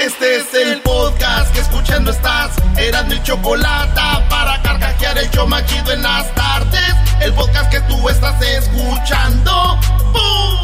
Este 0.00 0.36
es 0.36 0.52
el 0.54 0.80
podcast 0.82 1.52
que 1.54 1.60
escuchando 1.60 2.10
estás. 2.10 2.50
Eran 2.76 3.08
mi 3.08 3.22
chocolate 3.22 4.00
para 4.28 4.60
carcajear 4.62 5.18
el 5.18 5.30
show 5.30 5.46
machido 5.46 5.92
en 5.92 6.02
las 6.02 6.34
tardes. 6.34 6.94
El 7.20 7.32
podcast 7.34 7.70
que 7.70 7.80
tú 7.82 8.08
estás 8.08 8.40
escuchando. 8.42 9.78
¡Bum! 10.12 10.63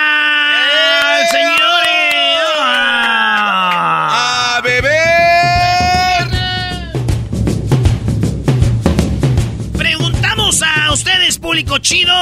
público 11.61 11.77
chido. 11.79 12.13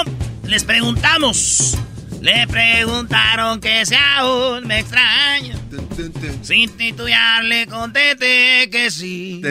Les 0.48 0.64
preguntamos. 0.64 1.78
Le 2.22 2.46
preguntaron 2.48 3.62
que 3.62 3.86
si 3.86 3.96
aún 3.96 4.68
me 4.68 4.80
extraña. 4.80 5.56
Sin 6.42 6.76
titubear 6.76 7.46
le 7.46 7.66
contesté 7.68 8.70
que 8.70 8.92
sí. 8.92 9.42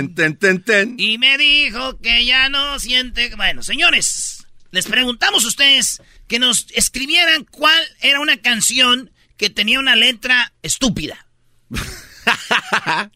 Y 0.99 1.17
me 1.17 1.39
dijo 1.39 1.99
que 2.01 2.27
ya 2.27 2.51
no 2.51 2.79
siente... 2.79 3.35
Bueno, 3.37 3.63
señores, 3.63 4.47
les 4.71 4.87
preguntamos 4.87 5.45
a 5.45 5.49
ustedes 5.49 6.03
que 6.27 6.39
nos 6.39 6.67
escribieran 6.75 7.45
cuál 7.45 7.83
era 8.01 8.21
una 8.21 8.37
canción 8.37 9.11
que 9.39 9.49
tenía 9.49 9.79
una 9.79 9.97
letra 9.97 10.53
estúpida. 10.63 11.27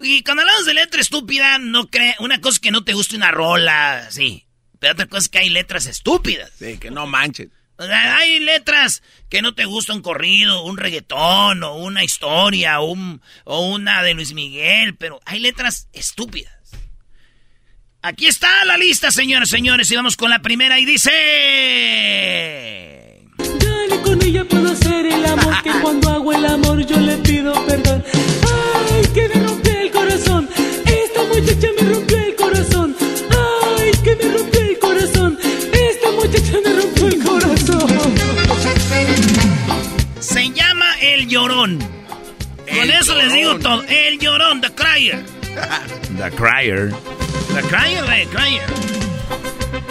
y 0.00 0.22
cuando 0.22 0.42
hablamos 0.42 0.66
de 0.66 0.74
letra 0.74 1.00
estúpida, 1.00 1.58
no 1.58 1.88
cree... 1.88 2.14
Una 2.20 2.40
cosa 2.40 2.60
que 2.60 2.70
no 2.70 2.84
te 2.84 2.92
guste 2.92 3.16
una 3.16 3.32
rola, 3.32 4.06
sí. 4.10 4.43
Pero 4.84 4.92
otra 4.92 5.06
cosa 5.06 5.20
es 5.20 5.28
que 5.30 5.38
hay 5.38 5.48
letras 5.48 5.86
estúpidas. 5.86 6.50
Sí, 6.58 6.76
que 6.76 6.90
no 6.90 7.06
manchen. 7.06 7.50
O 7.78 7.86
sea, 7.86 8.18
hay 8.18 8.38
letras 8.38 9.02
que 9.30 9.40
no 9.40 9.54
te 9.54 9.64
gusta 9.64 9.94
un 9.94 10.02
corrido, 10.02 10.62
un 10.62 10.76
reggaetón, 10.76 11.62
o 11.62 11.76
una 11.76 12.04
historia, 12.04 12.80
o 12.80 12.92
un, 12.92 13.22
o 13.44 13.66
una 13.66 14.02
de 14.02 14.12
Luis 14.12 14.34
Miguel, 14.34 14.94
pero 14.96 15.20
hay 15.24 15.40
letras 15.40 15.88
estúpidas. 15.94 16.52
Aquí 18.02 18.26
está 18.26 18.62
la 18.66 18.76
lista, 18.76 19.10
señores, 19.10 19.48
señores, 19.48 19.90
y 19.90 19.96
vamos 19.96 20.18
con 20.18 20.28
la 20.28 20.42
primera 20.42 20.78
y 20.78 20.84
dice... 20.84 21.10
Dale, 23.38 24.02
con 24.02 24.20
ella 24.20 24.44
puedo 24.44 24.70
hacer 24.70 25.06
el 25.06 25.24
amor 25.24 25.62
que 25.62 25.70
cuando 25.80 26.10
hago 26.10 26.30
el 26.30 26.44
amor 26.44 26.84
yo 26.84 27.00
le 27.00 27.16
pido 27.16 27.54
perdón. 27.64 28.04
Ay, 28.12 29.02
que 29.14 29.28
me 29.30 29.46
rompió 29.46 29.73
El 41.04 41.28
Llorón. 41.28 41.78
Con 41.78 42.90
eso 42.90 43.14
les 43.14 43.32
digo 43.32 43.58
todo. 43.58 43.82
El 43.82 44.18
Llorón, 44.18 44.60
The 44.62 44.74
Crier. 44.74 45.22
The 46.16 46.30
Crier. 46.30 46.92
The 47.54 47.62
Crier, 47.68 48.04
The 48.06 48.26
Crier. 48.34 48.62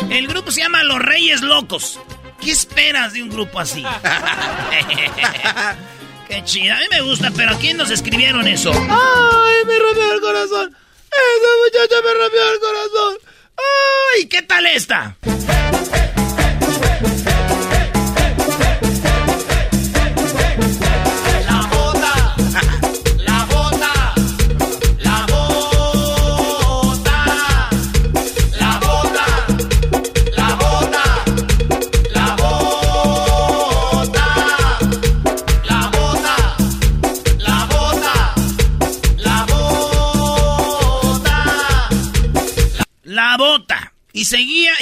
El 0.09 0.28
grupo 0.28 0.52
se 0.52 0.62
llama 0.62 0.84
Los 0.84 0.97
Reyes 1.00 1.41
Locos. 1.41 2.00
¿Qué 2.41 2.50
esperas 2.52 3.13
de 3.13 3.22
un 3.22 3.29
grupo 3.29 3.59
así? 3.59 3.84
Qué 6.28 6.44
chida. 6.46 6.78
A 6.78 6.79
mí 6.79 6.85
me 6.90 7.02
gusta, 7.02 7.29
pero 7.35 7.52
¿a 7.52 7.59
quién 7.59 7.78
nos 7.78 7.91
escribieron 7.91 8.47
eso? 8.47 8.72
¡Ay, 8.72 9.66
me 9.68 9.78
rompió 9.79 10.13
el 10.13 10.19
corazón! 10.19 10.75
¡Esa 11.12 11.50
muchacha 11.63 11.96
me 12.03 12.12
rompió 12.22 12.41
el 12.53 12.59
corazón! 12.59 13.18
¡Ay, 14.16 14.25
qué 14.25 14.41
tal 14.41 14.66
esta! 14.66 15.16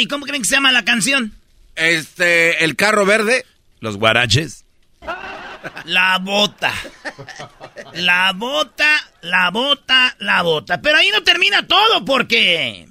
¿Y 0.01 0.07
cómo 0.07 0.25
creen 0.25 0.41
que 0.41 0.47
se 0.47 0.56
llama 0.56 0.72
la 0.72 0.84
canción? 0.84 1.34
Este, 1.75 2.63
el 2.63 2.75
carro 2.75 3.06
verde. 3.06 3.45
Los 3.79 3.97
guaraches. 3.97 4.66
La 5.85 6.17
bota. 6.19 6.73
La 7.94 8.31
bota, 8.34 9.11
la 9.22 9.50
bota, 9.51 10.16
la 10.19 10.41
bota. 10.41 10.81
Pero 10.81 10.97
ahí 10.97 11.09
no 11.11 11.23
termina 11.23 11.66
todo 11.67 12.03
porque... 12.06 12.88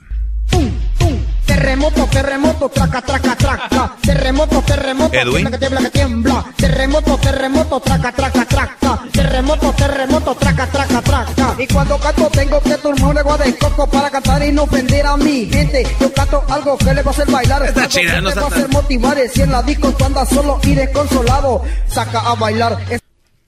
Terremoto, 1.50 2.06
terremoto, 2.06 2.68
traca, 2.68 3.02
traca, 3.02 3.34
traca. 3.34 3.96
Terremoto, 4.00 4.62
terremoto, 4.62 5.12
Edwin. 5.12 5.32
tiembla 5.32 5.50
que 5.50 5.58
tiembla 5.58 5.80
que 5.80 5.90
tiembla. 5.90 6.44
Terremoto, 6.56 7.18
terremoto, 7.18 7.80
traca, 7.80 8.12
traca, 8.12 8.44
traca. 8.44 9.02
Terremoto, 9.12 9.72
terremoto, 9.72 10.34
traca, 10.36 10.66
traca, 10.68 11.02
traca. 11.02 11.56
Y 11.58 11.66
cuando 11.66 11.98
canto 11.98 12.30
tengo 12.30 12.60
que 12.62 12.74
tomar 12.76 13.18
agua 13.18 13.36
de 13.38 13.58
coco 13.58 13.90
para 13.90 14.10
cantar 14.10 14.44
y 14.44 14.52
no 14.52 14.62
ofender 14.62 15.04
a 15.04 15.16
mi 15.16 15.46
gente. 15.46 15.84
Yo 16.00 16.12
canto 16.12 16.44
algo 16.48 16.78
que 16.78 16.94
le 16.94 17.02
va 17.02 17.10
a 17.10 17.14
hacer 17.14 17.28
bailar. 17.28 17.66
Está 17.66 17.88
chida, 17.88 18.20
no 18.20 18.28
está 18.28 18.42
va 18.42 18.46
a 18.46 18.50
hacer 18.50 18.68
motivar. 18.68 19.18
Si 19.28 19.42
en 19.42 19.50
la 19.50 19.62
disco 19.64 19.92
tú 19.92 20.04
andas 20.04 20.28
solo 20.28 20.60
y 20.62 20.74
desconsolado, 20.76 21.64
saca 21.88 22.20
a 22.20 22.36
bailar. 22.36 22.78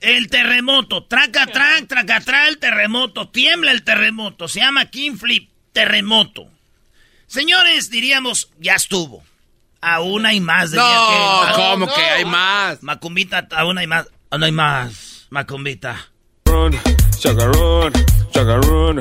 El 0.00 0.28
terremoto, 0.28 1.04
traca, 1.04 1.46
trac, 1.46 1.86
traca, 1.86 2.20
tra, 2.20 2.48
el 2.48 2.58
terremoto, 2.58 3.28
tiembla 3.28 3.70
el 3.70 3.84
terremoto, 3.84 4.48
se 4.48 4.58
llama 4.58 4.86
King 4.86 5.16
Flip, 5.16 5.48
terremoto. 5.72 6.48
Señores, 7.32 7.88
diríamos, 7.88 8.50
ya 8.58 8.74
estuvo. 8.74 9.24
Aún 9.80 10.26
hay 10.26 10.38
más. 10.38 10.70
diría 10.72 10.84
No, 10.84 11.42
aquel. 11.44 11.56
¿cómo 11.56 11.86
que 11.86 12.02
hay 12.02 12.26
más? 12.26 12.82
Macumbita, 12.82 13.48
aún 13.52 13.78
hay 13.78 13.86
más. 13.86 14.06
Aún 14.28 14.44
hay 14.44 14.52
más, 14.52 15.28
Macumbita. 15.30 16.10
Chacarrón, 17.18 17.90
chacarrón. 18.32 18.98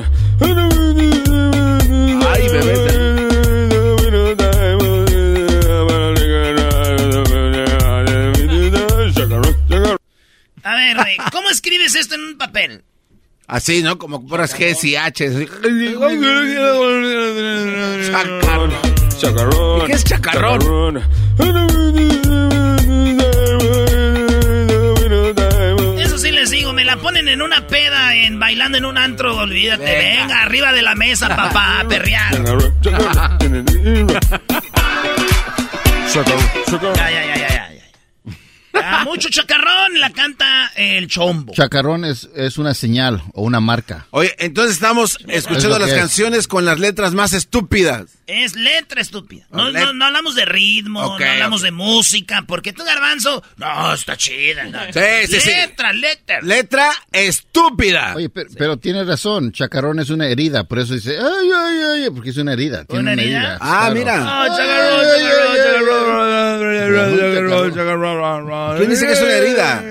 Ay, 2.26 2.48
bebé. 2.48 3.22
A 10.62 10.74
ver, 10.74 10.96
güey, 10.96 11.16
¿cómo 11.30 11.50
escribes 11.50 11.94
esto 11.96 12.14
en 12.14 12.22
un 12.22 12.38
papel? 12.38 12.82
Así, 13.52 13.82
¿no? 13.82 13.98
Como 13.98 14.26
puras 14.26 14.54
Gs 14.58 14.82
y 14.84 14.96
Hs. 14.96 15.46
Chacarrón. 18.10 18.72
Chacarrón. 19.18 19.82
¿Y 19.82 19.84
qué 19.84 19.92
es 19.92 20.04
chacarrón? 20.04 21.02
Eso 26.00 26.16
sí 26.16 26.30
les 26.30 26.50
digo, 26.50 26.72
me 26.72 26.86
la 26.86 26.96
ponen 26.96 27.28
en 27.28 27.42
una 27.42 27.66
peda, 27.66 28.16
en 28.16 28.40
bailando 28.40 28.78
en 28.78 28.86
un 28.86 28.96
antro, 28.96 29.36
olvídate. 29.36 29.84
Venga, 29.84 30.40
arriba 30.40 30.72
de 30.72 30.80
la 30.80 30.94
mesa, 30.94 31.28
papá, 31.36 31.80
a 31.80 31.84
perrear. 31.86 32.32
Ya, 36.14 37.10
ya, 37.10 37.10
ya, 37.10 37.10
ya. 37.10 37.26
ya. 37.26 37.31
Ah, 38.74 39.02
mucho 39.04 39.28
chacarrón 39.28 40.00
la 40.00 40.10
canta 40.10 40.72
el 40.76 41.06
chombo. 41.08 41.52
Chacarrón 41.52 42.04
es, 42.04 42.28
es 42.34 42.56
una 42.58 42.74
señal 42.74 43.22
o 43.34 43.42
una 43.42 43.60
marca. 43.60 44.06
Oye, 44.10 44.34
entonces 44.38 44.74
estamos 44.74 45.18
escuchando 45.28 45.76
Es 45.76 45.80
las 45.82 45.90
es. 45.90 45.96
canciones 45.98 46.48
con 46.48 46.64
las 46.64 46.78
letras 46.78 47.12
más 47.14 47.32
estúpidas. 47.32 48.06
Es 48.26 48.54
letra 48.56 49.00
estúpida. 49.02 49.46
No, 49.50 49.64
Oh, 49.64 49.68
let- 49.70 49.80
no, 49.84 49.92
no 49.92 50.04
hablamos 50.06 50.34
de 50.34 50.44
ritmo, 50.46 51.18
no 51.18 51.24
hablamos 51.26 51.60
de 51.62 51.70
música, 51.70 52.44
porque 52.48 52.72
tú, 52.72 52.82
Garbanzo, 52.84 53.42
no, 53.56 53.92
está 53.92 54.16
chida. 54.16 54.64
no. 54.64 54.78
Sí, 54.92 55.00
sí, 55.28 55.40
sí. 55.40 55.50
letra, 55.50 55.92
letra. 55.92 56.40
Letra 56.40 56.90
estúpida. 57.12 58.14
Oye, 58.16 58.28
pero, 58.30 58.48
pero 58.56 58.76
tienes 58.78 59.06
razón, 59.06 59.52
chacarrón 59.52 59.98
es 60.00 60.08
una 60.10 60.26
herida, 60.28 60.64
por 60.64 60.78
eso 60.78 60.94
dice, 60.94 61.18
ay, 61.18 61.50
ay, 61.54 62.02
ay, 62.04 62.10
porque 62.10 62.30
es 62.30 62.36
una 62.38 62.52
herida. 62.54 62.84
Tiene 62.84 63.02
¿Una 63.02 63.12
una, 63.12 63.22
herida? 63.22 63.38
herida. 63.38 63.58
Ah, 63.60 63.90
claro. 63.90 63.94
mira. 63.94 64.42
Oh, 64.42 64.56
chacarrón, 64.56 65.06
chacarrón, 67.72 67.74
chacarrón. 67.74 68.61
¿Quién 68.78 68.90
dice 68.90 69.06
que 69.06 69.12
es 69.12 69.20
una 69.20 69.32
herida? 69.32 69.84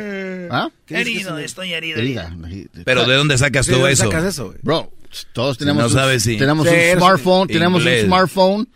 ¿Ah? 0.54 0.70
Herido, 0.90 1.38
estoy 1.38 1.74
herido. 1.74 2.00
Herida. 2.00 2.36
Pero 2.84 3.06
¿de 3.06 3.16
dónde 3.16 3.38
sacas 3.38 3.66
¿De 3.66 3.74
tú 3.74 3.80
dónde 3.80 3.94
eso? 3.94 4.04
sacas 4.06 4.26
eso, 4.26 4.48
güey? 4.48 4.58
Bro, 4.62 4.92
todos 5.34 5.58
tenemos, 5.58 5.84
no 5.84 5.88
un, 5.88 5.94
sabes 5.94 6.24
si- 6.24 6.38
tenemos 6.38 6.68
Sí, 6.68 6.74
un 6.94 6.98
smartphone, 7.00 7.48
tenemos 7.48 7.86
un 7.86 7.92
smartphone, 8.06 8.68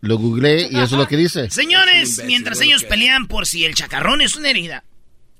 lo 0.00 0.16
googleé 0.16 0.68
y 0.70 0.76
eso 0.76 0.84
es 0.84 0.92
lo 0.92 1.06
que 1.06 1.16
dice. 1.18 1.50
Señores, 1.50 2.22
mientras 2.24 2.60
ellos 2.62 2.84
pelean 2.84 3.26
por 3.26 3.46
si 3.46 3.64
el 3.66 3.74
chacarrón 3.74 4.22
es 4.22 4.36
una 4.36 4.48
herida, 4.50 4.84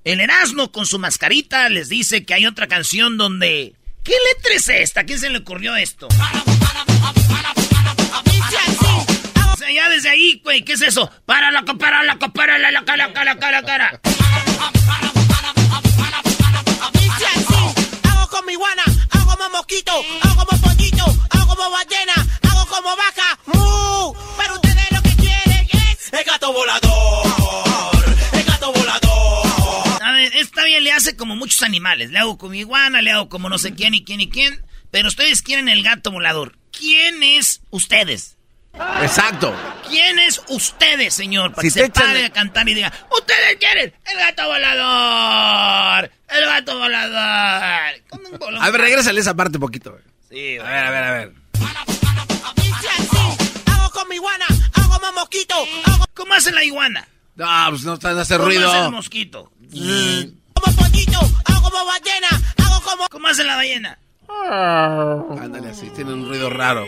el 0.05 0.21
Erasmo 0.21 0.71
con 0.71 0.85
su 0.87 0.99
mascarita 0.99 1.69
les 1.71 1.89
dice 1.89 2.25
que 2.25 2.35
hay 2.35 2.47
otra 2.47 2.67
canción 2.67 3.17
donde... 3.17 3.75
¿Qué 4.03 4.13
letra 4.35 4.55
es 4.55 4.69
esta? 4.69 5.01
¿A 5.01 5.05
quién 5.05 5.19
se 5.19 5.29
le 5.29 5.39
ocurrió 5.39 5.77
esto? 5.77 6.09
Ya 9.73 9.89
desde 9.89 10.09
ahí, 10.09 10.41
güey, 10.43 10.63
¿qué 10.65 10.73
es 10.73 10.83
eso? 10.83 11.09
Para 11.27 11.51
la 11.53 11.63
para 11.63 12.03
la 12.03 12.19
para 12.19 12.59
la 12.59 12.71
la 12.73 12.85
cara 12.85 13.13
cara 13.13 13.39
cara 13.39 13.63
cara. 13.63 14.01
Hago 18.03 18.29
con 18.29 18.47
mi 18.47 18.55
guana, 18.57 18.83
hago 19.11 19.37
como 19.37 19.51
mosquito, 19.51 19.93
hago 20.23 20.45
como 20.45 20.61
pollito, 20.61 21.05
hago 21.31 21.47
como 21.47 21.71
ballena, 21.71 22.15
hago 22.51 22.67
como 22.67 22.97
vaca, 22.97 23.39
mu. 23.47 24.15
Pero 24.39 24.55
ustedes 24.55 24.91
lo 24.91 25.03
que 25.03 25.17
quieren 25.17 25.69
es 25.73 26.13
el 26.13 26.25
gato 26.25 26.53
volador, 26.53 28.17
el 28.33 28.45
gato 28.45 28.73
volador. 28.73 30.03
A 30.03 30.13
ver, 30.13 30.33
esta 30.37 30.65
bien 30.65 30.83
le 30.83 30.93
hace 30.93 31.17
como 31.17 31.37
muchos 31.37 31.63
animales. 31.63 32.11
Le 32.11 32.19
hago 32.19 32.39
con 32.39 32.51
mi 32.51 32.59
iguana, 32.61 33.03
le 33.03 33.13
hago 33.13 33.29
como 33.29 33.49
no 33.49 33.59
sé 33.59 33.75
quién 33.75 33.95
y 33.95 34.05
quién 34.05 34.21
y 34.21 34.29
quién. 34.29 34.65
Pero 34.91 35.07
ustedes 35.09 35.43
quieren 35.43 35.69
el 35.69 35.85
gato 35.85 36.11
volador. 36.11 36.59
¿Quién 36.73 37.23
es 37.23 37.63
ustedes? 37.71 38.37
Exacto. 39.03 39.55
¿Quién 39.89 40.19
es 40.21 40.41
ustedes, 40.49 41.15
señor? 41.15 41.51
Para 41.53 41.63
Si 41.63 41.69
que 41.75 41.81
se 41.81 41.87
echan- 41.87 41.93
pare 42.07 42.25
a 42.27 42.31
cantar 42.31 42.69
y 42.69 42.75
diga, 42.75 42.93
ustedes 43.11 43.57
quieren 43.59 43.93
el 44.07 44.19
gato 44.19 44.47
volador, 44.47 46.11
el 46.29 46.45
gato 46.47 46.79
volador. 46.79 47.95
Un. 48.49 48.59
A 48.63 48.71
ver, 48.71 48.81
regrésale 48.81 49.21
esa 49.21 49.35
parte 49.35 49.57
un 49.57 49.63
poquito. 49.63 49.99
Sí, 50.29 50.59
A 50.59 50.63
ver, 50.65 50.85
a 50.87 50.91
ver, 50.91 51.03
a 51.05 51.11
ver. 51.13 51.33
Hago 53.67 53.91
con 53.91 54.09
mi 54.09 54.19
guana, 54.19 54.47
hago 54.75 54.99
como 55.01 55.13
mosquito, 55.13 55.55
hago 55.87 56.05
¿Cómo 56.15 56.35
hace 56.35 56.53
la 56.53 56.63
iguana? 56.63 57.09
No, 57.37 57.47
pues 57.71 57.83
no 57.85 57.95
están 57.95 58.19
hace 58.19 58.37
¿Cómo 58.37 58.47
hace 58.49 58.57
el 58.57 58.63
ruido. 58.69 58.91
mosquito? 58.93 59.53
como 60.55 60.77
pollito, 60.77 61.19
hago 61.47 61.63
como 61.71 61.85
ballena, 61.87 62.29
hago 62.59 62.81
como 62.83 63.09
¿Cómo 63.09 63.27
hace 63.29 63.43
la 63.45 63.57
ballena? 63.57 63.99
Ándale 65.43 65.71
así, 65.71 65.91
tiene 65.91 66.13
un 66.13 66.29
ruido 66.29 66.51
raro. 66.51 66.87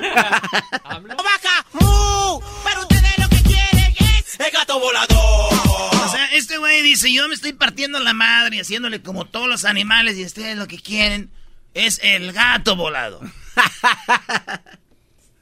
vaca, 0.02 1.66
mu. 1.72 2.40
Pero 2.64 2.80
ustedes 2.82 3.18
lo 3.18 3.28
que 3.28 3.42
quieren 3.42 3.94
es 3.98 4.40
el 4.40 4.50
gato 4.52 4.80
volador. 4.80 5.54
O 6.04 6.08
sea, 6.10 6.26
este 6.32 6.58
güey 6.58 6.82
dice, 6.82 7.12
yo 7.12 7.28
me 7.28 7.34
estoy 7.34 7.52
partiendo 7.52 7.98
la 7.98 8.12
madre 8.12 8.56
y 8.56 8.60
haciéndole 8.60 9.02
como 9.02 9.24
todos 9.24 9.48
los 9.48 9.64
animales 9.64 10.16
y 10.18 10.24
ustedes 10.24 10.56
lo 10.56 10.66
que 10.66 10.78
quieren 10.78 11.30
es 11.74 12.00
el 12.02 12.32
gato 12.32 12.76
volado. 12.76 13.20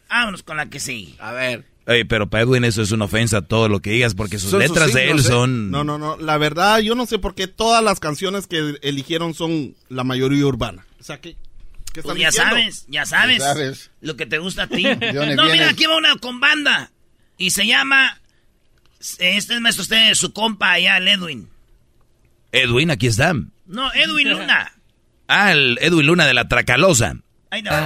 Vámonos 0.08 0.42
con 0.42 0.56
la 0.56 0.66
que 0.66 0.80
sí. 0.80 1.16
A 1.18 1.32
ver. 1.32 1.66
Oye, 1.86 2.06
pero 2.06 2.30
para 2.30 2.44
Edwin 2.44 2.64
eso 2.64 2.82
es 2.82 2.92
una 2.92 3.04
ofensa 3.04 3.42
todo 3.42 3.68
lo 3.68 3.80
que 3.80 3.90
digas 3.90 4.14
porque 4.14 4.38
sus 4.38 4.50
Son 4.50 4.62
sus 4.62 4.70
letras 4.70 4.94
de 4.94 5.10
él 5.10 5.18
¿eh? 5.18 5.22
son... 5.22 5.70
No, 5.70 5.84
no, 5.84 5.98
no. 5.98 6.16
La 6.16 6.38
verdad, 6.38 6.78
yo 6.78 6.94
no 6.94 7.04
sé 7.04 7.18
por 7.18 7.34
qué 7.34 7.46
todas 7.46 7.84
las 7.84 8.00
canciones 8.00 8.46
que 8.46 8.78
eligieron 8.82 9.34
son 9.34 9.74
la 9.88 10.04
mayoría 10.04 10.46
urbana. 10.46 10.86
O 10.98 11.02
sea, 11.02 11.20
¿qué, 11.20 11.36
qué 11.94 12.02
Pues 12.02 12.19
ya 12.19 12.26
diciendo? 12.29 12.50
sabes, 12.50 12.85
ya 12.88 13.06
sabes, 13.06 13.38
Ya 13.38 13.44
sabes. 13.55 13.91
lo 14.02 14.17
que 14.17 14.26
te 14.26 14.37
gusta 14.38 14.64
a 14.64 14.67
ti. 14.67 14.82
¿De 15.00 15.12
dónde 15.12 15.37
no, 15.37 15.44
mira, 15.46 15.70
aquí 15.70 15.87
va 15.87 15.96
una 15.96 16.14
con 16.17 16.41
banda 16.41 16.91
y 17.38 17.50
se 17.50 17.67
llama... 17.67 18.20
Este 19.00 19.37
es 19.37 19.61
maestro 19.61 19.82
usted, 19.82 20.14
su 20.14 20.32
compa 20.32 20.73
allá, 20.73 20.96
el 20.99 21.08
Edwin. 21.08 21.49
Edwin, 22.52 22.91
aquí 22.91 23.06
está. 23.06 23.32
No, 23.67 23.93
Edwin 23.94 24.31
Luna. 24.31 24.70
Ah, 25.26 25.52
el 25.52 25.79
Edwin 25.81 26.06
Luna 26.06 26.26
de 26.26 26.35
la 26.35 26.49
Tracalosa. 26.49 27.17
Ahí 27.50 27.61
está. 27.61 27.82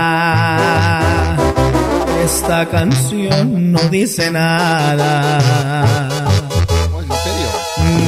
Nada. 0.00 1.36
Esta 2.24 2.68
canción 2.68 3.72
no 3.72 3.80
dice 3.90 4.30
nada. 4.30 5.40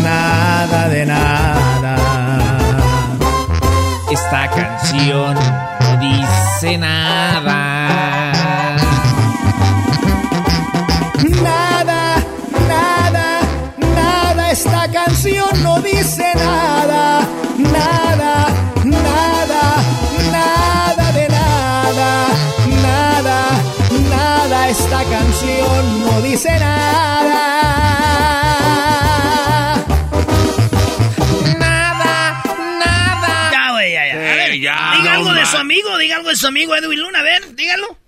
Nada 0.03 0.89
de 0.89 1.07
nada. 1.07 1.42
Canción 4.55 5.35
no 5.35 5.97
dice 5.99 6.79
nada. 6.79 8.33
Nada, 11.43 12.17
nada, 12.69 13.41
nada. 13.79 14.51
Esta 14.51 14.91
canción 14.91 15.63
no 15.63 15.81
dice 15.81 16.33
nada. 16.35 17.21
Nada, 17.59 18.47
nada, 18.85 19.63
nada 20.31 21.13
de 21.13 21.29
nada. 21.29 22.27
Nada, 22.83 23.39
nada. 24.11 24.69
Esta 24.69 25.05
canción 25.05 26.01
no 26.05 26.21
dice 26.21 26.59
nada. 26.59 28.42
Ya. 34.61 34.95
Diga 34.99 35.13
no 35.15 35.19
algo 35.19 35.35
de 35.35 35.47
su 35.47 35.57
amigo, 35.57 35.97
diga 35.99 36.17
algo 36.17 36.29
de 36.29 36.37
su 36.37 36.47
amigo 36.47 36.75
Edwin 36.77 37.01
Luna, 37.01 37.21
a 37.21 37.23
ver, 37.23 37.55
dígalo. 37.55 37.99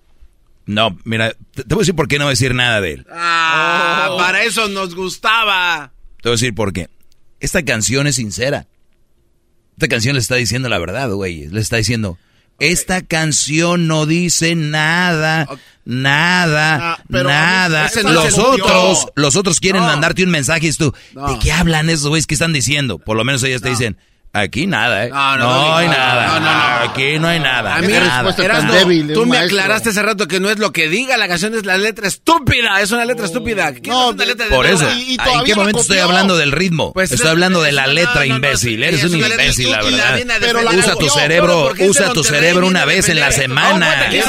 No, 0.66 0.96
mira, 1.04 1.34
te, 1.54 1.62
te 1.64 1.74
voy 1.74 1.80
a 1.80 1.82
decir 1.82 1.94
por 1.94 2.08
qué 2.08 2.18
no 2.18 2.24
voy 2.24 2.30
a 2.30 2.32
decir 2.38 2.54
nada 2.54 2.80
de 2.80 2.92
él. 2.94 3.06
Ah, 3.12 4.14
para 4.18 4.42
eso 4.44 4.68
nos 4.68 4.94
gustaba. 4.94 5.92
Te 6.22 6.28
voy 6.28 6.32
a 6.32 6.36
decir 6.36 6.54
por 6.54 6.72
qué. 6.72 6.88
Esta 7.40 7.62
canción 7.64 8.06
es 8.06 8.16
sincera. 8.16 8.66
Esta 9.76 9.88
canción 9.88 10.14
le 10.14 10.20
está 10.20 10.36
diciendo 10.36 10.68
la 10.68 10.78
verdad, 10.78 11.10
güey. 11.10 11.48
Le 11.48 11.60
está 11.60 11.76
diciendo, 11.76 12.16
esta 12.60 13.02
canción 13.02 13.86
no 13.88 14.06
dice 14.06 14.54
nada, 14.54 15.46
nada, 15.84 16.92
Ah, 16.92 16.98
pero 17.10 17.28
a 17.28 17.32
mí 17.32 17.38
nada. 17.38 17.90
Los 18.04 18.38
otros, 18.38 19.06
los 19.16 19.36
otros 19.36 19.60
quieren 19.60 19.82
No. 19.82 19.88
mandarte 19.88 20.22
un 20.24 20.30
mensaje 20.30 20.68
y 20.68 20.72
tú, 20.72 20.94
No. 21.12 21.26
¿de 21.32 21.38
qué 21.40 21.52
hablan 21.52 21.90
esos 21.90 22.08
güeyes? 22.08 22.26
¿Qué 22.26 22.34
están 22.34 22.52
diciendo? 22.52 22.98
Por 22.98 23.16
lo 23.16 23.24
menos 23.24 23.42
ellas 23.42 23.60
te 23.60 23.68
dicen, 23.70 23.98
aquí 24.34 24.66
nada, 24.66 25.06
¿eh? 25.06 25.08
No, 25.10 25.36
No, 25.36 25.38
no, 25.38 25.68
no, 25.68 25.76
hay 25.76 25.88
nada. 25.88 26.26
no, 26.26 26.40
no, 26.40 26.46
no. 26.84 26.90
Aquí 26.92 27.18
no 27.18 27.28
hay 27.28 27.40
nada. 27.40 27.76
A 27.76 27.80
mí, 27.80 27.92
nada. 27.92 28.14
respuesta 28.22 28.44
Erasmo, 28.44 28.70
tan 28.70 28.78
débil 28.80 29.12
tú 29.14 29.20
me 29.22 29.38
maestro. 29.38 29.58
aclaraste 29.58 29.88
hace 29.90 30.02
rato 30.02 30.28
que 30.28 30.40
no 30.40 30.50
es 30.50 30.58
lo 30.58 30.72
que 30.72 30.88
diga 30.88 31.16
la 31.16 31.28
canción, 31.28 31.54
es 31.54 31.64
la 31.64 31.78
letra 31.78 32.06
estúpida. 32.08 32.80
Es 32.80 32.90
una 32.90 33.04
letra 33.04 33.26
estúpida. 33.26 33.72
¿Qué 33.72 33.88
No, 33.88 34.10
es 34.10 34.14
una 34.16 34.24
letra 34.26 34.46
Por 34.48 34.66
de 34.66 34.72
eso? 34.74 34.90
Y- 34.92 35.12
y 35.14 35.16
¿en 35.38 35.44
qué 35.44 35.54
momento 35.54 35.80
estoy 35.80 35.98
hablando 35.98 36.36
del 36.36 36.52
ritmo? 36.52 36.92
Pues 36.92 37.10
estoy 37.12 37.26
es- 37.26 37.30
hablando 37.30 37.62
de 37.62 37.72
la 37.72 37.86
no, 37.86 37.92
letra, 37.94 38.14
no, 38.22 38.26
no, 38.26 38.34
imbécil. 38.36 38.82
Eres 38.82 39.02
es 39.04 39.10
un 39.10 39.16
imbécil, 39.20 39.70
la 39.70 39.82
verdad. 39.82 40.20
Pero 40.40 40.62
la. 40.62 40.70
Usa 40.72 40.96
tu 40.96 41.08
cerebro, 41.08 41.62
¿por 41.68 41.76
qué 41.76 41.84
es 41.84 41.86
de 41.86 41.90
usa 42.02 42.12
tu 42.12 42.24
cerebro 42.24 42.66
una 42.66 42.84
vez 42.84 43.08
en 43.08 43.20
la 43.20 43.30
semana. 43.32 44.08
Es 44.10 44.24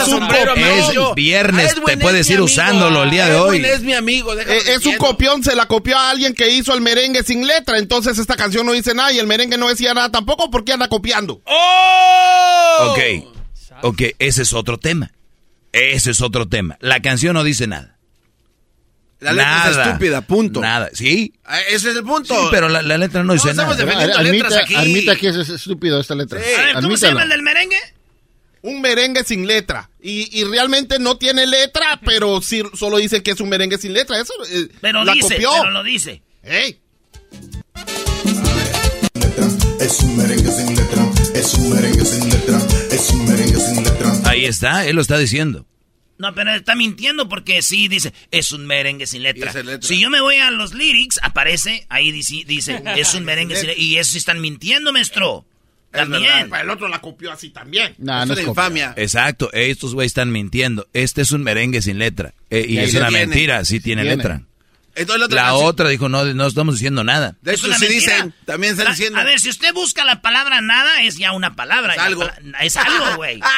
viernes, 1.15 1.75
te 1.85 1.93
es 1.93 1.99
puedes 1.99 2.29
ir 2.29 2.41
usándolo 2.41 3.03
el 3.03 3.09
día 3.09 3.27
de 3.27 3.35
hoy. 3.35 3.65
Es 3.65 3.81
mi 3.81 3.93
amigo, 3.93 4.35
déjame 4.35 4.57
Eh, 4.57 4.75
es 4.75 4.85
un 4.85 4.95
copión, 4.97 5.43
se 5.43 5.55
la 5.55 5.65
copió 5.65 5.97
a 5.97 6.09
alguien 6.11 6.33
que 6.33 6.49
hizo 6.49 6.73
el 6.73 6.81
merengue 6.81 7.23
sin 7.23 7.45
letra. 7.47 7.77
Entonces 7.77 8.17
esta 8.17 8.35
canción 8.35 8.65
no 8.65 8.73
dice 8.73 8.93
nada 8.93 9.11
y 9.11 9.19
el 9.19 9.27
merengue 9.27 9.57
no 9.57 9.67
decía 9.69 9.93
nada 9.95 10.11
tampoco 10.11 10.51
porque 10.51 10.73
anda 10.73 10.87
copiando. 10.87 11.41
¡Oh! 11.45 12.87
Ok, 12.91 12.99
ok, 13.83 14.01
ese 14.19 14.41
es 14.43 14.53
otro 14.53 14.77
tema. 14.77 15.11
Ese 15.71 16.11
es 16.11 16.21
otro 16.21 16.47
tema. 16.47 16.77
La 16.79 17.01
canción 17.01 17.33
no 17.33 17.43
dice 17.43 17.67
nada. 17.67 17.97
La 19.19 19.31
letra 19.33 19.69
es 19.71 19.77
estúpida, 19.87 20.21
punto. 20.21 20.59
Nada, 20.61 20.89
sí. 20.93 21.33
Ah, 21.45 21.59
Ese 21.61 21.89
es 21.91 21.95
el 21.95 22.03
punto. 22.03 22.35
Sí, 22.35 22.47
pero 22.51 22.69
la, 22.69 22.81
la 22.81 22.97
letra 22.97 23.23
no 23.23 23.33
dice 23.33 23.49
estamos 23.49 23.75
nada. 23.77 23.85
defendiendo 23.85 24.21
letras 24.21 24.51
Admita, 24.53 24.63
aquí. 24.63 24.75
admita 24.75 25.15
que 25.15 25.29
es, 25.29 25.35
es 25.37 25.49
estúpido 25.49 25.99
esta 25.99 26.13
letra. 26.15 26.37
A 26.39 26.41
ver, 26.41 26.75
¿cómo 26.81 26.95
se 26.97 27.07
llama 27.07 27.23
el 27.23 27.29
del 27.29 27.41
merengue? 27.41 27.77
Un 28.61 28.81
merengue 28.81 29.23
sin 29.23 29.47
letra. 29.47 29.89
Y, 30.01 30.39
y 30.39 30.43
realmente 30.43 30.99
no 30.99 31.17
tiene 31.17 31.47
letra, 31.47 31.99
pero 32.05 32.41
sí, 32.41 32.61
solo 32.73 32.97
dicen 32.97 33.21
que 33.23 33.31
es 33.31 33.39
un 33.39 33.49
merengue 33.49 33.77
sin 33.77 33.93
letra. 33.93 34.19
Eso 34.19 34.33
eh, 34.51 34.67
Pero 34.81 35.03
la 35.03 35.13
dice, 35.13 35.35
copió. 35.35 35.49
pero 35.61 35.71
lo 35.71 35.83
dice. 35.83 36.21
Ey. 36.43 36.79
Es 39.85 39.99
un 40.01 40.17
merengue 40.17 40.51
sin 40.51 40.75
letra, 40.75 41.11
es 41.35 41.53
un 41.53 41.69
merengue 41.69 42.05
sin 42.05 42.29
letra, 42.29 42.57
es 42.91 43.09
un 43.11 43.25
merengue 43.25 43.59
sin 43.59 43.83
letra. 43.83 44.11
Ahí 44.25 44.45
está, 44.45 44.85
él 44.87 44.95
lo 44.95 45.01
está 45.01 45.17
diciendo. 45.17 45.65
No, 46.17 46.33
pero 46.33 46.55
está 46.55 46.75
mintiendo 46.75 47.29
porque 47.29 47.61
sí 47.61 47.87
dice, 47.87 48.11
es 48.31 48.51
un 48.51 48.65
merengue 48.65 49.05
sin 49.05 49.21
letra. 49.21 49.53
Si 49.81 49.99
yo 49.99 50.09
me 50.09 50.21
voy 50.21 50.37
a 50.37 50.49
los 50.49 50.73
lyrics, 50.73 51.19
aparece, 51.21 51.85
ahí 51.89 52.11
dice, 52.11 52.43
dice 52.47 52.81
es 52.95 53.13
un 53.13 53.25
merengue 53.25 53.55
sin 53.55 53.67
letra. 53.67 53.81
Y 53.83 53.97
eso 53.97 54.13
sí 54.13 54.17
están 54.17 54.41
mintiendo, 54.41 54.91
maestro. 54.91 55.45
También. 55.91 56.49
El 56.59 56.69
otro 56.71 56.87
la 56.87 56.99
copió 56.99 57.31
así 57.31 57.49
también. 57.51 57.93
No, 57.99 58.21
Es 58.23 58.27
no 58.27 58.33
una 58.33 58.41
es 58.41 58.47
copia. 58.47 58.63
infamia. 58.63 58.93
Exacto, 58.97 59.51
estos 59.53 59.93
güeyes 59.93 60.09
están 60.09 60.31
mintiendo. 60.31 60.87
Este 60.93 61.21
es 61.21 61.31
un 61.31 61.43
merengue 61.43 61.81
sin 61.81 61.99
letra. 61.99 62.33
Eh, 62.49 62.65
y 62.67 62.77
es 62.79 62.93
una 62.95 63.09
tiene. 63.09 63.27
mentira, 63.27 63.63
sí 63.63 63.79
tiene 63.79 64.01
tiene. 64.01 64.15
letra. 64.17 64.41
Entonces, 64.95 65.19
la 65.19 65.25
otra, 65.25 65.35
La 65.41 65.47
canción- 65.49 65.67
otra 65.69 65.89
dijo, 65.89 66.09
no, 66.09 66.23
no 66.25 66.47
estamos 66.47 66.75
diciendo 66.75 67.03
nada. 67.03 67.35
De 67.41 67.51
una 67.51 67.57
sí 67.77 67.85
mentira. 67.85 67.89
dicen, 67.89 68.33
también 68.45 68.73
están 68.73 68.87
A- 68.87 68.91
diciendo. 68.91 69.19
A 69.19 69.23
ver, 69.23 69.39
si 69.39 69.49
usted 69.49 69.73
busca 69.73 70.03
la 70.05 70.21
palabra 70.21 70.61
nada, 70.61 71.01
es 71.03 71.17
ya 71.17 71.31
una 71.33 71.55
palabra. 71.55 71.93
Es 71.95 71.99
algo. 71.99 72.21
pala- 72.21 72.39
Es 72.61 72.77
algo, 72.77 73.15
güey. 73.17 73.39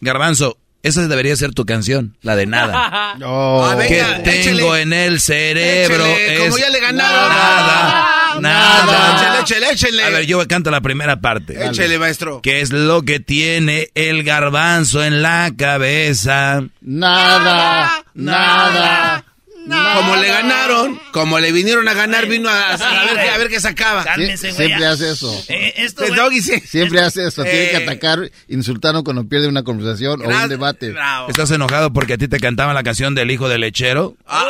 Garbanzo, 0.00 0.58
esa 0.84 1.08
debería 1.08 1.34
ser 1.34 1.52
tu 1.52 1.66
canción, 1.66 2.16
la 2.22 2.36
de 2.36 2.46
nada. 2.46 3.14
No. 3.18 3.64
A 3.64 3.74
ver, 3.74 3.88
que 3.88 4.02
tengo 4.24 4.74
échele. 4.76 4.82
en 4.82 4.92
el 4.92 5.20
cerebro 5.20 6.04
Échele, 6.04 6.38
como 6.38 6.56
es 6.56 6.62
ya 6.62 6.68
le 6.70 6.80
ganaron. 6.80 7.28
nada, 7.28 8.40
nada. 8.40 9.40
Échele, 9.40 9.66
échele, 9.66 9.70
échele. 9.72 10.04
A 10.04 10.08
ver, 10.10 10.26
yo 10.26 10.46
canto 10.48 10.70
la 10.70 10.80
primera 10.80 11.20
parte. 11.20 11.64
Échele, 11.66 11.98
maestro. 11.98 12.40
¿Qué 12.42 12.60
es 12.60 12.70
lo 12.72 13.02
que 13.02 13.20
tiene 13.20 13.88
el 13.94 14.24
garbanzo 14.24 15.02
en 15.04 15.22
la 15.22 15.52
cabeza? 15.56 16.62
Nada, 16.80 18.04
nada. 18.14 19.24
Como 19.66 20.16
le 20.16 20.28
ganaron, 20.28 21.00
como 21.12 21.38
le 21.38 21.50
vinieron 21.52 21.88
a 21.88 21.94
ganar, 21.94 22.26
vino 22.26 22.48
a, 22.50 22.72
a 22.74 23.14
ver, 23.14 23.30
a 23.30 23.38
ver 23.38 23.48
qué 23.48 23.60
sacaba. 23.60 24.04
Cálmese, 24.04 24.52
siempre 24.52 24.84
hace 24.86 25.10
eso. 25.12 25.44
Eh, 25.48 25.72
esto, 25.78 26.04
sí. 26.30 26.60
Siempre 26.66 27.00
hace 27.00 27.26
eso. 27.26 27.42
Tiene 27.44 27.70
que 27.70 27.76
Eh. 27.78 27.82
atacar, 27.84 28.30
insultarlo 28.48 29.04
cuando 29.04 29.26
pierde 29.26 29.48
una 29.48 29.62
conversación 29.62 30.20
o 30.22 30.28
un 30.28 30.48
debate. 30.48 30.90
Bravo. 30.92 31.28
¿Estás 31.30 31.50
enojado 31.50 31.92
porque 31.92 32.12
a 32.14 32.18
ti 32.18 32.28
te 32.28 32.38
cantaban 32.40 32.74
la 32.74 32.82
canción 32.82 33.14
del 33.14 33.30
hijo 33.30 33.48
del 33.48 33.62
lechero? 33.62 34.16
Ah, 34.26 34.44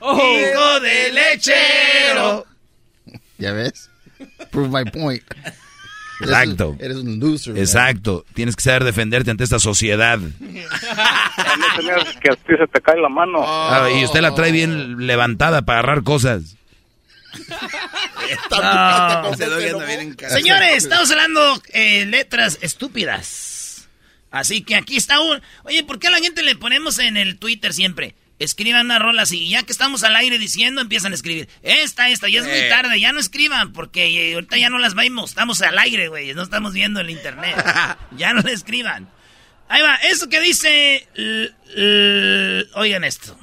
¡Oh! 0.00 0.40
Hijo 0.40 0.80
de 0.80 1.12
lechero. 1.12 2.46
¿Ya 3.38 3.52
ves? 3.52 3.90
Prove 4.50 4.68
my 4.68 4.90
point. 4.90 5.22
Exacto. 6.20 6.76
Eres 6.80 6.98
un 6.98 7.18
loser. 7.18 7.54
man. 7.54 7.62
Exacto. 7.62 8.24
Tienes 8.34 8.56
que 8.56 8.62
saber 8.62 8.84
defenderte 8.84 9.30
ante 9.30 9.44
esta 9.44 9.58
sociedad. 9.58 10.18
que 12.20 12.30
a 12.30 12.36
ti 12.36 12.52
se 12.58 12.66
te 12.66 12.80
cae 12.80 13.00
la 13.00 13.08
mano. 13.08 13.40
Ah, 13.44 13.88
y 13.90 14.04
usted 14.04 14.20
la 14.20 14.34
trae 14.34 14.52
bien 14.52 15.06
levantada 15.06 15.62
para 15.62 15.80
agarrar 15.80 16.04
cosas. 16.04 16.56
No. 18.50 19.34
Señores, 20.28 20.76
estamos 20.76 21.10
hablando 21.10 21.62
eh, 21.72 22.06
letras 22.06 22.58
estúpidas. 22.62 23.88
Así 24.30 24.62
que 24.62 24.76
aquí 24.76 24.96
está 24.96 25.20
un... 25.20 25.40
Oye, 25.64 25.84
¿por 25.84 25.98
qué 25.98 26.08
a 26.08 26.10
la 26.10 26.18
gente 26.18 26.42
le 26.42 26.56
ponemos 26.56 26.98
en 26.98 27.16
el 27.16 27.38
Twitter 27.38 27.72
siempre? 27.72 28.14
Escriban 28.44 28.86
una 28.86 28.98
rola 28.98 29.22
así, 29.22 29.44
y 29.44 29.50
ya 29.50 29.62
que 29.62 29.72
estamos 29.72 30.04
al 30.04 30.14
aire 30.16 30.38
diciendo, 30.38 30.80
empiezan 30.80 31.12
a 31.12 31.14
escribir. 31.14 31.48
Esta, 31.62 32.08
esta, 32.10 32.28
ya 32.28 32.40
es 32.40 32.46
muy 32.46 32.54
Eh. 32.58 32.68
tarde, 32.68 33.00
ya 33.00 33.12
no 33.12 33.20
escriban, 33.20 33.72
porque 33.72 34.06
eh, 34.06 34.34
ahorita 34.34 34.56
ya 34.58 34.70
no 34.70 34.78
las 34.78 34.94
vemos, 34.94 35.30
estamos 35.30 35.60
al 35.62 35.78
aire, 35.78 36.08
güey, 36.08 36.32
no 36.34 36.42
estamos 36.42 36.72
viendo 36.72 37.00
el 37.00 37.10
internet. 37.10 37.56
ya 38.16 38.32
no 38.32 38.40
le 38.42 38.52
escriban. 38.52 39.08
Ahí 39.68 39.80
va, 39.82 39.94
eso 39.96 40.28
que 40.28 40.40
dice... 40.40 41.08
l- 41.14 41.50
l- 41.74 42.66
oigan 42.74 43.02
esto. 43.04 43.38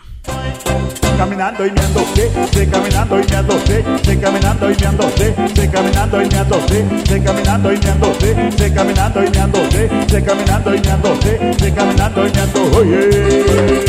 Caminando 1.18 1.66
y 1.66 1.72
meándose, 1.72 2.32
se 2.52 2.70
caminando 2.70 3.20
y 3.20 3.28
meándose, 3.28 3.86
se 4.04 4.20
caminando 4.20 4.72
y 4.72 4.76
meándose, 4.76 5.36
se 5.56 5.70
caminando 5.70 6.22
y 6.22 6.28
meándose, 6.28 6.86
se 7.06 7.24
caminando 7.24 7.74
y 7.74 7.80
meándose, 7.80 8.52
se 8.58 8.74
caminando 8.74 9.24
y 9.24 9.30
meándose, 9.30 9.90
se 10.10 10.24
caminando 10.24 10.76
y 10.76 10.82
meándose, 10.82 11.54
se 11.60 11.74
caminando 11.74 12.28
y 12.28 12.32
meando, 12.32 12.78
oye. 12.78 13.86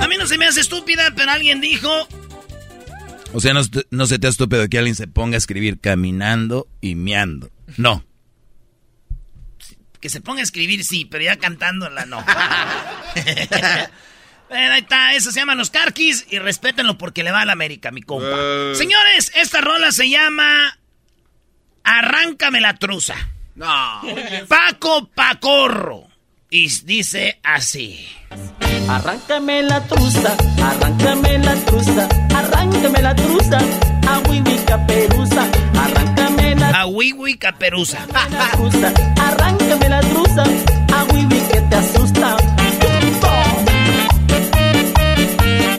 A 0.00 0.06
mí 0.06 0.16
no 0.16 0.26
se 0.26 0.38
me 0.38 0.46
hace 0.46 0.60
estúpida, 0.60 1.12
pero 1.16 1.32
alguien 1.32 1.60
dijo... 1.60 1.90
O 3.32 3.40
sea, 3.40 3.52
no, 3.52 3.60
no 3.90 4.06
se 4.06 4.18
te 4.18 4.26
hace 4.26 4.34
estúpido 4.34 4.68
que 4.68 4.78
alguien 4.78 4.94
se 4.96 5.06
ponga 5.06 5.34
a 5.34 5.38
escribir 5.38 5.80
caminando 5.80 6.66
y 6.80 6.94
meando. 6.94 7.50
No. 7.76 8.04
Que 10.00 10.08
se 10.08 10.20
ponga 10.20 10.40
a 10.40 10.44
escribir, 10.44 10.84
sí, 10.84 11.04
pero 11.04 11.24
ya 11.24 11.36
cantándola, 11.36 12.06
no. 12.06 12.24
Bueno, 14.48 14.74
ahí 14.74 14.80
está, 14.80 15.14
eso 15.14 15.30
se 15.30 15.40
llaman 15.40 15.58
los 15.58 15.70
carquis 15.70 16.26
y 16.30 16.38
respétenlo 16.38 16.96
porque 16.96 17.22
le 17.22 17.30
va 17.32 17.42
a 17.42 17.44
la 17.44 17.52
América, 17.52 17.90
mi 17.90 18.02
compa. 18.02 18.36
Señores, 18.74 19.30
esta 19.34 19.60
rola 19.60 19.92
se 19.92 20.08
llama 20.08 20.78
Arráncame 21.84 22.60
la 22.60 22.74
truza. 22.74 23.14
No. 23.54 24.02
Paco 24.48 25.08
Pacorro. 25.14 26.06
Y 26.50 26.68
dice 26.84 27.40
así. 27.42 28.08
Arráncame 28.88 29.62
la 29.64 29.84
truza, 29.86 30.34
arráncame 30.62 31.38
la 31.40 31.54
truza, 31.56 32.08
arráncame 32.34 33.02
la 33.02 33.14
truza, 33.14 33.58
a 34.08 34.18
Wiwi 34.20 34.56
Caperuza, 34.66 35.46
arráncame 35.78 36.54
la 36.54 36.68
A 36.80 36.86
Wiwi 36.86 37.36
Caperuza. 37.36 37.98
arráncame 39.20 39.88
la 39.90 40.00
truza, 40.00 40.42
a 40.94 41.04
Wiwi 41.12 41.38
que 41.52 41.60
te 41.60 41.76
asusta. 41.76 41.97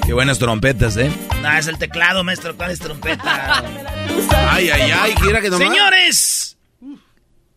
Qué 0.09 0.13
buenas 0.13 0.39
trompetas, 0.39 0.97
¿eh? 0.97 1.11
No, 1.43 1.51
es 1.51 1.67
el 1.67 1.77
teclado, 1.77 2.23
maestro. 2.23 2.57
¿Cuál 2.57 2.71
es 2.71 2.79
trompeta? 2.79 3.63
Ay, 4.49 4.71
ay, 4.71 4.91
ay, 4.91 5.13
quiera 5.13 5.39
que. 5.39 5.51
Señores, 5.51 6.57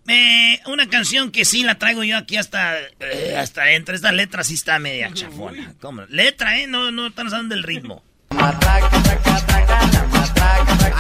eh, 0.07 0.61
una 0.67 0.87
canción 0.87 1.31
que 1.31 1.47
sí 1.47 1.63
la 1.63 1.79
traigo 1.79 2.05
yo 2.05 2.19
aquí 2.19 2.37
hasta, 2.37 2.79
eh, 3.01 3.39
hasta 3.39 3.63
dentro. 3.63 3.95
Esta 3.95 4.13
letra 4.13 4.45
sí 4.45 4.53
está 4.53 4.79
media 4.79 5.11
chafona. 5.15 5.73
¿Cómo? 5.81 6.03
Letra, 6.11 6.59
¿eh? 6.59 6.67
No, 6.67 6.91
no 6.91 7.07
están 7.07 7.29
usando 7.29 7.55
el 7.55 7.63
ritmo. 7.63 8.05
Ah, 8.33 8.53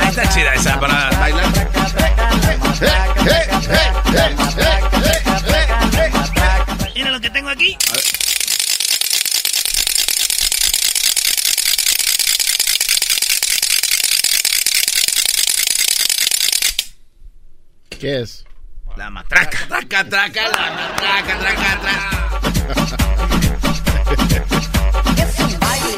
está 0.08 0.26
chida 0.30 0.54
esa 0.54 0.80
para 0.80 1.10
bailar. 1.18 1.52
Mira 6.94 7.10
lo 7.10 7.20
que 7.20 7.28
tengo 7.28 7.50
aquí. 7.50 7.76
¿Qué 18.02 18.20
es? 18.22 18.44
La 18.96 19.10
matraca. 19.10 19.58
Traca, 19.68 20.08
traca, 20.08 20.42
la 20.48 20.72
matraca, 20.72 21.38
traca, 21.38 21.80
traca. 21.80 22.40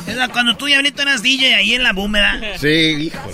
Es 0.06 0.14
la- 0.16 0.28
cuando 0.28 0.54
tú 0.58 0.68
y 0.68 0.74
ahorita 0.74 1.00
eras 1.00 1.22
DJ 1.22 1.54
ahí 1.54 1.72
en 1.72 1.82
la 1.82 1.94
búmeda. 1.94 2.38
Sí, 2.60 2.68
híjole. 2.68 3.32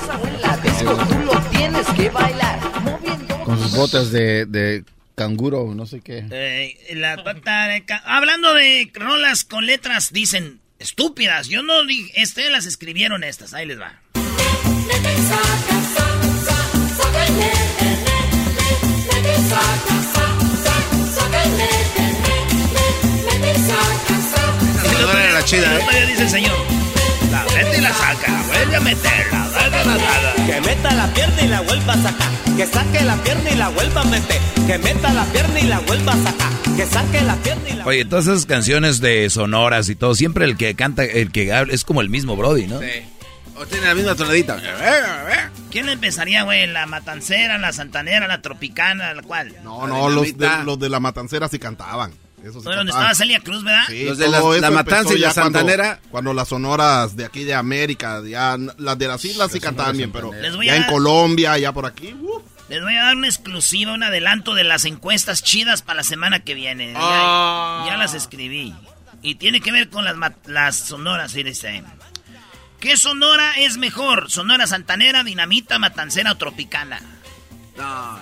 Con 3.44 3.58
sus 3.60 3.72
botas 3.74 4.12
de, 4.12 4.46
de 4.46 4.84
canguro, 5.16 5.74
no 5.74 5.84
sé 5.86 6.00
qué. 6.00 6.24
Eh, 6.30 6.94
la 6.94 7.16
pata 7.24 7.66
de 7.66 7.84
Hablando 8.04 8.54
de 8.54 8.88
rolas 8.94 9.42
con 9.42 9.66
letras, 9.66 10.12
dicen 10.12 10.60
estúpidas. 10.78 11.48
Yo 11.48 11.64
no 11.64 11.84
dije, 11.86 12.12
este 12.22 12.48
las 12.50 12.66
escribieron 12.66 13.24
estas. 13.24 13.52
Ahí 13.52 13.66
les 13.66 13.80
va. 13.80 14.00
No 25.40 25.46
era 25.46 25.46
la 25.46 25.46
chida, 25.46 25.74
¿eh? 25.74 25.80
Todavía 25.80 26.06
dice 26.06 26.22
el 26.22 26.28
señor. 26.28 26.56
La 27.30 27.44
mete 27.44 27.78
y 27.78 27.80
la 27.80 27.92
saca, 27.94 28.42
vuelve 28.46 28.76
a 28.76 28.80
meterla. 28.80 29.48
da, 29.48 29.70
da, 29.70 29.84
da, 29.84 29.96
da, 29.96 30.34
da. 30.36 30.46
Que 30.46 30.60
meta 30.60 30.94
la 30.94 31.06
pierna 31.14 31.42
y 31.42 31.48
la 31.48 31.60
vuelva 31.62 31.92
a 31.94 32.02
sacar. 32.02 32.28
Que 32.56 32.66
saque 32.66 33.00
la 33.04 33.16
pierna 33.22 33.50
y 33.50 33.54
la 33.54 33.68
vuelva 33.68 34.00
a 34.02 34.04
meter. 34.04 34.40
Que 34.66 34.78
meta 34.78 35.12
la 35.12 35.24
pierna 35.26 35.60
y 35.60 35.64
la 35.64 35.78
vuelva 35.80 36.12
a 36.12 36.16
sacar. 36.16 36.52
Que 36.76 36.86
saque 36.86 37.20
la 37.22 37.36
pierna 37.36 37.68
y 37.70 37.72
la 37.72 37.86
Oye, 37.86 38.04
todas 38.04 38.26
esas 38.26 38.46
canciones 38.46 39.00
de 39.00 39.30
sonoras 39.30 39.88
y 39.88 39.94
todo, 39.94 40.14
siempre 40.14 40.44
el 40.44 40.56
que 40.56 40.74
canta, 40.74 41.04
el 41.04 41.30
que 41.32 41.52
habla, 41.52 41.72
es 41.72 41.84
como 41.84 42.02
el 42.02 42.10
mismo 42.10 42.36
Brody, 42.36 42.66
¿no? 42.66 42.80
Sí. 42.80 42.86
O 43.56 43.66
tiene 43.66 43.86
la 43.86 43.94
misma 43.94 44.14
tonadita. 44.14 44.58
¿Quién 45.70 45.88
empezaría, 45.88 46.42
güey? 46.42 46.66
¿La 46.66 46.86
matancera, 46.86 47.56
la 47.58 47.72
santanera, 47.72 48.26
la 48.26 48.42
tropicana, 48.42 49.14
la 49.14 49.22
cual? 49.22 49.54
No, 49.62 49.86
no, 49.86 50.10
los 50.10 50.36
de, 50.36 50.48
los 50.64 50.78
de 50.78 50.88
la 50.88 51.00
matancera 51.00 51.48
sí 51.48 51.58
cantaban. 51.58 52.12
Eso 52.44 52.62
Fue 52.62 52.74
donde 52.74 52.90
estaba 52.90 53.14
Celia 53.14 53.40
Cruz, 53.40 53.62
¿verdad? 53.62 53.84
Sí, 53.88 54.04
Los 54.04 54.16
de 54.18 54.28
la- 54.28 54.70
Matanza 54.70 55.14
y 55.14 55.18
la 55.18 55.32
cuando- 55.34 55.58
Santanera. 55.58 56.00
Cuando, 56.10 56.32
las 56.34 56.48
sonoras 56.48 57.14
de 57.16 57.24
aquí 57.26 57.44
de 57.44 57.54
América, 57.54 58.22
ya 58.26 58.56
las 58.78 58.98
de 58.98 59.08
las 59.08 59.24
islas 59.24 59.52
sí 59.52 59.60
cantaban 59.60 59.96
bien, 59.96 60.10
pero 60.10 60.32
Les 60.32 60.56
voy 60.56 60.66
ya 60.66 60.72
a 60.72 60.76
en 60.76 60.84
Colombia, 60.84 61.58
ya 61.58 61.72
por 61.72 61.84
aquí. 61.86 62.12
uh, 62.14 62.40
Les 62.70 62.80
voy 62.82 62.94
a 62.96 63.02
dar 63.04 63.16
una 63.16 63.26
exclusiva, 63.26 63.92
un 63.92 64.02
adelanto 64.02 64.54
de 64.54 64.64
las 64.64 64.84
encuestas 64.84 65.42
chidas 65.42 65.82
para 65.82 65.98
la 65.98 66.02
semana 66.04 66.40
que 66.40 66.54
viene. 66.54 66.92
Ya- 66.92 66.98
Ah. 67.00 67.84
Ya, 67.88 67.96
las 67.96 68.14
escribí. 68.14 68.74
Y 69.22 69.34
tiene 69.34 69.60
que 69.60 69.70
ver 69.72 69.90
con 69.90 70.04
las, 70.04 70.16
las 70.46 70.76
sonoras, 70.76 71.32
fíjense. 71.32 71.82
¿Qué 72.78 72.96
sonora 72.96 73.52
es 73.58 73.76
mejor? 73.76 74.30
¿Sonora 74.30 74.66
santanera, 74.66 75.22
dinamita, 75.24 75.78
matancera 75.78 76.32
o 76.32 76.36
tropicana? 76.36 77.02
No, 77.76 78.18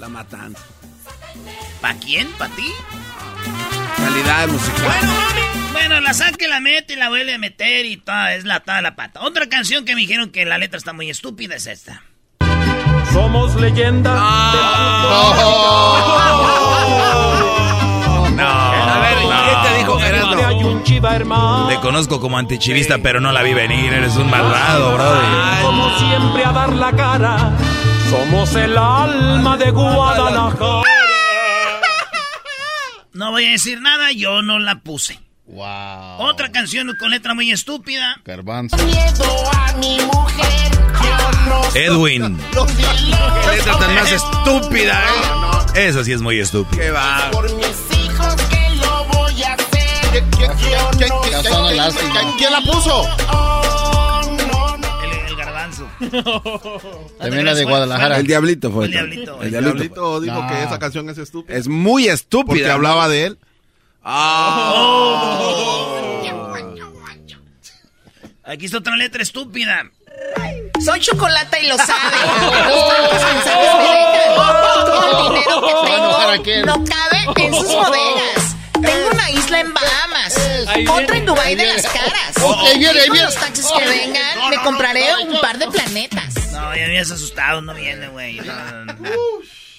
la 0.00 0.08
matanza. 0.08 0.60
¿Pa 1.80 1.94
quién? 1.94 2.30
¿Pa 2.32 2.48
ti? 2.48 2.66
Calidad 3.96 4.48
musical. 4.48 4.82
Bueno, 4.84 5.12
mami. 5.14 5.72
Bueno, 5.72 6.00
la 6.00 6.14
saque, 6.14 6.48
la 6.48 6.60
mete 6.60 6.94
y 6.94 6.96
la 6.96 7.08
vuelve 7.08 7.34
a 7.34 7.38
meter 7.38 7.86
y 7.86 7.96
toda, 7.96 8.34
es 8.34 8.44
la 8.44 8.60
toda 8.60 8.82
la 8.82 8.94
pata. 8.94 9.20
Otra 9.22 9.48
canción 9.48 9.84
que 9.84 9.94
me 9.94 10.02
dijeron 10.02 10.30
que 10.30 10.44
la 10.44 10.58
letra 10.58 10.78
está 10.78 10.92
muy 10.92 11.10
estúpida 11.10 11.56
es 11.56 11.66
esta. 11.66 12.02
Somos 13.12 13.54
leyenda. 13.56 14.14
No, 18.34 18.48
a 18.48 18.98
ver, 19.00 19.18
¿quién 19.18 19.62
te 19.62 19.78
dijo, 19.78 19.98
Gerardo? 19.98 21.68
Te 21.68 21.76
conozco 21.80 22.20
como 22.20 22.38
antichivista, 22.38 22.98
pero 23.02 23.20
no 23.20 23.32
la 23.32 23.42
vi 23.42 23.54
venir. 23.54 23.92
Eres 23.92 24.16
un 24.16 24.30
malvado, 24.30 24.94
brother. 24.94 25.62
Como 25.62 25.98
siempre 25.98 26.44
a 26.44 26.52
dar 26.52 26.72
la 26.72 26.92
cara. 26.92 27.50
Somos 28.10 28.54
el 28.54 28.76
alma 28.78 29.56
de 29.56 29.70
Guadalajara. 29.70 31.01
No 33.14 33.30
voy 33.30 33.44
a 33.46 33.50
decir 33.50 33.80
nada, 33.80 34.10
yo 34.12 34.42
no 34.42 34.58
la 34.58 34.80
puse. 34.80 35.20
Wow. 35.46 36.18
Otra 36.18 36.50
canción 36.50 36.96
con 36.98 37.10
letra 37.10 37.34
muy 37.34 37.50
estúpida. 37.50 38.16
Garbanzo. 38.24 38.76
Edwin. 41.74 42.38
Qué 43.44 43.56
letra 43.56 43.78
tan 43.78 43.94
más 43.94 44.12
estúpida, 44.12 45.04
¿eh? 45.74 45.88
Eso 45.88 46.04
sí 46.04 46.12
es 46.12 46.22
muy 46.22 46.38
estúpido. 46.38 46.80
Qué 46.80 46.90
va. 46.90 47.30
Ya 51.30 51.42
son 51.42 51.66
elásticos. 51.66 52.34
¿Quién 52.38 52.52
la 52.52 52.60
puso? 52.60 53.08
También 57.18 57.44
la 57.44 57.54
de 57.54 57.64
Guadalajara. 57.64 58.16
El 58.18 58.26
diablito 58.26 58.70
fue. 58.72 58.86
El 58.86 58.90
diablito. 58.92 59.38
El 59.40 59.44
El 59.46 59.50
diablito. 59.50 59.74
diablito 59.74 60.20
dijo 60.20 60.42
No. 60.42 60.48
que 60.48 60.62
esa 60.62 60.78
canción 60.78 61.08
es 61.10 61.18
estúpida. 61.18 61.56
Es 61.56 61.68
muy 61.68 62.08
estúpida. 62.08 62.46
Porque 62.46 62.70
hablaba 62.70 63.08
de 63.08 63.26
él. 63.26 63.38
Aquí 68.44 68.66
está 68.66 68.78
otra 68.78 68.96
letra 68.96 69.22
estúpida. 69.22 69.84
Soy 70.84 71.00
chocolata 71.00 71.58
y 71.60 71.68
lo 71.68 71.76
sabe. 71.78 72.16
Tantos 72.16 73.34
mensajes 73.34 73.74
me 73.78 73.84
dejan. 74.18 74.84
Todo 74.84 75.10
el 75.10 75.24
dinero 75.32 75.60
que 75.62 75.70
Se 75.70 75.74
va 75.74 75.88
a 75.88 75.96
enojar 75.96 76.30
aquel. 76.30 76.62
tengo 76.64 76.76
no 76.78 76.84
cabe 76.84 77.46
en 77.46 77.54
sus 77.54 77.66
bodegas. 77.72 78.51
Tengo 78.82 79.08
una 79.12 79.30
isla 79.30 79.60
en 79.60 79.72
Bahamas, 79.74 80.34
otra 80.90 81.16
en 81.18 81.26
Dubai 81.26 81.48
ahí 81.48 81.54
de 81.56 81.66
las 81.66 81.82
caras. 81.86 82.32
Ok, 82.42 82.58
ahí 82.72 82.78
viene, 82.78 83.00
ahí 83.00 83.06
Con 83.08 83.12
viene. 83.14 83.24
los 83.26 83.34
taxis 83.36 83.66
que 83.78 83.86
vengan, 83.86 84.50
me 84.50 84.56
compraré 84.58 85.04
un 85.28 85.40
par 85.40 85.58
de 85.58 85.68
planetas. 85.68 86.34
No, 86.52 86.74
ya 86.76 86.84
habías 86.84 87.10
asustado, 87.10 87.62
no 87.62 87.74
viene, 87.74 88.08
güey. 88.08 88.40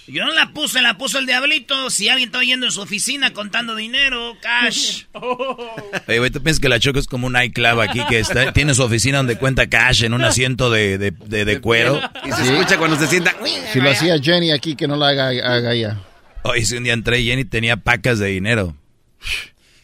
Yo 0.05 0.25
no 0.25 0.33
la 0.33 0.51
puse, 0.51 0.81
la 0.81 0.97
puso 0.97 1.17
el 1.17 1.25
diablito. 1.25 1.89
Si 1.89 2.09
alguien 2.09 2.27
está 2.29 2.41
yendo 2.43 2.65
en 2.65 2.71
su 2.73 2.81
oficina 2.81 3.31
contando 3.31 3.73
dinero, 3.75 4.35
cash. 4.41 5.03
Oye, 5.13 6.19
güey, 6.19 6.29
¿tú 6.29 6.43
piensas 6.43 6.59
que 6.61 6.67
la 6.67 6.79
Choco 6.79 6.99
es 6.99 7.07
como 7.07 7.27
un 7.27 7.41
iClub 7.41 7.79
aquí 7.79 8.01
que 8.09 8.19
está, 8.19 8.51
tiene 8.51 8.73
su 8.75 8.83
oficina 8.83 9.17
donde 9.17 9.37
cuenta 9.37 9.67
cash 9.67 10.03
en 10.03 10.13
un 10.13 10.23
asiento 10.23 10.69
de, 10.69 10.97
de, 10.97 11.11
de- 11.11 11.45
de 11.45 11.61
cuero? 11.61 12.01
Y 12.25 12.31
se 12.33 12.43
escucha 12.43 12.77
cuando 12.77 12.97
se 12.99 13.07
sienta. 13.07 13.33
Si 13.71 13.79
lo 13.79 13.89
hacía 13.91 14.19
Jenny 14.21 14.51
aquí, 14.51 14.75
que 14.75 14.87
no 14.87 14.97
la 14.97 15.07
haga, 15.09 15.27
haga 15.29 15.73
ella. 15.73 15.97
Oye, 16.43 16.65
si 16.65 16.75
un 16.75 16.83
día 16.83 16.91
entré 16.93 17.19
y 17.21 17.27
Jenny 17.27 17.45
tenía 17.45 17.77
pacas 17.77 18.19
de 18.19 18.27
dinero. 18.27 18.75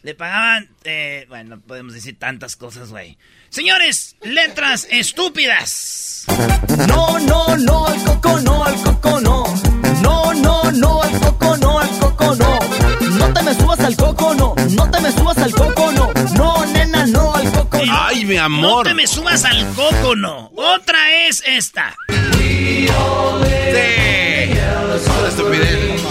Le 0.02 0.15
pagaban, 0.15 0.69
eh, 0.86 1.25
bueno, 1.28 1.58
no 1.58 1.62
podemos 1.62 1.93
decir 1.93 2.17
tantas 2.17 2.56
cosas, 2.56 2.89
güey. 2.89 3.17
Señores, 3.49 4.15
letras 4.21 4.88
estúpidas. 4.89 6.23
No, 6.88 7.19
no, 7.19 7.58
no, 7.58 7.86
al 7.88 8.04
coco 8.04 8.39
no, 8.39 8.63
al 8.63 8.75
coco 8.82 9.19
no. 9.19 9.43
No, 10.02 10.34
no, 10.34 10.71
no, 10.71 11.02
al 11.04 11.19
coco 11.19 11.58
no, 11.58 11.80
al 11.80 11.89
coco 11.99 12.36
no. 12.36 12.60
No 13.17 13.34
te 13.34 13.43
me 13.43 13.54
subas 13.54 13.80
al 13.82 13.95
coco 13.97 14.34
no, 14.36 14.56
no 14.69 14.89
te 14.91 15.02
me 15.02 15.12
subas 15.12 15.38
al 15.39 15.52
coco 15.54 15.91
no. 15.91 16.13
No, 16.36 16.65
nena, 16.67 17.06
no, 17.08 17.36
al 17.36 17.52
coco 17.52 17.86
no. 17.86 17.93
Ay, 18.08 18.23
mi 18.23 18.36
No 18.36 18.43
amor. 18.43 18.88
te 18.88 18.93
me 18.93 19.06
subas 19.06 19.43
al 19.43 19.67
coco, 19.73 20.15
no. 20.15 20.52
Otra 20.56 21.28
es 21.28 21.43
esta. 21.45 21.95
Sí. 22.38 22.88
Estupidez. 25.28 26.02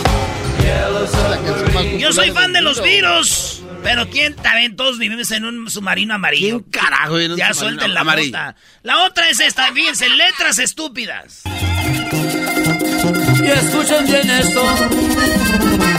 Yo 1.99 2.13
soy 2.13 2.31
fan 2.31 2.53
de 2.53 2.61
los 2.61 2.83
virus. 2.83 3.63
Pero 3.83 4.09
quién 4.11 4.35
también 4.35 4.77
todos 4.77 4.99
vivimos 4.99 5.31
en 5.31 5.45
un 5.45 5.71
submarino 5.71 6.15
amarillo. 6.15 6.61
¿Quién 6.61 6.71
carajo 6.71 7.19
en 7.19 7.33
un 7.33 7.39
Ya 7.39 7.55
suelten 7.55 7.95
la 7.95 8.05
mota. 8.05 8.57
La 8.83 9.05
otra 9.05 9.29
es 9.29 9.41
esta, 9.41 9.73
fíjense, 9.73 10.09
letras 10.09 10.59
estúpidas. 10.59 11.43
Y 11.45 13.47
escuchen 13.47 14.07
bien 14.07 14.31
esto. 14.31 15.98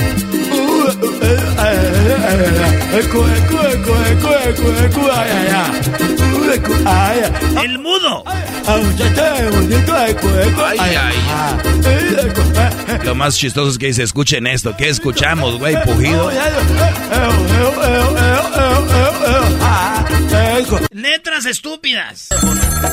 El 7.63 7.79
mudo. 7.79 8.23
Ay, 10.79 10.95
ay. 10.95 11.15
Lo 13.03 13.15
más 13.15 13.37
chistoso 13.37 13.71
es 13.71 13.77
que 13.77 13.87
dice, 13.87 14.03
escuchen 14.03 14.47
esto. 14.47 14.75
¿Qué 14.77 14.89
escuchamos, 14.89 15.57
güey? 15.59 15.75
Pujido. 15.83 16.31
Letras 20.91 21.45
estúpidas. 21.45 22.29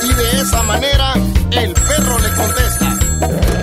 Y 0.02 0.14
de 0.14 0.40
esa 0.40 0.62
manera 0.62 1.14
el 1.52 1.72
perro 1.72 2.18
le 2.18 2.28
contesta. 2.30 3.55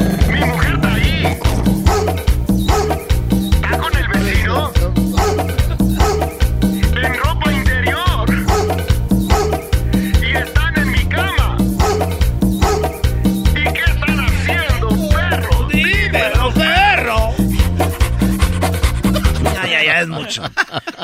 Mucho. 20.14 20.44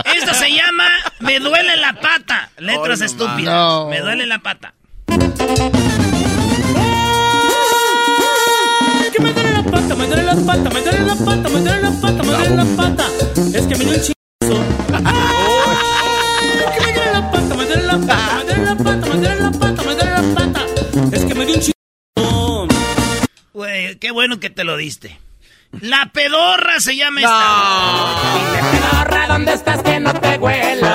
Esto 0.05 0.33
se 0.33 0.51
llama 0.51 0.87
Me 1.19 1.39
duele 1.39 1.75
la 1.77 1.93
pata. 1.93 2.49
Letras 2.57 3.01
estúpidas. 3.01 3.53
No. 3.53 3.87
Me 3.89 3.99
duele 3.99 4.25
la 4.25 4.39
pata. 4.39 4.73
Que 9.13 9.19
me 9.23 9.33
duele 9.33 9.51
la 9.51 9.63
pata, 9.63 9.95
me 9.95 10.05
duele 10.07 10.23
la 10.23 10.35
pata, 10.35 10.69
me 10.69 10.81
duele 10.81 11.01
la 11.01 11.15
pata, 11.15 11.49
me 11.49 11.59
duele 11.59 11.81
la 11.81 11.91
pata, 11.91 12.23
me 12.23 12.31
duele 12.31 12.55
la 12.55 12.65
pata. 12.77 13.05
Es 13.53 13.65
que 13.67 13.75
me 13.75 13.85
dio 13.85 13.93
un 13.95 14.01
chingazo. 14.01 14.63
Que 16.73 16.79
me 16.85 16.93
duele 16.93 17.11
la 17.11 17.31
pata, 17.31 17.55
me 17.55 17.65
duele 17.65 17.83
la 17.83 17.97
pata, 17.97 18.35
me 18.45 18.53
duele 18.53 18.65
la 18.65 18.75
pata, 18.75 19.07
me 19.07 19.17
duele 19.17 19.39
la 19.39 19.51
pata, 19.51 19.83
me 19.83 19.95
duele 19.95 20.11
la 20.11 20.35
pata. 20.35 20.65
Es 21.11 21.25
que 21.25 21.35
me 21.35 21.45
dio 21.45 21.55
un 21.55 21.61
chingazo. 21.61 22.67
Güey, 23.53 23.95
qué 23.97 24.11
bueno 24.11 24.39
que 24.39 24.49
te 24.49 24.63
lo 24.63 24.77
diste. 24.77 25.19
La 25.71 26.09
pedorra 26.11 26.79
se 26.79 26.95
llama 26.95 27.21
esta. 27.21 28.71
Pedorra, 28.71 29.27
¿dónde 29.27 29.53
estás 29.53 29.83
que 29.83 29.99
no 29.99 30.13
te 30.13 30.37
huelo? 30.37 30.87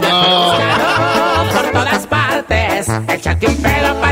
No. 0.00 1.52
Por 1.52 1.70
todas 1.72 2.06
partes, 2.06 2.88
échate 3.08 3.46
un 3.46 3.56
pedo 3.62 4.00
para 4.00 4.11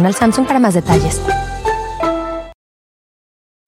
Samsung 0.13 0.47
para 0.47 0.59
más 0.59 0.73
detalles. 0.73 1.21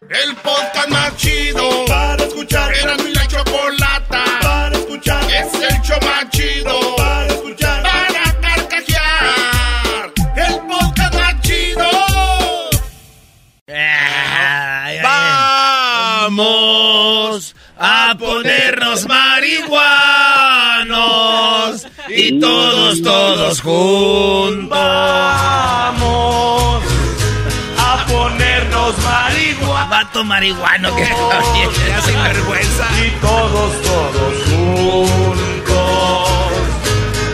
El 0.00 0.36
podcast 0.36 0.88
más 0.90 1.16
chido 1.16 1.84
para 1.86 2.22
escuchar. 2.22 2.72
Era 2.72 2.96
mi 2.98 3.12
la 3.12 3.26
chocolata 3.26 4.24
para 4.40 4.76
escuchar. 4.76 5.24
Es 5.24 5.52
el 5.54 5.82
show 5.82 5.98
más 6.02 6.30
chido 6.30 6.96
para 6.96 7.26
escuchar. 7.26 7.82
Para 7.82 8.40
carcajear. 8.40 10.12
El 10.36 10.60
podcast 10.68 11.14
más 11.14 11.40
chido. 11.42 11.90
Vamos 16.22 17.54
a 17.76 18.14
ponernos 18.18 19.04
marihuanos 19.06 19.88
y 22.08 22.38
todos, 22.38 23.02
todos 23.02 23.60
juntos. 23.60 24.68
Vamos 24.70 26.37
Vato 30.18 30.24
marihuano 30.24 30.96
que 30.96 31.04
ya 31.04 32.00
sin 32.00 32.20
vergüenza. 32.20 32.86
Y 33.06 33.10
todos, 33.20 33.82
todos 33.82 34.34
juntos, 34.46 35.70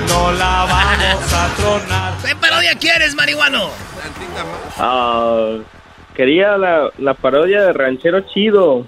no 0.09 0.33
la 0.33 0.67
vamos 0.69 1.33
a 1.33 1.55
tronar. 1.57 2.13
¿Qué 2.27 2.37
parodia 2.37 2.77
quieres, 2.79 3.15
marihuano? 3.15 3.71
Ah, 4.77 5.57
quería 6.15 6.59
la, 6.59 6.91
la 6.99 7.15
parodia 7.15 7.63
de 7.63 7.73
Ranchero 7.73 8.21
Chido. 8.21 8.87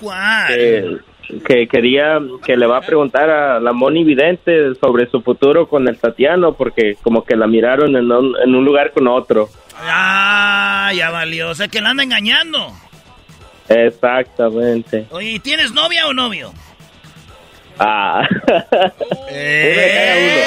¿Cuál? 0.00 0.48
Que, 0.48 0.98
que 1.46 1.68
quería 1.68 2.18
que 2.44 2.56
le 2.56 2.66
va 2.66 2.78
a 2.78 2.82
preguntar 2.82 3.30
a 3.30 3.60
la 3.60 3.72
Moni 3.72 4.02
Vidente 4.02 4.74
sobre 4.80 5.08
su 5.08 5.22
futuro 5.22 5.68
con 5.68 5.86
el 5.86 5.98
Tatiano, 5.98 6.54
porque 6.54 6.96
como 7.00 7.24
que 7.24 7.36
la 7.36 7.46
miraron 7.46 7.94
en 7.94 8.10
un, 8.10 8.34
en 8.44 8.54
un 8.56 8.64
lugar 8.64 8.90
con 8.90 9.06
otro. 9.06 9.48
Ah, 9.78 10.90
ya 10.94 11.10
valió. 11.10 11.50
O 11.50 11.54
sea 11.54 11.68
que 11.68 11.80
la 11.80 11.90
anda 11.90 12.02
engañando. 12.02 12.72
Exactamente. 13.68 15.06
Oye, 15.10 15.38
¿tienes 15.40 15.72
novia 15.72 16.06
o 16.06 16.12
novio? 16.12 16.52
Ah. 17.78 18.22
Eh, 19.28 20.44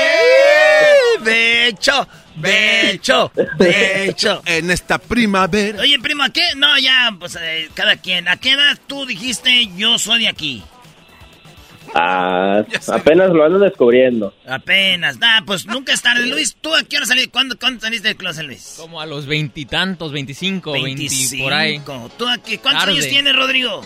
de 1.24 1.68
hecho, 1.68 2.08
de 2.36 2.92
hecho, 2.92 3.32
de 3.58 4.06
hecho. 4.06 4.42
En 4.46 4.72
esta 4.72 4.98
primavera. 4.98 5.82
Oye, 5.82 6.00
primo, 6.00 6.24
¿a 6.24 6.30
qué? 6.30 6.42
No, 6.56 6.78
ya, 6.80 7.14
pues 7.20 7.38
eh, 7.40 7.70
cada 7.74 7.98
quien. 7.98 8.28
¿A 8.28 8.38
qué 8.38 8.52
edad 8.54 8.78
tú 8.88 9.06
dijiste 9.06 9.68
yo 9.76 10.00
soy 10.00 10.22
de 10.22 10.28
aquí? 10.30 10.64
Ah, 11.96 12.64
apenas 12.94 13.30
lo 13.32 13.44
ando 13.44 13.60
descubriendo. 13.60 14.34
Apenas. 14.48 15.18
Nah, 15.18 15.42
pues 15.46 15.66
nunca 15.66 15.94
es 15.94 16.02
tarde. 16.02 16.26
Luis, 16.26 16.56
¿tú 16.60 16.74
a 16.76 16.84
qué 16.84 16.98
hora 16.98 17.06
saliste? 17.06 17.30
¿Cuándo, 17.32 17.58
¿Cuándo 17.60 17.82
saliste 17.82 18.08
del 18.10 18.18
closet, 18.18 18.46
Luis? 18.46 18.76
Como 18.78 19.02
a 19.02 19.06
los 19.06 19.26
veintitantos, 19.26 20.12
veinticinco, 20.12 20.72
veinti 20.74 21.38
por 21.40 21.54
ahí. 21.54 21.82
¿Tú 22.18 22.28
a 22.28 22.38
qué? 22.38 22.60
¿Cuántos 22.60 22.84
Tarde. 22.86 22.94
años 22.98 23.08
tienes, 23.08 23.36
Rodrigo? 23.36 23.82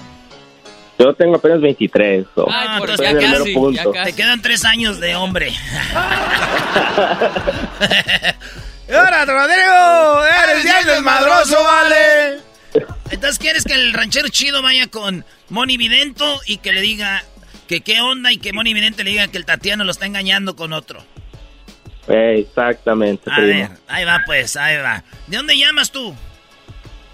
Yo 1.00 1.14
tengo 1.16 1.36
apenas 1.38 1.60
23. 1.60 2.26
so, 2.36 2.48
Ah, 2.50 2.78
estoy 2.80 2.82
entonces 2.82 3.08
en 3.08 3.20
ya 3.20 3.26
el 3.38 3.56
mero 3.56 3.94
casi. 3.94 4.12
Te 4.12 4.16
quedan 4.16 4.42
tres 4.42 4.64
años 4.64 5.00
de 5.00 5.16
hombre. 5.16 5.52
¡Ahora, 8.94 9.26
Rodrigo! 9.26 10.24
¡Eres 10.44 10.64
bien 10.64 10.86
desmadroso, 10.86 11.58
vale! 11.64 12.40
Entonces, 13.10 13.40
¿quieres 13.40 13.64
que 13.64 13.74
el 13.74 13.94
ranchero 13.94 14.28
chido 14.30 14.62
vaya 14.62 14.88
con 14.88 15.26
Moni 15.50 15.78
Vidento 15.78 16.40
y 16.46 16.58
que 16.58 16.74
le 16.74 16.82
diga 16.82 17.24
que 17.68 17.82
qué 17.82 18.02
onda 18.02 18.32
y 18.32 18.38
que 18.38 18.54
Moni 18.54 18.74
Vidente 18.74 19.04
le 19.04 19.12
diga 19.12 19.28
que 19.28 19.38
el 19.38 19.46
Tatiano 19.46 19.84
lo 19.84 19.92
está 19.92 20.06
engañando 20.06 20.56
con 20.56 20.74
otro? 20.74 21.04
Eh, 22.08 22.40
exactamente, 22.40 23.30
A 23.32 23.36
primo. 23.36 23.48
ver, 23.70 23.70
ahí 23.88 24.04
va 24.06 24.22
pues, 24.26 24.56
ahí 24.58 24.78
va. 24.78 25.04
¿De 25.28 25.38
dónde 25.38 25.58
llamas 25.58 25.92
tú? 25.92 26.14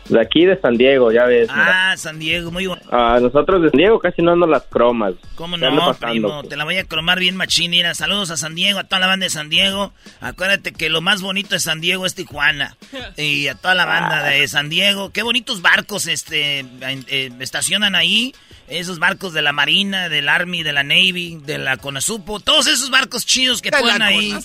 De 0.07 0.19
aquí 0.19 0.43
de 0.43 0.59
San 0.59 0.75
Diego, 0.75 1.11
ya 1.11 1.25
ves. 1.25 1.47
mira. 1.51 1.91
Ah, 1.91 1.95
San 1.97 2.17
Diego, 2.17 2.49
muy 2.49 2.65
bueno. 2.65 2.81
Ah, 2.91 3.19
nosotros 3.21 3.61
de 3.61 3.69
San 3.69 3.77
Diego 3.77 3.99
casi 3.99 4.23
no 4.23 4.35
nos 4.35 4.49
las 4.49 4.63
cromas. 4.63 5.13
¿Cómo 5.35 5.55
¿Qué 5.59 5.65
anda 5.67 5.79
no, 5.79 5.85
pasando? 5.85 6.09
primo? 6.09 6.43
Te 6.45 6.57
la 6.57 6.63
voy 6.63 6.77
a 6.77 6.83
cromar 6.85 7.19
bien 7.19 7.35
machín. 7.35 7.69
Mira, 7.69 7.93
saludos 7.93 8.31
a 8.31 8.37
San 8.37 8.55
Diego, 8.55 8.79
a 8.79 8.85
toda 8.85 9.01
la 9.01 9.05
banda 9.05 9.25
de 9.25 9.29
San 9.29 9.49
Diego. 9.49 9.93
Acuérdate 10.19 10.71
que 10.73 10.89
lo 10.89 11.01
más 11.01 11.21
bonito 11.21 11.49
de 11.51 11.59
San 11.59 11.79
Diego 11.79 12.07
es 12.07 12.15
Tijuana. 12.15 12.75
Y 13.17 13.49
a 13.49 13.53
toda 13.53 13.75
la 13.75 13.85
banda 13.85 14.23
de 14.23 14.47
San 14.47 14.69
Diego. 14.69 15.11
Qué 15.11 15.21
bonitos 15.21 15.61
barcos 15.61 16.07
este, 16.07 16.61
eh, 16.81 17.29
estacionan 17.39 17.93
ahí. 17.93 18.33
Esos 18.69 18.99
barcos 18.99 19.33
de 19.33 19.41
la 19.41 19.51
Marina, 19.51 20.09
del 20.09 20.29
Army, 20.29 20.61
de 20.61 20.73
la 20.73 20.83
Navy, 20.83 21.39
de 21.43 21.57
la 21.57 21.77
Conasupo. 21.77 22.39
Todos 22.39 22.67
esos 22.67 22.89
barcos 22.91 23.25
chidos 23.25 23.61
que 23.63 23.71
De 23.71 23.77
ponen 23.79 24.01
ahí. 24.03 24.35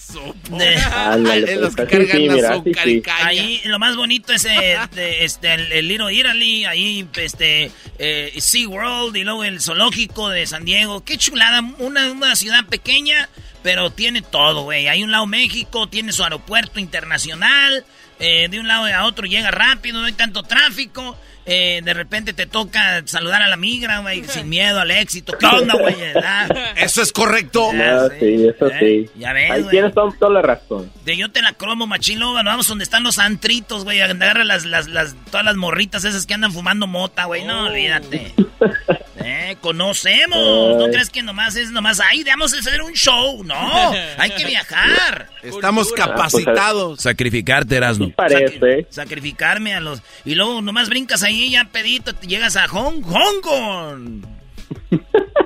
De- 0.48 0.76
Ándale, 0.76 1.52
En 1.52 1.60
los 1.60 1.74
pues, 1.74 1.88
que 1.88 1.98
cargan 1.98 2.16
sí, 2.16 2.28
mira, 2.30 2.50
azúcar 2.54 2.78
así 2.82 2.90
y 2.90 2.94
sí. 2.94 3.02
caña. 3.02 3.26
Ahí 3.26 3.60
lo 3.64 3.78
más 3.78 3.96
bonito 3.96 4.32
es 4.32 4.44
de, 4.44 5.24
este, 5.24 5.52
el, 5.54 5.72
el 5.72 5.88
Little 5.88 6.12
Italy, 6.14 6.64
ahí 6.64 7.06
este, 7.16 7.70
eh, 7.98 8.32
SeaWorld 8.38 9.14
y 9.16 9.24
luego 9.24 9.44
el 9.44 9.60
zoológico 9.60 10.30
de 10.30 10.46
San 10.46 10.64
Diego. 10.64 11.04
Qué 11.04 11.18
chulada, 11.18 11.60
una, 11.78 12.10
una 12.10 12.34
ciudad 12.34 12.64
pequeña, 12.64 13.28
pero 13.62 13.90
tiene 13.90 14.22
todo, 14.22 14.62
güey. 14.62 14.88
Hay 14.88 15.02
un 15.04 15.10
lado 15.10 15.26
México, 15.26 15.87
tiene 15.88 16.12
su 16.12 16.24
aeropuerto 16.24 16.80
internacional, 16.80 17.84
eh, 18.20 18.48
de 18.48 18.58
un 18.58 18.68
lado 18.68 18.87
a 18.87 19.04
otro 19.04 19.26
llega 19.26 19.50
rápido, 19.50 20.00
no 20.00 20.06
hay 20.06 20.12
tanto 20.12 20.42
tráfico. 20.44 21.18
Eh, 21.46 21.80
de 21.85 21.94
repente 21.94 22.33
te 22.33 22.46
toca 22.46 23.02
saludar 23.07 23.42
a 23.42 23.48
la 23.48 23.57
migra, 23.57 23.98
güey, 24.00 24.24
sin 24.24 24.48
miedo 24.48 24.80
al 24.80 24.90
éxito. 24.90 25.37
¿Qué 25.38 25.46
onda, 25.46 25.74
güey? 25.80 25.94
¿Verdad? 25.94 26.48
Eso 26.76 27.02
es 27.02 27.12
correcto. 27.12 27.70
Ah, 27.74 28.09
sí, 28.18 28.46
eso 28.48 28.66
Eh, 28.68 28.78
sí. 28.80 29.11
ya 29.20 29.33
ves, 29.33 29.50
Ahí 29.50 29.64
tienes 29.70 29.92
to- 29.94 30.14
toda 30.18 30.33
la 30.33 30.42
razón. 30.42 30.90
De 31.04 31.16
yo 31.16 31.30
te 31.30 31.42
la 31.42 31.52
cromo, 31.52 31.87
machilo, 31.87 32.33
bueno, 32.33 32.50
vamos 32.50 32.66
donde 32.68 32.85
están 32.85 33.02
los 33.04 33.18
antritos, 33.18 33.85
güey. 33.85 34.00
Agarra 34.00 34.44
las, 34.44 34.64
las, 34.64 34.87
las, 34.88 35.14
todas 35.30 35.44
las 35.44 35.57
morritas 35.57 36.04
esas 36.04 36.26
que 36.26 36.35
andan 36.35 36.52
fumando 36.52 36.87
mota, 36.87 37.24
güey. 37.26 37.44
No, 37.44 37.66
olvídate. 37.66 38.33
Eh, 39.24 39.56
conocemos. 39.60 40.76
¿No 40.76 40.87
crees 40.87 41.10
que 41.10 41.22
nomás 41.22 41.56
es 41.56 41.70
nomás, 41.70 42.00
ay, 42.00 42.24
vamos 42.24 42.54
a 42.54 42.58
hacer 42.58 42.82
un 42.82 42.92
show? 42.92 43.42
No, 43.44 43.92
hay 44.18 44.30
que 44.30 44.44
viajar. 44.44 45.28
Estamos 45.42 45.88
pues, 45.88 46.00
capacitados. 46.00 47.00
Sacrificarte, 47.00 47.76
Erasmo. 47.76 48.10
Parece. 48.10 48.87
Sacrificarme 48.90 49.74
a 49.74 49.80
los... 49.80 50.02
Y 50.24 50.34
luego 50.34 50.60
nomás 50.62 50.88
brincas 50.88 51.22
ahí, 51.22 51.50
ya 51.50 51.64
pedito, 51.64 52.14
te 52.14 52.26
llegas 52.26 52.56
a 52.56 52.68
Hong, 52.68 53.02
Hong 53.02 53.40
Kong. 53.40 54.33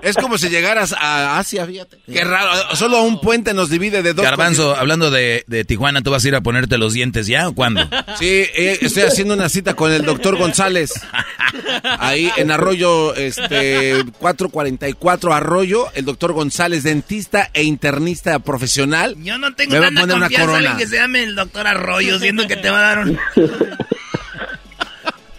Es 0.03 0.17
como 0.17 0.39
si 0.39 0.49
llegaras 0.49 0.93
a 0.93 1.39
Asia, 1.39 1.67
fíjate. 1.67 1.99
Qué 2.11 2.23
raro. 2.25 2.77
Solo 2.77 3.03
un 3.03 3.21
puente 3.21 3.53
nos 3.53 3.69
divide 3.69 4.03
de 4.03 4.15
dos. 4.15 4.25
Garbanzo, 4.25 4.77
hablando 4.77 5.11
de, 5.11 5.45
de 5.49 5.65
Tijuana, 5.65 6.03
¿tú 6.03 6.11
vas 6.11 6.25
a 6.25 6.29
ir 6.29 6.35
a 6.35 6.41
ponerte 6.41 6.79
los 6.79 6.93
dientes 6.93 7.27
ya 7.27 7.49
o 7.49 7.53
cuándo? 7.55 7.83
Sí, 8.19 8.27
eh, 8.27 8.79
estoy 8.81 9.03
haciendo 9.05 9.35
una 9.35 9.49
cita 9.49 9.75
con 9.75 9.91
el 9.93 10.05
doctor 10.05 10.37
González. 10.37 10.93
Ahí 11.99 12.31
en 12.37 12.51
Arroyo, 12.51 13.15
este, 13.15 14.05
444 14.19 15.35
Arroyo, 15.35 15.87
el 15.95 16.05
doctor 16.05 16.33
González, 16.33 16.83
dentista 16.85 17.51
e 17.53 17.65
internista 17.65 18.39
profesional. 18.39 19.17
Yo 19.19 19.37
no 19.39 19.55
tengo 19.55 19.73
Me 19.73 19.81
va 19.81 19.87
a 19.87 19.89
tanta 19.89 20.01
poner 20.03 20.17
una 20.17 20.27
confianza 20.27 20.53
corona. 20.53 20.77
que 20.77 20.87
se 20.87 20.97
llame 20.97 21.23
el 21.25 21.35
doctor 21.35 21.67
Arroyo, 21.67 22.19
siendo 22.19 22.47
que 22.47 22.57
te 22.57 22.71
va 22.71 22.79
a 22.79 22.83
dar 22.83 22.99
un... 23.01 23.19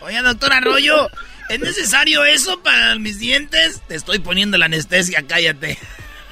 Oye, 0.02 0.22
doctor 0.22 0.52
Arroyo, 0.54 1.10
¿es 1.50 1.60
necesario 1.60 2.24
eso 2.26 2.62
para 2.62 2.96
mis 2.98 3.20
dientes? 3.20 3.82
Te 3.88 3.96
estoy 3.96 4.20
poniendo 4.20 4.58
la 4.58 4.66
anestesia, 4.66 5.24
cállate. 5.28 5.78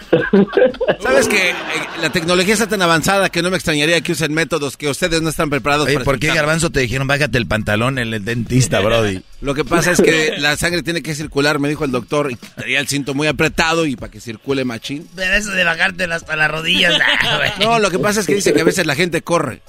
¿Sabes 1.01 1.27
que 1.27 1.49
eh, 1.49 1.55
la 2.01 2.09
tecnología 2.09 2.53
está 2.53 2.67
tan 2.67 2.81
avanzada 2.81 3.29
que 3.29 3.41
no 3.41 3.49
me 3.49 3.57
extrañaría 3.57 3.99
que 3.99 4.13
usen 4.13 4.33
métodos 4.33 4.77
que 4.77 4.89
ustedes 4.89 5.21
no 5.21 5.29
están 5.29 5.49
preparados 5.49 5.85
Oye, 5.85 5.95
para 5.95 6.05
¿por 6.05 6.19
qué? 6.19 6.27
Garbanzo 6.27 6.69
te 6.69 6.79
dijeron 6.79 7.07
bájate 7.07 7.37
el 7.37 7.45
pantalón 7.45 7.99
en 7.99 8.13
el 8.13 8.23
dentista, 8.23 8.79
Brody? 8.79 9.21
Lo 9.41 9.53
que 9.53 9.65
pasa 9.65 9.91
es 9.91 10.01
que 10.01 10.35
la 10.37 10.55
sangre 10.55 10.81
tiene 10.81 11.01
que 11.01 11.13
circular, 11.13 11.59
me 11.59 11.67
dijo 11.67 11.83
el 11.83 11.91
doctor, 11.91 12.31
y 12.31 12.35
traía 12.35 12.79
el 12.79 12.87
cinto 12.87 13.13
muy 13.13 13.27
apretado 13.27 13.85
y 13.85 13.95
para 13.95 14.11
que 14.11 14.21
circule 14.21 14.63
machín. 14.63 15.07
Pero 15.15 15.33
eso 15.33 15.51
de 15.51 15.63
bajártela 15.63 16.15
hasta 16.15 16.35
las 16.35 16.49
rodillas, 16.49 16.97
nah, 16.97 17.37
güey. 17.37 17.51
No, 17.59 17.79
lo 17.79 17.91
que 17.91 17.99
pasa 17.99 18.21
es 18.21 18.27
que 18.27 18.35
dice 18.35 18.53
que 18.53 18.61
a 18.61 18.65
veces 18.65 18.85
la 18.85 18.95
gente 18.95 19.21
corre 19.21 19.61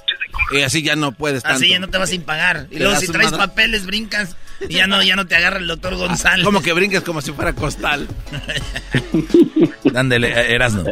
y 0.51 0.61
así 0.61 0.81
ya 0.81 0.95
no 0.95 1.11
puedes 1.11 1.43
tanto. 1.43 1.57
Así 1.57 1.69
ya 1.69 1.79
no 1.79 1.89
te 1.89 1.97
vas 1.97 2.09
sin 2.09 2.21
pagar. 2.21 2.67
Y 2.71 2.79
luego 2.79 2.99
si 2.99 3.07
traes 3.07 3.31
papeles, 3.31 3.85
brincas 3.85 4.35
y 4.67 4.75
ya 4.75 4.87
no, 4.87 5.01
ya 5.01 5.15
no 5.15 5.27
te 5.27 5.35
agarra 5.35 5.59
el 5.59 5.67
doctor 5.67 5.95
González. 5.95 6.45
Como 6.45 6.61
que 6.61 6.73
brinques 6.73 7.01
como 7.01 7.21
si 7.21 7.31
fuera 7.31 7.53
costal. 7.53 8.07
Dándole, 9.83 10.29
eh, 10.29 10.55
Erasmo. 10.55 10.83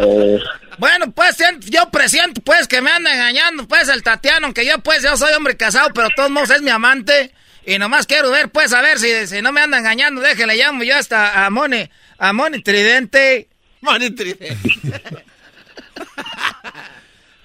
Bueno, 0.78 1.12
pues 1.12 1.38
yo 1.66 1.90
presiento 1.90 2.42
pues 2.42 2.68
que 2.68 2.82
me 2.82 2.92
anda 2.92 3.14
engañando 3.14 3.68
pues 3.68 3.90
el 3.90 4.04
Tatiano, 4.04 4.46
aunque 4.48 4.66
yo 4.66 4.80
pues 4.80 5.04
yo 5.04 5.18
soy 5.18 5.34
hombre 5.34 5.58
casado, 5.58 5.90
pero 5.94 6.08
de 6.08 6.14
todos 6.16 6.30
modos 6.30 6.52
es 6.52 6.62
mi 6.62 6.70
amante. 6.70 7.34
Y 7.66 7.78
nomás 7.80 8.08
quiero 8.08 8.32
ver, 8.32 8.48
pues, 8.50 8.72
a 8.72 8.82
ver 8.82 8.98
si, 8.98 9.28
si 9.28 9.42
no 9.42 9.52
me 9.52 9.60
anda 9.60 9.78
engañando. 9.78 10.22
Déjele, 10.22 10.56
llamo 10.56 10.84
yo 10.84 10.96
hasta 10.96 11.46
a 11.46 11.50
Moni, 11.50 11.90
a 12.18 12.32
Moni 12.32 12.64
Tridente. 12.64 13.50
Moni 13.82 14.10
Tridente. 14.12 14.58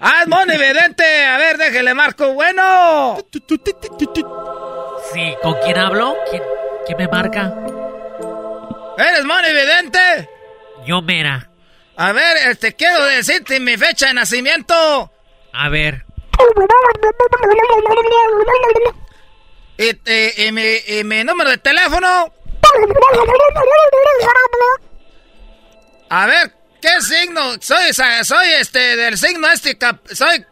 ah, 0.03 0.19
es 0.21 0.27
Moni 0.27 0.57
Vidente. 0.57 1.25
A 1.25 1.37
ver, 1.37 1.57
déjele, 1.57 1.93
Marco. 1.93 2.33
Bueno. 2.33 3.17
Sí, 5.13 5.35
¿con 5.41 5.55
quién 5.63 5.77
hablo? 5.77 6.15
¿Quién, 6.29 6.43
quién 6.85 6.97
me 6.97 7.07
marca? 7.07 7.53
¿Eres 8.97 9.25
Moni 9.25 9.49
Vidente? 9.49 10.29
Yo, 10.85 11.01
mera. 11.01 11.49
A 11.95 12.11
ver, 12.11 12.37
este, 12.49 12.73
quiero 12.73 13.03
decirte 13.05 13.59
mi 13.59 13.77
fecha 13.77 14.07
de 14.07 14.13
nacimiento. 14.13 15.11
A 15.53 15.69
ver. 15.69 16.05
Y, 19.77 19.89
y, 19.89 20.47
y 20.47 20.51
mi, 20.51 20.75
y 20.87 21.03
mi 21.03 21.23
número 21.23 21.49
de 21.49 21.57
teléfono. 21.57 22.33
A 26.09 26.25
ver, 26.27 26.53
¿qué 26.83 27.01
signo? 27.01 27.41
Soy, 27.61 27.93
soy 27.93 28.47
este, 28.59 28.97
del 28.97 29.17
signo 29.17 29.47
este, 29.49 29.77
cap- 29.77 30.05
soy 30.11 30.45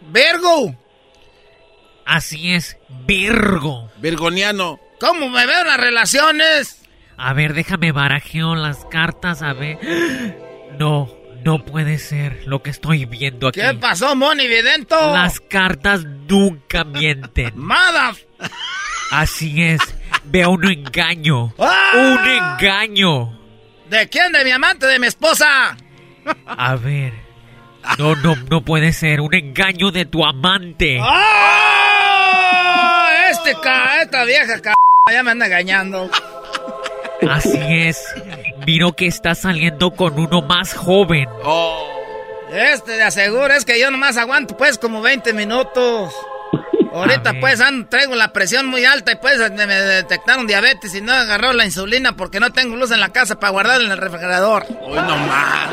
Virgo. 0.00 0.76
Así 2.06 2.52
es, 2.54 2.76
Virgo. 3.06 3.90
Virgoniano. 3.96 4.78
¿Cómo 5.00 5.28
me 5.28 5.44
veo 5.46 5.60
en 5.62 5.66
las 5.66 5.76
relaciones? 5.80 6.82
A 7.16 7.32
ver, 7.32 7.54
déjame 7.54 7.90
barajeo 7.90 8.54
las 8.54 8.84
cartas, 8.86 9.42
a 9.42 9.52
ver. 9.52 9.78
No, 10.78 11.08
no 11.44 11.64
puede 11.64 11.98
ser 11.98 12.42
lo 12.46 12.62
que 12.62 12.70
estoy 12.70 13.04
viendo 13.04 13.48
aquí. 13.48 13.60
¿Qué 13.60 13.74
pasó, 13.74 14.14
Moni 14.14 14.46
Vidento? 14.46 15.12
Las 15.12 15.40
cartas 15.40 16.04
nunca 16.04 16.84
mienten. 16.84 17.52
¡Madas! 17.56 18.18
Así 19.10 19.62
es, 19.62 19.80
veo 20.24 20.50
un 20.50 20.64
engaño. 20.64 21.54
¡Ah! 21.58 21.90
Un 21.94 22.28
engaño. 22.28 23.41
¿De 23.92 24.08
quién? 24.08 24.32
¿De 24.32 24.42
mi 24.42 24.50
amante? 24.50 24.86
¿De 24.86 24.98
mi 24.98 25.06
esposa? 25.06 25.76
A 26.46 26.76
ver. 26.76 27.12
No, 27.98 28.16
no, 28.16 28.34
no 28.50 28.64
puede 28.64 28.94
ser. 28.94 29.20
Un 29.20 29.34
engaño 29.34 29.90
de 29.90 30.06
tu 30.06 30.24
amante. 30.24 30.98
¡Ah! 31.02 32.30
Este 33.30 33.54
ca... 33.62 34.00
Esta 34.00 34.24
vieja 34.24 34.62
ca... 34.62 34.72
Ya 35.12 35.22
me 35.22 35.32
anda 35.32 35.44
engañando. 35.44 36.10
Así 37.28 37.60
es. 37.68 38.02
Miro 38.66 38.94
que 38.94 39.08
está 39.08 39.34
saliendo 39.34 39.90
con 39.90 40.18
uno 40.18 40.40
más 40.40 40.72
joven. 40.72 41.28
Este, 42.50 42.92
de 42.92 43.02
aseguro, 43.02 43.52
es 43.52 43.66
que 43.66 43.78
yo 43.78 43.90
nomás 43.90 44.16
aguanto 44.16 44.56
pues 44.56 44.78
como 44.78 45.02
20 45.02 45.34
minutos. 45.34 46.14
Ahorita 46.94 47.32
pues 47.40 47.60
ando- 47.60 47.88
traigo 47.88 48.14
la 48.14 48.32
presión 48.32 48.66
muy 48.66 48.84
alta 48.84 49.12
y 49.12 49.16
pues 49.16 49.38
me 49.52 49.66
me 49.66 49.74
detectaron 49.74 50.46
diabetes 50.46 50.94
y 50.94 51.00
no 51.00 51.12
agarró 51.12 51.52
la 51.52 51.64
insulina 51.64 52.16
porque 52.16 52.38
no 52.40 52.52
tengo 52.52 52.76
luz 52.76 52.90
en 52.90 53.00
la 53.00 53.08
casa 53.10 53.38
para 53.40 53.50
guardarla 53.52 53.86
en 53.86 53.92
el 53.92 53.98
refrigerador. 53.98 54.66
Hoy 54.82 54.96
nomás. 55.00 55.68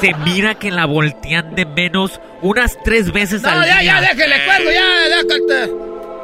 Se 0.00 0.12
mira 0.14 0.54
que 0.56 0.70
la 0.70 0.86
voltean 0.86 1.54
de 1.54 1.64
menos 1.66 2.20
unas 2.42 2.76
tres 2.82 3.12
veces 3.12 3.42
No, 3.42 3.50
al 3.50 3.64
ya, 3.66 3.78
día. 3.80 3.82
ya, 3.82 4.00
déjele 4.00 4.44
cuelgo, 4.44 4.70
ya, 4.70 4.84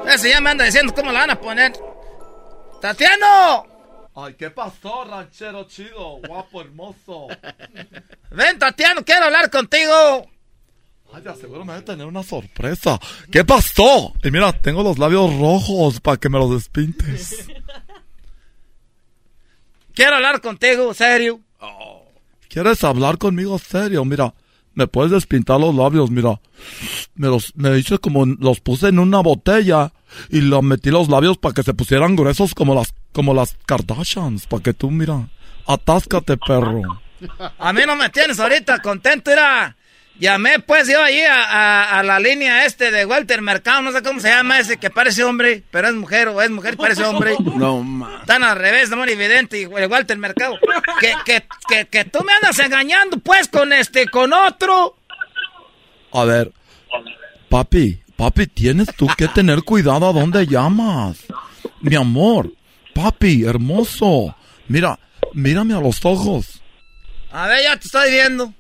ya. 0.07 0.15
Ese 0.15 0.31
ya 0.31 0.41
me 0.41 0.51
anda 0.51 0.65
diciendo 0.65 0.93
cómo 0.95 1.13
la 1.13 1.21
van 1.21 1.31
a 1.31 1.41
poner. 1.41 1.73
¡Tatiano! 2.81 3.67
Ay, 4.17 4.35
¿qué 4.35 4.51
pasó, 4.51 5.05
ranchero 5.05 5.65
chido, 5.69 6.19
guapo, 6.27 6.61
hermoso? 6.63 7.29
Ven, 8.31 8.59
Tatiano, 8.59 9.05
quiero 9.05 9.27
hablar 9.27 9.51
contigo. 9.51 10.27
Ay, 11.13 11.23
de 11.23 11.35
seguro 11.37 11.65
me 11.65 11.73
voy 11.73 11.83
a 11.83 11.85
tener 11.85 12.07
una 12.07 12.23
sorpresa. 12.23 12.99
¿Qué 13.31 13.45
pasó? 13.45 14.15
Y 14.23 14.31
mira, 14.31 14.53
tengo 14.53 14.83
los 14.83 14.99
labios 14.99 15.37
rojos 15.39 16.01
para 16.01 16.17
que 16.17 16.29
me 16.29 16.39
los 16.39 16.51
despintes. 16.51 17.47
Quiero 19.95 20.17
hablar 20.17 20.41
contigo, 20.41 20.95
serio. 20.95 21.41
¿Quieres 22.49 22.83
hablar 22.85 23.19
conmigo 23.19 23.59
serio? 23.59 24.05
Mira, 24.05 24.35
me 24.75 24.87
puedes 24.87 25.13
despintar 25.13 25.61
los 25.61 25.75
labios, 25.75 26.11
mira. 26.11 26.41
Me 27.15 27.29
los, 27.29 27.55
me 27.57 27.77
hice 27.79 27.99
como, 27.99 28.27
los 28.27 28.61
puse 28.61 28.89
en 28.89 28.99
una 28.99 29.21
botella 29.21 29.93
y 30.29 30.41
los 30.41 30.63
metí 30.63 30.91
los 30.91 31.09
labios 31.09 31.39
para 31.39 31.55
que 31.55 31.63
se 31.63 31.75
pusieran 31.75 32.17
gruesos 32.17 32.55
como 32.55 32.75
las, 32.75 32.95
como 33.13 33.35
las 33.35 33.57
Kardashians, 33.67 34.47
para 34.47 34.63
que 34.63 34.75
tú, 34.75 34.91
mira, 34.91 35.29
atáscate, 35.67 36.37
perro. 36.37 36.83
A 37.59 37.73
mí 37.73 37.83
no 37.87 37.97
me 37.97 38.09
tienes 38.11 38.41
ahorita 38.41 38.81
contento, 38.81 39.31
era. 39.31 39.77
Llamé 40.21 40.59
pues 40.61 40.87
yo 40.87 41.03
allí 41.03 41.23
a, 41.23 41.45
a- 41.45 41.99
a 41.99 42.03
la 42.03 42.21
línea 42.21 42.67
este 42.67 42.91
de 42.91 43.07
Walter 43.07 43.41
Mercado, 43.41 43.81
no 43.81 43.91
sé 43.91 44.03
cómo 44.03 44.21
se 44.21 44.29
llama 44.29 44.59
ese 44.59 44.77
que 44.77 44.91
parece 44.91 45.25
hombre, 45.25 45.63
pero 45.71 45.89
es 45.89 45.95
mujer 45.95 46.29
o 46.29 46.43
es 46.43 46.51
mujer 46.51 46.75
y 46.75 46.77
parece 46.77 47.05
hombre. 47.05 47.35
No, 47.57 47.83
ma. 47.83 48.19
Están 48.21 48.45
al 48.45 48.57
revés, 48.57 48.91
no 48.91 49.03
evidente, 49.05 49.67
Walter 49.67 50.19
Mercado. 50.19 50.59
Que, 51.01 51.15
que, 51.25 51.45
que, 51.69 51.87
que 51.87 52.05
tú 52.05 52.23
me 52.23 52.33
andas 52.35 52.59
engañando 52.59 53.19
pues 53.19 53.49
con 53.49 53.73
este, 53.73 54.07
con 54.09 54.33
otro. 54.35 54.97
A 56.13 56.25
ver, 56.25 56.53
papi, 57.49 58.01
papi, 58.17 58.47
tienes 58.47 58.89
tú 58.97 59.07
que 59.17 59.27
tener 59.29 59.63
cuidado 59.63 60.09
a 60.09 60.13
dónde 60.13 60.47
llamas. 60.47 61.19
Mi 61.81 61.97
amor, 61.97 62.53
papi, 62.95 63.45
hermoso. 63.45 64.37
Mira, 64.69 64.99
mírame 65.33 65.73
a 65.75 65.81
los 65.81 66.05
ojos. 66.05 66.61
A 67.33 67.47
ver, 67.49 67.63
ya 67.63 67.77
te 67.79 67.87
estoy 67.87 68.11
viendo. 68.11 68.53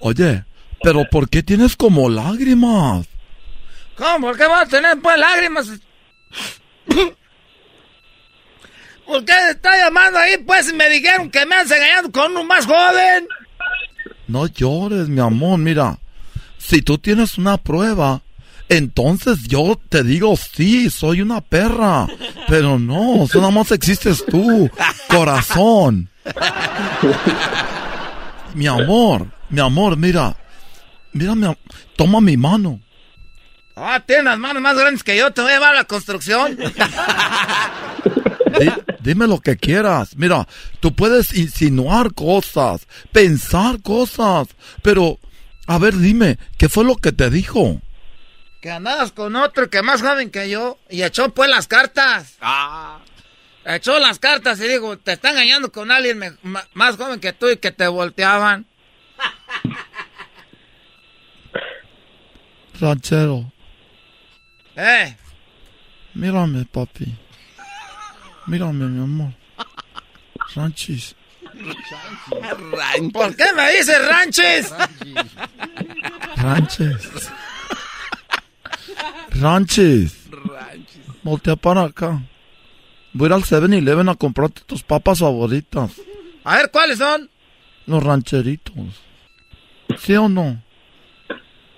Oye, 0.00 0.44
pero 0.82 1.04
¿por 1.10 1.28
qué 1.28 1.42
tienes 1.42 1.76
como 1.76 2.08
lágrimas? 2.08 3.06
¿Cómo? 3.96 4.28
¿Por 4.28 4.38
qué 4.38 4.46
vas 4.46 4.66
a 4.66 4.68
tener 4.68 5.00
pues 5.00 5.18
lágrimas? 5.18 5.66
¿Por 9.06 9.24
qué 9.24 9.32
está 9.50 9.76
llamando 9.76 10.18
ahí 10.18 10.38
pues 10.38 10.70
y 10.70 10.74
me 10.74 10.88
dijeron 10.88 11.30
que 11.30 11.44
me 11.46 11.56
andas 11.56 11.76
engañando 11.76 12.10
con 12.12 12.30
uno 12.32 12.44
más 12.44 12.66
joven? 12.66 13.28
No 14.26 14.46
llores, 14.46 15.08
mi 15.08 15.20
amor, 15.20 15.58
mira. 15.58 15.98
Si 16.58 16.80
tú 16.80 16.98
tienes 16.98 17.36
una 17.38 17.58
prueba, 17.58 18.22
entonces 18.68 19.42
yo 19.46 19.78
te 19.88 20.02
digo 20.02 20.34
sí, 20.36 20.88
soy 20.88 21.20
una 21.20 21.40
perra. 21.40 22.06
Pero 22.48 22.78
no, 22.78 23.26
nada 23.34 23.50
más 23.50 23.70
existes 23.72 24.24
tú, 24.24 24.70
corazón. 25.08 26.08
Mi 28.54 28.66
amor, 28.66 29.26
mi 29.50 29.60
amor, 29.60 29.96
mira. 29.96 30.36
Mira, 31.12 31.34
mi 31.34 31.46
am- 31.46 31.56
toma 31.96 32.20
mi 32.20 32.36
mano. 32.36 32.80
Ah, 33.76 34.02
tienes 34.04 34.24
las 34.24 34.38
manos 34.38 34.62
más 34.62 34.76
grandes 34.76 35.02
que 35.02 35.16
yo, 35.16 35.30
te 35.32 35.40
voy 35.40 35.50
a 35.50 35.54
llevar 35.54 35.70
a 35.74 35.78
la 35.78 35.84
construcción. 35.84 36.58
Di- 38.58 38.72
dime 39.00 39.26
lo 39.26 39.40
que 39.40 39.56
quieras. 39.56 40.16
Mira, 40.16 40.46
tú 40.80 40.94
puedes 40.94 41.34
insinuar 41.34 42.12
cosas, 42.14 42.86
pensar 43.12 43.80
cosas, 43.82 44.48
pero, 44.82 45.18
a 45.66 45.78
ver, 45.78 45.96
dime, 45.96 46.38
¿qué 46.58 46.68
fue 46.68 46.84
lo 46.84 46.96
que 46.96 47.12
te 47.12 47.30
dijo? 47.30 47.80
Que 48.60 48.70
andabas 48.70 49.12
con 49.12 49.34
otro 49.36 49.70
que 49.70 49.82
más 49.82 50.02
joven 50.02 50.30
que 50.30 50.48
yo 50.50 50.78
y 50.90 51.02
echó 51.02 51.30
pues 51.30 51.48
las 51.50 51.66
cartas. 51.66 52.34
Ah. 52.40 52.98
Echó 53.64 53.98
las 53.98 54.18
cartas 54.18 54.60
y 54.60 54.68
digo, 54.68 54.98
te 54.98 55.12
está 55.12 55.30
engañando 55.30 55.72
con 55.72 55.90
alguien 55.90 56.38
más 56.74 56.96
joven 56.96 57.20
que 57.20 57.32
tú 57.32 57.48
y 57.48 57.56
que 57.56 57.70
te 57.72 57.86
volteaban. 57.88 58.66
Ranchero, 62.82 63.44
Eh, 64.74 65.16
mírame, 66.14 66.64
papi. 66.64 67.14
Mírame, 68.48 68.86
mi 68.86 69.04
amor. 69.04 69.32
Ranchis. 70.56 71.14
¿por 73.12 73.36
qué 73.36 73.44
me 73.54 73.70
dices 73.76 74.08
ranches? 74.08 74.74
Ranches. 76.36 77.30
Ranches. 79.30 80.16
Voltea 81.22 81.54
para 81.54 81.84
acá. 81.84 82.20
Voy 83.12 83.26
a 83.26 83.28
ir 83.28 83.32
al 83.34 83.44
7-Eleven 83.44 84.08
a 84.08 84.16
comprarte 84.16 84.62
tus 84.66 84.82
papas 84.82 85.20
favoritas. 85.20 85.92
A 86.42 86.56
ver, 86.56 86.70
¿cuáles 86.72 86.98
son? 86.98 87.30
Los 87.86 88.02
rancheritos. 88.02 88.74
¿Sí 89.98 90.16
o 90.16 90.28
no? 90.28 90.60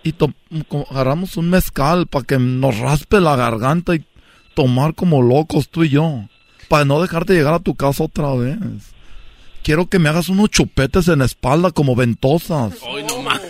Y 0.04 0.14
agarramos 0.90 1.36
un 1.38 1.50
mezcal 1.50 2.06
para 2.06 2.24
que 2.24 2.38
nos 2.38 2.78
raspe 2.78 3.20
la 3.20 3.36
garganta 3.36 3.94
y 3.94 4.04
tomar 4.54 4.94
como 4.94 5.22
locos 5.22 5.70
tú 5.70 5.84
y 5.84 5.88
yo. 5.88 6.28
Para 6.68 6.84
no 6.84 7.00
dejarte 7.00 7.34
llegar 7.34 7.54
a 7.54 7.58
tu 7.58 7.74
casa 7.74 8.04
otra 8.04 8.32
vez. 8.34 8.58
Quiero 9.62 9.88
que 9.88 9.98
me 9.98 10.10
hagas 10.10 10.28
unos 10.28 10.50
chupetes 10.50 11.08
en 11.08 11.20
la 11.20 11.24
espalda 11.24 11.70
como 11.70 11.96
ventosas. 11.96 12.74
Hoy 12.82 13.02
nomás. 13.02 13.40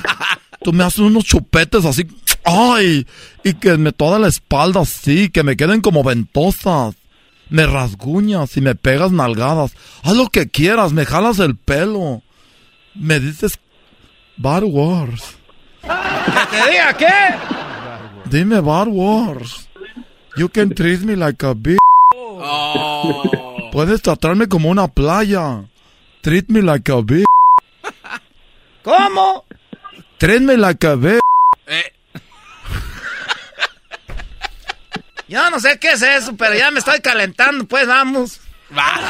Tú 0.62 0.72
me 0.72 0.84
haces 0.84 1.00
unos 1.00 1.24
chupetes 1.24 1.84
así. 1.84 2.06
¡Ay! 2.44 3.06
Y 3.42 3.54
que 3.54 3.76
me 3.76 3.90
toda 3.90 4.20
la 4.20 4.28
espalda 4.28 4.82
así, 4.82 5.30
que 5.30 5.42
me 5.42 5.56
queden 5.56 5.80
como 5.80 6.04
ventosas. 6.04 6.94
Me 7.50 7.66
rasguñas 7.66 8.56
y 8.56 8.60
me 8.60 8.76
pegas 8.76 9.10
nalgadas. 9.10 9.74
Haz 10.02 10.16
lo 10.16 10.28
que 10.28 10.48
quieras, 10.48 10.92
me 10.92 11.04
jalas 11.04 11.40
el 11.40 11.56
pelo. 11.56 12.22
Me 12.94 13.18
dices 13.18 13.58
Bad 14.36 14.62
Wars. 14.64 15.38
¿Que 16.26 16.56
te 16.56 16.70
diga 16.70 16.96
qué? 16.96 17.14
Dime 18.30 18.60
Bad 18.60 18.88
Wars. 18.88 19.68
You 20.36 20.48
can 20.48 20.74
treat 20.74 21.00
me 21.00 21.14
like 21.16 21.44
a 21.46 21.54
bitch. 21.54 21.78
Puedes 23.72 24.02
tratarme 24.02 24.48
como 24.48 24.68
una 24.70 24.88
playa. 24.88 25.64
Treat 26.22 26.48
me 26.48 26.62
like 26.62 26.90
a 26.90 27.02
bitch. 27.02 27.26
¿Cómo? 28.82 29.44
Treat 30.18 30.40
me 30.40 30.56
like 30.56 30.86
a 30.86 30.96
bitch. 30.96 31.20
Yo 35.28 35.50
no 35.50 35.58
sé 35.58 35.78
qué 35.78 35.92
es 35.92 36.02
eso, 36.02 36.36
pero 36.36 36.54
ya 36.54 36.70
me 36.70 36.80
estoy 36.80 37.00
calentando, 37.00 37.66
pues 37.66 37.86
vamos. 37.86 38.40
ya, 38.70 39.00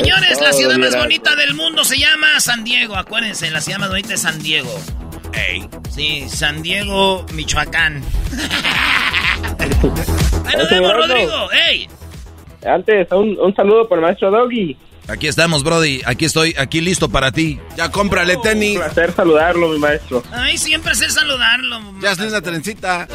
Señores, 0.00 0.40
la 0.40 0.48
Oh, 0.50 0.52
ciudad 0.54 0.78
más 0.78 0.96
bonita 0.96 1.36
del 1.36 1.52
mundo 1.54 1.84
se 1.84 1.98
llama 1.98 2.40
San 2.40 2.64
Diego. 2.64 2.96
Acuérdense, 2.96 3.50
la 3.50 3.60
ciudad 3.60 3.78
más 3.78 3.90
bonita 3.90 4.14
es 4.14 4.22
San 4.22 4.42
Diego. 4.42 4.70
Ey. 5.34 5.68
Sí, 5.90 6.26
San 6.28 6.62
Diego, 6.62 7.26
Michoacán. 7.34 8.02
Ahí 10.46 10.56
nos 10.56 10.70
vemos. 10.70 10.92
Rodrigo. 10.94 11.52
¡Ey! 11.52 11.86
Antes, 12.66 13.08
un, 13.12 13.38
un 13.38 13.54
saludo 13.54 13.86
para 13.88 14.00
el 14.00 14.06
maestro 14.06 14.30
Doggy. 14.30 14.76
Aquí 15.08 15.28
estamos, 15.28 15.62
Brody. 15.64 16.00
Aquí 16.06 16.24
estoy, 16.24 16.54
aquí 16.58 16.80
listo 16.80 17.08
para 17.10 17.30
ti. 17.30 17.60
Ya 17.76 17.90
cómprale 17.90 18.38
tenis. 18.38 18.76
Un 18.76 18.82
placer 18.84 19.12
saludarlo, 19.12 19.68
mi 19.68 19.78
maestro. 19.78 20.22
Ay, 20.32 20.56
siempre 20.56 20.94
sé 20.94 21.10
saludarlo. 21.10 21.78
Ya 22.00 22.12
hazle 22.12 22.28
una 22.28 22.40
trencita. 22.40 23.06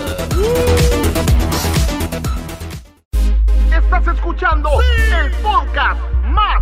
Estás 3.76 4.08
escuchando 4.16 4.70
el 5.22 5.32
podcast 5.42 6.00
más 6.28 6.62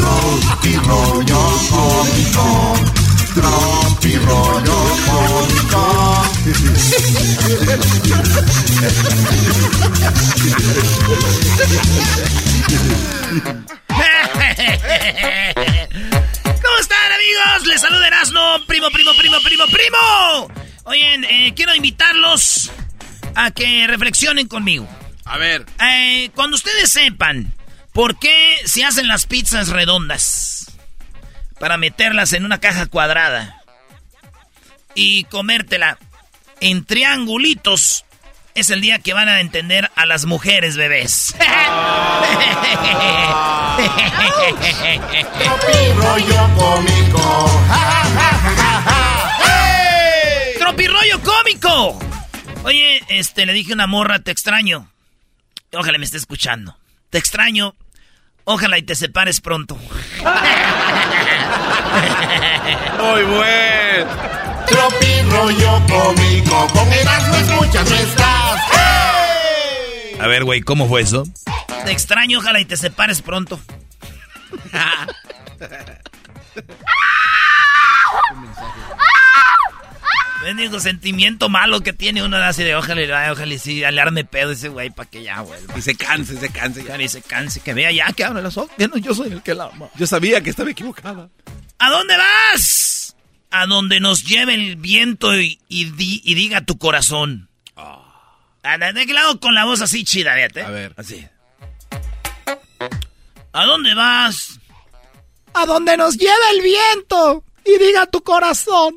Tropi 0.00 0.76
rollo 0.76 1.42
cómico. 1.68 2.74
Tropi 3.34 4.16
rollo 4.16 4.78
¿Cómo 16.62 16.76
están, 16.80 17.12
amigos? 17.12 17.66
Les 17.66 17.80
saluda 17.82 18.06
Erasmo, 18.06 18.40
primo, 18.66 18.88
primo, 18.90 19.10
primo, 19.18 19.36
primo, 19.44 19.64
primo. 19.66 20.50
Oigan, 20.84 21.24
eh, 21.24 21.52
quiero 21.54 21.74
invitarlos 21.74 22.70
a 23.34 23.50
que 23.50 23.86
reflexionen 23.86 24.48
conmigo. 24.48 24.88
A 25.26 25.36
ver. 25.36 25.66
Eh, 25.78 26.30
cuando 26.34 26.56
ustedes 26.56 26.90
sepan 26.90 27.52
por 28.00 28.18
qué 28.18 28.56
se 28.64 28.82
hacen 28.82 29.08
las 29.08 29.26
pizzas 29.26 29.68
redondas 29.68 30.72
para 31.58 31.76
meterlas 31.76 32.32
en 32.32 32.46
una 32.46 32.58
caja 32.58 32.86
cuadrada 32.86 33.62
y 34.94 35.24
comértela 35.24 35.98
en 36.60 36.86
triangulitos, 36.86 38.06
es 38.54 38.70
el 38.70 38.80
día 38.80 39.00
que 39.00 39.12
van 39.12 39.28
a 39.28 39.40
entender 39.40 39.90
a 39.96 40.06
las 40.06 40.24
mujeres 40.24 40.78
bebés. 40.78 41.34
rollo 45.94 46.48
cómico. 46.56 47.62
¡Tropirollo 50.58 51.20
cómico! 51.22 51.98
Oye, 52.64 53.02
este, 53.10 53.44
le 53.44 53.52
dije 53.52 53.72
a 53.72 53.74
una 53.74 53.86
morra, 53.86 54.20
te 54.20 54.30
extraño. 54.30 54.90
Ojalá 55.74 55.98
me 55.98 56.06
esté 56.06 56.16
escuchando. 56.16 56.78
Te 57.10 57.18
extraño. 57.18 57.74
Ojalá 58.44 58.78
y 58.78 58.82
te 58.82 58.94
separes 58.94 59.40
pronto. 59.40 59.76
Muy 62.98 63.22
buen. 63.24 64.06
Tropi 64.66 65.22
rollo 65.30 65.82
cómico. 65.88 66.66
Con 66.72 66.92
Erasmo 66.92 67.34
escuchas 67.36 67.90
no 67.90 67.96
estás. 67.96 68.60
A 70.20 70.26
ver, 70.26 70.44
güey, 70.44 70.60
¿cómo 70.60 70.86
fue 70.88 71.00
eso? 71.02 71.24
Te 71.84 71.92
extraño, 71.92 72.38
ojalá 72.38 72.60
y 72.60 72.64
te 72.66 72.76
separes 72.76 73.22
pronto. 73.22 73.58
Bendigo 80.42 80.80
sentimiento 80.80 81.50
malo 81.50 81.82
que 81.82 81.92
tiene 81.92 82.22
uno 82.22 82.38
así 82.38 82.62
de 82.62 82.74
ojalá, 82.74 83.30
ojalá 83.30 83.54
y 83.54 83.58
sí, 83.58 83.84
alarme 83.84 84.24
pedo 84.24 84.52
ese 84.52 84.68
güey 84.68 84.88
para 84.90 85.08
que 85.08 85.22
ya 85.22 85.42
vuelva. 85.42 85.76
Y 85.78 85.82
se 85.82 85.94
canse, 85.94 86.38
se 86.38 86.48
canse. 86.50 86.82
Y 86.98 87.08
se 87.08 87.20
canse, 87.20 87.60
que 87.60 87.74
vea 87.74 87.92
ya 87.92 88.10
que 88.12 88.24
abre 88.24 88.40
los 88.42 88.56
ojos, 88.56 88.70
que 88.78 88.88
no, 88.88 88.96
yo 88.96 89.14
soy 89.14 89.32
el 89.32 89.42
que 89.42 89.54
la 89.54 89.66
ama. 89.66 89.90
Yo 89.96 90.06
sabía 90.06 90.40
que 90.42 90.48
estaba 90.50 90.70
equivocada. 90.70 91.28
¿A 91.78 91.90
dónde 91.90 92.16
vas? 92.16 93.14
A 93.50 93.66
donde 93.66 94.00
nos 94.00 94.24
lleve 94.24 94.54
el 94.54 94.76
viento 94.76 95.38
y, 95.38 95.60
y 95.68 95.90
di- 95.90 96.22
y 96.24 96.34
diga 96.34 96.62
tu 96.62 96.78
corazón. 96.78 97.48
Ah, 97.76 98.76
¿De 98.78 98.92
de 98.94 99.06
qué 99.06 99.12
lado 99.12 99.40
con 99.40 99.54
la 99.54 99.64
voz 99.66 99.82
así 99.82 100.04
chida, 100.04 100.34
fíjate? 100.34 100.62
A 100.62 100.70
ver. 100.70 100.94
Así. 100.96 101.26
¿A 103.52 103.64
dónde 103.66 103.94
vas? 103.94 104.58
A 105.52 105.66
donde 105.66 105.96
nos 105.96 106.16
lleva 106.16 106.50
el 106.54 106.62
viento 106.62 107.44
y 107.64 107.78
diga 107.84 108.06
tu 108.06 108.22
corazón. 108.22 108.94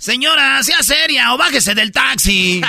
Señora, 0.00 0.62
sea 0.62 0.82
seria 0.82 1.34
o 1.34 1.36
bájese 1.36 1.74
del 1.74 1.92
taxi. 1.92 2.62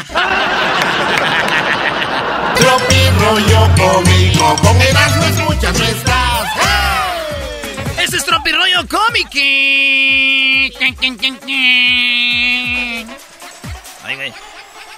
Tropi 2.57 3.09
rollo 3.19 3.69
cómico. 3.77 4.55
Con 4.61 4.81
Erasmo 4.81 5.23
escuchas 5.23 5.79
no 5.79 5.85
estás. 5.85 6.49
Este 8.03 8.17
es 8.17 8.25
Tropirollo 8.25 8.85
Cómico. 8.85 9.29
Ay, 14.03 14.15
güey. 14.15 14.33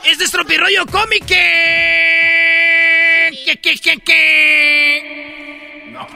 Este 0.04 0.24
es 0.24 0.32
Tropirollo 0.32 0.88
Cómico. 0.88 1.28
¿Qué, 1.28 1.38
qué, 3.62 3.78
qué, 3.78 4.00
qué? 4.00 5.84
No. 5.92 6.08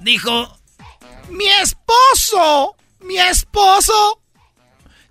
Dijo, 0.00 0.58
Mi 1.30 1.48
esposo 1.48 2.76
mi 3.02 3.18
esposo, 3.18 4.22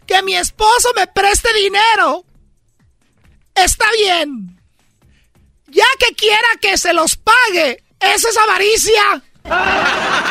que 0.05 0.21
mi 0.23 0.35
esposo 0.35 0.89
me 0.95 1.07
preste 1.07 1.53
dinero. 1.53 2.25
Está 3.55 3.85
bien. 3.97 4.59
Ya 5.67 5.85
que 5.99 6.15
quiera 6.15 6.47
que 6.61 6.77
se 6.77 6.93
los 6.93 7.15
pague, 7.15 7.83
esa 7.99 8.29
es 8.29 8.37
avaricia. 8.37 9.23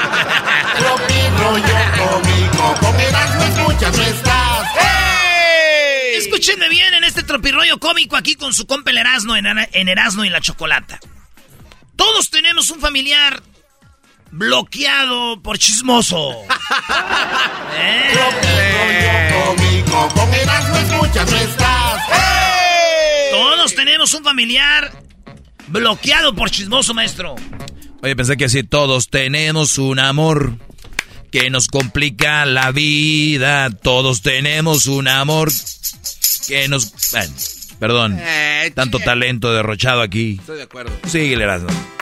Escúchenme 6.15 6.69
bien 6.69 6.95
en 6.95 7.05
este 7.05 7.23
tropirroyo 7.23 7.79
cómico 7.79 8.17
aquí 8.17 8.35
con 8.35 8.53
su 8.53 8.67
compa 8.67 8.91
el 8.91 8.99
Erasmo 8.99 9.37
en, 9.37 9.47
en 9.47 9.89
Erasmo 9.89 10.25
y 10.25 10.31
la 10.31 10.41
Chocolata. 10.41 10.99
Todos 11.97 12.31
tenemos 12.31 12.71
un 12.71 12.81
familiar 12.81 13.43
bloqueado 14.31 15.41
por 15.43 15.59
chismoso. 15.59 16.31
¿Eh? 17.79 18.13
Todos 23.31 23.75
tenemos 23.75 24.13
un 24.15 24.25
familiar 24.25 24.91
bloqueado 25.69 26.35
por 26.35 26.51
chismoso, 26.51 26.95
maestro. 26.95 27.37
Oye, 28.03 28.15
pensé 28.17 28.37
que 28.37 28.45
así 28.47 28.63
todos 28.63 29.09
tenemos 29.09 29.79
un 29.79 29.99
amor 29.99 30.57
que 31.31 31.51
nos 31.51 31.69
complica 31.69 32.47
la 32.47 32.71
vida. 32.73 33.71
Todos 33.71 34.23
tenemos 34.23 34.87
un 34.87 35.09
amor 35.09 35.51
que 36.47 36.69
nos... 36.69 36.93
Bueno, 37.11 37.35
perdón, 37.79 38.19
Eh, 38.21 38.73
tanto 38.75 38.99
talento 38.99 39.53
derrochado 39.53 40.01
aquí. 40.01 40.37
Estoy 40.41 40.59
de 40.59 40.63
acuerdo. 40.63 40.93
Síguele, 41.07 41.45
Erasmo. 41.45 41.98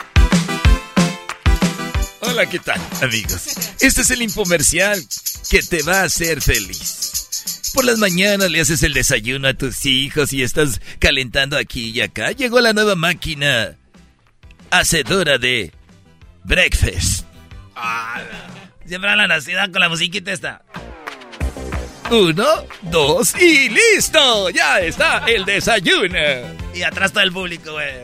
Hola, 2.37 2.47
¿qué 2.47 2.59
tal, 2.59 2.79
amigos? 3.01 3.47
Este 3.81 4.01
es 4.01 4.11
el 4.11 4.21
infomercial 4.21 5.03
que 5.49 5.63
te 5.63 5.81
va 5.81 6.01
a 6.01 6.03
hacer 6.03 6.39
feliz. 6.39 7.71
Por 7.73 7.83
las 7.83 7.97
mañanas 7.97 8.51
le 8.51 8.61
haces 8.61 8.83
el 8.83 8.93
desayuno 8.93 9.47
a 9.47 9.55
tus 9.55 9.87
hijos 9.87 10.31
y 10.33 10.43
estás 10.43 10.79
calentando 10.99 11.57
aquí 11.57 11.89
y 11.89 12.01
acá. 12.01 12.33
Llegó 12.33 12.59
la 12.59 12.73
nueva 12.73 12.93
máquina 12.93 13.75
hacedora 14.69 15.39
de 15.39 15.73
breakfast. 16.43 17.25
Siempre 18.85 19.09
hablan 19.09 19.31
así, 19.31 19.53
da 19.53 19.71
con 19.71 19.81
la 19.81 19.89
musiquita 19.89 20.31
esta. 20.31 20.61
Uno, 22.11 22.67
dos 22.83 23.33
y 23.41 23.69
listo. 23.69 24.51
Ya 24.51 24.79
está 24.79 25.23
el 25.25 25.43
desayuno. 25.43 26.19
Y 26.75 26.83
atrás 26.83 27.11
todo 27.11 27.23
el 27.23 27.31
público, 27.31 27.71
güey. 27.71 28.03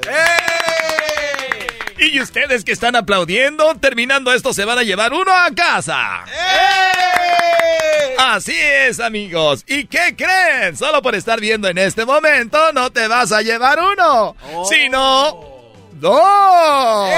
Y 1.98 2.20
ustedes 2.20 2.64
que 2.64 2.72
están 2.72 2.96
aplaudiendo, 2.96 3.76
terminando 3.76 4.34
esto 4.34 4.54
se 4.54 4.66
van 4.66 4.78
a 4.80 4.84
llevar 4.84 5.14
uno 5.14 5.32
a 5.32 5.50
casa. 5.54 6.24
Así 8.18 8.56
es, 8.58 9.00
amigos. 9.00 9.64
¿Y 9.68 9.86
qué 9.86 10.16
creen? 10.16 10.76
Solo 10.78 11.02
por 11.02 11.16
estar 11.16 11.40
viendo 11.40 11.68
en 11.68 11.78
este 11.78 12.06
momento 12.06 12.74
no 12.74 12.92
te 12.92 13.08
vas 13.08 13.32
a 13.32 13.42
llevar 13.42 13.80
uno, 13.80 14.36
sino 14.70 15.40
dos. 15.94 17.10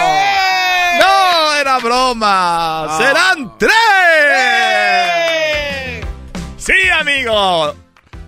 No, 0.99 1.53
era 1.59 1.79
broma. 1.79 2.97
Serán 2.97 3.57
tres. 3.57 3.71
Sí, 6.57 6.73
amigo. 6.99 7.75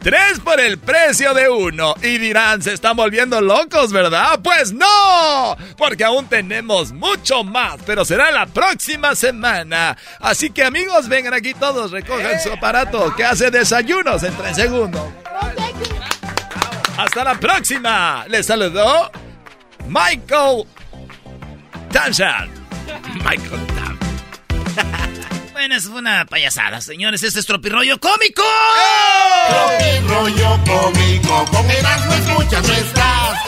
Tres 0.07 0.39
por 0.39 0.57
el 0.61 0.77
precio 0.77 1.33
de 1.33 1.49
uno. 1.49 1.93
Y 2.01 2.17
dirán, 2.17 2.61
se 2.61 2.71
están 2.71 2.95
volviendo 2.95 3.41
locos, 3.41 3.91
¿verdad? 3.91 4.39
Pues 4.41 4.71
no, 4.71 5.57
porque 5.77 6.05
aún 6.05 6.29
tenemos 6.29 6.93
mucho 6.93 7.43
más, 7.43 7.75
pero 7.85 8.05
será 8.05 8.31
la 8.31 8.45
próxima 8.45 9.15
semana. 9.15 9.97
Así 10.21 10.49
que 10.49 10.63
amigos, 10.63 11.09
vengan 11.09 11.33
aquí 11.33 11.53
todos, 11.53 11.91
recojan 11.91 12.39
su 12.39 12.53
aparato 12.53 13.13
que 13.17 13.25
hace 13.25 13.51
desayunos 13.51 14.23
en 14.23 14.33
tres 14.37 14.55
segundos. 14.55 15.03
Hasta 16.97 17.25
la 17.25 17.35
próxima. 17.37 18.23
Les 18.29 18.45
saludó 18.45 19.11
Michael 19.87 20.63
Tanshan. 21.91 22.49
Michael 23.25 23.67
Tam. 23.75 24.97
Bueno, 25.57 25.81
fue 25.81 26.01
una 26.01 26.23
payasada, 26.27 26.81
señores. 26.81 27.23
Este 27.23 27.39
es 27.39 27.47
Tropirroyo 27.47 27.99
Cómico. 27.99 28.43
Rollo 30.07 30.59
cómico, 30.63 31.45
con 31.45 31.71
Erasmo 31.71 32.13
escuchas 32.13 32.67
nuestras. 32.67 33.39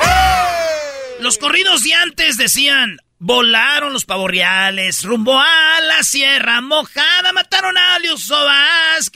Los 1.20 1.38
corridos 1.38 1.84
de 1.84 1.94
antes 1.94 2.38
decían, 2.38 2.98
volaron 3.20 3.94
los 3.94 4.06
pavorreales, 4.06 5.04
rumbo 5.04 5.38
a 5.38 5.82
la 5.82 6.02
sierra 6.02 6.62
mojada, 6.62 7.32
mataron 7.32 7.78
a 7.78 8.00
Liuso 8.00 8.44
Vázquez. 8.44 9.14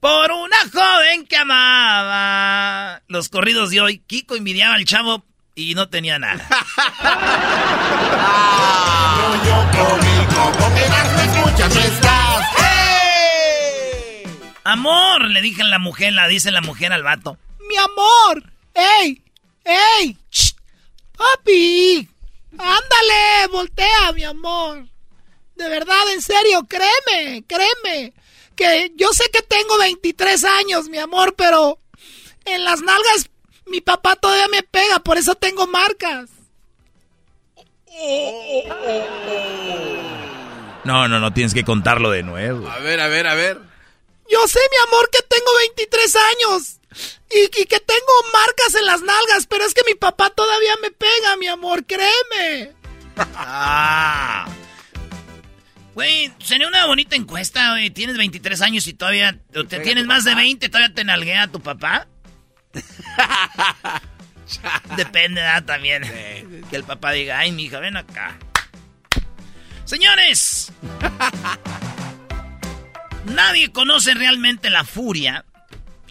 Por 0.00 0.32
una 0.32 0.58
joven 0.72 1.24
que 1.28 1.36
amaba. 1.36 3.00
Los 3.06 3.28
corridos 3.28 3.70
de 3.70 3.80
hoy, 3.80 4.02
Kiko 4.08 4.34
envidiaba 4.34 4.74
al 4.74 4.86
chavo 4.86 5.24
y 5.54 5.76
no 5.76 5.88
tenía 5.88 6.18
nada. 6.18 6.48
Con 10.58 10.76
Erasmo 10.76 11.20
escuchas 11.20 11.74
nuestras. 11.74 12.44
Amor, 14.64 15.22
le 15.22 15.40
dije 15.40 15.62
a 15.62 15.66
la 15.66 15.78
mujer, 15.78 16.12
la 16.12 16.28
dice 16.28 16.50
la 16.50 16.60
mujer 16.60 16.92
al 16.92 17.02
vato. 17.02 17.38
Mi 17.68 17.76
amor. 17.76 18.52
¡Ey! 18.74 19.22
¡Ey! 19.64 20.16
¡Shh! 20.30 20.52
¡Papi! 21.16 22.08
¡Ándale! 22.52 23.48
¡Voltea, 23.50 24.12
mi 24.12 24.24
amor! 24.24 24.86
De 25.56 25.68
verdad, 25.68 26.12
en 26.12 26.22
serio, 26.22 26.66
créeme, 26.68 27.44
créeme. 27.46 28.12
Que 28.54 28.92
yo 28.96 29.08
sé 29.12 29.24
que 29.32 29.42
tengo 29.42 29.78
23 29.78 30.44
años, 30.44 30.88
mi 30.88 30.98
amor, 30.98 31.34
pero 31.36 31.78
en 32.44 32.64
las 32.64 32.80
nalgas 32.80 33.30
mi 33.66 33.80
papá 33.80 34.16
todavía 34.16 34.48
me 34.48 34.62
pega, 34.62 34.98
por 35.00 35.18
eso 35.18 35.34
tengo 35.34 35.66
marcas. 35.66 36.30
No, 40.88 41.06
no, 41.06 41.20
no, 41.20 41.34
tienes 41.34 41.52
que 41.52 41.64
contarlo 41.64 42.10
de 42.10 42.22
nuevo. 42.22 42.66
A 42.66 42.78
ver, 42.78 42.98
a 43.00 43.08
ver, 43.08 43.26
a 43.26 43.34
ver. 43.34 43.60
Yo 44.30 44.48
sé, 44.48 44.58
mi 44.58 44.88
amor, 44.88 45.10
que 45.12 45.18
tengo 45.28 45.54
23 45.58 46.16
años 46.16 46.78
y, 47.30 47.60
y 47.60 47.66
que 47.66 47.78
tengo 47.78 48.12
marcas 48.32 48.74
en 48.74 48.86
las 48.86 49.02
nalgas, 49.02 49.46
pero 49.46 49.66
es 49.66 49.74
que 49.74 49.82
mi 49.86 49.94
papá 49.94 50.30
todavía 50.30 50.72
me 50.80 50.90
pega, 50.90 51.36
mi 51.36 51.46
amor, 51.46 51.84
créeme. 51.84 52.72
Ah. 53.34 54.48
Güey, 55.94 56.32
sería 56.38 56.68
una 56.68 56.86
bonita 56.86 57.16
encuesta, 57.16 57.72
güey. 57.72 57.90
Tienes 57.90 58.16
23 58.16 58.62
años 58.62 58.86
y 58.86 58.94
todavía 58.94 59.36
te 59.50 59.80
tienes 59.80 60.06
más 60.06 60.22
de 60.22 60.30
papá? 60.30 60.42
20, 60.42 60.68
todavía 60.68 60.94
te 60.94 61.04
nalguea 61.04 61.42
a 61.42 61.48
tu 61.48 61.60
papá. 61.60 62.06
Depende, 64.96 65.40
¿verdad? 65.40 65.64
También. 65.64 66.04
Que 66.70 66.76
el 66.76 66.84
papá 66.84 67.10
diga, 67.10 67.40
ay, 67.40 67.50
mi 67.50 67.64
hija, 67.64 67.80
ven 67.80 67.96
acá. 67.96 68.38
Señores, 69.88 70.70
nadie 73.24 73.72
conoce 73.72 74.12
realmente 74.12 74.68
la 74.68 74.84
furia 74.84 75.46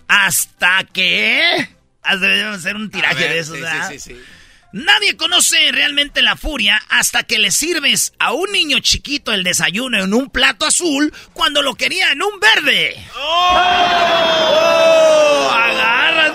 hasta 0.07 0.83
que... 0.91 1.69
Has 2.01 2.19
de 2.19 2.57
ser 2.59 2.75
un 2.75 2.89
tiraje 2.89 3.13
ver, 3.21 3.33
de 3.33 3.39
esos, 3.39 3.55
sí, 3.57 3.63
sí, 3.63 3.99
sí, 3.99 4.13
sí. 4.15 4.21
Nadie 4.71 5.15
conoce 5.15 5.57
realmente 5.71 6.23
la 6.23 6.35
furia 6.35 6.81
hasta 6.89 7.21
que 7.21 7.37
le 7.37 7.51
sirves 7.51 8.13
a 8.17 8.33
un 8.33 8.51
niño 8.51 8.79
chiquito 8.79 9.31
el 9.31 9.43
desayuno 9.43 10.03
en 10.03 10.11
un 10.11 10.31
plato 10.31 10.65
azul 10.65 11.13
cuando 11.33 11.61
lo 11.61 11.75
quería 11.75 12.11
en 12.13 12.23
un 12.23 12.39
verde. 12.39 12.95
¡Oh! 13.15 13.57
¡Agarras! 15.53 16.31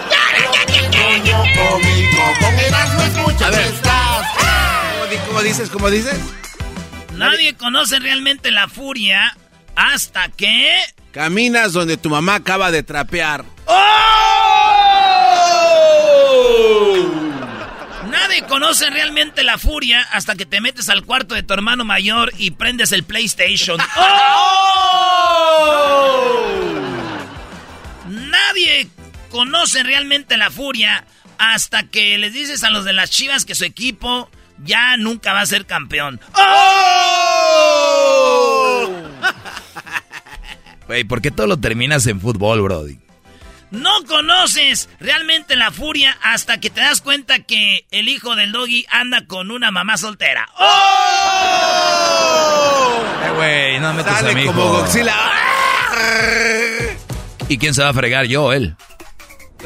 Rollo 0.92 1.38
cómico, 1.56 2.22
con 2.38 2.54
Erasmo 2.60 3.02
escuchas 3.02 3.50
nuestras. 3.50 4.26
¿Cómo, 4.92 5.06
di- 5.10 5.16
cómo 5.26 5.42
dices? 5.42 5.68
¿Cómo 5.70 5.90
dices? 5.90 6.20
Nadie 7.30 7.54
conoce 7.54 7.98
realmente 7.98 8.50
la 8.50 8.68
furia 8.68 9.36
hasta 9.76 10.28
que... 10.28 10.74
Caminas 11.12 11.72
donde 11.72 11.96
tu 11.96 12.10
mamá 12.10 12.36
acaba 12.36 12.70
de 12.70 12.82
trapear. 12.82 13.44
Nadie 18.10 18.42
conoce 18.48 18.90
realmente 18.90 19.42
la 19.42 19.58
furia 19.58 20.00
hasta 20.10 20.34
que 20.34 20.46
te 20.46 20.60
metes 20.60 20.88
al 20.88 21.04
cuarto 21.04 21.34
de 21.34 21.42
tu 21.42 21.54
hermano 21.54 21.84
mayor 21.84 22.32
y 22.38 22.52
prendes 22.52 22.92
el 22.92 23.04
PlayStation. 23.04 23.78
¡Oh! 23.96 24.82
Nadie 28.08 28.88
conoce 29.30 29.82
realmente 29.82 30.36
la 30.36 30.50
furia 30.50 31.04
hasta 31.38 31.84
que 31.84 32.18
les 32.18 32.32
dices 32.32 32.64
a 32.64 32.70
los 32.70 32.84
de 32.84 32.92
las 32.92 33.10
chivas 33.10 33.44
que 33.44 33.54
su 33.54 33.64
equipo 33.64 34.30
ya 34.64 34.96
nunca 34.96 35.32
va 35.32 35.40
a 35.40 35.46
ser 35.46 35.66
campeón. 35.66 36.20
¡Oh! 37.54 38.88
Güey, 40.86 41.04
¿por 41.04 41.22
qué 41.22 41.30
todo 41.30 41.46
lo 41.46 41.56
terminas 41.58 42.06
en 42.06 42.20
fútbol, 42.20 42.60
Brody? 42.60 42.98
No 43.70 44.04
conoces 44.06 44.90
realmente 45.00 45.56
la 45.56 45.70
furia 45.70 46.18
hasta 46.22 46.60
que 46.60 46.68
te 46.68 46.82
das 46.82 47.00
cuenta 47.00 47.38
que 47.38 47.86
el 47.90 48.08
hijo 48.08 48.36
del 48.36 48.52
doggy 48.52 48.84
anda 48.90 49.24
con 49.26 49.50
una 49.50 49.70
mamá 49.70 49.96
soltera. 49.96 50.46
¡Oh! 50.58 50.64
Eh, 53.24 53.30
güey, 53.36 53.80
no 53.80 54.02
Sale 54.04 54.32
a 54.32 54.34
mi 54.34 54.42
hijo. 54.42 54.52
como 54.52 54.68
Godzilla. 54.68 55.14
¿Y 57.48 57.56
quién 57.56 57.72
se 57.72 57.82
va 57.82 57.88
a 57.88 57.94
fregar? 57.94 58.26
Yo, 58.26 58.52
él. 58.52 58.76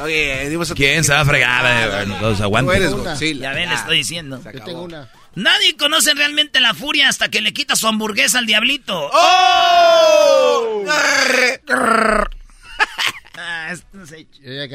Oye, 0.01 0.49
dimos 0.51 0.72
¿Quién 0.74 1.05
se 1.05 1.12
va 1.12 1.20
a 1.20 1.24
fregar? 1.24 2.07
Los. 2.09 2.38
Ya 2.38 3.53
ven, 3.53 3.68
le 3.68 3.74
estoy 3.74 3.99
diciendo. 3.99 4.40
Yo 4.53 4.62
tengo 4.64 4.82
una. 4.82 5.11
Nadie 5.34 5.76
conoce 5.76 6.14
realmente 6.14 6.61
la 6.61 6.72
furia 6.74 7.09
hasta 7.09 7.28
que 7.28 7.40
le 7.42 7.53
quita 7.53 7.76
su 7.76 7.86
hamburguesa 7.86 8.38
al 8.38 8.47
diablito. 8.47 9.11
¡Oh! 9.12 10.84
Ah, 13.38 13.74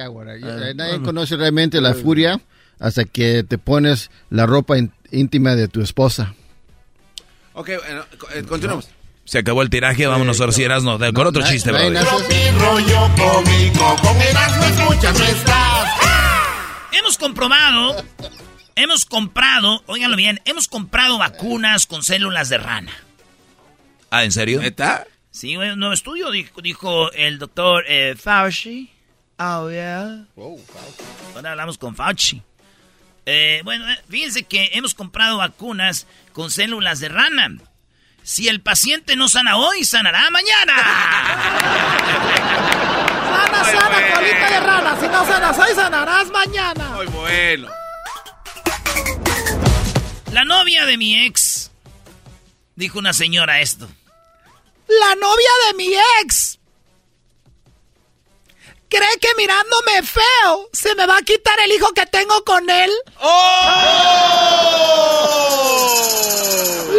hago 0.01 0.19
ahora. 0.19 0.38
Yo- 0.38 0.47
eh, 0.63 0.74
Nadie 0.76 1.01
conoce 1.01 1.36
realmente 1.36 1.82
la 1.82 1.93
furia 1.93 2.39
hasta 2.80 3.05
que 3.05 3.43
te 3.43 3.57
pones 3.57 4.11
la 4.30 4.45
ropa 4.45 4.76
íntima 5.11 5.55
de 5.55 5.67
tu 5.67 5.82
esposa. 5.82 6.36
Ok, 7.53 7.69
eh, 7.69 8.43
continuamos. 8.47 8.88
Se 9.26 9.39
acabó 9.39 9.61
el 9.61 9.69
tiraje, 9.69 10.07
vámonos 10.07 10.39
ahora 10.41 10.51
sí, 10.51 10.63
Erasmo. 10.63 10.97
De- 10.97 11.13
Con 11.13 11.28
otro 11.28 11.43
chiste, 11.43 11.72
nadie 11.72 11.89
brother. 11.91 12.53
rollo 12.55 13.09
cómico, 13.15 13.95
con 14.01 14.22
Erasmo 14.22 14.63
escuchas 14.65 15.17
no 15.19 15.26
estás. 15.26 15.89
Hemos 16.91 17.17
comprobado, 17.17 18.03
hemos 18.76 19.05
comprado, 19.05 19.84
óiganlo 19.86 20.17
bien, 20.17 20.41
hemos 20.45 20.67
comprado 20.67 21.17
vacunas 21.17 21.86
con 21.88 22.03
células 22.03 22.49
de 22.49 22.57
rana. 22.57 22.91
Ah, 24.09 24.24
¿en 24.26 24.32
serio? 24.32 24.59
¿Neta? 24.59 25.07
Sí, 25.30 25.55
un 25.55 25.80
nuevo 25.80 25.93
estudio, 25.93 26.30
dijo, 26.32 26.61
dijo 26.61 27.11
el 27.13 27.39
doctor 27.39 27.86
eh, 27.88 28.15
Fauci. 28.22 28.91
Oh, 29.38 29.69
yeah. 29.69 30.26
Ahora 31.36 31.51
hablamos 31.51 31.78
con 31.78 31.95
Fauci. 31.95 32.41
Eh, 33.26 33.61
bueno, 33.63 33.89
eh, 33.89 33.97
fíjense 34.09 34.43
que 34.43 34.72
hemos 34.74 34.93
comprado 34.93 35.38
vacunas 35.38 36.05
con 36.34 36.51
células 36.51 36.99
de 36.99 37.07
rana. 37.09 37.55
Si 38.24 38.47
el 38.47 38.61
paciente 38.61 39.15
no 39.15 39.28
sana 39.28 39.57
hoy, 39.57 39.84
sanará 39.84 40.30
mañana. 40.30 40.76
Sana, 43.30 43.65
sana, 43.65 44.13
colita 44.13 44.49
de 44.51 44.59
rana. 44.59 44.97
Si 44.99 45.07
no 45.07 45.26
sanas 45.26 45.57
hoy, 45.57 45.76
sanarás 45.76 46.28
mañana. 46.30 46.89
Muy 46.89 47.07
bueno. 47.07 47.69
La 50.32 50.45
novia 50.45 50.86
de 50.86 50.97
mi 50.97 51.26
ex, 51.26 51.72
dijo 52.76 52.99
una 52.99 53.13
señora 53.13 53.59
esto. 53.59 53.89
La 54.88 55.15
novia 55.15 55.49
de 55.67 55.74
mi 55.76 55.93
ex. 56.22 56.59
¿Cree 58.88 59.17
que 59.22 59.30
mirándome 59.38 60.03
feo 60.03 60.69
se 60.74 60.93
me 60.95 61.05
va 61.05 61.17
a 61.17 61.22
quitar 61.22 61.57
el 61.61 61.72
hijo 61.72 61.93
que 61.93 62.05
tengo 62.05 62.43
con 62.43 62.69
él? 62.69 62.91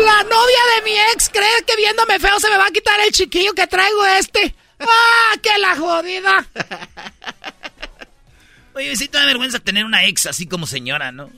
La 0.06 0.22
novia 0.22 0.60
de 0.74 0.81
mi 1.12 1.14
ex 1.14 1.28
cree 1.28 1.64
que 1.66 1.76
viéndome 1.76 2.18
feo 2.18 2.38
se 2.40 2.48
me 2.50 2.56
va 2.56 2.66
a 2.66 2.70
quitar 2.70 2.98
el 3.00 3.12
chiquillo 3.12 3.52
que 3.54 3.66
traigo 3.66 4.04
este. 4.18 4.54
¡Ah, 4.80 5.36
qué 5.42 5.50
la 5.58 5.76
jodida! 5.76 6.46
Oye, 8.74 8.96
sí 8.96 9.08
te 9.08 9.18
da 9.18 9.26
vergüenza 9.26 9.58
tener 9.58 9.84
una 9.84 10.06
ex 10.06 10.26
así 10.26 10.46
como 10.46 10.66
señora, 10.66 11.12
¿no? 11.12 11.30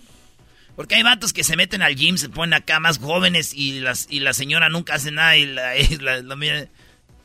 Porque 0.76 0.94
hay 0.96 1.02
vatos 1.02 1.32
que 1.32 1.44
se 1.44 1.56
meten 1.56 1.82
al 1.82 1.94
gym, 1.96 2.16
se 2.16 2.28
ponen 2.28 2.54
acá 2.54 2.80
más 2.80 2.98
jóvenes 2.98 3.52
y, 3.54 3.80
las, 3.80 4.06
y 4.08 4.20
la 4.20 4.32
señora 4.32 4.68
nunca 4.68 4.94
hace 4.94 5.10
nada 5.10 5.36
y 5.36 5.46
la, 5.46 5.76
y 5.78 5.96
la- 5.98 6.22
la 6.22 6.36
mira- 6.36 6.68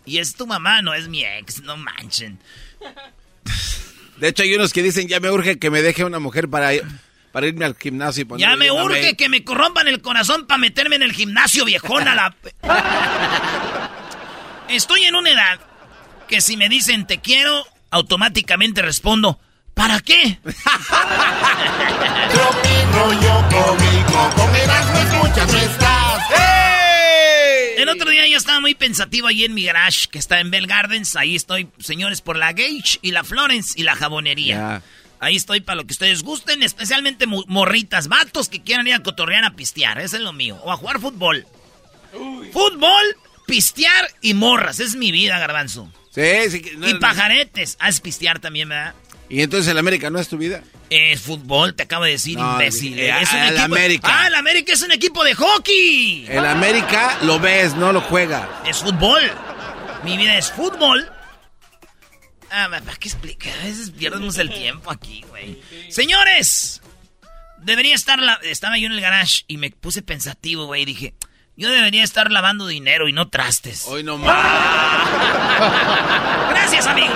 Y 0.05 0.17
es 0.17 0.35
tu 0.35 0.45
mamá, 0.47 0.81
no 0.81 0.93
es 0.93 1.07
mi 1.07 1.23
ex, 1.23 1.61
no 1.61 1.77
manchen. 1.77 2.39
De 4.17 4.27
hecho, 4.27 4.43
hay 4.43 4.53
unos 4.55 4.73
que 4.73 4.83
dicen, 4.83 5.07
ya 5.07 5.19
me 5.19 5.31
urge 5.31 5.57
que 5.59 5.69
me 5.69 5.81
deje 5.81 6.03
una 6.03 6.19
mujer 6.19 6.49
para, 6.49 6.73
ir- 6.73 6.83
para 7.31 7.47
irme 7.47 7.65
al 7.65 7.75
gimnasio 7.75 8.21
y 8.21 8.25
ponerme 8.25 8.51
Ya 8.51 8.57
me 8.57 8.71
urge 8.71 9.15
que 9.15 9.29
me 9.29 9.43
corrompan 9.43 9.87
el 9.87 10.01
corazón 10.01 10.47
para 10.47 10.57
meterme 10.57 10.95
en 10.95 11.03
el 11.03 11.13
gimnasio, 11.13 11.65
viejona. 11.65 12.15
La... 12.15 12.35
Estoy 14.69 15.03
en 15.03 15.15
una 15.15 15.31
edad 15.31 15.59
que 16.27 16.41
si 16.41 16.57
me 16.57 16.69
dicen 16.69 17.07
te 17.07 17.19
quiero, 17.19 17.65
automáticamente 17.91 18.81
respondo, 18.81 19.39
¿para 19.73 19.99
qué? 19.99 20.39
rollo 22.93 23.45
cómico, 23.49 24.29
con 24.35 24.55
Erasmo 24.55 24.99
escuchas 24.99 25.51
no 25.51 25.59
estás. 25.59 26.23
El 27.77 27.87
otro 27.87 28.09
día 28.09 28.27
yo 28.27 28.37
estaba 28.37 28.59
muy 28.59 28.75
pensativo 28.75 29.27
ahí 29.27 29.45
en 29.45 29.53
mi 29.53 29.63
garage, 29.63 30.07
que 30.11 30.19
está 30.19 30.41
en 30.41 30.51
Bell 30.51 30.67
Gardens. 30.67 31.15
Ahí 31.15 31.35
estoy, 31.35 31.69
señores, 31.79 32.21
por 32.21 32.35
la 32.35 32.51
Gage 32.51 32.99
y 33.01 33.11
la 33.11 33.23
Florence 33.23 33.73
y 33.77 33.83
la 33.83 33.95
jabonería. 33.95 34.81
Ahí 35.21 35.35
estoy 35.35 35.59
para 35.61 35.75
lo 35.75 35.85
que 35.85 35.91
ustedes 35.93 36.23
gusten, 36.23 36.63
especialmente 36.63 37.25
morritas, 37.27 38.07
vatos 38.07 38.47
que 38.47 38.61
quieran 38.61 38.87
ir 38.87 38.93
a 38.93 39.03
cotorrear 39.03 39.43
a 39.43 39.51
pistear. 39.55 39.99
Eso 39.99 40.15
es 40.17 40.21
lo 40.23 40.31
mío. 40.33 40.57
O 40.63 40.71
a 40.71 40.77
jugar 40.77 40.99
fútbol. 40.99 41.45
Fútbol, 42.51 43.03
pistear 43.45 44.09
y 44.21 44.33
morras. 44.33 44.79
Es 44.79 44.95
mi 44.95 45.11
vida, 45.11 45.37
garbanzo. 45.39 45.91
Sí, 46.11 46.21
sí. 46.49 46.61
que- 46.61 46.75
no- 46.77 46.89
y 46.89 46.95
pajaretes. 46.95 47.77
Ah, 47.79 47.89
es 47.89 47.99
pistear 47.99 48.39
también, 48.39 48.69
¿verdad? 48.69 48.93
Y 49.29 49.41
entonces 49.41 49.69
el 49.69 49.77
América 49.77 50.09
no 50.09 50.19
es 50.19 50.27
tu 50.27 50.37
vida. 50.37 50.63
Es 50.89 51.21
fútbol, 51.21 51.75
te 51.75 51.83
acabo 51.83 52.05
de 52.05 52.11
decir, 52.11 52.35
No, 52.35 52.53
imbécil. 52.53 52.97
eh, 52.97 53.13
es 53.21 53.31
un 53.31 53.37
el 53.37 53.47
equipo... 53.49 53.61
América. 53.65 54.07
Ah, 54.11 54.27
el 54.27 54.33
América 54.35 54.73
es 54.73 54.81
un 54.81 54.91
equipo 54.91 55.23
de 55.23 55.35
hockey. 55.35 56.25
El 56.27 56.45
América 56.47 57.19
lo 57.21 57.39
ves, 57.39 57.75
no 57.75 57.93
lo 57.93 58.01
juega. 58.01 58.63
Es 58.67 58.77
fútbol. 58.77 59.21
Mi 60.03 60.17
vida 60.17 60.35
es 60.37 60.51
fútbol. 60.51 61.07
Ah, 62.51 62.67
¿para 62.69 62.95
qué 62.97 63.07
explicar? 63.07 63.53
A 63.61 63.65
veces 63.65 63.91
pierdemos 63.91 64.37
el 64.37 64.53
tiempo 64.53 64.91
aquí, 64.91 65.23
güey. 65.29 65.61
Señores, 65.89 66.81
debería 67.59 67.95
estar... 67.95 68.19
La... 68.19 68.33
Estaba 68.43 68.77
yo 68.77 68.87
en 68.87 68.93
el 68.93 69.01
garage 69.01 69.43
y 69.47 69.57
me 69.57 69.71
puse 69.71 70.01
pensativo, 70.01 70.65
güey. 70.65 70.81
y 70.83 70.85
Dije, 70.85 71.13
yo 71.55 71.69
debería 71.69 72.03
estar 72.03 72.31
lavando 72.31 72.67
dinero 72.67 73.07
y 73.07 73.13
no 73.13 73.29
trastes. 73.29 73.85
Hoy 73.87 74.03
no 74.03 74.17
más. 74.17 74.33
Gracias, 76.49 76.87
amigos. 76.87 77.15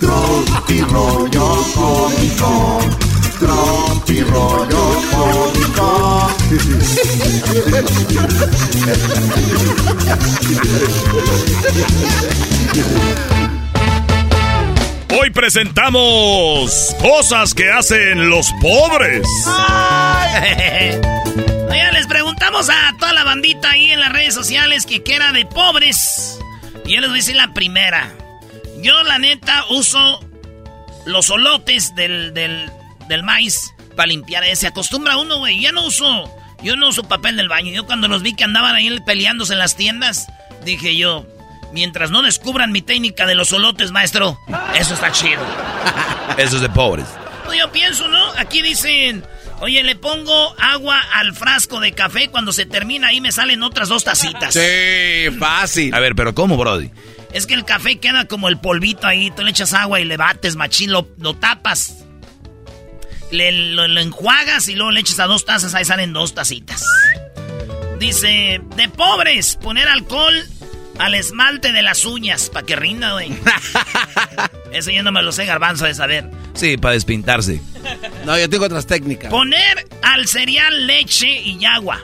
Tropi 0.00 0.80
rollo 0.82 1.64
cómico, 1.74 2.80
tropi 3.38 4.20
rollo 4.22 5.02
cómico. 5.10 6.30
Hoy 15.18 15.30
presentamos 15.30 16.94
cosas 17.00 17.54
que 17.54 17.70
hacen 17.70 18.28
los 18.28 18.52
pobres. 18.60 19.26
Oigan, 21.70 21.94
les 21.94 22.06
preguntamos 22.06 22.68
a 22.68 22.94
toda 22.98 23.12
la 23.14 23.24
bandita 23.24 23.70
ahí 23.70 23.90
en 23.90 24.00
las 24.00 24.12
redes 24.12 24.34
sociales 24.34 24.84
que 24.84 25.02
qué 25.02 25.14
era 25.14 25.32
de 25.32 25.46
pobres. 25.46 26.38
Y 26.84 26.94
yo 26.94 27.00
les 27.00 27.08
voy 27.08 27.18
a 27.18 27.22
decir 27.22 27.36
la 27.36 27.54
primera. 27.54 28.12
Yo, 28.86 29.02
la 29.02 29.18
neta, 29.18 29.64
uso 29.70 30.20
los 31.06 31.28
olotes 31.30 31.96
del, 31.96 32.32
del, 32.34 32.70
del 33.08 33.24
maíz 33.24 33.74
para 33.96 34.06
limpiar. 34.06 34.44
Eh, 34.44 34.54
Se 34.54 34.68
acostumbra 34.68 35.16
uno, 35.16 35.38
güey. 35.38 35.60
Ya 35.60 35.72
no 35.72 35.84
uso, 35.84 36.32
yo 36.62 36.76
no 36.76 36.90
uso 36.90 37.02
papel 37.02 37.36
del 37.36 37.48
baño. 37.48 37.72
Yo 37.72 37.84
cuando 37.84 38.06
los 38.06 38.22
vi 38.22 38.34
que 38.36 38.44
andaban 38.44 38.76
ahí 38.76 38.96
peleándose 39.04 39.54
en 39.54 39.58
las 39.58 39.74
tiendas, 39.74 40.28
dije 40.64 40.96
yo, 40.96 41.26
mientras 41.72 42.12
no 42.12 42.22
descubran 42.22 42.70
mi 42.70 42.80
técnica 42.80 43.26
de 43.26 43.34
los 43.34 43.52
olotes, 43.52 43.90
maestro, 43.90 44.38
eso 44.78 44.94
está 44.94 45.10
chido. 45.10 45.42
Eso 46.38 46.56
es 46.56 46.62
de 46.62 46.68
pobres. 46.68 47.06
No, 47.46 47.54
yo 47.54 47.72
pienso, 47.72 48.06
¿no? 48.08 48.30
Aquí 48.36 48.60
dicen, 48.62 49.24
Oye, 49.60 49.82
le 49.82 49.96
pongo 49.96 50.54
agua 50.60 51.00
al 51.14 51.34
frasco 51.34 51.80
de 51.80 51.92
café. 51.92 52.28
Cuando 52.28 52.52
se 52.52 52.66
termina, 52.66 53.08
ahí 53.08 53.20
me 53.20 53.32
salen 53.32 53.62
otras 53.62 53.88
dos 53.88 54.04
tacitas. 54.04 54.52
Sí, 54.52 55.30
fácil. 55.38 55.94
A 55.94 56.00
ver, 56.00 56.14
pero 56.14 56.34
¿cómo, 56.34 56.56
Brody? 56.58 56.90
Es 57.32 57.46
que 57.46 57.54
el 57.54 57.64
café 57.64 57.98
queda 57.98 58.26
como 58.26 58.48
el 58.48 58.58
polvito 58.58 59.06
ahí. 59.06 59.30
Tú 59.30 59.42
le 59.42 59.50
echas 59.50 59.72
agua 59.74 60.00
y 60.00 60.04
le 60.04 60.16
bates, 60.16 60.56
machín, 60.56 60.92
lo, 60.92 61.08
lo 61.18 61.34
tapas. 61.34 62.04
Le, 63.30 63.52
lo, 63.72 63.88
lo 63.88 64.00
enjuagas 64.00 64.68
y 64.68 64.74
luego 64.74 64.90
le 64.90 65.00
echas 65.00 65.20
a 65.20 65.26
dos 65.26 65.44
tazas. 65.44 65.74
Ahí 65.74 65.84
salen 65.84 66.12
dos 66.12 66.34
tacitas. 66.34 66.84
Dice, 67.98 68.60
de 68.76 68.88
pobres, 68.88 69.56
poner 69.56 69.88
alcohol 69.88 70.34
al 70.98 71.14
esmalte 71.14 71.72
de 71.72 71.82
las 71.82 72.04
uñas 72.04 72.50
para 72.50 72.64
que 72.64 72.76
rinda, 72.76 73.12
güey. 73.12 73.32
Eso 74.72 74.90
yo 74.90 75.02
no 75.02 75.12
me 75.12 75.22
lo 75.22 75.32
sé, 75.32 75.44
garbanzo, 75.46 75.84
de 75.86 75.94
saber. 75.94 76.30
Sí, 76.54 76.76
para 76.76 76.94
despintarse. 76.94 77.60
No, 78.24 78.38
yo 78.38 78.48
tengo 78.48 78.64
otras 78.64 78.86
técnicas. 78.86 79.30
Poner 79.30 79.86
al 80.02 80.26
cereal 80.26 80.86
leche 80.86 81.28
y 81.28 81.64
agua. 81.64 82.02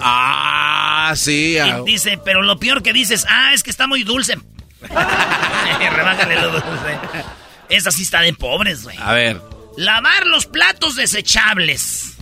Ah, 0.00 1.12
sí. 1.16 1.58
ah. 1.58 1.80
Y 1.80 1.92
dice, 1.92 2.18
pero 2.24 2.42
lo 2.42 2.58
peor 2.58 2.82
que 2.82 2.92
dices, 2.92 3.26
ah, 3.28 3.52
es 3.54 3.62
que 3.62 3.70
está 3.70 3.86
muy 3.86 4.02
dulce. 4.02 4.38
Rebájale 4.80 6.40
lo 6.40 6.52
dulce. 6.52 6.98
Esa 7.68 7.90
sí 7.90 8.02
está 8.02 8.20
de 8.20 8.32
pobres, 8.32 8.82
güey. 8.84 8.96
A 9.00 9.12
ver. 9.12 9.40
Lavar 9.76 10.26
los 10.26 10.46
platos 10.46 10.96
desechables. 10.96 12.16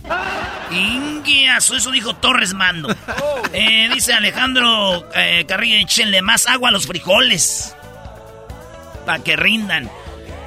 Inguiazo, 0.71 1.75
eso 1.75 1.91
dijo 1.91 2.15
Torres 2.15 2.53
Mando. 2.53 2.95
Eh, 3.51 3.89
dice 3.93 4.13
Alejandro 4.13 5.09
eh, 5.15 5.45
Carrillo, 5.47 5.77
échenle 5.77 6.21
más 6.21 6.47
agua 6.47 6.69
a 6.69 6.71
los 6.71 6.85
frijoles. 6.85 7.75
Para 9.05 9.23
que 9.23 9.35
rindan. 9.35 9.89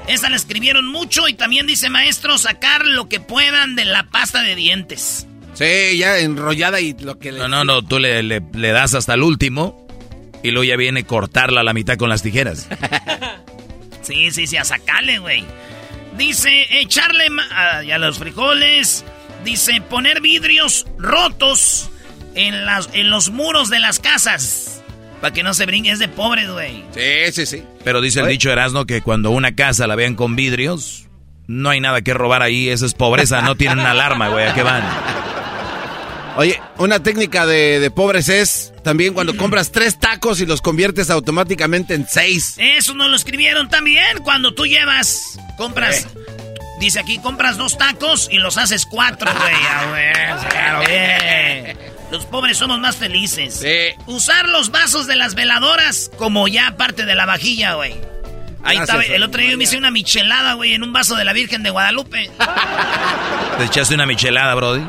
Esa 0.07 0.31
la 0.31 0.37
escribieron 0.37 0.87
mucho 0.87 1.29
y 1.29 1.35
también 1.35 1.67
dice 1.67 1.91
maestro, 1.91 2.39
sacar 2.39 2.85
lo 2.85 3.09
que 3.09 3.21
puedan 3.21 3.75
de 3.77 3.85
la 3.85 4.05
pasta 4.05 4.43
de 4.43 4.55
dientes. 4.55 5.27
Sí, 5.63 5.99
ya 5.99 6.19
enrollada 6.19 6.81
y 6.81 6.95
lo 6.95 7.19
que 7.19 7.33
le... 7.33 7.39
No, 7.39 7.49
no, 7.49 7.65
no, 7.65 7.83
tú 7.83 7.99
le, 7.99 8.23
le- 8.23 8.43
le 8.53 8.73
das 8.73 8.95
hasta 8.95 9.15
el 9.15 9.23
último 9.23 9.87
y 10.43 10.51
luego 10.51 10.65
ya 10.65 10.77
viene 10.77 11.05
cortarla 11.05 11.61
a 11.61 11.65
la 11.65 11.73
mitad 11.73 11.97
con 11.97 12.09
las 12.09 12.23
tijeras. 12.23 12.69
Sí, 14.03 14.33
sí, 14.33 14.49
sí, 14.49 14.57
a 14.57 14.65
sacarle, 14.65 15.19
güey. 15.21 15.45
Dice 16.19 16.67
echarle 16.81 17.31
ma- 17.31 17.47
ah, 17.53 17.83
ya 17.85 17.99
los 17.99 18.19
frijoles. 18.19 19.05
Dice 19.45 19.81
poner 19.81 20.21
vidrios 20.21 20.87
rotos 20.99 21.89
en, 22.35 22.67
las, 22.67 22.89
en 22.95 23.11
los 23.11 23.31
muros 23.31 23.71
de 23.71 23.79
las 23.79 24.01
casas. 24.01 24.83
Para 25.21 25.33
que 25.33 25.45
no 25.45 25.55
se 25.55 25.67
brinque, 25.67 25.93
es 25.93 26.01
de 26.01 26.09
pobres, 26.09 26.51
güey. 26.51 26.83
Sí, 26.93 27.33
sí, 27.33 27.47
sí. 27.47 27.63
Pero 27.85 28.01
dice 28.01 28.19
el 28.21 28.27
dicho 28.27 28.51
Erasmo 28.51 28.87
que 28.87 29.03
cuando 29.03 29.31
una 29.31 29.55
casa 29.55 29.87
la 29.87 29.95
vean 29.95 30.17
con 30.17 30.35
vidrios, 30.35 31.07
no 31.47 31.71
hay 31.71 31.79
nada 31.81 32.03
que 32.03 32.13
robar 32.13 32.43
ahí, 32.43 32.71
eso 32.71 32.87
es 32.87 32.95
pobreza, 32.95 33.41
no 33.43 33.55
tienen 33.55 33.79
alarma, 33.87 34.31
güey, 34.31 34.49
¿a 34.49 34.55
qué 34.55 34.65
van? 34.65 34.83
Oye, 36.37 36.61
una 36.79 37.03
técnica 37.03 37.47
de, 37.47 37.79
de 37.79 37.91
pobres 37.91 38.29
es 38.29 38.73
también 38.83 39.15
cuando 39.15 39.37
compras 39.37 39.71
tres 39.71 39.99
tacos 39.99 40.41
y 40.41 40.47
los 40.47 40.61
conviertes 40.63 41.11
automáticamente 41.11 41.95
en 41.95 42.07
seis. 42.09 42.55
Eso 42.59 42.95
no 42.95 43.09
lo 43.09 43.17
escribieron 43.17 43.69
también. 43.69 44.19
Cuando 44.23 44.55
tú 44.55 44.67
llevas, 44.67 45.39
compras. 45.57 46.07
Dice 46.81 46.99
aquí, 46.99 47.19
compras 47.19 47.57
dos 47.59 47.79
tacos 47.79 48.29
y 48.31 48.39
los 48.39 48.59
haces 48.59 48.87
cuatro, 48.87 49.31
güey. 49.33 49.55
Ah. 50.55 50.83
Los 52.11 52.27
pobres 52.27 52.59
somos 52.59 52.79
más 52.79 52.97
felices. 52.97 53.65
Usar 54.07 54.49
los 54.49 54.71
vasos 54.71 55.07
de 55.07 55.17
las 55.17 55.35
veladoras 55.35 56.11
como 56.19 56.47
ya 56.49 56.77
parte 56.77 57.07
de 57.07 57.15
la 57.15 57.25
vajilla, 57.25 57.75
güey. 57.75 57.95
Ahí 58.65 58.77
está, 58.79 59.01
el 59.01 59.23
otro 59.23 59.41
día 59.41 59.57
me 59.57 59.65
hice 59.65 59.77
una 59.77 59.91
michelada, 59.91 60.55
güey, 60.55 60.75
en 60.75 60.83
un 60.83 60.93
vaso 60.93 61.17
de 61.17 61.25
la 61.25 61.33
Virgen 61.33 61.63
de 61.63 61.71
Guadalupe. 61.71 62.31
Te 63.59 63.65
echaste 63.65 63.95
una 63.95 64.07
michelada, 64.07 64.55
Brody. 64.55 64.87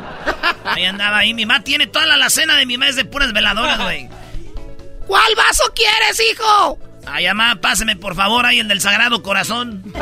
Ahí 0.64 0.84
andaba 0.84 1.18
ahí. 1.18 1.34
Mi 1.34 1.44
mamá 1.44 1.62
tiene 1.62 1.86
toda 1.86 2.06
la 2.06 2.14
alacena 2.14 2.56
de 2.56 2.66
mi 2.66 2.76
mamá 2.76 2.88
es 2.90 2.96
de 2.96 3.04
puras 3.04 3.32
veladoras, 3.32 3.80
güey. 3.80 4.08
¿Cuál 5.06 5.34
vaso 5.36 5.64
quieres, 5.74 6.20
hijo? 6.32 6.78
Ay, 7.06 7.26
mamá, 7.26 7.56
páseme 7.60 7.96
por 7.96 8.14
favor 8.14 8.46
ahí 8.46 8.60
el 8.60 8.68
del 8.68 8.80
Sagrado 8.80 9.22
Corazón. 9.22 9.82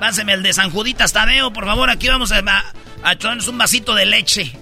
páseme 0.00 0.32
el 0.32 0.42
de 0.42 0.52
San 0.52 0.70
Juditas 0.70 1.12
Tadeo, 1.12 1.52
por 1.52 1.66
favor. 1.66 1.90
Aquí 1.90 2.08
vamos 2.08 2.32
a, 2.32 2.38
a, 2.38 2.64
a 3.02 3.12
echarnos 3.12 3.48
un 3.48 3.58
vasito 3.58 3.94
de 3.94 4.06
leche. 4.06 4.52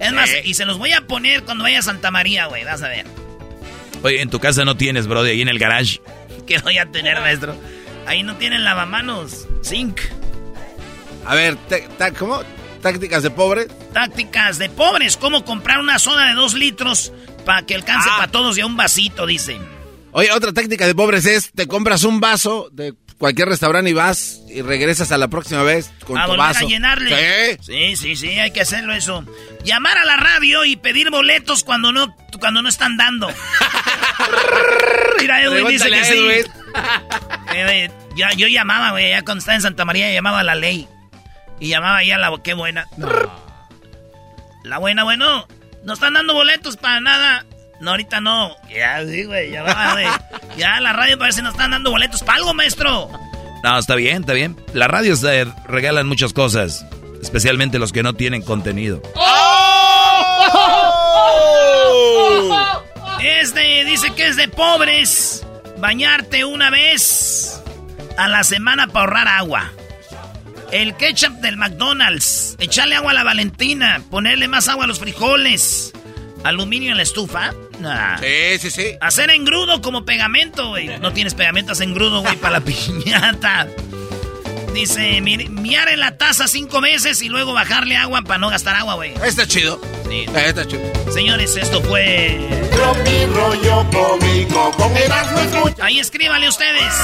Es 0.00 0.12
más, 0.12 0.30
y 0.44 0.54
se 0.54 0.64
los 0.64 0.78
voy 0.78 0.92
a 0.92 1.02
poner 1.02 1.44
cuando 1.44 1.62
vaya 1.64 1.80
a 1.80 1.82
Santa 1.82 2.10
María, 2.10 2.46
güey. 2.46 2.64
Vas 2.64 2.82
a 2.82 2.88
ver. 2.88 3.06
Oye, 4.02 4.22
en 4.22 4.30
tu 4.30 4.38
casa 4.40 4.64
no 4.64 4.76
tienes, 4.76 5.06
Brody, 5.06 5.30
ahí 5.30 5.42
en 5.42 5.48
el 5.48 5.58
garage. 5.58 6.00
¿Qué 6.46 6.58
voy 6.58 6.78
a 6.78 6.86
tener, 6.86 7.20
maestro? 7.20 7.54
Ahí 8.06 8.22
no 8.22 8.36
tienen 8.36 8.64
lavamanos. 8.64 9.46
Zinc. 9.64 10.00
A 11.26 11.34
ver, 11.34 11.56
¿cómo? 12.18 12.42
¿Tácticas 12.82 13.22
de 13.22 13.30
pobres? 13.30 13.68
Tácticas 13.92 14.58
de 14.58 14.70
pobres. 14.70 15.16
¿Cómo 15.18 15.44
comprar 15.44 15.78
una 15.80 15.98
soda 15.98 16.28
de 16.28 16.34
dos 16.34 16.54
litros 16.54 17.12
para 17.44 17.62
que 17.66 17.74
alcance 17.74 18.08
Ah. 18.10 18.16
para 18.20 18.32
todos 18.32 18.56
y 18.56 18.62
a 18.62 18.66
un 18.66 18.76
vasito, 18.76 19.26
dicen? 19.26 19.60
Oye, 20.12 20.32
otra 20.32 20.52
táctica 20.52 20.86
de 20.86 20.94
pobres 20.94 21.26
es 21.26 21.52
te 21.52 21.68
compras 21.68 22.02
un 22.04 22.18
vaso 22.20 22.68
de 22.72 22.94
cualquier 23.18 23.48
restaurante 23.48 23.90
y 23.90 23.92
vas 23.92 24.40
y 24.48 24.62
regresas 24.62 25.12
a 25.12 25.18
la 25.18 25.28
próxima 25.28 25.62
vez 25.62 25.90
con 26.06 26.16
a 26.18 26.24
tu 26.24 26.30
volver 26.30 26.46
vaso. 26.46 26.66
a 26.66 26.68
llenarle. 26.68 27.58
Sí. 27.60 27.66
sí, 27.72 27.96
sí, 27.96 28.16
sí, 28.16 28.28
hay 28.38 28.50
que 28.50 28.62
hacerlo 28.62 28.94
eso. 28.94 29.24
Llamar 29.62 29.98
a 29.98 30.04
la 30.06 30.16
radio 30.16 30.64
y 30.64 30.76
pedir 30.76 31.10
boletos 31.10 31.62
cuando 31.62 31.92
no, 31.92 32.16
cuando 32.40 32.62
no 32.62 32.68
están 32.70 32.96
dando. 32.96 33.28
Mira, 35.20 35.42
Edwin 35.42 35.68
dice 35.68 35.90
que 35.90 36.04
sí. 36.04 36.28
Eh, 37.52 37.90
yo, 38.14 38.26
yo 38.36 38.46
llamaba, 38.46 38.92
güey, 38.92 39.10
ya 39.10 39.22
cuando 39.22 39.40
estaba 39.40 39.56
en 39.56 39.62
Santa 39.62 39.84
María 39.84 40.12
llamaba 40.12 40.40
a 40.40 40.44
la 40.44 40.54
ley. 40.54 40.86
Y 41.58 41.68
llamaba 41.68 42.04
ya 42.04 42.14
a 42.14 42.18
la 42.18 42.32
qué 42.44 42.54
buena. 42.54 42.86
La 44.62 44.78
buena, 44.78 45.02
bueno, 45.02 45.48
no 45.84 45.92
están 45.92 46.14
dando 46.14 46.32
boletos 46.32 46.76
para 46.76 47.00
nada. 47.00 47.44
No, 47.80 47.90
ahorita 47.92 48.20
no. 48.20 48.54
Ya, 48.68 49.04
sí, 49.04 49.24
güey, 49.24 49.50
ya 49.50 49.62
va, 49.62 49.92
güey. 49.92 50.06
Ya 50.56 50.80
la 50.80 50.92
radio 50.92 51.18
parece 51.18 51.38
que 51.38 51.42
no 51.44 51.50
están 51.50 51.72
dando 51.72 51.90
boletos 51.90 52.22
para 52.22 52.38
algo, 52.38 52.54
maestro. 52.54 53.10
No, 53.62 53.78
está 53.78 53.94
bien, 53.94 54.20
está 54.20 54.32
bien. 54.32 54.56
Las 54.72 54.88
radios 54.88 55.24
eh, 55.24 55.46
regalan 55.66 56.06
muchas 56.06 56.32
cosas, 56.32 56.86
especialmente 57.22 57.78
los 57.78 57.92
que 57.92 58.02
no 58.02 58.14
tienen 58.14 58.42
contenido. 58.42 59.02
Es 62.84 62.89
de, 63.20 63.84
dice 63.84 64.14
que 64.14 64.28
es 64.28 64.36
de 64.36 64.48
pobres 64.48 65.44
bañarte 65.78 66.46
una 66.46 66.70
vez 66.70 67.62
a 68.16 68.28
la 68.28 68.44
semana 68.44 68.86
para 68.86 69.00
ahorrar 69.00 69.28
agua. 69.28 69.72
El 70.72 70.96
ketchup 70.96 71.40
del 71.40 71.56
McDonald's, 71.56 72.56
echarle 72.60 72.94
agua 72.94 73.10
a 73.10 73.14
la 73.14 73.24
Valentina, 73.24 74.02
ponerle 74.10 74.48
más 74.48 74.68
agua 74.68 74.84
a 74.84 74.86
los 74.86 75.00
frijoles, 75.00 75.92
aluminio 76.44 76.92
en 76.92 76.96
la 76.96 77.02
estufa. 77.02 77.52
Nah. 77.80 78.18
Sí, 78.18 78.58
sí, 78.58 78.70
sí. 78.70 78.96
Hacer 79.00 79.30
engrudo 79.30 79.82
como 79.82 80.04
pegamento, 80.04 80.68
güey. 80.68 80.98
No 81.00 81.12
tienes 81.12 81.34
pegamento, 81.34 81.72
haz 81.72 81.80
engrudo, 81.80 82.22
güey, 82.22 82.36
para 82.36 82.60
la 82.60 82.60
piñata. 82.64 83.66
Dice, 84.74 85.20
mi- 85.20 85.36
miar 85.48 85.88
en 85.88 86.00
la 86.00 86.16
taza 86.16 86.46
cinco 86.46 86.80
veces 86.80 87.20
y 87.22 87.28
luego 87.28 87.52
bajarle 87.52 87.96
agua 87.96 88.22
para 88.22 88.38
no 88.38 88.50
gastar 88.50 88.76
agua, 88.76 88.94
güey. 88.94 89.12
Está 89.24 89.46
chido. 89.46 89.80
Sí. 90.08 90.26
Está 90.34 90.66
chido. 90.66 90.82
Señores, 91.12 91.56
esto 91.56 91.82
fue... 91.82 92.38
Tropi 92.72 93.26
rollo 93.26 93.86
cómico 93.90 94.70
con 94.76 94.96
Erasmo 94.96 95.40
escucha. 95.40 95.84
Ahí 95.84 95.98
escríbale 95.98 96.48
ustedes. 96.48 96.94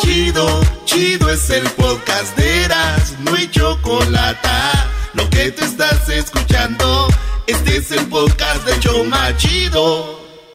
Chido, 0.00 0.60
chido 0.84 1.30
es 1.30 1.48
el 1.50 1.62
podcast 1.70 2.36
de 2.36 2.64
Erasmo 2.64 3.36
y 3.36 3.50
Chocolata. 3.50 4.86
Lo 5.14 5.28
que 5.30 5.50
te 5.52 5.64
estás 5.64 6.08
escuchando, 6.08 7.08
este 7.46 7.76
es 7.78 7.90
el 7.92 8.06
podcast 8.06 8.64
de 8.66 8.78
Choma 8.80 9.36
Chido. 9.36 10.15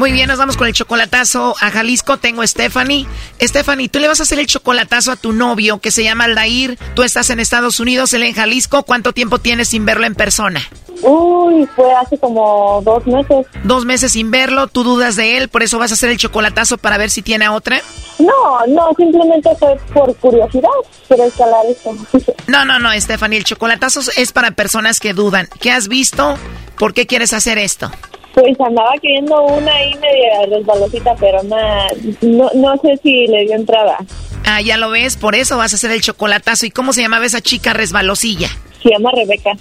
Muy 0.00 0.12
bien, 0.12 0.28
nos 0.28 0.38
vamos 0.38 0.56
con 0.56 0.66
el 0.66 0.72
chocolatazo 0.72 1.54
a 1.60 1.70
Jalisco. 1.70 2.16
Tengo 2.16 2.40
a 2.40 2.46
Stephanie. 2.46 3.06
Stephanie, 3.38 3.90
tú 3.90 3.98
le 3.98 4.08
vas 4.08 4.18
a 4.20 4.22
hacer 4.22 4.38
el 4.38 4.46
chocolatazo 4.46 5.12
a 5.12 5.16
tu 5.16 5.34
novio 5.34 5.78
que 5.78 5.90
se 5.90 6.02
llama 6.02 6.24
Aldair. 6.24 6.78
Tú 6.94 7.02
estás 7.02 7.28
en 7.28 7.38
Estados 7.38 7.80
Unidos, 7.80 8.14
él 8.14 8.22
en 8.22 8.32
Jalisco. 8.32 8.82
¿Cuánto 8.82 9.12
tiempo 9.12 9.40
tienes 9.40 9.68
sin 9.68 9.84
verlo 9.84 10.06
en 10.06 10.14
persona? 10.14 10.62
Uy, 11.02 11.68
fue 11.76 11.92
hace 11.92 12.16
como 12.16 12.80
dos 12.82 13.06
meses. 13.06 13.46
Dos 13.64 13.84
meses 13.84 14.12
sin 14.12 14.30
verlo, 14.30 14.68
tú 14.68 14.84
dudas 14.84 15.16
de 15.16 15.36
él, 15.36 15.50
por 15.50 15.62
eso 15.62 15.78
vas 15.78 15.90
a 15.90 15.94
hacer 15.94 16.08
el 16.08 16.16
chocolatazo 16.16 16.78
para 16.78 16.96
ver 16.96 17.10
si 17.10 17.20
tiene 17.20 17.44
a 17.44 17.52
otra. 17.52 17.82
No, 18.18 18.66
no, 18.68 18.94
simplemente 18.96 19.50
fue 19.58 19.76
por 19.92 20.16
curiosidad. 20.16 20.70
Quiero 21.08 21.24
escalar 21.24 21.66
esto. 21.66 21.94
No, 22.46 22.64
no, 22.64 22.78
no, 22.78 22.98
Stephanie, 22.98 23.36
el 23.36 23.44
chocolatazo 23.44 24.00
es 24.16 24.32
para 24.32 24.52
personas 24.52 24.98
que 24.98 25.12
dudan. 25.12 25.46
¿Qué 25.60 25.70
has 25.70 25.88
visto? 25.88 26.38
¿Por 26.78 26.94
qué 26.94 27.06
quieres 27.06 27.34
hacer 27.34 27.58
esto? 27.58 27.92
Pues 28.40 28.58
andaba 28.58 28.92
queriendo 29.02 29.42
una 29.42 29.70
ahí 29.70 29.94
media 29.96 30.46
resbalosita, 30.48 31.14
pero 31.16 31.42
nada, 31.42 31.88
no, 32.22 32.50
no 32.54 32.76
sé 32.78 32.98
si 33.02 33.26
le 33.26 33.44
dio 33.44 33.54
entrada. 33.54 33.98
Ah, 34.46 34.62
ya 34.62 34.78
lo 34.78 34.88
ves, 34.88 35.16
por 35.16 35.34
eso 35.34 35.58
vas 35.58 35.74
a 35.74 35.76
hacer 35.76 35.90
el 35.90 36.00
chocolatazo. 36.00 36.64
¿Y 36.64 36.70
cómo 36.70 36.94
se 36.94 37.02
llamaba 37.02 37.26
esa 37.26 37.42
chica 37.42 37.74
resbalosilla? 37.74 38.48
Se 38.82 38.88
llama 38.88 39.10
Rebeca. 39.14 39.52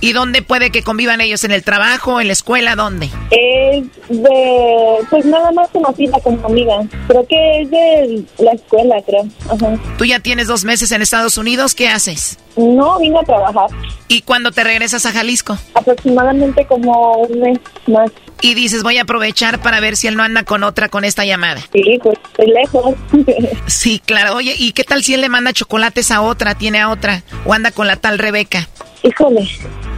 ¿Y 0.00 0.12
dónde 0.12 0.40
puede 0.42 0.70
que 0.70 0.82
convivan 0.82 1.20
ellos? 1.20 1.44
¿En 1.44 1.50
el 1.50 1.62
trabajo? 1.62 2.20
¿En 2.20 2.28
la 2.28 2.32
escuela? 2.32 2.74
¿Dónde? 2.74 3.10
Es 3.30 3.84
de, 4.08 4.96
pues 5.10 5.26
nada 5.26 5.50
más 5.52 5.68
conocida 5.70 6.18
como 6.20 6.46
amiga. 6.46 6.86
Creo 7.08 7.26
que 7.26 7.62
es 7.62 7.70
de 7.70 8.24
la 8.38 8.52
escuela, 8.52 9.02
creo. 9.04 9.26
Ajá. 9.50 9.78
Tú 9.98 10.06
ya 10.06 10.20
tienes 10.20 10.46
dos 10.46 10.64
meses 10.64 10.90
en 10.92 11.02
Estados 11.02 11.36
Unidos, 11.36 11.74
¿qué 11.74 11.88
haces? 11.88 12.38
No, 12.58 12.98
vine 12.98 13.20
a 13.20 13.22
trabajar. 13.22 13.70
¿Y 14.08 14.22
cuándo 14.22 14.50
te 14.50 14.64
regresas 14.64 15.06
a 15.06 15.12
Jalisco? 15.12 15.56
Aproximadamente 15.74 16.66
como 16.66 17.18
un 17.18 17.40
mes 17.40 17.58
más. 17.86 18.10
Y 18.40 18.54
dices, 18.54 18.82
voy 18.82 18.98
a 18.98 19.02
aprovechar 19.02 19.60
para 19.60 19.78
ver 19.78 19.96
si 19.96 20.08
él 20.08 20.16
no 20.16 20.24
anda 20.24 20.42
con 20.42 20.64
otra 20.64 20.88
con 20.88 21.04
esta 21.04 21.24
llamada. 21.24 21.60
Sí, 21.72 21.98
pues 22.02 22.18
estoy 22.30 22.46
lejos. 22.48 22.94
sí, 23.66 24.02
claro. 24.04 24.34
Oye, 24.34 24.56
¿y 24.58 24.72
qué 24.72 24.82
tal 24.82 25.04
si 25.04 25.14
él 25.14 25.20
le 25.20 25.28
manda 25.28 25.52
chocolates 25.52 26.10
a 26.10 26.20
otra, 26.20 26.56
tiene 26.56 26.80
a 26.80 26.90
otra? 26.90 27.22
¿O 27.46 27.54
anda 27.54 27.70
con 27.70 27.86
la 27.86 27.94
tal 27.94 28.18
Rebeca? 28.18 28.68
Híjole, 29.04 29.48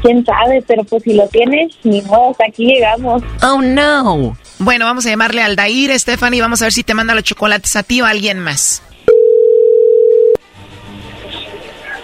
quién 0.02 0.22
sabe, 0.26 0.62
pero 0.66 0.84
pues 0.84 1.02
si 1.02 1.14
lo 1.14 1.26
tienes, 1.28 1.72
ni 1.84 2.02
modo, 2.02 2.32
hasta 2.32 2.44
aquí 2.46 2.66
llegamos. 2.66 3.22
Oh, 3.42 3.62
no. 3.62 4.36
Bueno, 4.58 4.84
vamos 4.84 5.06
a 5.06 5.08
llamarle 5.08 5.42
al 5.42 5.56
Dair, 5.56 5.98
Stephanie, 5.98 6.42
vamos 6.42 6.60
a 6.60 6.66
ver 6.66 6.74
si 6.74 6.84
te 6.84 6.92
manda 6.92 7.14
los 7.14 7.24
chocolates 7.24 7.74
a 7.76 7.82
ti 7.82 8.02
o 8.02 8.04
a 8.04 8.10
alguien 8.10 8.38
más. 8.38 8.82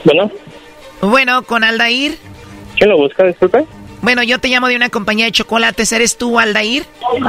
Bueno, 0.05 0.31
Bueno, 1.01 1.43
con 1.43 1.65
Aldair. 1.65 2.19
¿quién 2.77 2.91
lo 2.91 2.97
busca? 2.97 3.25
Disculpe. 3.25 3.65
Bueno, 4.03 4.23
yo 4.23 4.39
te 4.39 4.49
llamo 4.49 4.69
de 4.69 4.77
una 4.77 4.89
compañía 4.89 5.25
de 5.25 5.33
chocolates. 5.33 5.91
¿Eres 5.93 6.17
tú, 6.17 6.39
Aldair? 6.39 6.85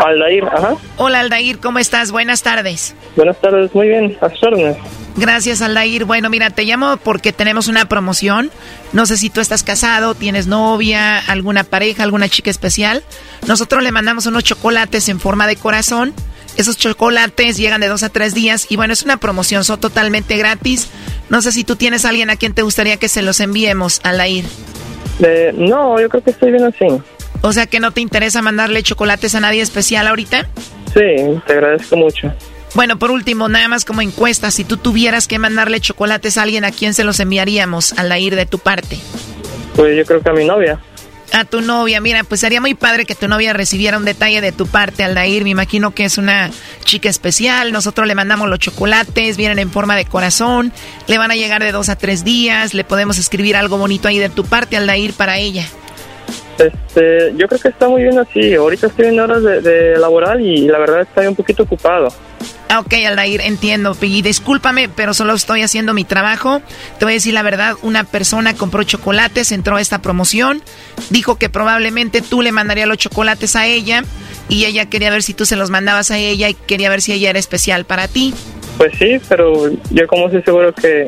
Aldair, 0.06 0.44
ajá. 0.44 0.76
Hola, 0.98 1.22
Aldair, 1.22 1.60
¿cómo 1.60 1.80
estás? 1.80 2.12
Buenas 2.12 2.44
tardes. 2.44 2.96
Buenas 3.16 3.40
tardes, 3.42 3.74
muy 3.74 3.88
bien, 3.88 4.18
a 4.22 4.30
sus 4.30 4.44
órdenes. 4.44 4.78
Gracias, 5.16 5.64
Aldair. 5.64 6.06
Bueno, 6.06 6.30
mira, 6.30 6.52
te 6.52 6.64
llamo 6.66 6.98
porque 6.98 7.34
tenemos 7.34 7.68
una 7.68 7.86
promoción. 7.86 8.52
No 8.94 9.06
sé 9.08 9.18
si 9.18 9.32
tú 9.32 9.42
estás 9.42 9.64
casado, 9.64 10.14
tienes 10.14 10.46
novia, 10.46 11.18
alguna 11.18 11.64
pareja, 11.64 12.04
alguna 12.04 12.30
chica 12.30 12.52
especial. 12.52 13.02
Nosotros 13.48 13.82
le 13.82 13.92
mandamos 13.92 14.28
unos 14.28 14.44
chocolates 14.44 15.10
en 15.10 15.20
forma 15.20 15.48
de 15.48 15.56
corazón. 15.56 16.14
Esos 16.58 16.76
chocolates 16.76 17.56
llegan 17.56 17.82
de 17.82 17.88
dos 17.88 18.04
a 18.04 18.10
tres 18.10 18.34
días 18.34 18.66
y 18.70 18.76
bueno, 18.76 18.92
es 18.92 19.04
una 19.04 19.18
promoción, 19.18 19.64
son 19.64 19.80
totalmente 19.80 20.38
gratis. 20.38 20.90
No 21.30 21.42
sé 21.42 21.52
si 21.52 21.64
tú 21.64 21.76
tienes 21.76 22.04
a 22.04 22.10
alguien 22.10 22.30
a 22.32 22.36
quien 22.36 22.54
te 22.54 22.64
gustaría 22.64 22.98
que 22.98 23.08
se 23.10 23.22
los 23.22 23.40
enviemos, 23.40 24.02
Aldair. 24.04 24.44
Eh, 25.20 25.54
no, 25.56 26.00
yo 26.00 26.10
creo 26.10 26.24
que 26.24 26.32
estoy 26.32 26.52
bien 26.52 26.66
así. 26.66 26.88
O 27.42 27.54
sea 27.54 27.68
que 27.68 27.80
no 27.80 27.92
te 27.92 28.02
interesa 28.02 28.42
mandarle 28.42 28.82
chocolates 28.82 29.36
a 29.36 29.40
nadie 29.40 29.62
especial 29.62 30.08
ahorita. 30.08 30.50
Sí, 30.94 31.40
te 31.46 31.54
agradezco 31.54 31.96
mucho. 31.96 32.34
Bueno, 32.74 32.98
por 32.98 33.12
último, 33.12 33.50
nada 33.50 33.68
más 33.68 33.86
como 33.86 34.02
encuesta, 34.02 34.52
si 34.52 34.64
tú 34.64 34.78
tuvieras 34.78 35.28
que 35.28 35.40
mandarle 35.40 35.80
chocolates 35.80 36.38
a 36.38 36.44
alguien, 36.44 36.66
¿a 36.66 36.72
quién 36.72 36.94
se 36.94 37.04
los 37.04 37.20
enviaríamos 37.20 37.94
al 37.94 38.20
ir 38.20 38.36
de 38.36 38.46
tu 38.46 38.60
parte? 38.60 38.98
Pues 39.76 39.96
yo 39.96 40.06
creo 40.06 40.22
que 40.22 40.30
a 40.30 40.34
mi 40.34 40.46
novia. 40.46 40.80
A 41.34 41.46
tu 41.46 41.62
novia, 41.62 42.00
mira, 42.02 42.24
pues 42.24 42.42
sería 42.42 42.62
muy 42.62 42.74
padre 42.74 43.06
que 43.06 43.14
tu 43.14 43.28
novia 43.28 43.54
recibiera 43.54 43.98
un 43.98 44.06
detalle 44.06 44.42
de 44.42 44.52
tu 44.52 44.66
parte, 44.66 45.04
Aldair. 45.04 45.44
Me 45.44 45.50
imagino 45.50 45.92
que 45.92 46.06
es 46.06 46.18
una 46.18 46.50
chica 46.84 47.10
especial. 47.10 47.72
Nosotros 47.72 48.08
le 48.08 48.16
mandamos 48.16 48.50
los 48.50 48.60
chocolates, 48.60 49.38
vienen 49.38 49.60
en 49.60 49.70
forma 49.70 49.96
de 49.96 50.06
corazón. 50.06 50.72
Le 51.08 51.18
van 51.18 51.32
a 51.32 51.36
llegar 51.36 51.62
de 51.62 51.72
dos 51.72 51.90
a 51.90 51.96
tres 51.96 52.24
días. 52.24 52.74
Le 52.74 52.84
podemos 52.84 53.18
escribir 53.18 53.56
algo 53.56 53.78
bonito 53.78 54.08
ahí 54.08 54.20
de 54.20 54.30
tu 54.30 54.46
parte, 54.46 54.78
Aldair, 54.78 55.14
para 55.14 55.38
ella. 55.38 55.66
Este, 56.58 57.34
yo 57.36 57.48
creo 57.48 57.62
que 57.62 57.68
está 57.68 57.88
muy 57.88 58.04
bien 58.04 58.18
así. 58.18 58.56
Ahorita 58.56 58.88
estoy 58.88 59.08
en 59.08 59.20
horas 59.20 59.44
de, 59.44 59.62
de 59.62 59.98
laboral 59.98 60.42
y 60.42 60.68
la 60.68 60.80
verdad 60.80 61.02
estoy 61.02 61.28
un 61.28 61.36
poquito 61.36 61.64
ocupado. 61.64 62.08
Ok, 62.76 62.94
Aldair, 63.08 63.42
entiendo. 63.42 63.96
Y 64.02 64.22
discúlpame, 64.22 64.90
pero 64.90 65.14
solo 65.14 65.34
estoy 65.34 65.62
haciendo 65.62 65.94
mi 65.94 66.04
trabajo. 66.04 66.62
Te 67.00 67.06
voy 67.06 67.14
a 67.14 67.16
decir 67.16 67.34
la 67.34 67.44
verdad, 67.44 67.76
una 67.82 68.04
persona 68.04 68.56
compró 68.56 68.84
chocolates, 68.84 69.52
entró 69.52 69.78
a 69.78 69.82
esta 69.82 70.02
promoción, 70.02 70.62
dijo 71.10 71.38
que 71.38 71.50
probablemente 71.50 72.22
tú 72.22 72.42
le 72.42 72.52
mandarías 72.52 72.88
los 72.88 72.98
chocolates 72.98 73.56
a 73.56 73.66
ella 73.66 74.04
y 74.50 74.66
ella 74.66 74.88
quería 74.88 75.10
ver 75.12 75.24
si 75.24 75.34
tú 75.34 75.46
se 75.46 75.56
los 75.56 75.70
mandabas 75.70 76.12
a 76.12 76.18
ella 76.18 76.50
y 76.50 76.54
quería 76.54 76.90
ver 76.90 77.02
si 77.02 77.14
ella 77.14 77.30
era 77.30 77.40
especial 77.40 77.86
para 77.86 78.08
ti. 78.08 78.34
Pues 78.78 78.94
sí, 79.00 79.20
pero 79.30 79.72
yo 79.90 80.08
como 80.08 80.26
estoy 80.26 80.44
seguro 80.44 80.74
que, 80.74 81.06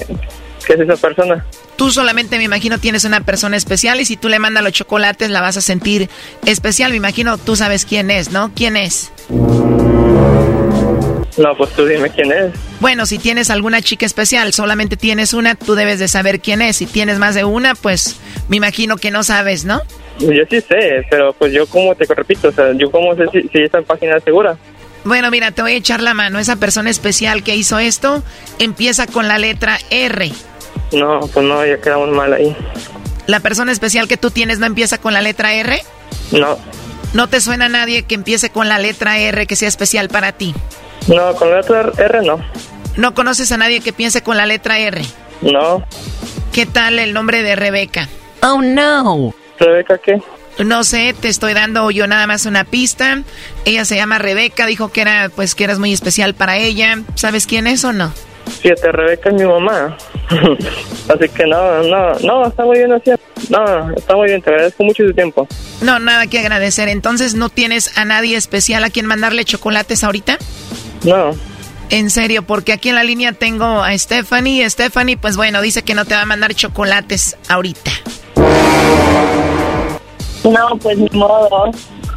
que 0.66 0.74
es 0.74 0.80
esa 0.80 0.96
persona. 0.96 1.46
Tú 1.76 1.92
solamente 1.92 2.38
me 2.38 2.44
imagino 2.44 2.78
tienes 2.78 3.06
una 3.06 3.22
persona 3.22 3.56
especial 3.56 4.02
y 4.02 4.06
si 4.06 4.18
tú 4.18 4.28
le 4.28 4.40
mandas 4.40 4.64
los 4.64 4.74
chocolates 4.74 5.30
la 5.30 5.42
vas 5.42 5.58
a 5.58 5.62
sentir 5.62 6.10
especial. 6.46 6.92
Me 6.92 6.98
imagino 6.98 7.38
tú 7.38 7.56
sabes 7.56 7.86
quién 7.86 8.12
es, 8.12 8.32
¿no? 8.32 8.52
¿Quién 8.54 8.76
es? 8.76 9.12
No, 11.38 11.56
pues 11.56 11.72
tú 11.72 11.86
dime 11.86 12.10
quién 12.10 12.32
es. 12.32 12.52
Bueno, 12.80 13.06
si 13.06 13.18
tienes 13.18 13.50
alguna 13.50 13.82
chica 13.82 14.06
especial, 14.06 14.54
solamente 14.54 14.98
tienes 14.98 15.34
una, 15.34 15.56
tú 15.56 15.76
debes 15.76 16.00
de 16.00 16.08
saber 16.08 16.40
quién 16.40 16.62
es. 16.62 16.78
Si 16.78 16.86
tienes 16.86 17.20
más 17.20 17.36
de 17.36 17.44
una, 17.44 17.76
pues 17.76 18.20
me 18.48 18.58
imagino 18.58 18.98
que 18.98 19.12
no 19.12 19.24
sabes, 19.24 19.66
¿no? 19.66 19.82
Yo 20.20 20.44
sí 20.50 20.60
sé, 20.62 21.06
pero 21.10 21.34
pues 21.34 21.54
yo 21.54 21.66
como 21.68 21.96
te 21.96 22.06
repito, 22.14 22.50
o 22.50 22.52
sea, 22.52 22.74
yo 22.74 22.92
como 22.92 23.16
sé 23.16 23.26
si, 23.32 23.48
si 23.48 23.60
esta 23.64 23.82
página 23.82 24.18
es 24.18 24.24
segura. 24.24 24.58
Bueno, 25.06 25.32
mira, 25.32 25.52
te 25.52 25.62
voy 25.62 25.74
a 25.74 25.78
echar 25.78 26.02
la 26.02 26.14
mano. 26.14 26.40
Esa 26.40 26.58
persona 26.58 26.90
especial 26.90 27.44
que 27.44 27.56
hizo 27.56 27.80
esto 27.80 28.22
empieza 28.60 29.08
con 29.08 29.28
la 29.28 29.38
letra 29.38 29.78
R. 29.90 30.32
No, 30.92 31.22
pues 31.34 31.46
no, 31.46 31.66
ya 31.66 31.80
quedamos 31.80 32.10
mal 32.10 32.34
ahí. 32.34 32.56
¿La 33.28 33.40
persona 33.40 33.72
especial 33.72 34.08
que 34.08 34.18
tú 34.18 34.32
tienes 34.32 34.60
no 34.60 34.66
empieza 34.66 34.98
con 34.98 35.14
la 35.14 35.22
letra 35.22 35.54
R? 35.54 35.82
No, 36.32 36.58
¿No 37.14 37.28
te 37.28 37.42
suena 37.42 37.66
a 37.66 37.70
nadie 37.70 38.04
que 38.04 38.14
empiece 38.14 38.52
con 38.52 38.70
la 38.70 38.78
letra 38.78 39.18
R 39.18 39.48
que 39.48 39.56
sea 39.56 39.68
especial 39.68 40.10
para 40.10 40.32
ti? 40.32 40.54
No, 41.10 41.36
con 41.36 41.50
la 41.50 41.58
letra 41.58 41.92
R 41.98 42.22
no. 42.22 42.40
¿No 42.96 43.14
conoces 43.14 43.52
a 43.52 43.58
nadie 43.58 43.82
que 43.82 43.94
piense 43.94 44.22
con 44.22 44.38
la 44.38 44.46
letra 44.46 44.80
R? 44.80 45.02
No. 45.42 45.84
¿Qué 46.54 46.66
tal 46.66 47.00
el 47.00 47.14
nombre 47.14 47.44
de 47.44 47.56
Rebeca? 47.56 48.10
Oh, 48.42 48.62
no. 48.62 49.34
¿Rebeca 49.60 49.98
qué? 49.98 50.22
No 50.64 50.84
sé, 50.84 51.16
te 51.20 51.30
estoy 51.30 51.54
dando 51.54 51.90
yo 51.90 52.08
nada 52.08 52.28
más 52.28 52.46
una 52.46 52.66
pista. 52.66 53.24
Ella 53.66 53.86
se 53.86 53.96
llama 53.96 54.18
Rebeca, 54.18 54.66
dijo 54.66 54.92
que 54.92 55.02
era 55.02 55.30
pues 55.34 55.56
que 55.56 55.64
eras 55.64 55.80
muy 55.80 55.94
especial 55.94 56.34
para 56.34 56.58
ella. 56.58 57.02
¿Sabes 57.16 57.48
quién 57.48 57.68
es 57.68 57.84
o 57.86 57.94
no? 57.94 58.12
Fíjate, 58.62 58.92
Rebeca 58.92 59.30
es 59.30 59.36
mi 59.36 59.46
mamá. 59.46 59.98
así 61.10 61.30
que 61.30 61.46
no, 61.46 61.84
no, 61.84 62.14
no, 62.20 62.48
está 62.48 62.66
muy 62.66 62.80
bien 62.80 62.92
así. 62.92 63.12
No, 63.50 63.92
está 63.96 64.16
muy 64.16 64.28
bien, 64.28 64.42
te 64.42 64.50
agradezco 64.50 64.84
mucho 64.84 65.06
tu 65.06 65.14
tiempo. 65.14 65.48
No, 65.82 66.00
nada 66.00 66.28
que 66.28 66.40
agradecer. 66.40 66.90
Entonces, 66.90 67.36
¿no 67.36 67.50
tienes 67.50 67.98
a 67.98 68.06
nadie 68.06 68.36
especial 68.36 68.84
a 68.84 68.90
quien 68.90 69.06
mandarle 69.06 69.46
chocolates 69.46 70.04
ahorita? 70.04 70.38
No. 71.04 71.32
En 71.90 72.10
serio, 72.10 72.44
porque 72.44 72.74
aquí 72.74 72.90
en 72.90 72.96
la 72.96 73.04
línea 73.04 73.34
tengo 73.34 73.66
a 73.66 73.98
Stephanie. 73.98 74.70
Stephanie, 74.70 75.18
pues 75.18 75.38
bueno, 75.38 75.62
dice 75.62 75.82
que 75.82 75.96
no 75.96 76.06
te 76.06 76.14
va 76.14 76.22
a 76.22 76.26
mandar 76.26 76.54
chocolates 76.54 77.36
ahorita. 77.48 77.92
No, 80.44 80.78
pues 80.82 80.98
ni 80.98 81.10
modo. 81.18 81.72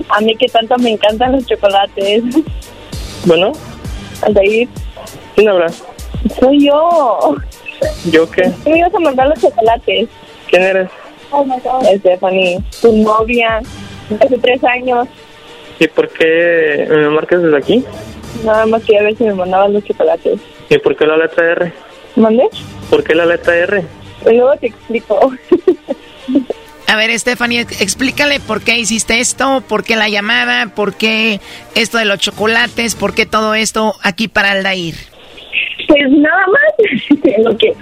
A 0.09 0.20
mí 0.20 0.37
que 0.37 0.47
tanto 0.47 0.76
me 0.78 0.91
encantan 0.91 1.33
los 1.33 1.47
chocolates. 1.47 2.22
Bueno, 3.24 3.53
Aldair, 4.22 4.68
¿quién 5.35 5.49
habla? 5.49 5.68
soy 6.39 6.66
yo. 6.66 7.37
¿Yo 8.11 8.30
qué? 8.30 8.51
Tú 8.62 8.70
me 8.70 8.78
ibas 8.78 8.95
a 8.95 8.99
mandar 9.01 9.28
los 9.28 9.41
chocolates. 9.41 10.09
¿Quién 10.49 10.62
eres? 10.62 10.89
Stephanie, 11.99 12.62
tu 12.80 12.93
novia, 12.93 13.61
hace 14.20 14.39
tres 14.39 14.62
años. 14.64 15.09
¿Y 15.78 15.89
por 15.89 16.09
qué 16.11 16.87
me 16.89 17.09
marcas 17.09 17.43
desde 17.43 17.57
aquí? 17.57 17.85
Nada 18.45 18.66
más 18.66 18.83
quería 18.85 19.03
ver 19.03 19.16
si 19.16 19.24
me 19.24 19.35
mandaban 19.35 19.72
los 19.72 19.85
chocolates. 19.85 20.41
¿Y 20.68 20.78
por 20.78 20.97
qué 20.97 21.07
la 21.07 21.16
letra 21.16 21.53
R? 21.53 21.72
¿Mandé? 22.16 22.49
¿Por 22.91 23.05
qué 23.05 23.14
la 23.14 23.26
letra 23.26 23.57
R? 23.57 23.85
Luego 24.24 24.57
te 24.57 24.68
explico. 24.68 25.33
A 26.93 26.97
ver, 26.97 27.18
Stephanie, 27.18 27.61
explícale 27.61 28.39
por 28.41 28.62
qué 28.62 28.76
hiciste 28.76 29.18
esto, 29.18 29.62
por 29.66 29.83
qué 29.83 29.97
la 29.97 30.11
llamada, 30.11 30.74
por 30.74 30.95
qué 30.95 31.41
esto 31.74 31.97
de 31.97 32.05
los 32.05 32.18
chocolates, 32.18 32.95
por 32.95 33.14
qué 33.14 33.24
todo 33.24 33.55
esto 33.55 33.95
aquí 34.03 34.28
para 34.28 34.51
Aldair. 34.51 34.95
Pues 35.89 36.11
nada 36.11 36.47
más. 36.49 37.39
Lo 37.39 37.57
que, 37.57 37.72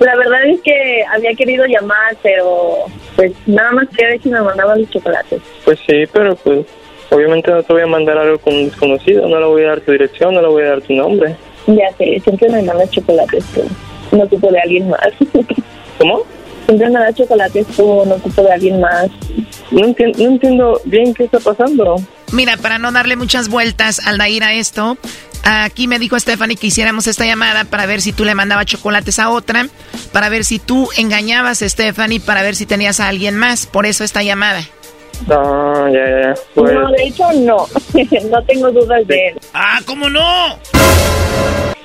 la 0.00 0.16
verdad 0.16 0.46
es 0.46 0.60
que 0.62 1.04
había 1.14 1.32
querido 1.34 1.64
llamar, 1.66 2.16
pero 2.22 2.86
pues 3.14 3.32
nada 3.46 3.70
más 3.70 3.88
quería 3.90 4.08
ver 4.08 4.22
si 4.22 4.28
me 4.30 4.42
mandaban 4.42 4.80
los 4.80 4.90
chocolates. 4.90 5.40
Pues 5.64 5.78
sí, 5.86 6.04
pero 6.12 6.34
pues 6.34 6.66
obviamente 7.10 7.50
no 7.50 7.62
te 7.62 7.72
voy 7.72 7.82
a 7.82 7.86
mandar 7.86 8.18
algo 8.18 8.38
con 8.38 8.54
un 8.54 8.68
desconocido, 8.68 9.28
no 9.28 9.38
le 9.40 9.46
voy 9.46 9.64
a 9.64 9.68
dar 9.68 9.80
tu 9.80 9.92
dirección, 9.92 10.34
no 10.34 10.42
le 10.42 10.48
voy 10.48 10.62
a 10.62 10.70
dar 10.70 10.80
tu 10.82 10.92
nombre. 10.94 11.36
Ya 11.66 11.88
sé, 11.98 12.20
siempre 12.22 12.48
me 12.48 12.62
mandan 12.62 12.88
chocolates, 12.90 13.44
pero 13.54 13.66
no 14.12 14.26
tipo 14.28 14.50
de 14.50 14.60
alguien 14.60 14.88
más. 14.88 15.08
¿Cómo? 15.98 16.22
Siempre 16.66 16.88
me 16.90 16.98
da 16.98 17.12
chocolates 17.12 17.66
tú, 17.76 18.04
no 18.06 18.14
ocupo 18.16 18.42
de 18.42 18.52
alguien 18.52 18.80
más. 18.80 19.06
No, 19.70 19.80
enti- 19.82 20.16
no 20.16 20.24
entiendo 20.32 20.80
bien 20.84 21.14
qué 21.14 21.24
está 21.24 21.38
pasando. 21.40 21.96
Mira, 22.32 22.56
para 22.56 22.78
no 22.78 22.90
darle 22.92 23.14
muchas 23.16 23.48
vueltas 23.48 24.00
al 24.04 24.20
ir 24.28 24.42
a 24.42 24.52
esto, 24.52 24.96
aquí 25.44 25.86
me 25.86 26.00
dijo 26.00 26.18
Stephanie 26.18 26.56
que 26.56 26.66
hiciéramos 26.66 27.06
esta 27.06 27.24
llamada 27.24 27.64
para 27.64 27.86
ver 27.86 28.00
si 28.00 28.12
tú 28.12 28.24
le 28.24 28.34
mandabas 28.34 28.66
chocolates 28.66 29.20
a 29.20 29.30
otra, 29.30 29.68
para 30.12 30.28
ver 30.28 30.44
si 30.44 30.58
tú 30.58 30.88
engañabas 30.96 31.62
a 31.62 31.68
Stephanie, 31.68 32.18
para 32.20 32.42
ver 32.42 32.56
si 32.56 32.66
tenías 32.66 32.98
a 32.98 33.08
alguien 33.08 33.36
más. 33.36 33.66
Por 33.66 33.86
eso 33.86 34.02
esta 34.02 34.24
llamada. 34.24 34.60
No, 35.26 35.88
ya, 35.88 36.22
ya. 36.22 36.34
Pues, 36.54 36.72
No, 36.72 36.90
de 36.90 37.04
hecho 37.04 37.32
no. 37.32 37.66
no 38.30 38.42
tengo 38.44 38.70
dudas 38.70 39.06
de 39.06 39.28
él. 39.28 39.40
Ah, 39.54 39.80
¿cómo 39.86 40.08
no? 40.08 40.58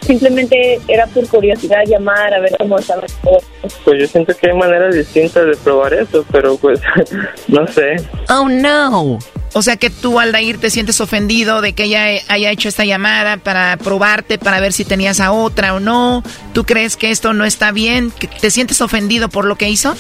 Simplemente 0.02 0.80
era 0.88 1.06
por 1.08 1.28
curiosidad 1.28 1.84
llamar 1.86 2.34
a 2.34 2.40
ver 2.40 2.56
cómo 2.58 2.78
estaba 2.80 3.04
todo. 3.24 3.40
pues 3.86 4.02
yo 4.02 4.08
siento 4.08 4.36
que 4.36 4.50
hay 4.50 4.58
maneras 4.58 4.96
distintas 4.96 5.46
de 5.46 5.56
probar 5.58 5.94
eso, 5.94 6.26
pero 6.32 6.58
pues 6.58 6.82
no 7.48 7.68
sé. 7.68 7.96
Oh, 8.30 8.50
no. 8.50 9.20
O 9.54 9.62
sea 9.62 9.76
que 9.76 9.90
tú, 9.90 10.20
Aldair, 10.20 10.60
te 10.60 10.70
sientes 10.70 11.02
ofendido 11.02 11.62
de 11.62 11.74
que 11.74 11.84
ella 11.84 12.06
haya 12.30 12.52
hecho 12.52 12.70
esta 12.70 12.86
llamada 12.86 13.38
para 13.38 13.78
probarte, 13.78 14.38
para 14.38 14.60
ver 14.60 14.74
si 14.74 14.86
tenías 14.86 15.20
a 15.20 15.32
otra 15.34 15.76
o 15.76 15.80
no. 15.80 16.24
¿Tú 16.54 16.64
crees 16.64 16.96
que 16.98 17.12
esto 17.12 17.34
no 17.34 17.44
está 17.46 17.72
bien? 17.72 18.12
¿Que 18.12 18.28
¿Te 18.28 18.50
sientes 18.50 18.82
ofendido 18.82 19.30
por 19.30 19.46
lo 19.46 19.56
que 19.56 19.70
hizo? 19.70 19.94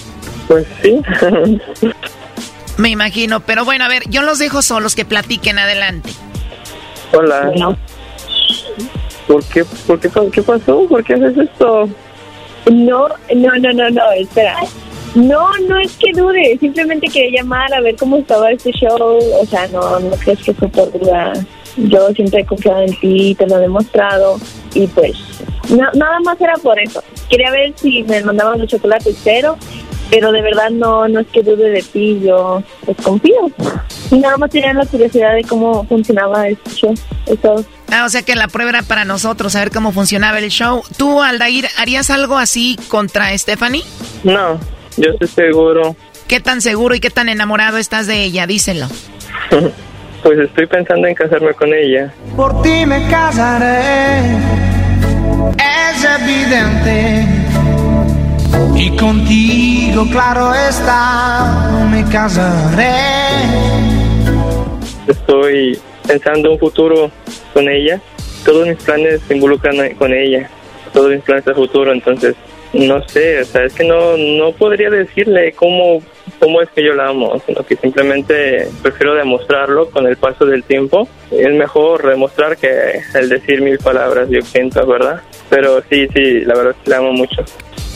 Pues 0.47 0.65
sí. 0.81 1.01
Me 2.77 2.89
imagino, 2.89 3.41
pero 3.41 3.65
bueno, 3.65 3.85
a 3.85 3.87
ver, 3.87 4.03
yo 4.09 4.21
los 4.21 4.39
dejo 4.39 4.61
solos 4.61 4.95
que 4.95 5.05
platiquen 5.05 5.59
adelante. 5.59 6.11
Hola. 7.13 7.51
¿Por 9.27 9.43
qué, 9.45 9.63
por 9.85 9.99
qué, 9.99 10.09
qué 10.31 10.41
pasó? 10.41 10.85
¿Por 10.87 11.03
qué 11.03 11.13
haces 11.13 11.37
esto? 11.37 11.87
No, 12.71 13.07
no, 13.35 13.51
no, 13.59 13.73
no, 13.73 13.89
no, 13.89 14.11
espera. 14.13 14.57
No, 15.15 15.49
no 15.67 15.77
es 15.79 15.91
que 15.97 16.11
dude, 16.13 16.57
simplemente 16.59 17.07
quería 17.07 17.41
llamar 17.41 17.73
a 17.73 17.81
ver 17.81 17.95
cómo 17.97 18.17
estaba 18.17 18.51
este 18.51 18.71
show. 18.71 19.19
O 19.39 19.45
sea, 19.45 19.67
no, 19.67 19.99
no 19.99 20.11
crees 20.17 20.39
que 20.39 20.53
fue 20.53 20.67
por 20.69 20.91
duda. 20.97 21.33
Yo 21.77 22.09
siempre 22.11 22.41
he 22.41 22.45
confiado 22.45 22.81
en 22.81 22.97
ti, 22.99 23.35
te 23.35 23.45
lo 23.47 23.57
he 23.57 23.61
demostrado. 23.61 24.37
Y 24.73 24.87
pues, 24.87 25.13
na- 25.69 25.91
nada 25.93 26.19
más 26.21 26.39
era 26.39 26.53
por 26.55 26.79
eso. 26.79 27.03
Quería 27.29 27.51
ver 27.51 27.73
si 27.75 28.03
me 28.03 28.21
mandaban 28.23 28.59
los 28.59 28.67
chocolates, 28.69 29.17
pero, 29.23 29.57
pero 30.11 30.31
de 30.33 30.41
verdad 30.41 30.69
no, 30.69 31.07
no 31.07 31.21
es 31.21 31.27
que 31.27 31.41
dude 31.41 31.69
de 31.69 31.81
ti, 31.81 32.19
yo 32.21 32.61
pues 32.85 32.97
confío. 33.01 33.49
Y 34.11 34.19
nada 34.19 34.35
más 34.37 34.49
tenía 34.51 34.73
la 34.73 34.85
curiosidad 34.85 35.33
de 35.33 35.43
cómo 35.45 35.85
funcionaba 35.85 36.49
este 36.49 36.69
show. 36.69 36.93
Eso. 37.25 37.65
Ah, 37.89 38.03
o 38.05 38.09
sea 38.09 38.21
que 38.21 38.35
la 38.35 38.49
prueba 38.49 38.71
era 38.71 38.81
para 38.83 39.05
nosotros, 39.05 39.53
saber 39.53 39.71
cómo 39.71 39.93
funcionaba 39.93 40.37
el 40.39 40.49
show. 40.49 40.83
¿Tú, 40.97 41.21
Aldair, 41.21 41.67
harías 41.77 42.09
algo 42.09 42.37
así 42.37 42.77
contra 42.89 43.35
Stephanie? 43.37 43.83
No, 44.25 44.59
yo 44.97 45.11
estoy 45.11 45.27
seguro. 45.29 45.95
¿Qué 46.27 46.41
tan 46.41 46.59
seguro 46.59 46.93
y 46.93 46.99
qué 46.99 47.09
tan 47.09 47.29
enamorado 47.29 47.77
estás 47.77 48.05
de 48.05 48.23
ella? 48.23 48.45
Díselo. 48.45 48.87
Pues 50.23 50.37
estoy 50.37 50.67
pensando 50.67 51.07
en 51.07 51.15
casarme 51.15 51.51
con 51.55 51.73
ella. 51.73 52.13
Por 52.35 52.61
ti 52.61 52.85
me 52.85 53.09
casaré, 53.09 54.19
es 55.57 56.05
evidente. 56.05 57.40
Y 58.75 58.95
contigo, 58.97 60.05
claro 60.11 60.53
está, 60.53 61.87
me 61.91 62.03
casaré. 62.09 62.95
Estoy 65.07 65.77
pensando 66.07 66.51
un 66.51 66.59
futuro 66.59 67.11
con 67.53 67.69
ella. 67.69 67.99
Todos 68.45 68.67
mis 68.67 68.77
planes 68.77 69.21
se 69.27 69.35
involucran 69.35 69.75
con 69.95 70.13
ella. 70.13 70.49
Todos 70.93 71.11
mis 71.11 71.21
planes 71.21 71.47
a 71.47 71.53
futuro, 71.53 71.91
entonces 71.91 72.35
no 72.73 73.05
sé, 73.07 73.41
o 73.41 73.45
sea, 73.45 73.65
es 73.65 73.73
que 73.73 73.83
no, 73.83 74.15
no 74.15 74.53
podría 74.53 74.89
decirle 74.89 75.51
cómo, 75.53 76.01
cómo 76.39 76.61
es 76.61 76.69
que 76.69 76.83
yo 76.83 76.93
la 76.93 77.09
amo, 77.09 77.41
sino 77.45 77.65
que 77.65 77.75
simplemente 77.75 78.67
prefiero 78.81 79.13
demostrarlo 79.13 79.89
con 79.89 80.07
el 80.07 80.15
paso 80.15 80.45
del 80.45 80.63
tiempo. 80.63 81.07
Es 81.31 81.53
mejor 81.53 82.07
demostrar 82.07 82.55
que 82.57 83.01
el 83.13 83.27
decir 83.27 83.61
mil 83.61 83.77
palabras, 83.77 84.29
yo 84.29 84.41
siento, 84.41 84.85
¿verdad? 84.87 85.21
Pero 85.49 85.81
sí, 85.89 86.07
sí, 86.13 86.41
la 86.45 86.55
verdad 86.55 86.75
es 86.77 86.83
que 86.83 86.89
la 86.89 86.97
amo 86.97 87.11
mucho. 87.11 87.43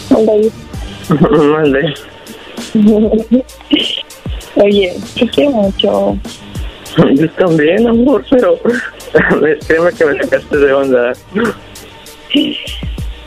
Mande. 0.10 0.52
Oye, 4.56 4.94
te 5.16 5.28
quiero 5.28 5.52
mucho. 5.52 6.18
Yo 7.16 7.30
también, 7.32 7.88
amor, 7.88 8.24
pero 8.30 8.58
créeme 9.68 9.92
que 9.92 10.06
me 10.06 10.24
sacaste 10.24 10.58
de 10.58 10.74
onda. 10.74 11.14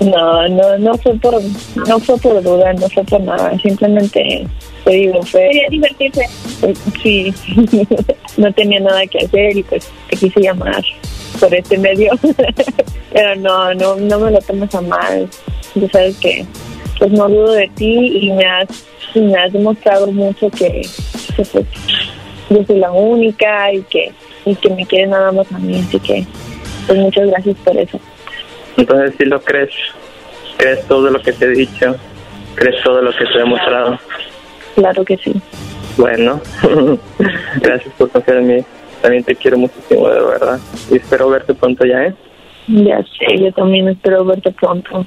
No, 0.00 0.48
no, 0.48 0.78
no 0.78 0.94
fue 0.98 1.14
por, 1.16 1.34
no 1.86 1.98
fue 1.98 2.16
por 2.18 2.42
duda, 2.42 2.72
no 2.74 2.88
fue 2.88 3.04
por 3.04 3.20
nada, 3.20 3.58
simplemente 3.58 4.46
te 4.84 4.90
digo, 4.90 5.22
fue... 5.22 5.48
Quería 5.50 5.68
divertirse. 5.68 6.24
Sí, 7.02 7.34
no 8.36 8.52
tenía 8.52 8.80
nada 8.80 9.06
que 9.06 9.18
hacer 9.18 9.56
y 9.56 9.62
pues 9.64 9.90
te 10.08 10.16
quise 10.16 10.40
llamar 10.40 10.82
por 11.38 11.54
este 11.54 11.78
medio, 11.78 12.12
pero 13.12 13.36
no, 13.36 13.74
no, 13.74 13.96
no 13.96 14.18
me 14.18 14.30
lo 14.30 14.40
tomes 14.40 14.74
a 14.74 14.80
mal, 14.80 15.28
ya 15.74 15.88
sabes 15.90 16.16
que 16.18 16.46
pues 16.98 17.12
no 17.12 17.28
dudo 17.28 17.52
de 17.52 17.68
ti 17.74 18.18
y 18.22 18.32
me 18.32 18.44
has, 18.44 18.68
me 19.14 19.34
has 19.36 19.52
demostrado 19.52 20.08
mucho 20.08 20.50
que, 20.50 20.82
que, 21.36 21.44
pues 21.44 21.66
yo 22.50 22.64
soy 22.64 22.78
la 22.78 22.90
única 22.90 23.72
y 23.72 23.82
que, 23.82 24.12
y 24.44 24.54
que 24.54 24.70
me 24.70 24.86
quieres 24.86 25.10
nada 25.10 25.30
más 25.30 25.50
a 25.52 25.58
mí, 25.58 25.78
así 25.78 26.00
que 26.00 26.26
pues 26.86 26.98
muchas 26.98 27.28
gracias 27.28 27.56
por 27.64 27.76
eso. 27.76 28.00
Entonces, 28.76 29.14
si 29.18 29.24
lo 29.26 29.40
crees, 29.42 29.70
crees 30.56 30.84
todo 30.86 31.10
lo 31.10 31.20
que 31.20 31.32
te 31.32 31.44
he 31.44 31.50
dicho, 31.50 31.96
crees 32.54 32.82
todo 32.82 33.02
lo 33.02 33.10
que 33.12 33.24
te 33.24 33.34
he 33.34 33.38
demostrado. 33.38 33.98
Claro 34.74 35.04
que 35.04 35.16
sí. 35.18 35.34
Bueno, 35.96 36.40
gracias 37.60 37.92
por 37.98 38.10
confiar 38.10 38.38
en 38.38 38.46
mí. 38.46 38.64
También 39.02 39.24
te 39.24 39.34
quiero 39.34 39.58
muchísimo, 39.58 40.08
de 40.08 40.20
verdad. 40.20 40.58
Y 40.90 40.96
espero 40.96 41.28
verte 41.30 41.54
pronto 41.54 41.84
ya, 41.84 42.04
¿eh? 42.04 42.14
Ya 42.68 42.98
sé, 42.98 43.38
yo 43.38 43.52
también 43.52 43.88
espero 43.88 44.24
verte 44.24 44.50
pronto. 44.52 45.06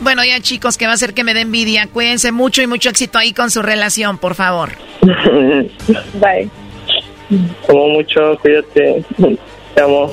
Bueno, 0.00 0.24
ya 0.24 0.40
chicos, 0.40 0.78
que 0.78 0.86
va 0.86 0.92
a 0.92 0.96
ser 0.96 1.12
que 1.12 1.24
me 1.24 1.34
dé 1.34 1.42
envidia. 1.42 1.86
Cuídense 1.86 2.32
mucho 2.32 2.62
y 2.62 2.66
mucho 2.66 2.88
éxito 2.88 3.18
ahí 3.18 3.32
con 3.32 3.50
su 3.50 3.62
relación, 3.62 4.18
por 4.18 4.34
favor. 4.34 4.70
Bye. 5.02 6.48
Como 7.66 7.88
mucho, 7.88 8.36
cuídate. 8.40 9.04
Te 9.74 9.80
amo. 9.82 10.12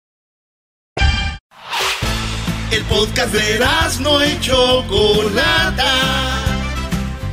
El 2.71 2.83
podcast 2.85 3.33
de 3.33 3.59
no 3.99 4.25
y 4.25 4.39
Chocolata. 4.39 5.93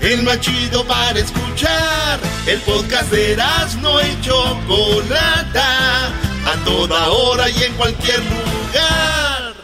El 0.00 0.24
más 0.24 0.40
chido 0.40 0.84
para 0.84 1.18
escuchar. 1.18 2.18
El 2.46 2.58
podcast 2.60 3.10
de 3.12 3.36
no 3.80 4.00
y 4.00 4.20
Chocolata. 4.20 6.06
A 6.44 6.64
toda 6.64 7.08
hora 7.08 7.48
y 7.50 7.62
en 7.62 7.72
cualquier 7.74 8.18
lugar. 8.18 9.54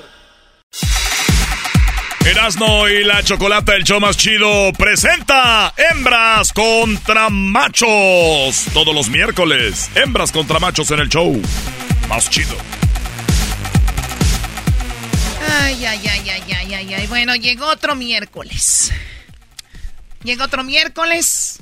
Erasno 2.24 2.88
y 2.88 3.04
la 3.04 3.22
chocolata, 3.22 3.74
el 3.74 3.84
show 3.84 4.00
más 4.00 4.16
chido, 4.16 4.72
presenta 4.78 5.74
Hembras 5.76 6.52
contra 6.52 7.28
Machos. 7.30 8.66
Todos 8.72 8.94
los 8.94 9.08
miércoles, 9.08 9.90
Hembras 9.94 10.32
contra 10.32 10.58
Machos 10.58 10.90
en 10.92 11.00
el 11.00 11.08
show 11.08 11.40
más 12.08 12.30
chido. 12.30 12.56
Ay, 15.56 15.84
ay, 15.86 16.00
ay, 16.08 16.30
ay, 16.30 16.52
ay, 16.52 16.74
ay, 16.74 16.94
ay. 16.94 17.06
Bueno, 17.06 17.34
llegó 17.36 17.66
otro 17.66 17.94
miércoles. 17.94 18.92
Llegó 20.22 20.44
otro 20.44 20.64
miércoles. 20.64 21.60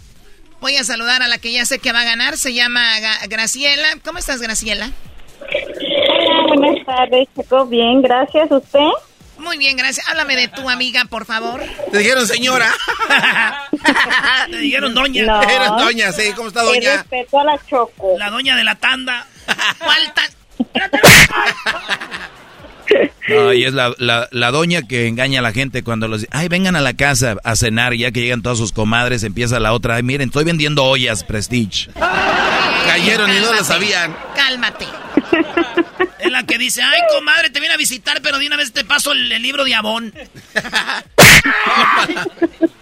Voy 0.60 0.76
a 0.76 0.84
saludar 0.84 1.22
a 1.22 1.28
la 1.28 1.38
que 1.38 1.52
ya 1.52 1.66
sé 1.66 1.78
que 1.78 1.92
va 1.92 2.00
a 2.00 2.04
ganar. 2.04 2.36
Se 2.36 2.54
llama 2.54 2.84
Graciela. 3.28 3.88
¿Cómo 4.04 4.18
estás, 4.18 4.40
Graciela? 4.40 4.90
Hola, 5.40 6.54
buenas 6.56 6.86
tardes, 6.86 7.28
Choco. 7.36 7.66
Bien, 7.66 8.00
gracias. 8.00 8.50
¿Usted? 8.50 8.78
Muy 9.38 9.58
bien, 9.58 9.76
gracias. 9.76 10.08
Háblame 10.08 10.36
de 10.36 10.48
tu 10.48 10.70
amiga, 10.70 11.04
por 11.06 11.26
favor. 11.26 11.60
Te 11.90 11.98
dijeron 11.98 12.26
señora. 12.26 12.72
Te 14.50 14.56
dijeron 14.58 14.94
doña. 14.94 15.24
No. 15.24 15.42
Era 15.42 15.68
doña, 15.70 16.12
sí. 16.12 16.32
¿Cómo 16.36 16.48
está 16.48 16.62
doña? 16.62 16.98
respeto 16.98 17.40
a 17.40 17.44
la 17.44 17.58
Choco. 17.68 18.14
La 18.18 18.30
doña 18.30 18.56
de 18.56 18.64
la 18.64 18.76
tanda. 18.76 19.26
¿Cuál 19.78 20.14
tan- 20.14 20.30
No, 23.34 23.52
y 23.52 23.64
es 23.64 23.74
la, 23.74 23.92
la, 23.98 24.28
la 24.30 24.50
doña 24.50 24.82
que 24.82 25.08
engaña 25.08 25.40
a 25.40 25.42
la 25.42 25.52
gente 25.52 25.82
cuando 25.82 26.08
los... 26.08 26.26
Ay, 26.30 26.48
vengan 26.48 26.76
a 26.76 26.80
la 26.80 26.94
casa 26.94 27.36
a 27.44 27.56
cenar 27.56 27.94
y 27.94 27.98
ya 27.98 28.12
que 28.12 28.20
llegan 28.20 28.42
todas 28.42 28.58
sus 28.58 28.72
comadres, 28.72 29.24
empieza 29.24 29.60
la 29.60 29.72
otra. 29.72 29.96
Ay, 29.96 30.02
miren, 30.02 30.28
estoy 30.28 30.44
vendiendo 30.44 30.84
ollas, 30.84 31.24
Prestige. 31.24 31.90
Cayeron 32.86 33.30
y 33.30 33.40
no 33.40 33.52
lo 33.52 33.64
sabían. 33.64 34.14
Cálmate. 34.34 34.86
Es 36.18 36.30
la 36.30 36.44
que 36.44 36.58
dice, 36.58 36.82
ay, 36.82 37.00
comadre, 37.16 37.50
te 37.50 37.60
viene 37.60 37.74
a 37.74 37.78
visitar, 37.78 38.20
pero 38.22 38.38
de 38.38 38.46
una 38.46 38.56
vez 38.56 38.72
te 38.72 38.84
paso 38.84 39.12
el, 39.12 39.30
el 39.32 39.42
libro 39.42 39.64
de 39.64 39.74
Avon. 39.74 40.12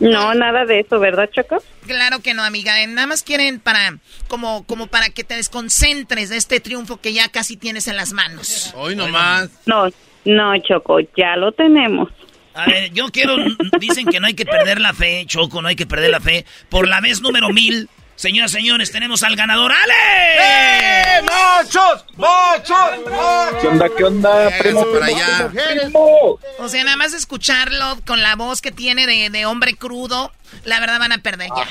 No, 0.00 0.34
nada 0.34 0.64
de 0.64 0.80
eso, 0.80 0.98
¿verdad, 0.98 1.30
Choco? 1.32 1.62
Claro 1.86 2.20
que 2.20 2.34
no, 2.34 2.42
amiga. 2.42 2.82
Eh, 2.82 2.86
Nada 2.86 3.06
más 3.06 3.22
quieren 3.22 3.60
para 3.60 3.98
como 4.28 4.64
como 4.66 4.86
para 4.86 5.10
que 5.10 5.24
te 5.24 5.36
desconcentres 5.36 6.30
de 6.30 6.36
este 6.36 6.60
triunfo 6.60 6.96
que 7.00 7.12
ya 7.12 7.28
casi 7.28 7.56
tienes 7.56 7.88
en 7.88 7.96
las 7.96 8.12
manos. 8.12 8.72
Hoy 8.76 8.96
nomás. 8.96 9.50
No, 9.66 9.88
no, 10.24 10.58
Choco, 10.58 10.98
ya 11.16 11.36
lo 11.36 11.52
tenemos. 11.52 12.10
A 12.54 12.66
ver, 12.66 12.92
yo 12.92 13.08
quiero, 13.08 13.36
dicen 13.80 14.06
que 14.06 14.20
no 14.20 14.28
hay 14.28 14.34
que 14.34 14.46
perder 14.46 14.80
la 14.80 14.92
fe, 14.94 15.24
Choco, 15.26 15.60
no 15.60 15.68
hay 15.68 15.76
que 15.76 15.86
perder 15.86 16.10
la 16.10 16.20
fe. 16.20 16.44
Por 16.68 16.86
la 16.86 17.00
vez 17.00 17.20
número 17.20 17.48
mil, 17.50 17.88
señoras 18.16 18.52
y 18.52 18.54
señores, 18.56 18.90
tenemos 18.90 19.22
al 19.22 19.36
ganador, 19.36 19.72
¡Ale! 19.72 21.22
¡Machos! 21.22 22.04
¡Machos! 22.16 23.08
¡Machos! 23.10 23.60
¿Qué 23.60 23.68
onda? 23.68 23.88
¿Qué 23.96 24.04
onda, 24.04 24.50
primo? 24.58 24.84
para 24.92 25.06
allá. 25.06 25.50
Primo. 25.50 26.38
O 26.58 26.68
sea, 26.68 26.84
nada 26.84 26.96
más 26.96 27.14
escucharlo 27.14 27.98
con 28.06 28.22
la 28.22 28.36
voz 28.36 28.60
que 28.60 28.72
tiene 28.72 29.06
de, 29.06 29.30
de 29.30 29.46
hombre 29.46 29.74
crudo, 29.76 30.32
la 30.64 30.80
verdad 30.80 30.98
van 30.98 31.12
a 31.12 31.18
perder 31.18 31.50
ya. 31.56 31.66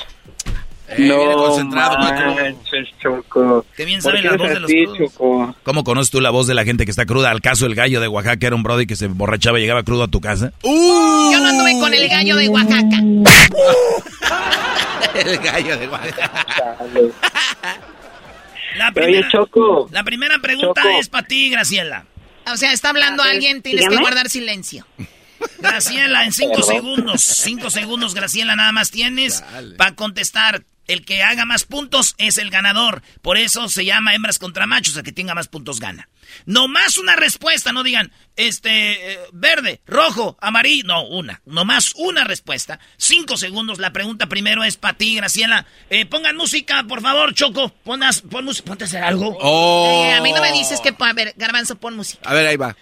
Eh, 0.96 1.02
viene 1.02 1.34
concentrado, 1.34 1.98
manches, 1.98 2.88
Choco. 3.02 3.66
Qué 3.76 3.84
bien 3.84 4.00
¿Por 4.00 4.12
saben 4.12 4.24
la 4.24 4.36
voz 4.36 4.48
de 4.48 4.60
los 4.60 4.70
así. 4.70 4.84
Choco? 4.98 5.54
¿Cómo 5.62 5.84
conoces 5.84 6.10
tú 6.10 6.20
la 6.20 6.30
voz 6.30 6.46
de 6.46 6.54
la 6.54 6.64
gente 6.64 6.84
que 6.84 6.90
está 6.90 7.06
cruda? 7.06 7.30
Al 7.30 7.40
caso, 7.40 7.66
el 7.66 7.74
gallo 7.74 8.00
de 8.00 8.08
Oaxaca 8.08 8.46
era 8.46 8.56
un 8.56 8.62
brody 8.62 8.86
que 8.86 8.96
se 8.96 9.06
borrachaba 9.08 9.58
y 9.58 9.62
llegaba 9.62 9.82
crudo 9.82 10.04
a 10.04 10.08
tu 10.08 10.20
casa. 10.20 10.52
Yo 10.62 11.40
no 11.40 11.48
anduve 11.48 11.78
con 11.80 11.92
el 11.94 12.08
gallo 12.08 12.36
de 12.36 12.48
Oaxaca. 12.48 12.98
El 15.14 15.38
gallo 15.38 15.78
de 15.78 15.88
Oaxaca. 15.88 16.76
La 18.76 18.86
Oye, 18.88 18.92
primera, 18.94 19.28
Choco. 19.30 19.88
la 19.92 20.02
primera 20.02 20.38
pregunta 20.40 20.82
Choco. 20.82 20.98
es 20.98 21.08
para 21.08 21.24
ti, 21.28 21.48
Graciela. 21.50 22.06
O 22.52 22.56
sea, 22.56 22.72
está 22.72 22.88
hablando 22.90 23.22
A 23.22 23.26
ver, 23.26 23.34
alguien, 23.36 23.62
tienes 23.62 23.82
que 23.84 23.88
dígame. 23.90 24.02
guardar 24.04 24.28
silencio. 24.28 24.84
Graciela, 25.58 26.24
en 26.24 26.32
cinco 26.32 26.56
Perdón. 26.56 26.74
segundos, 26.74 27.22
cinco 27.22 27.70
segundos, 27.70 28.14
Graciela, 28.14 28.56
nada 28.56 28.72
más 28.72 28.90
tienes 28.90 29.42
para 29.76 29.94
contestar. 29.94 30.64
El 30.86 31.06
que 31.06 31.22
haga 31.22 31.46
más 31.46 31.64
puntos 31.64 32.14
es 32.18 32.36
el 32.36 32.50
ganador. 32.50 33.00
Por 33.22 33.38
eso 33.38 33.70
se 33.70 33.86
llama 33.86 34.14
hembras 34.14 34.38
contra 34.38 34.66
machos. 34.66 34.94
El 34.98 35.02
que 35.02 35.12
tenga 35.12 35.34
más 35.34 35.48
puntos 35.48 35.80
gana. 35.80 36.10
No 36.44 36.68
más 36.68 36.98
una 36.98 37.16
respuesta, 37.16 37.72
no 37.72 37.82
digan, 37.82 38.12
este, 38.36 39.14
eh, 39.14 39.18
verde, 39.32 39.80
rojo, 39.86 40.36
amarillo. 40.42 40.84
No, 40.84 41.06
una. 41.06 41.40
No 41.46 41.64
más 41.64 41.94
una 41.96 42.24
respuesta. 42.24 42.80
Cinco 42.98 43.38
segundos. 43.38 43.78
La 43.78 43.94
pregunta 43.94 44.26
primero 44.26 44.62
es 44.62 44.76
para 44.76 44.98
ti, 44.98 45.16
Graciela. 45.16 45.64
Eh, 45.88 46.04
pongan 46.04 46.36
música, 46.36 46.84
por 46.86 47.00
favor, 47.00 47.32
Choco. 47.32 47.70
Ponas, 47.82 48.20
pon 48.20 48.44
música, 48.44 48.66
ponte 48.66 48.84
a 48.84 48.86
hacer 48.86 49.02
algo. 49.02 49.38
Oh. 49.40 50.04
Eh, 50.04 50.12
a 50.12 50.20
mí 50.20 50.32
no 50.32 50.42
me 50.42 50.52
dices 50.52 50.80
que, 50.80 50.94
a 50.98 51.12
ver, 51.14 51.32
Garbanzo, 51.38 51.76
pon 51.76 51.96
música. 51.96 52.28
A 52.28 52.34
ver, 52.34 52.46
ahí 52.46 52.56
va. 52.58 52.76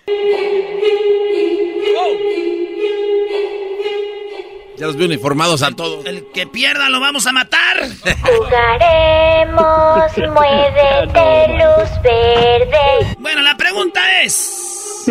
Ya 4.82 4.88
los 4.88 4.96
veo 4.96 5.06
uniformados 5.06 5.62
a 5.62 5.70
todos. 5.70 6.04
El 6.06 6.26
que 6.32 6.44
pierda 6.44 6.88
lo 6.88 6.98
vamos 6.98 7.24
a 7.28 7.32
matar. 7.32 7.88
Jugaremos, 8.20 10.10
muévete, 10.18 11.56
luz 11.56 12.02
verde. 12.02 13.16
Bueno, 13.20 13.42
la 13.42 13.56
pregunta 13.56 14.00
es... 14.22 15.06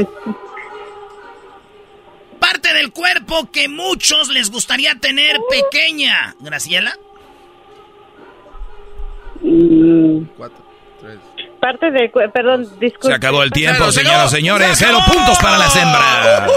Parte 2.37 2.73
del 2.73 2.91
cuerpo 2.91 3.49
que 3.49 3.69
muchos 3.69 4.27
les 4.27 4.51
gustaría 4.51 4.95
tener 4.95 5.37
pequeña. 5.49 6.35
Graciela. 6.41 6.93
Mm, 9.39 10.25
Cuatro. 10.35 10.60
Parte 11.61 11.91
de... 11.91 12.11
cu- 12.11 12.19
Perdón, 12.33 12.67
disculpe. 12.79 13.07
Se 13.07 13.13
acabó 13.13 13.43
el 13.43 13.51
tiempo, 13.51 13.77
Pero, 13.79 13.91
señoras 13.93 14.33
y 14.33 14.35
señor, 14.35 14.59
señores. 14.59 14.77
se 14.77 14.85
Cero 14.85 14.97
puntos 15.07 15.37
para 15.39 15.57
las 15.57 15.73
hembras. 15.75 16.51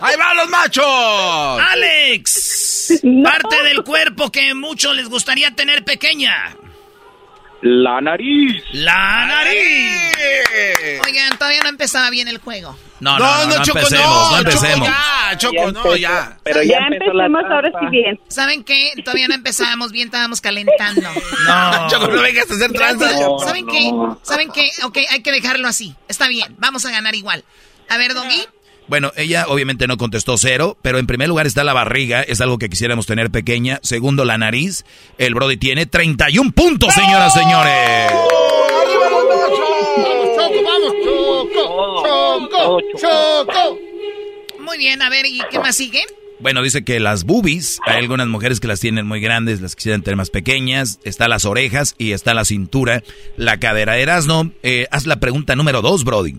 ¡Ahí 0.00 0.16
van 0.16 0.36
los 0.36 0.48
machos! 0.48 1.60
Alex. 1.70 3.00
Parte 3.22 3.62
del 3.62 3.84
cuerpo 3.84 4.32
que 4.32 4.52
muchos 4.54 4.96
les 4.96 5.08
gustaría 5.08 5.50
tener 5.52 5.84
pequeña. 5.84 6.56
La 7.62 8.00
nariz. 8.00 8.62
La 8.72 9.26
nariz. 9.26 10.12
Oigan, 11.06 11.36
todavía 11.38 11.60
no 11.62 11.68
empezaba 11.68 12.08
bien 12.10 12.28
el 12.28 12.38
juego. 12.38 12.76
No, 13.00 13.18
no, 13.18 13.46
no, 13.46 13.56
no, 13.56 13.62
Choco, 13.64 13.78
empecemos, 13.78 14.30
no, 14.32 14.38
empecemos. 14.38 14.88
Choco, 14.88 14.90
ya, 14.90 15.38
Choco, 15.38 15.54
Ya 15.54 15.72
no, 15.72 15.96
ya. 15.96 16.38
Pero 16.42 16.62
Ya 16.62 16.78
ya, 16.80 16.86
empecemos 16.86 17.44
ahora 17.50 17.70
sí 17.80 17.86
bien. 17.90 18.20
¿Saben 18.28 18.64
qué? 18.64 18.92
Todavía 19.04 19.28
no 19.28 19.34
empezábamos 19.34 19.92
bien, 19.92 20.08
estábamos 20.08 20.40
calentando. 20.40 21.08
No. 21.46 21.88
Choco, 21.88 22.08
no 22.08 22.22
vengas 22.22 22.50
a 22.50 22.54
hacer 22.54 22.72
tranzas. 22.72 23.20
No, 23.20 23.38
¿Saben 23.40 23.66
no. 23.66 23.72
qué? 23.72 23.90
¿Saben 24.22 24.50
qué? 24.52 24.70
Ok, 24.84 24.98
hay 25.10 25.22
que 25.22 25.32
dejarlo 25.32 25.68
así. 25.68 25.94
Está 26.08 26.28
bien, 26.28 26.54
vamos 26.58 26.84
a 26.84 26.90
ganar 26.90 27.14
igual. 27.14 27.44
A 27.88 27.96
ver, 27.96 28.14
Doggy. 28.14 28.46
Bueno, 28.90 29.12
ella 29.14 29.44
obviamente 29.46 29.86
no 29.86 29.96
contestó 29.96 30.36
cero, 30.36 30.76
pero 30.82 30.98
en 30.98 31.06
primer 31.06 31.28
lugar 31.28 31.46
está 31.46 31.62
la 31.62 31.72
barriga, 31.72 32.22
es 32.22 32.40
algo 32.40 32.58
que 32.58 32.68
quisiéramos 32.68 33.06
tener 33.06 33.30
pequeña. 33.30 33.78
Segundo, 33.84 34.24
la 34.24 34.36
nariz. 34.36 34.84
El 35.16 35.32
Brody 35.34 35.56
tiene 35.58 35.86
31 35.86 36.50
puntos, 36.50 36.92
señoras 36.92 37.36
y 37.36 37.38
señores. 37.38 38.10
¡Arriba 38.10 39.10
los 39.10 39.28
machos! 39.28 40.34
¡Choco, 40.34 40.64
vamos! 40.64 40.92
¡Choco! 41.54 42.02
¡Choco! 42.02 42.80
¡Choco! 42.98 43.78
Muy 44.58 44.76
bien, 44.76 45.00
a 45.02 45.08
ver, 45.08 45.24
¿y 45.24 45.40
qué 45.52 45.60
más 45.60 45.76
sigue? 45.76 46.04
Bueno, 46.40 46.60
dice 46.60 46.82
que 46.82 46.98
las 46.98 47.22
boobies, 47.22 47.78
hay 47.86 47.98
algunas 47.98 48.26
mujeres 48.26 48.58
que 48.58 48.66
las 48.66 48.80
tienen 48.80 49.06
muy 49.06 49.20
grandes, 49.20 49.60
las 49.60 49.76
quisieran 49.76 50.02
tener 50.02 50.16
más 50.16 50.30
pequeñas. 50.30 50.98
Está 51.04 51.28
las 51.28 51.44
orejas 51.44 51.94
y 51.96 52.10
está 52.10 52.34
la 52.34 52.44
cintura, 52.44 53.04
la 53.36 53.60
cadera. 53.60 53.98
Erasno, 53.98 54.50
eh, 54.64 54.88
haz 54.90 55.06
la 55.06 55.20
pregunta 55.20 55.54
número 55.54 55.80
dos, 55.80 56.02
Brody. 56.02 56.38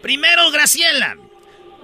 Primero, 0.00 0.50
Graciela. 0.52 1.18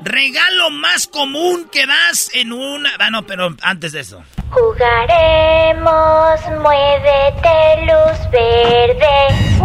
Regalo 0.00 0.70
más 0.70 1.06
común 1.06 1.68
que 1.70 1.86
das 1.86 2.30
en 2.32 2.52
una... 2.52 2.90
Ah, 2.98 3.10
no, 3.10 3.26
pero 3.26 3.54
antes 3.62 3.92
de 3.92 4.00
eso. 4.00 4.22
Jugaremos, 4.50 6.40
muévete, 6.62 7.84
luz 7.84 8.30
verde. 8.30 9.58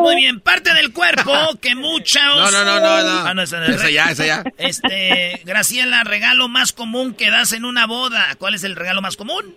Muy 0.00 0.16
bien, 0.16 0.40
parte 0.40 0.72
del 0.72 0.92
cuerpo 0.92 1.32
que 1.60 1.74
muchos... 1.74 2.22
No, 2.22 2.50
no, 2.50 2.64
no, 2.64 2.80
no, 2.80 3.02
no. 3.02 3.26
Ah, 3.26 3.34
no, 3.34 3.42
esa 3.42 3.60
no. 3.60 3.66
Esa 3.66 3.90
ya, 3.90 4.04
esa 4.06 4.24
ya. 4.24 4.44
Este, 4.56 5.42
Graciela, 5.44 6.04
regalo 6.04 6.48
más 6.48 6.72
común 6.72 7.14
que 7.14 7.30
das 7.30 7.52
en 7.52 7.64
una 7.64 7.86
boda. 7.86 8.34
¿Cuál 8.38 8.54
es 8.54 8.64
el 8.64 8.76
regalo 8.76 9.02
más 9.02 9.16
común? 9.16 9.54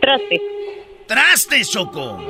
Traste. 0.00 0.40
Trastes, 1.08 1.70
Choco. 1.70 2.22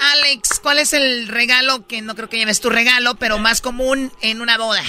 Alex, 0.00 0.60
¿cuál 0.62 0.78
es 0.78 0.92
el 0.92 1.26
regalo 1.28 1.86
que 1.86 2.00
no 2.00 2.14
creo 2.14 2.28
que 2.28 2.38
lleves 2.38 2.60
tu 2.60 2.70
regalo, 2.70 3.16
pero 3.16 3.38
más 3.38 3.60
común 3.60 4.12
en 4.20 4.40
una 4.40 4.56
boda? 4.56 4.82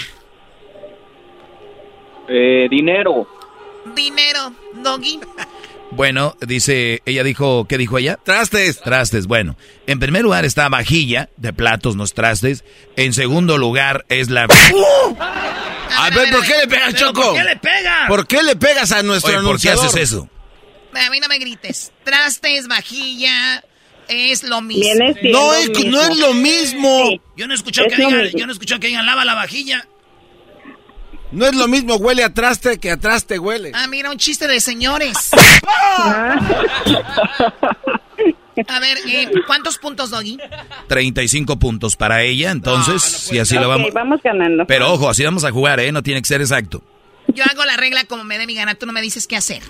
Eh, 2.28 2.68
dinero. 2.70 3.28
Dinero, 3.96 4.54
Doggy. 4.84 5.20
Bueno, 5.92 6.36
dice, 6.42 7.02
ella 7.06 7.24
dijo, 7.24 7.66
¿qué 7.66 7.78
dijo 7.78 7.98
ella? 7.98 8.20
Trastes. 8.22 8.82
Trastes, 8.82 9.28
bueno. 9.28 9.56
En 9.88 10.00
primer 10.00 10.22
lugar 10.24 10.44
está 10.44 10.68
vajilla, 10.68 11.30
de 11.38 11.54
platos, 11.54 11.96
no 11.96 12.06
trastes. 12.08 12.66
En 12.98 13.14
segundo 13.14 13.58
lugar 13.58 14.06
es 14.10 14.30
la... 14.30 14.44
A 14.44 16.10
ver, 16.10 16.30
¿por 16.32 16.46
qué 16.46 16.54
le 16.62 16.68
pegas, 16.68 16.94
¿Pero 16.94 17.08
Choco? 17.08 17.22
¿Por 17.24 17.36
qué 17.36 17.44
le 17.44 17.56
pega? 17.56 18.06
¿Por 18.08 18.28
qué 18.28 18.44
le 18.44 18.56
pegas 18.58 18.92
a 18.92 19.04
nuestro 19.04 19.38
Oye, 19.38 19.48
¿por 19.48 19.60
qué 19.62 19.70
anunciador? 19.70 19.86
haces 19.86 20.02
eso? 20.02 20.30
A 20.94 21.10
mí 21.10 21.20
no 21.20 21.28
me 21.30 21.40
grites. 21.40 21.92
Trastes, 22.04 22.68
vajilla, 22.68 23.64
es 24.10 24.44
lo 24.44 24.62
mismo. 24.62 25.06
No 25.24 25.54
es, 25.54 25.70
mismo. 25.70 25.92
no 25.92 26.02
es 26.02 26.18
lo 26.18 26.34
mismo. 26.34 27.06
Sí. 27.08 27.22
Yo 27.38 27.48
no 27.48 27.54
he 27.54 27.56
escuchado 27.56 27.88
Es 27.88 27.94
que 27.96 28.02
lo 28.02 28.08
digan, 28.10 28.24
mismo. 28.24 28.40
yo 28.40 28.46
no 28.46 28.52
he 28.52 28.54
escuchado 28.54 28.80
que 28.82 28.88
digan 28.88 29.06
lava 29.06 29.24
la 29.24 29.36
vajilla. 29.36 29.88
No 31.32 31.46
es 31.46 31.56
lo 31.56 31.68
mismo 31.68 31.96
huele 31.96 32.24
a 32.24 32.34
traste 32.34 32.78
que 32.80 32.92
a 32.92 32.98
traste 32.98 33.38
huele. 33.38 33.72
Ah, 33.74 33.88
mira, 33.88 34.10
un 34.10 34.18
chiste 34.18 34.48
de 34.48 34.60
señores. 34.62 35.32
A 38.68 38.80
ver, 38.80 38.98
eh, 39.08 39.30
¿cuántos 39.46 39.78
puntos, 39.78 40.10
Doggy? 40.10 40.40
35 40.88 41.60
puntos 41.60 41.96
para 41.96 42.24
ella, 42.24 42.50
entonces, 42.50 43.04
si 43.04 43.38
así 43.38 43.54
lo 43.56 43.62
Ok, 43.62 43.68
vamos... 43.68 43.94
vamos 43.94 44.20
ganando. 44.24 44.66
Pero 44.66 44.92
ojo, 44.92 45.10
así 45.10 45.24
vamos 45.24 45.44
a 45.44 45.52
jugar, 45.52 45.80
¿eh? 45.80 45.92
No 45.92 46.02
tiene 46.02 46.22
que 46.22 46.28
ser 46.28 46.42
exacto. 46.42 46.82
Yo 47.28 47.44
hago 47.44 47.64
la 47.66 47.78
regla 47.78 48.06
como 48.06 48.24
me 48.24 48.40
dé 48.40 48.48
mi 48.48 48.56
gana, 48.56 48.74
tú 48.74 48.88
no 48.88 48.94
me 48.94 49.02
dices 49.02 49.28
qué 49.28 49.36
hacer. 49.36 49.62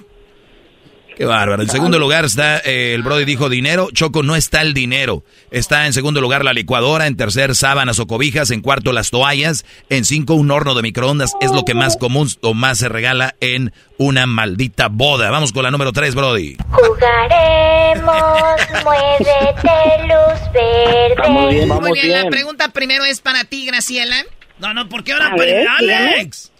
Qué 1.18 1.26
bárbaro. 1.26 1.64
En 1.64 1.70
segundo 1.70 1.98
lugar 1.98 2.26
está, 2.26 2.60
eh, 2.60 2.94
el 2.94 3.02
Brody 3.02 3.26
dijo 3.26 3.50
dinero. 3.50 3.90
Choco, 3.92 4.22
no 4.22 4.36
está 4.36 4.62
el 4.62 4.76
dinero. 4.76 5.24
Está 5.50 5.88
en 5.88 5.94
segundo 5.94 6.22
lugar 6.22 6.46
la 6.46 6.54
licuadora. 6.54 7.08
En 7.08 7.18
tercer, 7.18 7.56
sábanas 7.56 7.98
o 7.98 8.06
cobijas. 8.06 8.52
En 8.52 8.62
cuarto, 8.62 8.94
las 8.94 9.10
toallas. 9.10 9.66
En 9.90 10.06
cinco, 10.06 10.36
un 10.36 10.52
horno 10.52 10.76
de 10.76 10.84
microondas. 10.84 11.34
Es 11.42 11.52
lo 11.52 11.66
que 11.66 11.74
más 11.74 11.98
común 11.98 12.30
o 12.42 12.54
más 12.54 12.78
se 12.78 12.88
regala 12.88 13.36
en 13.40 13.74
una 13.98 14.28
maldita 14.28 14.90
boda. 14.90 15.32
Vamos 15.32 15.54
con 15.54 15.64
la 15.64 15.72
número 15.72 15.92
tres, 15.92 16.14
Brody. 16.14 16.56
Jugaremos, 16.70 18.14
muévete, 18.84 20.04
luz 20.04 20.52
verde. 20.54 21.30
Muy 21.32 22.00
bien, 22.00 22.12
la 22.12 22.30
pregunta 22.30 22.70
primero 22.70 23.06
es 23.06 23.22
para 23.22 23.44
ti, 23.44 23.66
Graciela. 23.66 24.24
No, 24.60 24.76
no, 24.76 24.88
¿por 24.88 25.04
qué 25.04 25.14
ahora 25.14 25.30
A 25.30 25.36
ver, 25.36 25.68
Alex? 25.68 26.52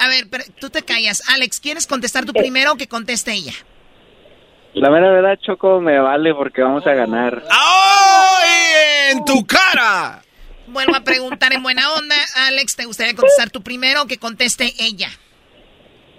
A 0.00 0.08
ver, 0.08 0.26
pero 0.28 0.42
tú 0.58 0.70
te 0.70 0.82
callas. 0.82 1.22
Alex, 1.28 1.60
¿quieres 1.60 1.86
contestar 1.86 2.24
tú 2.24 2.32
primero 2.32 2.72
o 2.72 2.76
que 2.76 2.88
conteste 2.88 3.32
ella? 3.32 3.54
La 4.74 4.90
mera 4.90 5.10
verdad, 5.10 5.38
Choco, 5.40 5.80
me 5.80 5.98
vale 5.98 6.34
porque 6.34 6.62
vamos 6.62 6.86
a 6.86 6.94
ganar. 6.94 7.42
¡Ay, 7.50 9.12
en 9.12 9.24
tu 9.24 9.46
cara! 9.46 10.22
Vuelvo 10.66 10.96
a 10.96 11.00
preguntar 11.00 11.52
en 11.52 11.62
buena 11.62 11.92
onda. 11.92 12.16
Alex, 12.46 12.76
¿te 12.76 12.86
gustaría 12.86 13.14
contestar 13.14 13.50
tú 13.50 13.62
primero 13.62 14.02
o 14.02 14.06
que 14.06 14.18
conteste 14.18 14.72
ella? 14.78 15.10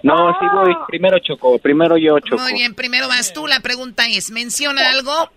No, 0.04 0.36
sí 0.38 0.46
voy. 0.52 0.76
Primero 0.86 1.18
Choco, 1.18 1.58
primero 1.58 1.96
yo, 1.96 2.20
Choco. 2.20 2.42
Muy 2.42 2.52
bien, 2.52 2.74
primero 2.74 3.08
vas 3.08 3.32
tú. 3.32 3.46
La 3.46 3.60
pregunta 3.60 4.06
es, 4.06 4.30
menciona 4.30 4.90
algo 4.90 5.30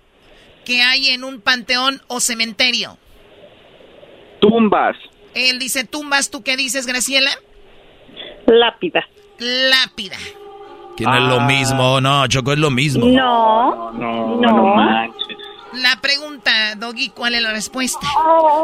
que 0.65 0.81
hay 0.81 1.07
en 1.07 1.23
un 1.23 1.41
panteón 1.41 2.01
o 2.07 2.19
cementerio. 2.19 2.97
Tumbas. 4.39 4.95
Él 5.33 5.57
dice 5.57 5.85
tumbas, 5.85 6.29
¿tú 6.29 6.43
qué 6.43 6.57
dices, 6.57 6.85
Graciela? 6.85 7.31
Lápida. 8.45 9.07
Lápida. 9.39 10.17
Que 10.97 11.03
no 11.05 11.15
es 11.15 11.23
lo 11.23 11.41
mismo. 11.41 12.01
No, 12.01 12.27
Choco, 12.27 12.53
es 12.53 12.59
lo 12.59 12.71
mismo. 12.71 13.05
No. 13.05 13.91
No, 13.93 14.35
no. 14.41 14.75
La 15.73 16.01
pregunta, 16.01 16.75
Doggy, 16.75 17.09
¿cuál 17.09 17.35
es 17.35 17.43
la 17.43 17.51
respuesta? 17.51 18.07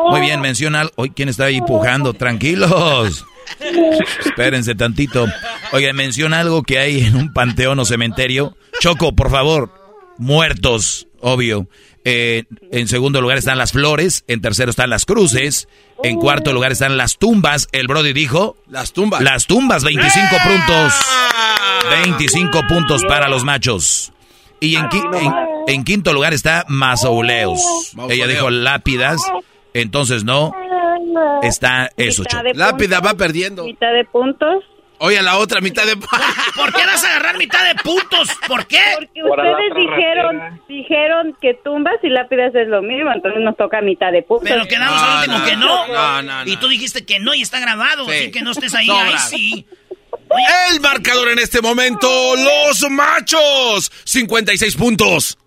Muy 0.10 0.20
bien, 0.22 0.42
menciona. 0.42 0.88
Hoy, 0.96 1.12
¿quién 1.12 1.30
está 1.30 1.46
ahí 1.46 1.62
pujando? 1.62 2.14
Tranquilos. 2.14 3.26
Espérense 4.26 4.74
tantito. 4.74 5.28
Oye, 5.74 5.94
menciona 5.94 6.40
algo 6.40 6.64
que 6.64 6.80
hay 6.80 7.04
en 7.04 7.16
un 7.16 7.34
panteón 7.34 7.78
o 7.80 7.86
cementerio. 7.86 8.58
Choco, 8.80 9.14
por 9.14 9.30
favor. 9.30 9.72
Muertos, 10.18 11.08
obvio. 11.20 11.68
Eh, 12.06 12.44
en 12.72 12.88
segundo 12.88 13.22
lugar 13.22 13.38
están 13.38 13.58
las 13.58 13.72
flores. 13.72 14.24
En 14.28 14.42
tercero 14.42 14.72
están 14.72 14.90
las 14.90 15.06
cruces. 15.06 15.68
En 16.04 16.18
cuarto 16.20 16.52
lugar 16.52 16.72
están 16.72 16.98
las 16.98 17.18
tumbas. 17.18 17.68
El 17.72 17.88
Brody 17.88 18.14
dijo. 18.14 18.58
Las 18.68 18.92
tumbas. 18.92 19.22
Las 19.22 19.46
tumbas, 19.46 19.84
25 19.84 20.36
puntos. 20.44 20.94
25 21.90 22.62
puntos 22.68 23.04
para 23.06 23.28
los 23.30 23.44
machos. 23.44 24.12
Y 24.60 24.76
en, 24.78 24.86
qui- 24.90 25.18
en- 25.22 25.34
en 25.76 25.84
quinto 25.84 26.14
lugar 26.14 26.34
está 26.34 26.66
mausoleos. 26.68 27.62
Ella 28.10 28.28
dijo 28.28 28.50
lápidas. 28.50 29.22
Entonces 29.74 30.24
no. 30.24 30.54
Está 31.42 31.90
eso, 31.98 32.24
Choco. 32.24 32.44
Lápida 32.54 33.00
va 33.00 33.14
perdiendo. 33.16 33.66
Mitad 33.66 33.94
de 33.94 34.06
puntos. 34.06 34.64
Oye, 35.00 35.22
la 35.22 35.38
otra 35.38 35.60
mitad 35.60 35.86
de... 35.86 35.98
¿Por 36.56 36.74
qué 36.74 36.86
vas 36.86 37.04
a 37.04 37.10
agarrar 37.10 37.38
mitad 37.38 37.66
de 37.68 37.76
puntos? 37.76 38.30
¿Por 38.48 38.66
qué? 38.68 38.80
Porque 38.96 39.22
ustedes 39.24 39.76
dijeron, 39.76 40.62
dijeron 40.70 41.38
que 41.42 41.56
tumbas 41.56 41.96
y 42.04 42.10
lápidas 42.10 42.56
es 42.56 42.70
lo 42.70 42.82
mismo, 42.82 43.12
entonces 43.14 43.42
nos 43.44 43.58
toca 43.58 43.82
mitad 43.82 44.14
de 44.14 44.22
puntos. 44.24 44.48
Pero 44.48 44.66
quedamos 44.66 45.02
al 45.02 45.18
último 45.20 45.44
que 45.46 45.56
no. 45.58 45.88
no, 45.88 46.22
no, 46.22 46.46
Y 46.46 46.56
tú 46.56 46.70
dijiste 46.70 47.06
que 47.06 47.20
no 47.20 47.34
y 47.34 47.42
está 47.42 47.60
grabado. 47.60 48.06
Sí. 48.06 48.12
Así 48.12 48.32
que 48.32 48.42
no 48.44 48.52
estés 48.52 48.74
ahí. 48.76 48.86
Sobra. 48.86 49.04
Ahí 49.08 49.18
sí. 49.18 49.66
El 50.72 50.80
marcador 50.82 51.30
en 51.30 51.40
este 51.40 51.62
momento, 51.62 52.08
los 52.36 52.90
machos, 52.90 53.92
56 54.04 54.76
puntos. 54.76 55.38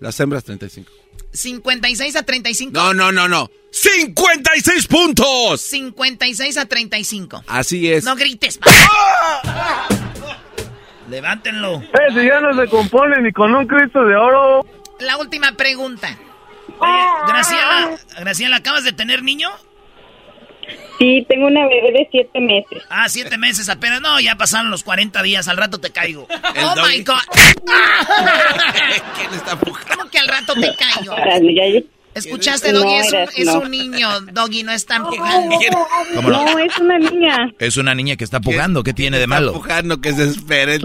Las 0.00 0.18
hembras, 0.20 0.44
35. 0.44 0.90
56 1.32 2.16
a 2.16 2.22
35. 2.22 2.72
No, 2.72 2.94
no, 2.94 3.10
no, 3.10 3.28
no. 3.28 3.50
56 3.70 4.86
puntos. 4.86 5.60
56 5.60 6.56
a 6.58 6.66
35. 6.66 7.44
Así 7.46 7.90
es. 7.90 8.04
No 8.04 8.14
grites. 8.14 8.60
Levántenlo. 11.08 11.82
Eh, 11.82 11.88
si 12.10 12.26
ya 12.26 12.40
no 12.40 12.54
se 12.54 12.68
compone 12.68 13.20
ni 13.20 13.32
con 13.32 13.54
un 13.54 13.66
Cristo 13.66 14.04
de 14.04 14.14
oro. 14.14 14.66
La 15.00 15.16
última 15.16 15.52
pregunta. 15.52 16.16
Oye, 16.78 17.02
Graciela, 17.28 17.96
Graciela, 18.20 18.56
¿acabas 18.56 18.84
de 18.84 18.92
tener 18.92 19.22
niño? 19.22 19.50
Sí, 20.98 21.26
tengo 21.28 21.46
una 21.48 21.66
bebé 21.66 21.90
de 21.92 22.08
siete 22.10 22.40
meses. 22.40 22.82
Ah, 22.88 23.08
siete 23.08 23.36
meses 23.36 23.68
apenas. 23.68 24.00
No, 24.00 24.20
ya 24.20 24.36
pasaron 24.36 24.70
los 24.70 24.84
40 24.84 25.22
días. 25.22 25.48
Al 25.48 25.56
rato 25.56 25.78
te 25.78 25.90
caigo. 25.90 26.26
Oh 26.56 26.74
my 26.86 27.02
God. 27.02 27.16
¿Quién 29.16 29.34
está 29.34 29.58
pujando? 29.58 29.96
¿Cómo 29.96 30.08
que 30.10 30.18
al 30.18 30.28
rato 30.28 30.54
te 30.54 30.70
caigo? 30.76 31.14
¿Escuchaste, 32.14 32.72
No, 32.72 32.78
Doggy? 32.80 32.94
es, 32.96 33.12
un, 33.12 33.18
es 33.36 33.46
no. 33.46 33.58
un 33.60 33.70
niño, 33.72 34.20
Doggy, 34.32 34.62
no 34.62 34.70
están 34.70 35.02
jugando. 35.04 35.56
¿Cómo 36.14 36.30
no? 36.30 36.44
No, 36.44 36.58
es 36.60 36.78
una 36.78 36.96
niña. 36.98 37.36
Es 37.58 37.76
una 37.76 37.92
niña 37.94 38.14
que 38.16 38.22
está 38.22 38.38
pujando. 38.40 38.84
¿Qué 38.84 38.92
tiene 38.94 39.18
de 39.18 39.26
malo? 39.26 39.52
Pujando 39.52 40.00
que 40.00 40.12
se 40.12 40.28
espere. 40.28 40.78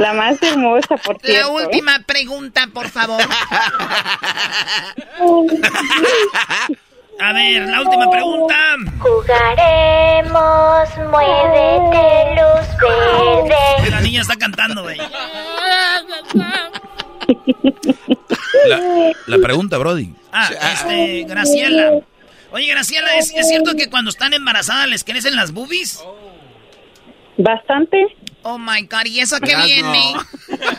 La 0.00 0.12
más 0.12 0.36
hermosa, 0.42 0.96
por 0.98 1.14
La 1.22 1.26
cierto. 1.26 1.60
¿eh? 1.60 1.64
última 1.64 1.98
pregunta, 2.06 2.68
por 2.74 2.90
favor. 2.90 3.22
A 7.20 7.32
ver, 7.32 7.62
la 7.68 7.80
última 7.82 8.10
pregunta. 8.10 8.56
Jugaremos, 8.98 10.88
muévete, 11.10 12.34
luz 12.34 12.68
verde. 12.80 13.90
La 13.90 14.00
niña 14.00 14.22
está 14.22 14.36
cantando, 14.36 14.82
güey. 14.82 14.98
La, 18.68 19.12
la 19.26 19.38
pregunta, 19.38 19.78
Brody. 19.78 20.14
Ah, 20.32 20.50
este, 20.72 21.24
Graciela. 21.28 22.00
Oye, 22.52 22.66
Graciela, 22.66 23.16
¿es, 23.16 23.32
es 23.34 23.48
cierto 23.48 23.74
que 23.74 23.88
cuando 23.88 24.10
están 24.10 24.32
embarazadas 24.34 24.88
les 24.88 25.04
crecen 25.04 25.36
las 25.36 25.52
boobies? 25.52 26.02
Bastante. 27.38 28.04
Oh 28.42 28.58
my 28.58 28.82
God, 28.82 29.06
¿y 29.06 29.20
eso 29.20 29.38
qué 29.40 29.54
Ah, 29.54 29.64
viene? 29.64 30.14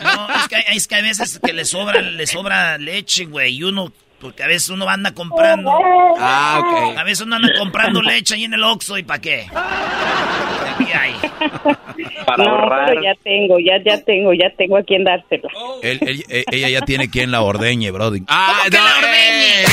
No, 0.02 0.28
es 0.36 0.48
que, 0.48 0.56
hay- 0.56 0.76
es 0.76 0.86
que 0.86 0.94
a 0.96 1.02
veces 1.02 1.40
que 1.44 1.52
le 1.52 1.64
sobra, 1.64 2.00
le 2.00 2.26
sobra 2.26 2.78
leche, 2.78 3.24
güey, 3.24 3.56
y 3.56 3.62
uno, 3.64 3.92
porque 4.24 4.42
a 4.42 4.46
veces 4.46 4.70
uno 4.70 4.88
anda 4.88 5.12
comprando. 5.12 5.70
Ah, 6.18 6.58
ok. 6.64 6.96
A 6.98 7.04
veces 7.04 7.26
uno 7.26 7.36
anda 7.36 7.50
comprando 7.58 8.00
leche 8.00 8.34
ahí 8.34 8.44
en 8.44 8.54
el 8.54 8.64
Oxxo, 8.64 8.96
¿y 8.96 9.02
para 9.02 9.20
qué? 9.20 9.46
Aquí 9.52 10.90
hay. 10.92 11.14
Para 12.26 12.42
no, 12.44 12.50
ahorrar. 12.50 12.86
pero 12.88 13.02
ya 13.02 13.12
tengo, 13.22 13.58
ya, 13.60 13.74
ya 13.84 14.02
tengo, 14.02 14.32
ya 14.32 14.48
tengo 14.56 14.78
a 14.78 14.82
quien 14.82 15.04
dársela. 15.04 15.48
Él- 15.82 15.98
él- 16.00 16.24
e- 16.28 16.44
ella 16.50 16.68
ya 16.70 16.80
tiene 16.80 17.10
quien 17.10 17.30
la 17.30 17.42
ordeñe, 17.42 17.90
Brody. 17.90 18.22
Ah, 18.28 18.54
¿Cómo 18.56 18.70
que 18.70 18.76
la 18.78 18.96
ordeñe? 18.98 19.64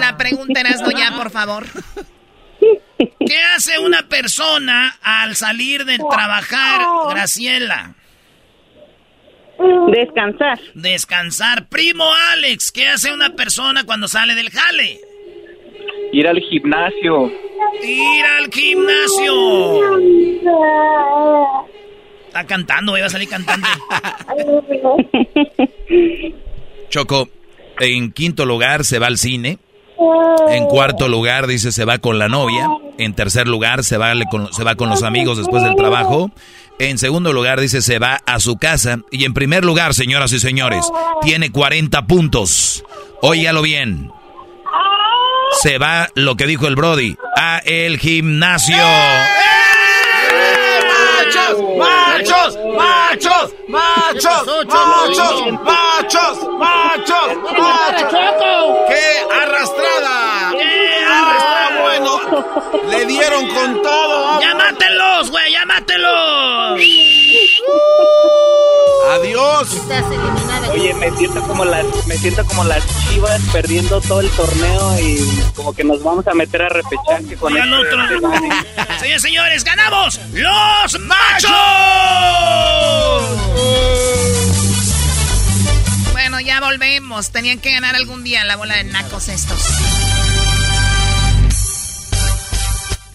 La 0.00 0.14
pregunta 0.16 0.60
era 0.60 0.70
ya, 0.96 1.16
por 1.16 1.30
favor. 1.30 1.66
¿Qué 2.98 3.42
hace 3.56 3.78
una 3.80 4.02
persona 4.08 4.96
al 5.02 5.34
salir 5.34 5.84
de 5.84 5.98
trabajar, 5.98 6.80
Graciela? 7.10 7.94
Descansar. 9.92 10.58
Descansar. 10.74 11.68
Primo 11.68 12.04
Alex, 12.32 12.72
¿qué 12.72 12.88
hace 12.88 13.12
una 13.12 13.34
persona 13.34 13.84
cuando 13.84 14.08
sale 14.08 14.34
del 14.34 14.50
jale? 14.50 15.00
Ir 16.12 16.26
al 16.26 16.40
gimnasio. 16.40 17.30
Ir 17.82 18.24
al 18.38 18.50
gimnasio. 18.50 19.98
Está 22.26 22.46
cantando, 22.46 22.92
va 22.92 23.06
a 23.06 23.10
salir 23.10 23.28
cantante. 23.28 23.68
Choco, 26.88 27.28
en 27.80 28.12
quinto 28.12 28.46
lugar 28.46 28.84
se 28.84 28.98
va 28.98 29.08
al 29.08 29.18
cine. 29.18 29.58
En 30.48 30.66
cuarto 30.66 31.08
lugar 31.08 31.46
dice 31.46 31.72
se 31.72 31.84
va 31.84 31.98
con 31.98 32.18
la 32.18 32.28
novia. 32.28 32.66
En 32.98 33.14
tercer 33.14 33.46
lugar 33.46 33.84
se 33.84 33.98
va, 33.98 34.12
con, 34.30 34.52
se 34.52 34.64
va 34.64 34.74
con 34.74 34.88
los 34.88 35.02
amigos 35.02 35.38
después 35.38 35.62
del 35.62 35.76
trabajo. 35.76 36.30
En 36.80 36.96
segundo 36.96 37.34
lugar 37.34 37.60
dice 37.60 37.82
se 37.82 37.98
va 37.98 38.22
a 38.24 38.40
su 38.40 38.56
casa. 38.56 39.00
Y 39.10 39.26
en 39.26 39.34
primer 39.34 39.66
lugar, 39.66 39.92
señoras 39.92 40.32
y 40.32 40.40
señores, 40.40 40.90
tiene 41.20 41.52
40 41.52 42.06
puntos. 42.06 42.82
Óigalo 43.20 43.60
bien. 43.60 44.10
Se 45.60 45.76
va 45.76 46.08
lo 46.14 46.36
que 46.36 46.46
dijo 46.46 46.66
el 46.66 46.76
Brody, 46.76 47.18
a 47.36 47.58
el 47.58 47.98
gimnasio. 47.98 48.78
¡Machos! 51.18 51.58
¡Machos! 51.76 52.58
¡Machos! 52.74 53.52
¡Machos! 53.68 54.48
¡Machos! 54.66 56.38
¡Machos! 56.58 57.28
¡Machos! 57.58 58.08
¡Qué 58.10 58.49
Le 62.88 63.06
dieron 63.06 63.48
con 63.48 63.82
todo. 63.82 64.40
¡Ya 64.40 64.54
mátenlos, 64.54 65.30
güey! 65.30 65.52
¡Ya 65.52 65.64
mátenlos! 65.66 66.80
¡Adiós! 69.12 69.68
Oye, 70.72 70.94
me 70.94 71.10
siento 71.16 71.42
como 71.42 71.64
las, 71.64 71.84
me 72.06 72.16
siento 72.16 72.44
como 72.44 72.62
las 72.64 72.82
chivas 73.08 73.40
perdiendo 73.52 74.00
todo 74.00 74.20
el 74.20 74.30
torneo 74.30 75.00
y 75.00 75.18
como 75.56 75.72
que 75.72 75.82
nos 75.84 76.02
vamos 76.02 76.26
a 76.28 76.34
meter 76.34 76.62
a 76.62 76.68
repechaje 76.68 77.36
con 77.36 77.52
Oigan, 77.52 77.72
este- 77.74 77.86
otro. 77.88 78.32
este 79.02 79.18
señores, 79.18 79.64
ganamos 79.64 80.20
los 80.32 81.00
machos. 81.00 81.50
Bueno, 86.12 86.38
ya 86.40 86.60
volvemos. 86.60 87.30
Tenían 87.30 87.58
que 87.58 87.72
ganar 87.72 87.96
algún 87.96 88.22
día 88.22 88.44
la 88.44 88.56
bola 88.56 88.76
de 88.76 88.84
nacos 88.84 89.28
estos. 89.28 89.58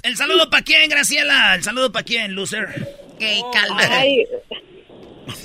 El 0.05 0.15
saludo 0.17 0.49
para 0.49 0.63
quién, 0.63 0.87
Graciela. 0.89 1.55
El 1.55 1.63
saludo 1.63 1.91
para 1.91 2.03
quién, 2.05 2.35
loser. 2.35 2.97
Gay, 3.19 3.41
calma. 3.53 3.81
Ay, 3.91 4.25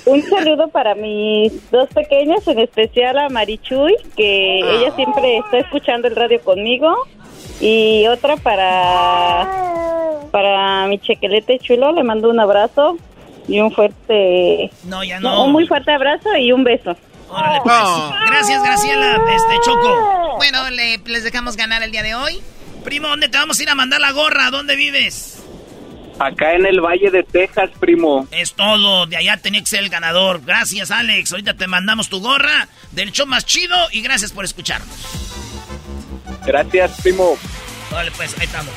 un 0.05 0.21
saludo 0.23 0.67
para 0.69 0.93
mis 0.95 1.69
dos 1.71 1.89
pequeñas, 1.89 2.47
en 2.47 2.59
especial 2.59 3.17
a 3.17 3.29
Marichuy, 3.29 3.95
que 4.15 4.59
ella 4.59 4.95
siempre 4.95 5.37
está 5.39 5.57
escuchando 5.59 6.07
el 6.07 6.15
radio 6.15 6.39
conmigo. 6.41 6.95
Y 7.59 8.05
otra 8.07 8.37
para, 8.37 9.47
para 10.31 10.85
mi 10.87 10.99
chequelete 10.99 11.59
chulo, 11.59 11.91
le 11.93 12.03
mando 12.03 12.29
un 12.29 12.39
abrazo 12.39 12.97
y 13.47 13.59
un 13.59 13.71
fuerte... 13.71 14.71
No, 14.83 15.03
ya 15.03 15.19
no. 15.19 15.45
un 15.45 15.51
muy 15.51 15.67
fuerte 15.67 15.91
abrazo 15.91 16.35
y 16.37 16.51
un 16.51 16.63
beso. 16.63 16.95
Órale, 17.29 17.59
pues. 17.63 17.75
Gracias, 18.27 18.63
Graciela. 18.63 19.13
Este, 19.35 19.53
Choco. 19.65 20.35
Bueno, 20.37 20.69
le- 20.69 20.99
les 21.05 21.23
dejamos 21.23 21.55
ganar 21.55 21.81
el 21.83 21.91
día 21.91 22.03
de 22.03 22.13
hoy. 22.15 22.41
Primo, 22.83 23.07
¿dónde 23.07 23.29
te 23.29 23.37
vamos 23.37 23.59
a 23.59 23.63
ir 23.63 23.69
a 23.69 23.75
mandar 23.75 24.01
la 24.01 24.11
gorra? 24.11 24.49
¿Dónde 24.49 24.75
vives? 24.75 25.43
Acá 26.19 26.53
en 26.53 26.65
el 26.65 26.81
Valle 26.81 27.09
de 27.09 27.23
Texas, 27.23 27.71
primo. 27.79 28.27
Es 28.31 28.53
todo. 28.53 29.07
De 29.07 29.17
allá 29.17 29.37
tenía 29.37 29.61
que 29.61 29.67
ser 29.67 29.79
el 29.79 29.89
ganador. 29.89 30.41
Gracias, 30.45 30.91
Alex. 30.91 31.31
Ahorita 31.31 31.55
te 31.55 31.67
mandamos 31.67 32.09
tu 32.09 32.19
gorra 32.19 32.67
del 32.91 33.11
show 33.11 33.25
más 33.25 33.45
chido 33.45 33.75
y 33.91 34.01
gracias 34.01 34.31
por 34.31 34.45
escucharnos. 34.45 34.95
Gracias, 36.45 37.01
primo. 37.01 37.37
Órale, 37.91 38.11
pues, 38.11 38.37
ahí 38.39 38.45
estamos. 38.45 38.73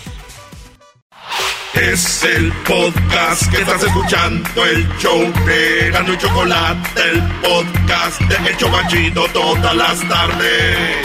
Es 1.74 2.22
el 2.22 2.52
podcast 2.52 3.51
que 3.51 3.60
estás 3.62 3.82
escuchando, 3.82 4.64
el 4.64 4.89
show 4.98 5.20
de 5.44 5.90
Gano 5.90 6.14
y 6.14 6.18
Chocolate, 6.18 7.10
el 7.10 7.22
podcast 7.43 8.20
de 8.20 8.51
El 8.51 8.56
Chobachito 8.56 9.26
todas 9.32 9.74
las 9.74 10.09
tardes. 10.09 10.97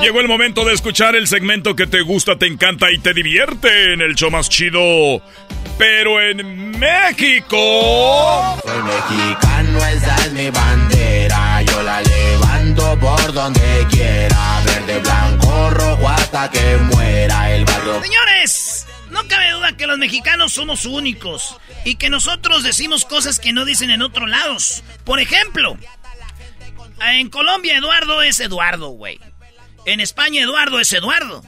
Llegó 0.00 0.20
el 0.20 0.28
momento 0.28 0.64
de 0.64 0.74
escuchar 0.74 1.16
el 1.16 1.26
segmento 1.26 1.74
que 1.74 1.86
te 1.86 2.02
gusta, 2.02 2.36
te 2.36 2.46
encanta 2.46 2.90
y 2.92 2.98
te 2.98 3.12
divierte 3.12 3.92
en 3.92 4.00
el 4.00 4.14
show 4.14 4.30
más 4.30 4.48
chido. 4.48 4.80
Pero 5.76 6.20
en 6.20 6.78
México. 6.78 7.56
Soy 8.64 8.82
mexicano, 8.82 9.78
esa 9.86 10.16
es 10.24 10.32
mi 10.32 10.50
bandera. 10.50 11.62
Yo 11.62 11.82
la 11.82 12.00
levanto 12.00 12.98
por 13.00 13.32
donde 13.32 13.86
quiera. 13.90 14.62
Verde, 14.64 15.00
blanco, 15.00 15.70
rojo 15.70 16.08
hasta 16.08 16.48
que 16.50 16.76
muera 16.92 17.52
el 17.54 17.64
barrio. 17.64 18.00
Señores, 18.00 18.86
no 19.10 19.26
cabe 19.26 19.50
duda 19.50 19.76
que 19.76 19.88
los 19.88 19.98
mexicanos 19.98 20.52
somos 20.52 20.86
únicos 20.86 21.58
y 21.84 21.96
que 21.96 22.08
nosotros 22.08 22.62
decimos 22.62 23.04
cosas 23.04 23.40
que 23.40 23.52
no 23.52 23.64
dicen 23.64 23.90
en 23.90 24.02
otros 24.02 24.28
lados. 24.28 24.84
Por 25.04 25.18
ejemplo, 25.18 25.76
en 27.04 27.30
Colombia 27.30 27.76
Eduardo 27.76 28.22
es 28.22 28.38
Eduardo, 28.38 28.90
güey. 28.90 29.18
En 29.84 30.00
España 30.00 30.42
Eduardo 30.42 30.80
es 30.80 30.92
Eduardo. 30.92 31.42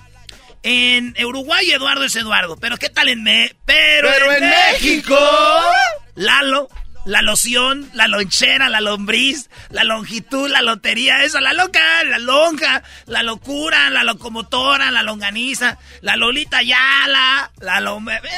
En 0.62 1.14
Uruguay 1.24 1.70
Eduardo 1.70 2.04
es 2.04 2.16
Eduardo. 2.16 2.56
Pero 2.56 2.76
¿qué 2.76 2.88
tal 2.88 3.08
en 3.08 3.22
Me 3.22 3.54
Pero, 3.64 4.08
Pero 4.10 4.32
en 4.32 4.50
México. 4.50 5.18
Lalo, 6.14 6.68
la 7.04 7.22
loción, 7.22 7.90
la 7.94 8.08
lonchera, 8.08 8.68
la 8.68 8.80
lombriz, 8.80 9.48
la 9.70 9.84
longitud, 9.84 10.50
la 10.50 10.60
lotería, 10.62 11.22
eso, 11.24 11.40
la 11.40 11.52
loca, 11.54 12.04
la 12.04 12.18
lonja, 12.18 12.82
la 13.06 13.22
locura, 13.22 13.88
la 13.90 14.04
locomotora, 14.04 14.90
la 14.90 15.02
longaniza, 15.02 15.78
la 16.02 16.16
lolita 16.16 16.62
yala, 16.62 17.50
la 17.60 17.80
lombre... 17.80 18.20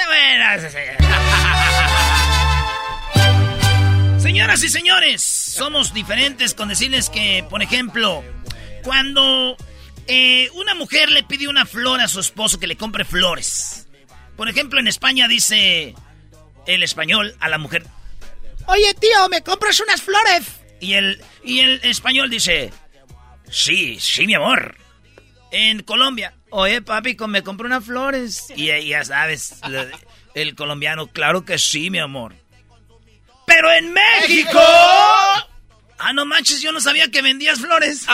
Señoras 4.19 4.63
y 4.63 4.69
señores, 4.69 5.23
somos 5.23 5.93
diferentes 5.93 6.55
con 6.55 6.69
decirles 6.69 7.11
que, 7.11 7.45
por 7.51 7.63
ejemplo, 7.63 8.23
cuando 8.85 9.57
eh, 10.07 10.49
una 10.55 10.75
mujer 10.75 11.11
le 11.11 11.23
pide 11.23 11.49
una 11.49 11.67
flor 11.67 12.01
a 12.01 12.09
su 12.09 12.21
esposo 12.21 12.59
que 12.59 12.67
le 12.67 12.77
compre 12.77 13.05
flores. 13.05 13.89
Por 14.37 14.49
ejemplo, 14.49 14.81
en 14.81 14.89
España 14.89 15.29
dice 15.29 15.95
el 16.67 16.83
español 16.83 17.35
a 17.41 17.49
la 17.49 17.59
mujer. 17.59 17.85
Oye, 18.67 18.95
tío, 18.95 19.29
¿me 19.29 19.43
compras 19.43 19.81
unas 19.81 20.03
flores? 20.03 20.61
Y 20.81 20.95
el, 20.95 21.23
y 21.45 21.61
el 21.61 21.81
español 21.85 22.31
dice, 22.31 22.73
sí, 23.51 23.99
sí, 24.01 24.27
mi 24.27 24.35
amor. 24.35 24.77
En 25.51 25.83
Colombia, 25.83 26.35
oye, 26.51 26.81
papi, 26.81 27.17
me 27.29 27.43
compré 27.43 27.67
unas 27.67 27.85
flores. 27.85 28.53
Y 28.57 28.67
ya 28.89 29.05
sabes, 29.05 29.61
el 30.35 30.55
colombiano, 30.55 31.09
claro 31.09 31.45
que 31.45 31.59
sí, 31.59 31.91
mi 31.91 31.99
amor. 31.99 32.35
Pero 33.47 33.71
en 33.73 33.93
México... 33.93 34.61
Ah, 36.05 36.13
no 36.13 36.27
manches, 36.27 36.61
yo 36.61 36.73
no 36.73 36.81
sabía 36.81 37.09
que 37.13 37.23
vendías 37.23 37.61
flores. 37.61 38.07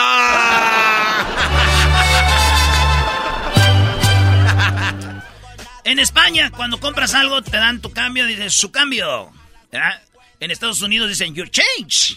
En 5.85 5.97
España, 5.97 6.51
cuando 6.51 6.79
compras 6.79 7.15
algo, 7.15 7.41
te 7.41 7.57
dan 7.57 7.81
tu 7.81 7.91
cambio, 7.91 8.27
dices 8.27 8.53
su 8.53 8.71
cambio. 8.71 9.31
¿verdad? 9.71 10.03
En 10.39 10.51
Estados 10.51 10.83
Unidos 10.83 11.09
dicen 11.09 11.33
your 11.33 11.49
change. 11.49 12.15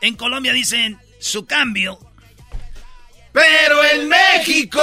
En 0.00 0.16
Colombia 0.16 0.54
dicen 0.54 0.98
su 1.20 1.44
cambio. 1.44 1.98
Pero 3.32 3.84
en 3.84 4.08
México. 4.08 4.80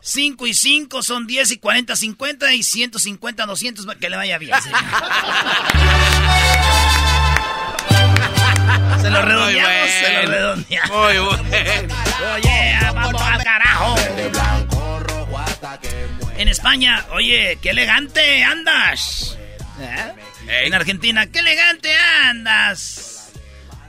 5 0.00 0.46
y 0.46 0.54
5 0.54 1.02
son 1.02 1.26
10 1.26 1.50
y 1.50 1.58
40, 1.58 1.96
50 1.96 2.54
y 2.54 2.62
150, 2.62 3.46
200. 3.46 3.96
Que 3.96 4.08
le 4.08 4.16
vaya 4.16 4.38
bien, 4.38 4.54
señor. 4.62 4.78
Se 9.00 9.10
lo 9.10 9.22
redondeamos, 9.22 9.90
se 9.90 10.12
lo 10.12 10.32
redondeamos. 10.32 10.90
Muy 10.90 11.18
bueno. 11.18 11.94
Oye, 12.34 12.78
vamos 12.94 13.22
al 13.22 13.44
carajo. 13.44 13.94
En 16.36 16.48
España, 16.48 17.04
oye, 17.12 17.58
qué 17.62 17.70
elegante 17.70 18.44
andas. 18.44 19.38
¿Eh? 19.80 20.12
En 20.66 20.74
Argentina, 20.74 21.26
qué 21.26 21.38
elegante 21.40 21.90
andas. 22.24 23.32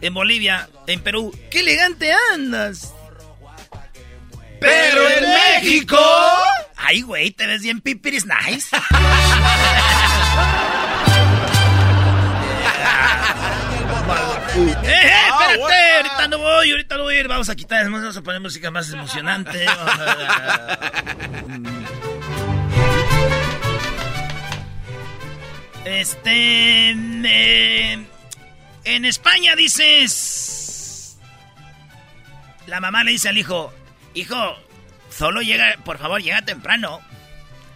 En 0.02 0.14
Bolivia, 0.14 0.70
en 0.86 1.02
Perú, 1.02 1.38
qué 1.50 1.62
elegante 1.62 2.14
andas. 2.34 2.94
Pero 4.60 5.10
en 5.10 5.24
México. 5.62 6.00
Ay, 6.76 7.02
güey, 7.02 7.32
te 7.32 7.48
ves 7.48 7.62
bien 7.62 7.82
pipiris 7.82 8.26
nice. 8.26 8.70
¡Eh, 14.88 14.94
eh, 14.94 15.12
espérate! 15.52 15.96
Ahorita 15.98 16.28
no 16.30 16.38
voy, 16.38 16.72
ahorita 16.72 16.98
no 16.98 17.04
voy 17.04 17.16
a 17.16 17.20
ir. 17.20 17.28
Vamos 17.28 17.50
a 17.50 17.56
quitar, 17.56 17.84
vamos 17.90 18.16
a 18.16 18.22
poner 18.22 18.40
música 18.42 18.72
más 18.72 18.92
emocionante. 18.92 19.66
Este. 25.86 26.92
eh, 26.92 28.06
en 28.84 29.06
España 29.06 29.56
dices. 29.56 31.18
La 32.66 32.82
mamá 32.82 33.04
le 33.04 33.12
dice 33.12 33.30
al 33.30 33.38
hijo: 33.38 33.74
Hijo, 34.14 34.56
solo 35.10 35.42
llega, 35.42 35.78
por 35.86 35.98
favor, 35.98 36.22
llega 36.22 36.42
temprano. 36.42 37.00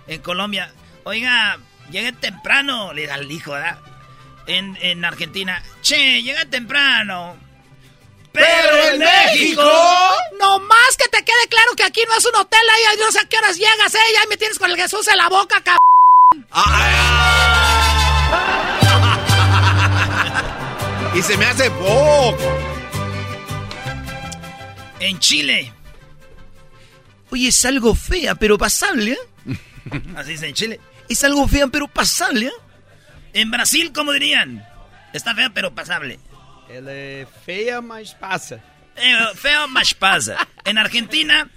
En 0.07 0.21
Colombia, 0.21 0.71
oiga, 1.03 1.57
llegue 1.89 2.11
temprano, 2.11 2.93
le 2.93 3.07
da 3.07 3.15
al 3.15 3.31
hijo, 3.31 3.51
¿verdad? 3.51 3.79
En, 4.47 4.77
en 4.81 5.05
Argentina, 5.05 5.61
che, 5.81 6.22
llega 6.22 6.45
temprano. 6.45 7.38
Pero 8.31 8.93
en 8.93 8.99
México. 8.99 9.63
No 10.39 10.59
más 10.59 10.97
que 10.97 11.07
te 11.09 11.23
quede 11.23 11.47
claro 11.49 11.76
que 11.76 11.84
aquí 11.84 12.01
no 12.07 12.15
es 12.15 12.26
un 12.26 12.35
hotel, 12.35 12.61
ahí 12.69 12.97
no 12.99 13.11
sé 13.11 13.19
a 13.19 13.26
qué 13.26 13.38
horas 13.38 13.57
llegas, 13.57 13.93
eh. 13.93 13.99
Ya 14.13 14.27
me 14.30 14.38
tienes 14.38 14.57
con 14.57 14.72
el 14.72 14.77
Jesús 14.77 15.07
en 15.07 15.18
la 15.18 15.30
boca, 15.30 15.61
cabrón. 15.61 16.47
Y 21.13 21.22
se 21.22 21.35
me 21.35 21.45
hace 21.45 21.69
poco. 21.72 22.57
En 25.01 25.19
Chile. 25.19 25.73
Oye, 27.31 27.49
es 27.49 27.65
algo 27.65 27.93
fea, 27.95 28.34
pero 28.35 28.57
pasable, 28.57 29.11
¿eh? 29.11 29.18
Así 30.15 30.31
dice 30.31 30.47
en 30.47 30.53
Chile. 30.53 30.80
Es 31.09 31.22
algo 31.26 31.49
fea, 31.49 31.68
pero 31.68 31.89
pasable, 31.89 32.45
¿eh? 32.45 32.51
En 33.33 33.51
Brasil, 33.51 33.91
¿cómo 33.93 34.11
dirían? 34.11 34.65
Está 35.13 35.33
fea, 35.35 35.49
pero 35.53 35.73
pasable. 35.73 36.19
Ela 36.69 36.91
é 36.91 37.27
feia, 37.45 37.81
mas 37.81 38.13
passa. 38.13 38.63
Eh, 38.95 39.35
feo, 39.35 39.67
más 39.67 39.93
pasa. 39.93 40.47
En 40.63 40.77
Argentina, 40.77 41.49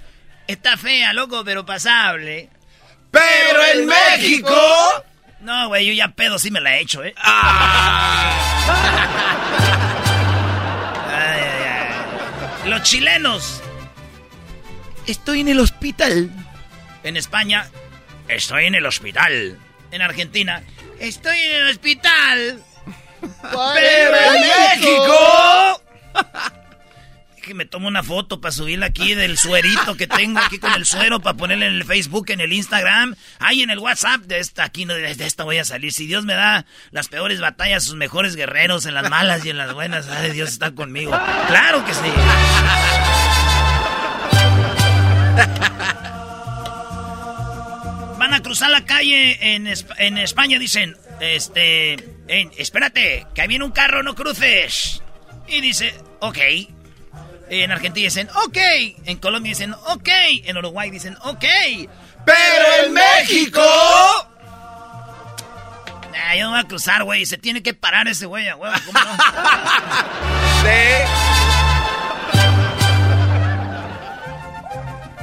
está 0.47 0.77
fea, 0.77 1.13
loco, 1.13 1.45
pero 1.45 1.65
pasable. 1.65 2.51
Pero 3.11 3.65
en 3.75 3.87
México. 3.87 4.55
No, 5.41 5.69
güey, 5.69 5.87
yo 5.87 5.93
ya 5.93 6.09
pedo 6.09 6.39
sí 6.39 6.51
me 6.51 6.61
la 6.61 6.77
he 6.77 6.81
hecho, 6.81 7.05
¿eh? 7.05 7.15
Los 12.67 12.83
chilenos. 12.83 13.63
Estoy 15.07 15.41
en 15.41 15.49
el 15.49 15.61
hospital. 15.61 16.31
En 17.03 17.17
España, 17.17 17.69
estoy 18.27 18.65
en 18.65 18.75
el 18.75 18.87
hospital. 18.87 19.59
En 19.91 20.03
Argentina, 20.03 20.63
estoy 21.09 21.39
en 21.39 21.53
el 21.63 21.69
hospital. 21.71 22.63
Pero 23.75 24.17
en 24.17 24.41
México. 24.41 25.83
que 27.43 27.55
me 27.55 27.67
tomo 27.67 27.89
una 27.89 28.03
foto 28.03 28.41
para 28.41 28.53
subirla 28.53 28.87
aquí 28.87 29.15
del 29.15 29.37
suerito 29.37 29.99
que 29.99 30.07
tengo 30.07 30.39
aquí 30.41 30.59
con 30.59 30.73
el 30.73 30.87
suero 30.87 31.21
para 31.21 31.37
ponerle 31.37 31.67
en 31.67 31.75
el 31.75 31.85
Facebook, 31.85 32.31
en 32.31 32.41
el 32.41 32.55
Instagram, 32.55 33.17
ahí 33.39 33.63
en 33.63 33.69
el 33.69 33.79
WhatsApp 33.79 34.23
de 34.23 34.39
esta 34.39 34.65
aquí 34.65 34.87
no 34.87 34.95
de 34.95 35.11
esta 35.11 35.45
voy 35.45 35.59
a 35.59 35.65
salir. 35.65 35.93
Si 35.93 36.07
Dios 36.07 36.25
me 36.25 36.33
da 36.33 36.65
las 36.91 37.09
peores 37.09 37.41
batallas, 37.41 37.85
sus 37.85 37.97
mejores 37.97 38.35
guerreros 38.35 38.87
en 38.87 38.95
las 38.95 39.11
malas 39.11 39.45
y 39.45 39.51
en 39.51 39.59
las 39.59 39.75
buenas, 39.75 40.09
ay 40.09 40.31
Dios 40.31 40.49
está 40.49 40.75
conmigo. 40.75 41.11
Claro 41.47 41.85
que 41.85 41.93
sí. 41.93 42.01
Cruzar 48.45 48.71
la 48.71 48.85
calle 48.85 49.55
en, 49.55 49.67
en 49.67 50.19
España, 50.19 50.61
dicen, 50.61 50.97
este, 51.19 51.97
espérate, 52.57 53.27
que 53.35 53.43
ahí 53.43 53.49
viene 53.49 53.65
un 53.65 53.73
carro, 53.73 54.05
no 54.05 54.15
cruces. 54.15 55.03
Y 55.49 55.61
dice, 55.61 55.93
ok. 56.21 56.39
En 57.51 57.73
Argentina 57.73 58.05
dicen, 58.05 58.29
ok. 58.45 58.59
En 59.07 59.19
Colombia 59.19 59.51
dicen, 59.51 59.75
ok. 59.87 60.09
En 60.45 60.57
Uruguay 60.57 60.91
dicen, 60.91 61.17
ok. 61.23 61.45
Pero 62.25 62.87
en 62.87 62.93
México... 62.93 63.61
Yo 66.37 66.45
no 66.45 66.51
voy 66.51 66.61
a 66.61 66.65
cruzar, 66.65 67.05
güey. 67.05 67.27
Se 67.27 67.39
tiene 67.39 67.63
que 67.63 67.75
parar 67.75 68.09
ese 68.09 68.27
güey, 68.27 68.49
a 68.49 68.57
huevo. 68.57 68.75
¿cómo 68.87 68.99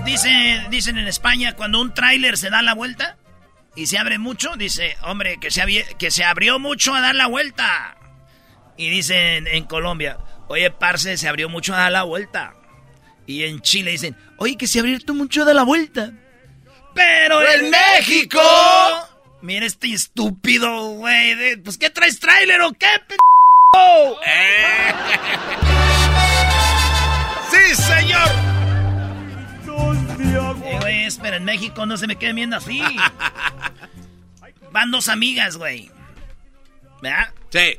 Dice, 0.05 0.65
dicen 0.69 0.97
en 0.97 1.07
España, 1.07 1.53
cuando 1.55 1.79
un 1.79 1.93
tráiler 1.93 2.37
se 2.37 2.49
da 2.49 2.61
la 2.61 2.73
vuelta 2.73 3.17
y 3.75 3.87
se 3.87 3.97
abre 3.97 4.17
mucho, 4.17 4.55
dice, 4.55 4.97
hombre, 5.03 5.37
que 5.39 5.51
se, 5.51 5.63
que 5.97 6.11
se 6.11 6.23
abrió 6.23 6.59
mucho 6.59 6.93
a 6.93 7.01
dar 7.01 7.15
la 7.15 7.27
vuelta. 7.27 7.97
Y 8.77 8.89
dicen 8.89 9.47
en 9.47 9.65
Colombia, 9.65 10.17
oye, 10.47 10.71
parce, 10.71 11.17
se 11.17 11.27
abrió 11.27 11.49
mucho 11.49 11.73
a 11.73 11.77
dar 11.77 11.91
la 11.91 12.03
vuelta. 12.03 12.55
Y 13.27 13.43
en 13.43 13.61
Chile 13.61 13.91
dicen, 13.91 14.17
oye, 14.37 14.57
que 14.57 14.67
se 14.67 14.79
abrió 14.79 14.97
mucho 15.13 15.43
a 15.43 15.45
dar 15.45 15.55
la 15.55 15.63
vuelta. 15.63 16.11
Pero 16.93 17.41
en 17.47 17.69
México... 17.69 18.41
Mira 19.41 19.65
este 19.65 19.93
estúpido, 19.93 20.89
güey. 20.91 21.55
Pues, 21.57 21.77
¿qué 21.77 21.89
traes 21.89 22.19
tráiler 22.19 22.61
o 22.61 22.73
qué, 22.73 22.87
p***? 23.07 23.15
Eh. 24.25 24.93
¡Sí, 27.51 27.75
señor! 27.75 28.50
En 31.33 31.43
México 31.43 31.85
no 31.85 31.97
se 31.97 32.07
me 32.07 32.15
queden 32.15 32.35
viendo 32.35 32.57
así. 32.57 32.81
Van 34.71 34.91
dos 34.91 35.09
amigas, 35.09 35.57
güey. 35.57 35.91
¿Verdad? 37.01 37.33
Sí. 37.49 37.77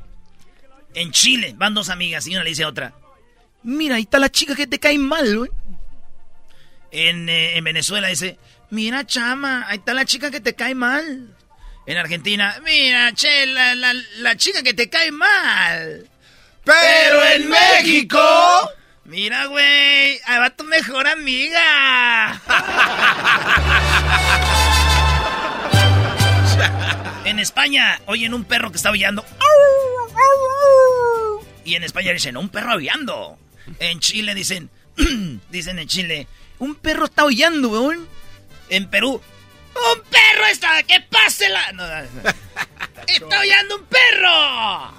En 0.95 1.11
Chile 1.11 1.55
van 1.57 1.73
dos 1.73 1.89
amigas 1.89 2.27
y 2.27 2.33
una 2.35 2.45
le 2.45 2.51
dice 2.51 2.65
a 2.65 2.69
otra. 2.69 2.93
Mira, 3.63 3.97
ahí 3.97 4.03
está 4.03 4.19
la 4.19 4.31
chica 4.31 4.55
que 4.55 4.67
te 4.67 4.79
cae 4.79 4.99
mal, 4.99 5.39
güey. 5.39 5.51
En, 6.91 7.29
eh, 7.31 7.57
en 7.57 7.65
Venezuela 7.65 8.09
dice, 8.09 8.39
mira, 8.69 9.07
chama, 9.07 9.65
ahí 9.69 9.79
está 9.79 9.95
la 9.95 10.05
chica 10.05 10.31
que 10.31 10.41
te 10.41 10.55
cae 10.55 10.75
mal. 10.75 11.35
En 11.87 11.97
Argentina, 11.97 12.61
mira, 12.63 13.13
che, 13.15 13.47
la, 13.47 13.75
la, 13.75 13.95
la 14.19 14.37
chica 14.37 14.63
que 14.63 14.75
te 14.75 14.91
cae 14.91 15.11
mal. 15.11 16.09
Pero 16.65 17.25
en 17.25 17.49
México... 17.49 18.21
Mira, 19.05 19.47
güey, 19.47 20.21
ahí 20.27 20.39
va 20.39 20.51
tu 20.51 20.63
mejor 20.65 21.09
amiga. 21.09 22.41
en 27.25 27.39
España, 27.41 28.01
oyen 28.07 28.33
un 28.33 28.45
perro 28.45 28.71
que 28.71 28.77
está 28.77 28.91
aullando. 28.91 29.25
Y 31.65 31.75
en 31.75 31.83
España 31.83 32.13
dicen, 32.13 32.37
un 32.37 32.49
perro 32.49 32.73
aullando. 32.73 33.39
En 33.81 33.99
Chile 33.99 34.35
dicen, 34.35 34.71
dicen 35.51 35.79
en 35.81 35.89
Chile, 35.89 36.29
un 36.59 36.77
perro 36.77 37.07
está 37.07 37.23
aullando, 37.23 37.71
weón. 37.71 38.09
En 38.69 38.89
Perú, 38.89 39.21
un 39.75 40.03
perro 40.03 40.47
está, 40.47 40.83
que 40.85 41.01
pase 41.01 41.49
la... 41.49 41.73
No, 41.73 41.87
no, 41.87 42.03
no. 42.03 42.31
está 43.07 43.39
aullando 43.41 43.77
un 43.77 43.85
perro. 43.87 44.95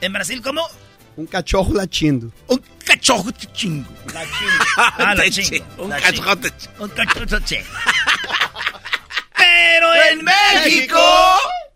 En 0.00 0.12
Brasil, 0.12 0.42
¿cómo? 0.42 0.68
Un 1.16 1.26
cachorro 1.26 1.72
latindo. 1.74 2.30
Un 2.48 2.62
cachorro 2.84 3.30
chingo. 3.52 3.88
Ah, 4.76 5.14
la 5.14 5.22
Te 5.22 5.30
chingo. 5.30 5.48
chi- 5.50 5.62
un 5.78 5.90
la 5.90 6.00
cachorro 6.00 6.34
chingo. 6.36 6.84
Un 6.84 6.88
cachorro 6.90 7.40
chingo. 7.40 7.64
Pero 9.36 9.94
en 10.10 10.24
México. 10.24 11.00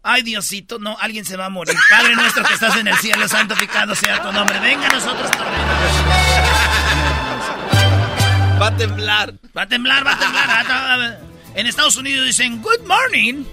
Ay, 0.02 0.22
Diosito, 0.22 0.78
no, 0.78 0.96
alguien 0.98 1.24
se 1.24 1.36
va 1.36 1.46
a 1.46 1.48
morir. 1.50 1.76
Padre 1.90 2.14
nuestro 2.16 2.42
que 2.44 2.54
estás 2.54 2.76
en 2.76 2.88
el 2.88 2.96
cielo, 2.98 3.28
santificado 3.28 3.94
sea 3.94 4.22
tu 4.22 4.32
nombre. 4.32 4.58
Venga 4.60 4.86
a 4.86 4.92
nosotros 4.92 5.30
tu 5.30 5.38
reino. 5.38 7.00
Va 8.60 8.66
a 8.68 8.76
temblar. 8.76 9.34
Va 9.56 9.62
a 9.62 9.66
temblar, 9.66 10.06
va 10.06 10.12
a 10.12 10.18
temblar. 10.18 10.48
va 10.48 10.60
a 10.60 10.64
temblar. 10.64 11.20
En 11.54 11.66
Estados 11.66 11.96
Unidos 11.96 12.26
dicen 12.26 12.60
good 12.62 12.80
morning. 12.86 13.44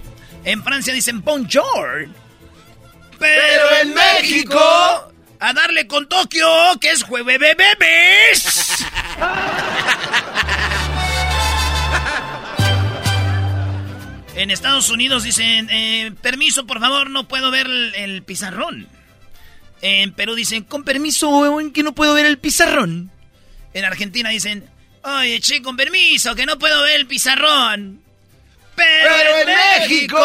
En 0.44 0.64
Francia 0.64 0.94
dicen 0.94 1.22
bonjour. 1.24 2.08
Pero 3.20 3.64
en 3.82 3.94
México, 3.94 5.12
a 5.40 5.54
darle 5.54 5.88
con 5.88 6.08
Tokio, 6.08 6.48
que 6.80 6.92
es 6.92 7.04
jueves 7.04 7.40
bebés. 7.40 8.86
En 14.36 14.52
Estados 14.52 14.90
Unidos 14.92 15.24
dicen, 15.24 15.68
eh, 15.72 16.12
permiso, 16.22 16.68
por 16.68 16.80
favor, 16.80 17.10
no 17.10 17.28
puedo 17.28 17.50
ver 17.50 17.66
el, 17.66 17.96
el 17.96 18.22
pizarrón. 18.22 18.88
En 19.82 20.14
Perú 20.14 20.36
dicen, 20.36 20.64
con 20.64 20.84
permiso, 20.84 21.60
que 21.74 21.82
no 21.82 21.94
puedo 21.94 22.14
ver 22.14 22.28
el 22.28 22.38
pizarrón. 22.38 23.12
En 23.74 23.86
Argentina 23.86 24.30
dicen, 24.30 24.70
oye, 25.04 25.40
che, 25.40 25.62
con 25.62 25.76
permiso, 25.76 26.36
que 26.36 26.46
no 26.46 26.60
puedo 26.60 26.82
ver 26.84 26.98
el 26.98 27.08
pizarrón. 27.08 28.02
Pero, 28.76 29.16
en, 29.40 29.48
México, 29.48 30.20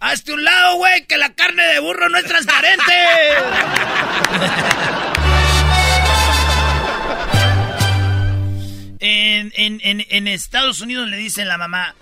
hazte 0.00 0.32
un 0.32 0.42
lado, 0.44 0.76
güey, 0.76 1.06
que 1.06 1.16
la 1.18 1.32
carne 1.34 1.62
de 1.64 1.78
burro 1.80 2.08
no 2.08 2.18
es 2.18 2.24
transparente. 2.24 2.92
en, 9.00 9.52
en- 9.56 9.80
en- 9.82 10.06
en 10.08 10.28
Estados 10.28 10.80
Unidos 10.80 11.08
le 11.08 11.16
dicen 11.16 11.48
la 11.48 11.58
mamá, 11.58 11.94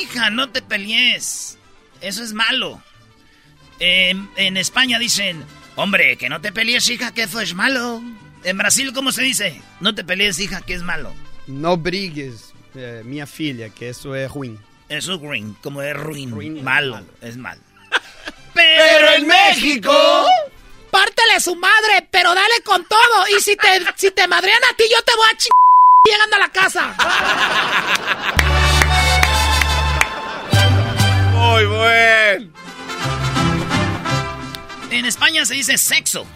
hija, 0.00 0.30
no 0.30 0.50
te 0.50 0.62
pelees. 0.62 1.58
Eso 2.00 2.22
es 2.22 2.32
malo. 2.32 2.82
En, 3.80 4.28
España 4.56 4.98
dicen, 4.98 5.44
hombre, 5.76 6.16
que 6.16 6.28
no 6.28 6.40
te 6.40 6.50
pelees, 6.52 6.88
hija, 6.88 7.12
que 7.12 7.22
eso 7.24 7.40
es 7.40 7.54
malo. 7.54 8.02
En 8.44 8.56
Brasil, 8.58 8.92
¿cómo 8.92 9.12
se 9.12 9.22
dice? 9.22 9.60
No 9.80 9.94
te 9.94 10.04
pelees, 10.04 10.38
hija, 10.40 10.62
que 10.62 10.74
es 10.74 10.82
malo. 10.82 11.12
No 11.46 11.76
brigues, 11.76 12.52
eh, 12.74 13.02
filha, 13.26 13.68
que 13.70 13.90
eso 13.90 14.14
es 14.14 14.30
ruim. 14.30 14.58
Eso 14.88 15.14
es 15.14 15.20
ruin, 15.20 15.56
como 15.62 15.82
es 15.82 15.94
ruin, 15.94 16.30
Ruin 16.30 16.56
es 16.58 16.62
malo, 16.62 16.94
malo. 16.94 17.06
es 17.20 17.36
malo. 17.36 17.60
Pero 18.54 19.12
en 19.12 19.26
México... 19.26 20.26
Pártele 20.90 21.38
su 21.38 21.54
madre, 21.54 22.08
pero 22.10 22.34
dale 22.34 22.62
con 22.64 22.82
todo. 22.86 23.28
Y 23.36 23.42
si 23.42 23.54
te, 23.56 23.68
si 23.96 24.10
te 24.10 24.26
madrean 24.26 24.64
a 24.64 24.74
ti, 24.74 24.84
yo 24.90 25.02
te 25.02 25.14
voy 25.14 25.26
a 25.26 25.36
chingar 25.36 25.52
llegando 26.06 26.36
a 26.36 26.38
la 26.38 26.48
casa. 26.48 26.94
Muy 31.34 31.66
buen. 31.66 32.54
En 34.90 35.04
España 35.04 35.44
se 35.44 35.54
dice 35.54 35.76
sexo. 35.76 36.26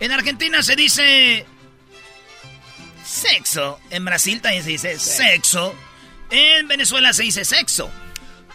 En 0.00 0.10
Argentina 0.10 0.60
se 0.62 0.74
dice 0.74 1.46
sexo. 3.04 3.78
En 3.90 4.04
Brasil 4.04 4.40
también 4.42 4.64
se 4.64 4.70
dice 4.70 4.98
sexo. 4.98 5.74
En 6.30 6.68
Venezuela 6.68 7.12
se 7.12 7.22
dice 7.24 7.44
sexo. 7.44 7.90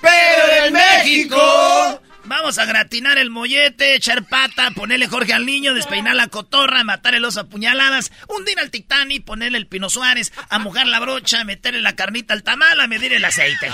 Pero 0.01 0.65
en 0.65 0.73
México... 0.73 2.01
Vamos 2.25 2.57
a 2.57 2.63
gratinar 2.65 3.17
el 3.17 3.29
mollete, 3.29 3.95
echar 3.95 4.23
pata, 4.23 4.71
ponerle 4.71 5.07
Jorge 5.07 5.33
al 5.33 5.45
niño, 5.45 5.73
despeinar 5.73 6.15
la 6.15 6.27
cotorra, 6.27 6.85
matar 6.85 7.15
el 7.15 7.25
oso 7.25 7.41
a 7.41 7.49
puñaladas, 7.49 8.13
hundir 8.29 8.57
al 8.61 8.71
Titanic, 8.71 9.25
ponerle 9.25 9.57
el 9.57 9.67
Pino 9.67 9.89
Suárez, 9.89 10.31
a 10.49 10.57
mojar 10.57 10.87
la 10.87 11.01
brocha, 11.01 11.43
meterle 11.43 11.81
la 11.81 11.97
carnita 11.97 12.33
al 12.33 12.43
tamal, 12.43 12.79
a 12.79 12.87
medir 12.87 13.11
el 13.11 13.25
aceite. 13.25 13.69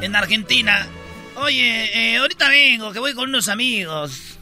En 0.00 0.14
Argentina, 0.14 0.86
oye, 1.36 2.12
eh, 2.12 2.18
ahorita 2.18 2.50
vengo, 2.50 2.92
que 2.92 2.98
voy 2.98 3.14
con 3.14 3.30
unos 3.30 3.48
amigos. 3.48 4.36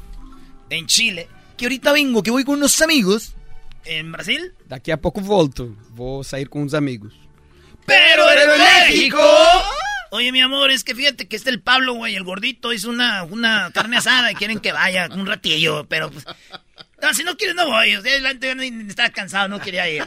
En 0.71 0.89
Chile, 0.89 1.29
que 1.57 1.67
ahorita 1.67 1.93
vengo, 1.93 2.25
que 2.25 2.33
voy 2.33 2.43
con 2.43 2.57
unos 2.57 2.83
amigos. 2.83 3.37
En 3.85 4.13
Brasil, 4.13 4.55
Daqui 4.67 4.91
a 4.93 4.97
pouco 4.97 5.21
volto. 5.21 5.77
Vou 5.91 6.23
sair 6.25 6.49
com 6.49 6.63
uns 6.63 6.75
amigos. 6.75 7.13
pero 7.87 8.31
en 8.31 8.49
México. 8.59 9.19
Oye, 10.11 10.31
mi 10.31 10.41
amor, 10.43 10.71
es 10.71 10.85
que 10.85 10.95
fíjate 10.95 11.27
que 11.27 11.37
está 11.37 11.49
el 11.51 11.61
Pablo, 11.63 11.95
güey, 11.95 12.15
el 12.15 12.23
gordito, 12.23 12.73
hizo 12.73 12.91
una, 12.91 13.23
una 13.25 13.71
carne 13.73 13.97
asada 13.97 14.31
y 14.31 14.35
quieren 14.35 14.61
que 14.61 14.71
vaya 14.73 15.09
un 15.11 15.27
ratillo, 15.27 15.87
pero 15.89 16.11
pues... 16.11 16.25
No, 17.01 17.15
si 17.15 17.25
no 17.25 17.35
quieres 17.37 17.57
no 17.57 17.67
voy, 17.67 17.97
o 17.97 18.03
sea, 18.03 18.17
estaba 18.31 19.09
cansado, 19.09 19.49
no 19.49 19.59
quería 19.59 19.89
ir. 19.89 20.05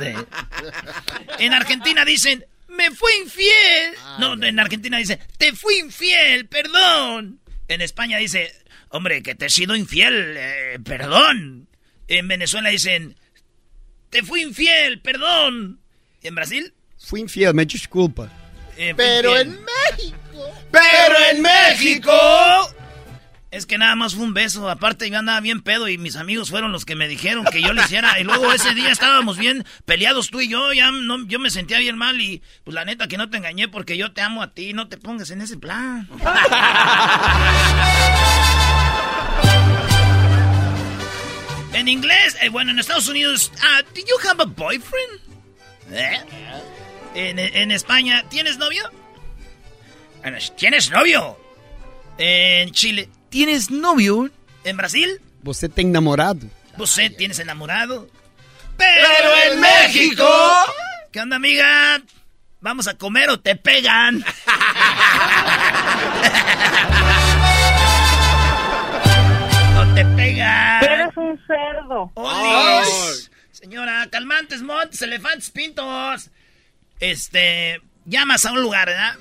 De- 0.00 0.26
En 1.38 1.52
Argentina 1.52 2.04
dicen, 2.04 2.44
me 2.68 2.90
fui 2.92 3.10
infiel. 3.22 3.94
No, 4.18 4.34
en 4.34 4.60
Argentina 4.60 4.98
dicen, 4.98 5.18
te 5.36 5.52
fui 5.52 5.78
infiel, 5.78 6.46
perdón. 6.46 7.40
En 7.66 7.80
España 7.80 8.18
dice, 8.18 8.52
hombre, 8.90 9.22
que 9.22 9.34
te 9.34 9.46
he 9.46 9.50
sido 9.50 9.74
infiel, 9.76 10.34
eh, 10.36 10.78
perdón. 10.84 11.68
En 12.06 12.28
Venezuela 12.28 12.70
dicen, 12.70 13.16
te 14.10 14.22
fui 14.22 14.42
infiel, 14.42 15.00
perdón. 15.00 15.80
¿Y 16.22 16.28
en 16.28 16.34
Brasil? 16.34 16.74
Fui 16.98 17.20
infiel, 17.20 17.54
me 17.54 17.66
desculpa. 17.66 18.30
Eh, 18.76 18.94
Pero 18.96 19.30
infiel. 19.40 19.58
en 19.58 19.64
México. 19.64 20.18
Pero 20.70 21.14
en 21.32 21.42
México. 21.42 22.12
Es 23.50 23.64
que 23.64 23.78
nada 23.78 23.96
más 23.96 24.14
fue 24.14 24.24
un 24.24 24.34
beso. 24.34 24.68
Aparte, 24.68 25.08
yo 25.08 25.18
andaba 25.18 25.40
bien 25.40 25.62
pedo 25.62 25.88
y 25.88 25.96
mis 25.96 26.16
amigos 26.16 26.50
fueron 26.50 26.70
los 26.70 26.84
que 26.84 26.96
me 26.96 27.08
dijeron 27.08 27.46
que 27.50 27.62
yo 27.62 27.72
lo 27.72 27.80
hiciera. 27.82 28.20
Y 28.20 28.24
luego 28.24 28.52
ese 28.52 28.74
día 28.74 28.90
estábamos 28.90 29.38
bien 29.38 29.64
peleados 29.86 30.28
tú 30.28 30.42
y 30.42 30.48
yo. 30.48 30.74
Ya 30.74 30.90
no, 30.90 31.26
yo 31.26 31.38
me 31.38 31.48
sentía 31.48 31.78
bien 31.78 31.96
mal 31.96 32.20
y 32.20 32.42
pues 32.64 32.74
la 32.74 32.84
neta 32.84 33.08
que 33.08 33.16
no 33.16 33.30
te 33.30 33.38
engañé 33.38 33.68
porque 33.68 33.96
yo 33.96 34.12
te 34.12 34.20
amo 34.20 34.42
a 34.42 34.52
ti. 34.52 34.74
No 34.74 34.88
te 34.88 34.98
pongas 34.98 35.30
en 35.30 35.40
ese 35.40 35.56
plan. 35.56 36.06
En 41.78 41.86
inglés, 41.86 42.36
eh, 42.42 42.48
bueno, 42.48 42.72
en 42.72 42.80
Estados 42.80 43.06
Unidos, 43.08 43.52
ah, 43.62 43.82
¿do 43.94 44.00
you 44.00 44.16
have 44.28 44.42
a 44.42 44.46
boyfriend? 44.46 45.20
¿Eh? 45.92 46.20
En, 47.14 47.38
en 47.38 47.70
España, 47.70 48.24
¿tienes 48.28 48.58
novio? 48.58 48.90
En 50.24 50.34
es- 50.34 50.54
¿Tienes 50.56 50.90
novio? 50.90 51.38
En 52.18 52.72
Chile, 52.72 53.08
¿tienes 53.30 53.70
novio? 53.70 54.28
En 54.64 54.76
Brasil, 54.76 55.20
Você 55.44 55.68
tem 55.68 55.92
namorado? 55.92 56.48
¿Você 56.76 57.10
tienes 57.10 57.38
enamorado? 57.38 58.08
Pero 58.76 59.52
en 59.52 59.60
México. 59.60 60.26
¿Qué 61.12 61.20
onda, 61.20 61.36
amiga? 61.36 62.02
¿Vamos 62.60 62.88
a 62.88 62.94
comer 62.98 63.30
o 63.30 63.38
te 63.38 63.54
pegan? 63.54 64.18
o 69.80 69.94
te 69.94 70.04
pegan. 70.16 70.77
Cerdo. 71.48 72.12
¡Olis! 72.14 73.30
Señora, 73.50 74.06
calmantes, 74.10 74.62
montes, 74.62 75.02
elefantes, 75.02 75.50
pintos. 75.50 76.30
Este, 77.00 77.80
llamas 78.04 78.46
a 78.46 78.52
un 78.52 78.62
lugar, 78.62 78.86
¿verdad? 78.86 79.16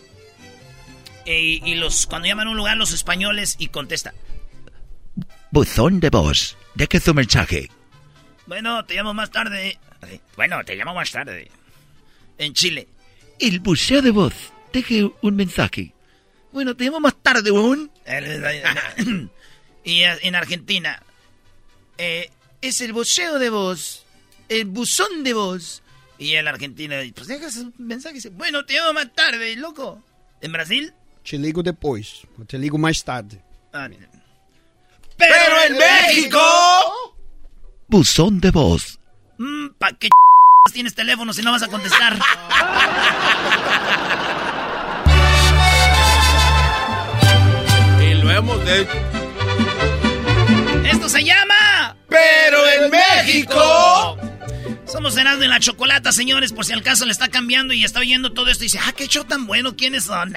Y, 1.26 1.62
y 1.66 1.76
los, 1.76 2.06
cuando 2.06 2.28
llaman 2.28 2.48
a 2.48 2.52
un 2.52 2.58
lugar 2.58 2.78
los 2.78 2.94
españoles 2.94 3.56
y 3.58 3.70
contesta. 3.70 4.14
Buzón 5.50 6.00
de 6.00 6.10
voz. 6.12 6.56
Deje 6.76 7.00
su 7.00 7.14
mensaje. 7.16 7.72
Bueno, 8.46 8.86
te 8.86 8.94
llamo 8.96 9.14
más 9.14 9.32
tarde. 9.32 9.80
Bueno, 10.36 10.64
te 10.64 10.76
llamo 10.76 10.94
más 10.94 11.12
tarde. 11.12 11.50
En 12.38 12.54
Chile. 12.54 12.88
El 13.40 13.60
buceo 13.60 14.02
de 14.02 14.12
voz. 14.12 14.34
Deje 14.72 15.10
un 15.22 15.36
mensaje. 15.36 15.94
Bueno, 16.52 16.76
te 16.76 16.86
llamo 16.86 17.00
más 17.00 17.16
tarde, 17.22 17.52
weón. 17.52 17.92
y 19.84 20.04
eh, 20.04 20.18
en 20.22 20.36
Argentina. 20.36 21.02
Eh, 21.98 22.30
es 22.62 22.82
el 22.82 22.94
buceo 22.94 23.40
de 23.40 23.50
voz. 23.50 24.06
El 24.50 24.66
buzón 24.66 25.24
de 25.24 25.34
voz. 25.34 25.82
Y 26.20 26.34
en 26.34 26.48
Argentina, 26.48 26.98
pues 27.14 27.28
dejas 27.28 27.58
un 27.58 27.74
mensaje 27.78 28.14
y 28.14 28.18
dice, 28.18 28.30
bueno, 28.30 28.66
te 28.66 28.74
llamo 28.74 28.94
más 28.94 29.14
tarde, 29.14 29.56
loco. 29.56 30.02
En 30.42 30.52
Brasil, 30.52 30.94
Te 31.30 31.38
ligo. 31.38 31.62
Eu 31.62 32.46
te 32.46 32.58
ligo 32.58 32.78
mais 32.78 33.04
tarde. 33.04 33.42
Ah, 33.74 33.90
mira. 33.90 34.08
Pero 35.18 35.62
en 35.66 35.74
México. 35.78 36.40
Buzón 37.90 38.40
de 38.40 38.50
voz. 38.50 38.98
Mm, 39.38 39.72
¿Para 39.78 39.98
qué 39.98 40.08
tienes 40.72 40.96
teléfono 40.96 41.34
si 41.34 41.42
no 41.42 41.52
vas 41.52 41.64
a 41.64 41.68
contestar? 41.68 42.18
Y 48.02 48.14
lo 48.14 48.32
hemos 48.32 48.64
de... 48.64 48.88
Esto 50.90 51.10
se 51.10 51.26
llama. 51.26 51.57
Pero 52.18 52.68
en 52.70 52.92
México. 52.92 54.18
Somos 54.86 55.18
Erasmo 55.18 55.44
en 55.44 55.50
la 55.50 55.60
Chocolata, 55.60 56.12
señores, 56.12 56.54
por 56.54 56.66
si 56.66 56.74
al 56.74 56.82
caso 56.82 57.06
le 57.06 57.12
está 57.12 57.28
cambiando 57.28 57.74
y 57.74 57.84
está 57.84 58.00
oyendo 58.00 58.32
todo 58.32 58.50
esto 58.50 58.64
y 58.64 58.68
dice, 58.68 58.80
ah, 58.82 58.94
qué 58.96 59.08
show 59.08 59.26
tan 59.26 59.46
bueno, 59.46 59.76
¿quiénes 59.76 60.06
son? 60.06 60.34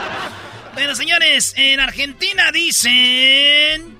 bueno, 0.74 0.94
señores, 0.94 1.54
en 1.56 1.80
Argentina 1.80 2.52
dicen... 2.52 3.98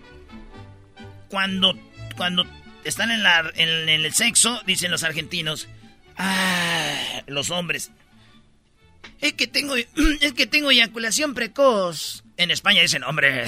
Cuando, 1.29 1.77
cuando 2.16 2.47
están 2.85 3.11
en, 3.11 3.23
la, 3.23 3.51
en, 3.57 3.89
en 3.89 4.05
el 4.05 4.15
sexo, 4.15 4.61
dicen 4.66 4.91
los 4.91 5.03
argentinos, 5.03 5.66
ah, 6.16 6.95
los 7.27 7.51
hombres, 7.51 7.91
es 9.21 9.33
que 9.33 9.47
tengo, 9.47 9.75
es 10.21 10.33
que 10.35 10.47
tengo 10.47 10.71
eyaculación 10.71 11.35
precoz. 11.35 12.23
En 12.37 12.51
España 12.51 12.83
dicen, 12.83 13.03
hombre, 13.05 13.45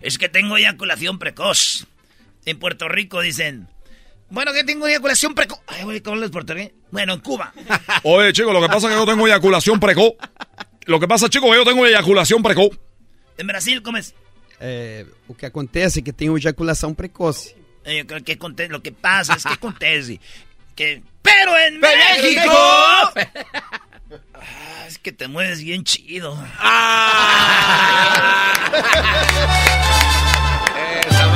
es 0.00 0.18
que 0.18 0.28
tengo 0.28 0.56
eyaculación 0.56 1.18
precoz. 1.18 1.86
En 2.46 2.58
Puerto 2.58 2.88
Rico 2.88 3.20
dicen, 3.20 3.68
bueno, 4.30 4.52
que 4.52 4.64
tengo 4.64 4.86
eyaculación 4.86 5.34
precoz. 5.34 5.60
Ay, 5.66 5.84
güey, 5.84 6.00
¿cómo 6.00 6.14
hablas 6.16 6.30
portugués? 6.30 6.72
Bueno, 6.90 7.14
en 7.14 7.20
Cuba. 7.20 7.52
Oye, 8.04 8.32
chicos, 8.32 8.52
lo 8.52 8.60
que 8.62 8.68
pasa 8.68 8.86
es 8.88 8.94
que 8.94 8.98
yo 9.00 9.06
tengo 9.06 9.26
eyaculación 9.26 9.78
precoz. 9.80 10.12
Lo 10.86 10.98
que 10.98 11.06
pasa, 11.06 11.28
chicos, 11.28 11.48
es 11.50 11.52
que 11.52 11.58
yo 11.64 11.64
tengo 11.70 11.86
eyaculación 11.86 12.42
precoz. 12.42 12.70
En 13.38 13.46
Brasil, 13.46 13.82
¿cómo 13.82 13.98
es? 13.98 14.14
É, 14.62 15.06
o 15.26 15.34
que 15.34 15.46
acontece 15.46 16.00
é 16.00 16.02
que 16.02 16.12
tem 16.12 16.28
uma 16.28 16.38
ejaculação 16.38 16.92
precoce. 16.94 17.56
Eh, 17.84 17.96
yo 17.98 18.06
creo 18.06 18.22
que 18.22 18.32
aconte- 18.36 18.68
lo 18.68 18.82
que 18.82 18.92
pasa 18.92 19.32
es 19.34 19.42
que 19.44 19.54
acontece. 19.54 20.20
Que, 20.76 21.02
pero 21.22 21.56
en 21.56 21.80
¡Pero 21.80 21.96
México. 21.96 23.12
México! 23.14 24.20
Ah, 24.34 24.84
es 24.86 24.98
que 24.98 25.12
te 25.12 25.28
mueves 25.28 25.62
bien 25.64 25.82
chido. 25.84 26.34
¡Esa 26.34 26.60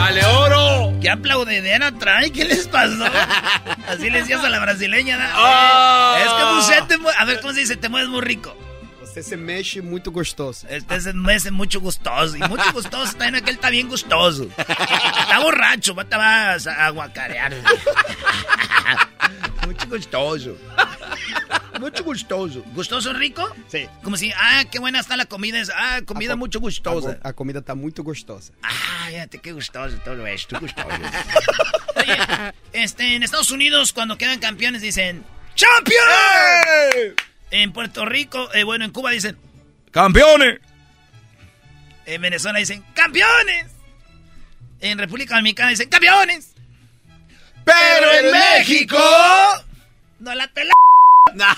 vale 0.05 0.24
oro! 0.26 0.93
¿Qué 1.01 1.09
aplaudidera 1.10 1.90
trae? 1.93 2.31
¿Qué 2.31 2.44
les 2.44 2.66
pasó? 2.68 3.05
Así 3.89 4.10
le 4.10 4.20
decías 4.20 4.44
a 4.44 4.51
la 4.51 4.59
brasileña. 4.60 5.16
¿no? 5.16 5.24
Oh. 5.36 6.16
Es 6.18 6.32
que 6.32 6.44
usted 6.60 6.85
te 6.89 6.98
mue- 7.02 7.14
A 7.18 7.24
ver, 7.24 7.40
¿cómo 7.40 7.52
se 7.55 7.60
dice? 7.60 7.76
Te 7.76 7.89
mueves 7.89 8.09
muy 8.10 8.20
rico. 8.20 8.55
Você 9.01 9.22
se 9.22 9.36
mexe 9.36 9.81
muito 9.81 10.10
gostoso. 10.10 10.66
Este 10.68 11.01
se 11.01 11.12
mueve 11.12 11.51
mucho 11.52 11.81
gustoso. 11.81 12.36
Y 12.36 12.40
mucho 12.40 12.72
gustoso 12.72 13.12
también 13.12 13.36
aquel 13.36 13.55
está 13.55 13.70
bien 13.70 13.89
gustoso. 13.89 14.48
Está 14.59 15.39
borracho, 15.40 15.94
va- 15.94 16.05
te 16.05 16.16
vas 16.16 16.66
a 16.66 16.86
aguacarear. 16.86 17.55
Mucho 19.66 19.89
gustoso. 19.89 20.57
Mucho 21.81 22.05
gustoso. 22.05 22.62
¿Gustoso 22.74 23.12
rico? 23.12 23.55
Sí. 23.69 23.86
Como 24.03 24.16
si, 24.16 24.32
ah, 24.36 24.65
qué 24.70 24.78
buena 24.78 25.01
está 25.01 25.16
la 25.16 25.27
comida. 25.27 25.61
Ah, 25.74 26.01
comida 26.07 26.36
mucho 26.36 26.61
gustosa. 26.61 27.19
A, 27.23 27.31
a 27.31 27.32
comida 27.32 27.62
tá 27.62 27.74
muito 27.74 28.05
gostosa. 28.05 28.53
Ah, 28.62 29.07
fíjate 29.09 29.39
qué 29.39 29.53
gustoso 29.53 29.99
todo 30.05 30.24
esto, 30.27 30.59
gustoso. 30.61 30.89
Oye, 31.97 32.16
este, 32.73 33.16
en 33.16 33.23
Estados 33.23 33.51
Unidos, 33.51 33.93
cuando 33.93 34.16
quedan 34.16 34.39
campeones, 34.39 34.82
dicen 34.82 35.24
¡Champion! 35.57 37.15
En 37.51 37.73
Puerto 37.73 38.05
Rico, 38.05 38.53
eh, 38.55 38.65
bueno, 38.65 38.85
en 38.85 38.93
Cuba 38.93 39.11
dicen 39.11 39.36
¡Campeones! 39.91 40.61
En 42.07 42.23
Venezuela 42.23 42.59
dicen 42.59 42.85
¡Campeones! 42.95 43.66
En 44.81 44.99
República 44.99 45.36
Dominicana 45.36 45.70
dicen 45.70 45.89
¡Campeones! 45.89 46.53
Pero 47.65 48.12
en 48.12 48.31
México. 48.32 48.99
¡No 50.20 50.35
la 50.35 50.47
tela! 50.49 50.73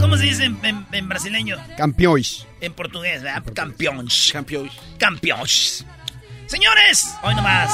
¿Cómo 0.00 0.16
se 0.16 0.22
dice 0.24 0.44
en, 0.44 0.58
en- 0.64 0.86
en 0.92 1.08
brasileño? 1.08 1.56
Campeões. 1.76 2.46
En 2.60 2.72
portugués, 2.72 3.22
¿verdad? 3.22 3.42
Campeones. 3.54 4.30
Campeones. 4.32 4.72
Campeones. 4.98 5.84
Señores, 6.46 7.14
hoy 7.22 7.34
nomás. 7.34 7.70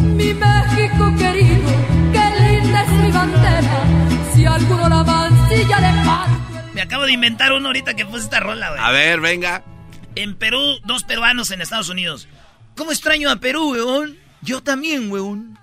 Mi 0.00 0.34
México 0.34 1.14
querido, 1.18 1.70
qué 2.12 2.30
linda 2.40 2.82
es 2.82 2.88
mi 2.90 3.10
bandera. 3.10 3.82
Si 4.34 4.44
alguno 4.44 4.88
la 4.88 5.02
mancilla 5.04 5.76
de 5.80 6.04
pan. 6.04 6.46
Me 6.74 6.82
acabo 6.82 7.04
de 7.04 7.12
inventar 7.12 7.52
uno 7.52 7.68
ahorita 7.68 7.94
que 7.94 8.04
puse 8.04 8.24
esta 8.24 8.40
rola, 8.40 8.70
güey. 8.70 8.80
A 8.82 8.90
ver, 8.90 9.20
venga. 9.20 9.62
En 10.16 10.34
Perú, 10.34 10.80
dos 10.84 11.04
peruanos 11.04 11.50
en 11.50 11.60
Estados 11.60 11.90
Unidos. 11.90 12.26
¿Cómo 12.74 12.90
extraño 12.90 13.30
a 13.30 13.36
Perú, 13.36 13.72
weón? 13.72 14.18
Yo 14.40 14.62
también, 14.62 15.12
weón. 15.12 15.58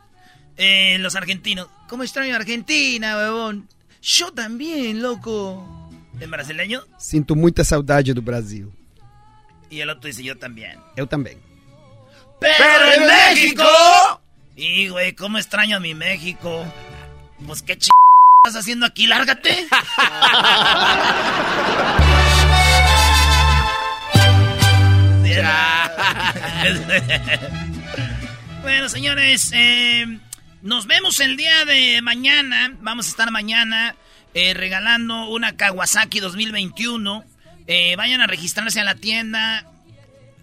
Eh, 0.58 0.98
los 1.00 1.16
argentinos. 1.16 1.68
¿Cómo 1.90 2.04
extraño 2.04 2.34
a 2.34 2.36
Argentina, 2.38 3.18
weón? 3.18 3.68
Yo 4.02 4.32
también, 4.32 5.02
loco. 5.02 5.90
En 6.20 6.30
brasileño. 6.30 6.84
Sinto 7.00 7.36
muita 7.36 7.64
saudade 7.64 8.14
do 8.14 8.22
Brasil. 8.22 8.72
Y 9.72 9.82
el 9.82 9.90
otro 9.90 10.08
dice 10.08 10.24
yo 10.24 10.38
también. 10.38 10.78
Eu 10.96 11.08
também. 11.08 11.40
Pero 12.40 12.92
en 12.94 13.08
México. 13.08 13.64
Y, 14.56 14.90
güey, 14.90 15.14
¿cómo 15.14 15.40
extraño 15.40 15.78
a 15.78 15.80
mi 15.80 15.96
México? 15.96 16.64
Pues 17.48 17.64
qué 17.64 17.76
ch... 17.76 17.90
estás 18.46 18.62
haciendo 18.62 18.86
aquí, 18.86 19.08
lárgate. 19.08 19.68
bueno, 28.62 28.90
señores, 28.90 29.52
eh, 29.54 30.20
nos 30.62 30.88
vemos 30.88 31.20
el 31.20 31.38
día 31.38 31.66
de 31.66 32.02
mañana. 32.02 32.74
Vamos 32.82 33.08
a 33.08 33.10
estar 33.10 33.32
mañana 33.32 33.96
eh, 34.34 34.54
regalando 34.54 35.30
una 35.30 35.56
Kawasaki 35.56 36.20
2021. 36.20 37.26
Eh, 37.68 37.96
vayan 37.96 38.22
a 38.22 38.28
registrarse 38.28 38.80
a 38.80 38.84
la 38.84 38.96
tienda. 38.96 39.66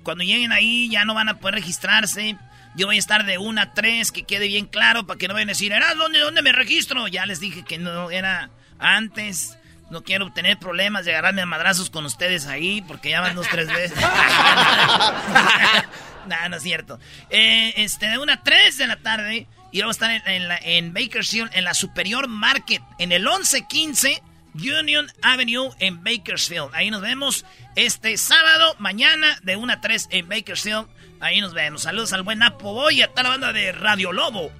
Cuando 0.02 0.24
lleguen 0.24 0.52
ahí 0.52 0.88
ya 0.90 1.04
no 1.04 1.14
van 1.14 1.28
a 1.28 1.38
poder 1.38 1.56
registrarse. 1.56 2.36
Yo 2.76 2.86
voy 2.86 2.96
a 2.96 3.00
estar 3.00 3.26
de 3.26 3.38
1 3.38 3.60
a 3.60 3.74
3, 3.74 4.12
que 4.12 4.22
quede 4.22 4.46
bien 4.46 4.66
claro, 4.66 5.06
para 5.06 5.18
que 5.18 5.26
no 5.26 5.34
vayan 5.34 5.48
a 5.48 5.52
decir, 5.52 5.72
¿era 5.72 5.92
dónde, 5.94 6.20
dónde 6.20 6.40
me 6.40 6.52
registro? 6.52 7.08
Ya 7.08 7.26
les 7.26 7.40
dije 7.40 7.64
que 7.64 7.78
no 7.78 8.10
era 8.10 8.50
antes. 8.78 9.58
No 9.90 10.04
quiero 10.04 10.32
tener 10.32 10.58
problemas 10.58 11.04
de 11.04 11.12
agarrarme 11.12 11.42
a 11.42 11.46
madrazos 11.46 11.90
con 11.90 12.06
ustedes 12.06 12.46
ahí, 12.46 12.80
porque 12.82 13.10
ya 13.10 13.20
van 13.20 13.34
dos, 13.34 13.48
tres 13.48 13.66
veces. 13.66 13.98
no, 16.26 16.48
no 16.48 16.56
es 16.56 16.62
cierto. 16.62 16.98
Eh, 17.28 17.74
este, 17.76 18.06
de 18.06 18.18
1 18.18 18.32
a 18.32 18.42
3 18.42 18.78
de 18.78 18.86
la 18.86 18.96
tarde, 18.96 19.46
y 19.72 19.80
vamos 19.80 20.00
a 20.00 20.06
estar 20.06 20.10
en, 20.10 20.34
en, 20.34 20.48
la, 20.48 20.56
en 20.58 20.94
Bakersfield, 20.94 21.50
en 21.54 21.64
la 21.64 21.74
Superior 21.74 22.28
Market, 22.28 22.82
en 22.98 23.12
el 23.12 23.22
1115 23.22 24.22
Union 24.54 25.10
Avenue 25.22 25.70
en 25.78 26.02
Bakersfield. 26.02 26.70
Ahí 26.72 26.90
nos 26.90 27.00
vemos 27.00 27.44
este 27.76 28.16
sábado, 28.16 28.74
mañana, 28.78 29.38
de 29.42 29.56
1 29.56 29.72
a 29.72 29.80
3 29.80 30.08
en 30.10 30.28
Bakersfield. 30.28 30.86
Ahí 31.20 31.40
nos 31.40 31.52
vemos. 31.52 31.82
Saludos 31.82 32.12
al 32.12 32.22
buen 32.22 32.38
Napo 32.38 32.72
Boy 32.72 32.98
y 32.98 33.02
a 33.02 33.08
toda 33.08 33.24
la 33.24 33.28
banda 33.30 33.52
de 33.52 33.72
Radio 33.72 34.12
Lobo. 34.12 34.50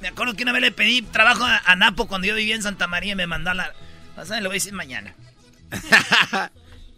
Me 0.00 0.08
acuerdo 0.08 0.34
que 0.34 0.42
una 0.42 0.52
vez 0.52 0.62
le 0.62 0.72
pedí 0.72 1.02
trabajo 1.02 1.44
a, 1.44 1.62
a 1.64 1.76
Napo 1.76 2.08
cuando 2.08 2.26
yo 2.26 2.34
vivía 2.34 2.54
en 2.54 2.62
Santa 2.62 2.86
María 2.86 3.12
y 3.12 3.16
me 3.16 3.26
mandó 3.26 3.50
a 3.50 3.54
la... 3.54 3.72
O 4.16 4.24
sea, 4.24 4.40
le 4.40 4.48
voy 4.48 4.54
a 4.54 4.60
decir 4.60 4.72
mañana. 4.72 5.14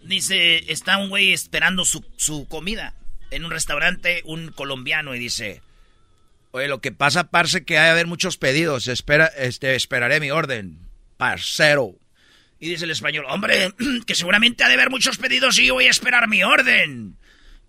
dice, 0.03 0.71
está 0.73 0.99
un 0.99 1.09
güey 1.09 1.33
esperando 1.33 1.85
su, 1.85 2.05
su 2.17 2.47
comida 2.49 2.95
en 3.31 3.45
un 3.45 3.51
restaurante, 3.51 4.23
un 4.25 4.53
colombiano, 4.53 5.15
y 5.15 5.19
dice... 5.19 5.63
Oye, 6.53 6.69
lo 6.69 6.83
que 6.83 6.93
pasa, 6.93 7.31
parce, 7.31 7.65
que 7.65 7.79
hay 7.79 7.89
a 7.89 7.93
haber 7.93 8.07
muchos 8.07 8.37
pedidos. 8.37 8.87
Espera, 8.87 9.27
este, 9.27 9.75
esperaré 9.75 10.21
mi 10.21 10.31
orden. 10.31 10.79
Parcero. 11.17 11.95
Y 12.61 12.69
dice 12.69 12.85
el 12.85 12.91
español, 12.91 13.25
hombre, 13.29 13.73
que 14.07 14.15
seguramente 14.15 14.63
ha 14.63 14.69
de 14.69 14.75
haber 14.75 14.91
muchos 14.91 15.17
pedidos 15.17 15.59
y 15.59 15.67
yo 15.67 15.75
voy 15.75 15.87
a 15.87 15.91
esperar 15.91 16.29
mi 16.29 16.43
orden. 16.43 17.17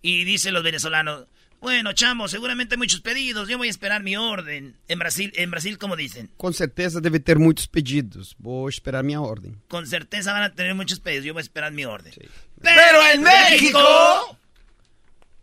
Y 0.02 0.26
dice 0.26 0.52
los 0.52 0.64
venezolanos, 0.64 1.28
bueno, 1.64 1.94
chamo, 1.94 2.28
seguramente 2.28 2.76
muchos 2.76 3.00
pedidos, 3.00 3.48
yo 3.48 3.58
voy 3.58 3.70
a 3.70 3.72
esperar 3.72 4.04
mi 4.04 4.18
orden. 4.18 4.76
En 4.90 5.00
Brasil, 5.00 5.32
en 5.38 5.50
Brasil 5.50 5.78
¿cómo 5.78 5.96
dicen? 5.96 6.30
Com 6.36 6.52
certeza 6.52 7.00
deve 7.00 7.22
ter 7.22 7.40
muitos 7.40 7.68
pedidos. 7.68 8.36
Vou 8.38 8.68
esperar 8.68 9.02
minha 9.02 9.22
ordem. 9.22 9.56
Con 9.70 9.88
certeza 9.88 10.34
van 10.34 10.44
a 10.44 10.54
tener 10.54 10.76
muchos 10.76 11.00
pedidos, 11.00 11.24
yo 11.24 11.34
voy 11.34 11.40
a 11.40 11.44
esperar 11.44 11.72
mi 11.72 11.86
orden. 11.86 12.14
Pero 12.62 13.02
en 13.14 13.24
México... 13.24 14.38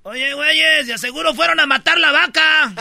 Oye, 0.02 0.34
güeyes, 0.34 0.86
de 0.86 0.98
seguro 0.98 1.34
fueron 1.34 1.58
a 1.58 1.66
matar 1.66 1.98
la 1.98 2.12
vaca. 2.12 2.74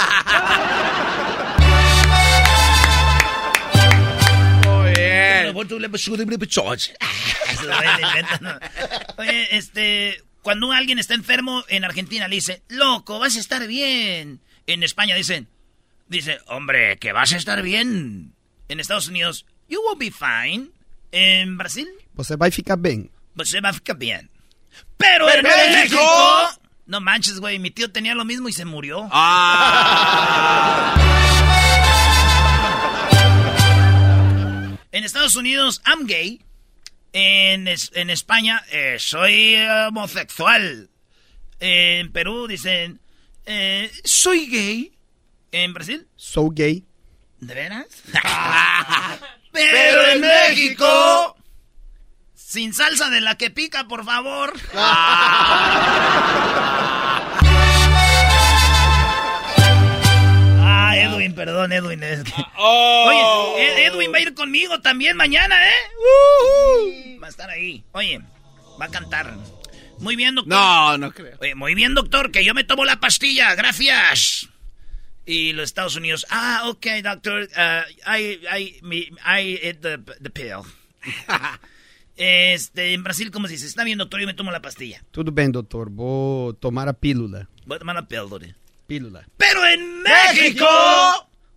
Muy 4.65 4.91
bien. 4.91 5.55
Oye, 9.17 9.57
este, 9.57 10.23
cuando 10.49 10.71
alguien 10.71 10.97
está 10.97 11.13
enfermo 11.13 11.63
en 11.67 11.85
Argentina 11.85 12.27
le 12.27 12.33
dice, 12.37 12.63
loco, 12.69 13.19
vas 13.19 13.35
a 13.35 13.39
estar 13.39 13.67
bien. 13.67 14.41
En 14.65 14.81
España 14.81 15.13
dicen, 15.13 15.47
dice, 16.07 16.39
hombre, 16.47 16.97
que 16.97 17.11
vas 17.11 17.31
a 17.33 17.37
estar 17.37 17.61
bien. 17.61 18.33
En 18.67 18.79
Estados 18.79 19.07
Unidos, 19.07 19.45
you 19.67 19.79
will 19.87 19.95
be 19.99 20.09
fine. 20.09 20.71
En 21.11 21.55
Brasil, 21.55 21.87
Você 22.15 22.35
vai 22.35 22.49
ficar 22.49 22.77
bem. 22.79 23.11
você 23.35 23.61
va 23.61 23.69
a 23.69 23.73
ficar 23.73 23.95
bien. 23.95 24.31
Pero, 24.97 25.27
Pero 25.27 25.39
en 25.41 25.45
en 25.45 25.71
México... 25.81 25.97
México- 26.01 26.61
No 26.87 26.99
manches, 26.99 27.39
güey, 27.39 27.59
mi 27.59 27.69
tío 27.69 27.91
tenía 27.91 28.15
lo 28.15 28.25
mismo 28.25 28.49
y 28.49 28.53
se 28.53 28.65
murió. 28.65 29.07
Ah. 29.11 30.95
En 34.91 35.03
Estados 35.03 35.35
Unidos, 35.35 35.79
I'm 35.85 36.07
gay. 36.07 36.41
En, 37.13 37.67
es- 37.67 37.91
en 37.95 38.09
España, 38.09 38.63
eh, 38.71 38.97
soy 38.99 39.55
homosexual. 39.87 40.89
En 41.59 42.11
Perú 42.11 42.47
dicen, 42.47 42.99
eh, 43.45 43.91
soy 44.03 44.47
gay. 44.47 44.93
En 45.51 45.73
Brasil, 45.73 46.07
Sou 46.15 46.51
gay. 46.53 46.85
¿de 47.39 47.53
veras? 47.55 47.87
Pero 49.51 50.07
en 50.09 50.21
México... 50.21 51.35
Sin 52.35 52.73
salsa 52.73 53.09
de 53.11 53.21
la 53.21 53.37
que 53.37 53.51
pica, 53.51 53.87
por 53.87 54.03
favor. 54.03 54.53
Edwin, 60.99 61.33
perdón, 61.33 61.71
Edwin. 61.71 62.03
es 62.03 62.23
que- 62.23 62.31
Oh. 62.57 63.05
Oye, 63.55 63.65
Ed- 63.67 63.87
Edwin 63.93 64.11
va 64.13 64.17
a 64.17 64.21
ir 64.21 64.33
conmigo 64.33 64.79
también 64.81 65.15
mañana, 65.17 65.55
¿eh? 65.67 67.17
Va 67.21 67.27
a 67.27 67.29
estar 67.29 67.49
ahí. 67.49 67.83
Oye, 67.93 68.19
va 68.79 68.85
a 68.85 68.89
cantar. 68.89 69.35
Muy 69.99 70.15
bien, 70.15 70.35
doctor. 70.35 70.53
No, 70.53 70.97
no 70.97 71.11
creo. 71.11 71.37
Oye, 71.41 71.55
muy 71.55 71.75
bien, 71.75 71.93
doctor, 71.93 72.31
que 72.31 72.43
yo 72.45 72.53
me 72.53 72.63
tomo 72.63 72.85
la 72.85 72.99
pastilla, 72.99 73.53
gracias. 73.55 74.47
Y 75.25 75.51
los 75.53 75.65
Estados 75.65 75.95
Unidos, 75.95 76.25
ah, 76.29 76.63
ok, 76.67 76.85
doctor, 77.03 77.43
uh, 77.55 78.09
I, 78.17 78.39
I, 78.57 78.79
me, 78.81 78.97
I 79.25 79.55
ate 79.57 79.75
the, 79.75 79.97
the 80.21 80.29
pill. 80.29 80.61
este, 82.15 82.93
en 82.93 83.03
Brasil, 83.03 83.29
¿cómo 83.31 83.47
se 83.47 83.53
dice? 83.53 83.65
Está 83.67 83.83
bien, 83.83 83.97
doctor, 83.97 84.19
yo 84.19 84.27
me 84.27 84.33
tomo 84.33 84.51
la 84.51 84.61
pastilla. 84.61 85.03
Tudo 85.11 85.31
bem, 85.31 85.51
doutor. 85.51 85.89
Vou 85.89 86.53
tomar 86.53 86.87
a 86.89 86.93
pílula. 86.93 87.47
Voy 87.65 87.75
a 87.75 87.79
tomar 87.79 87.95
la 87.95 88.07
píldora. 88.07 88.47
Pílula. 88.89 89.23
Pero 89.37 89.65
en 89.67 90.01
México. 90.01 90.67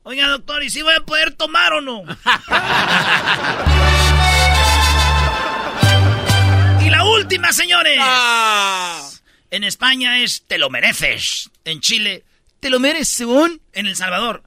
Oiga, 0.05 0.29
doctor, 0.29 0.63
¿y 0.63 0.71
si 0.71 0.83
voy 0.83 0.95
a 0.95 1.01
poder 1.01 1.33
tomar 1.33 1.73
o 1.73 1.81
no? 1.81 2.03
y 6.85 6.91
la 6.91 7.05
última, 7.05 7.53
señores. 7.53 7.99
Ah. 8.01 9.09
En 9.51 9.65
España 9.65 10.21
es 10.21 10.45
te 10.47 10.59
lo 10.59 10.71
mereces. 10.71 11.51
En 11.65 11.81
Chile, 11.81 12.25
te 12.61 12.71
lo 12.71 12.79
mereces, 12.81 13.09
según. 13.09 13.61
En 13.73 13.87
El 13.87 13.97
Salvador, 13.97 14.43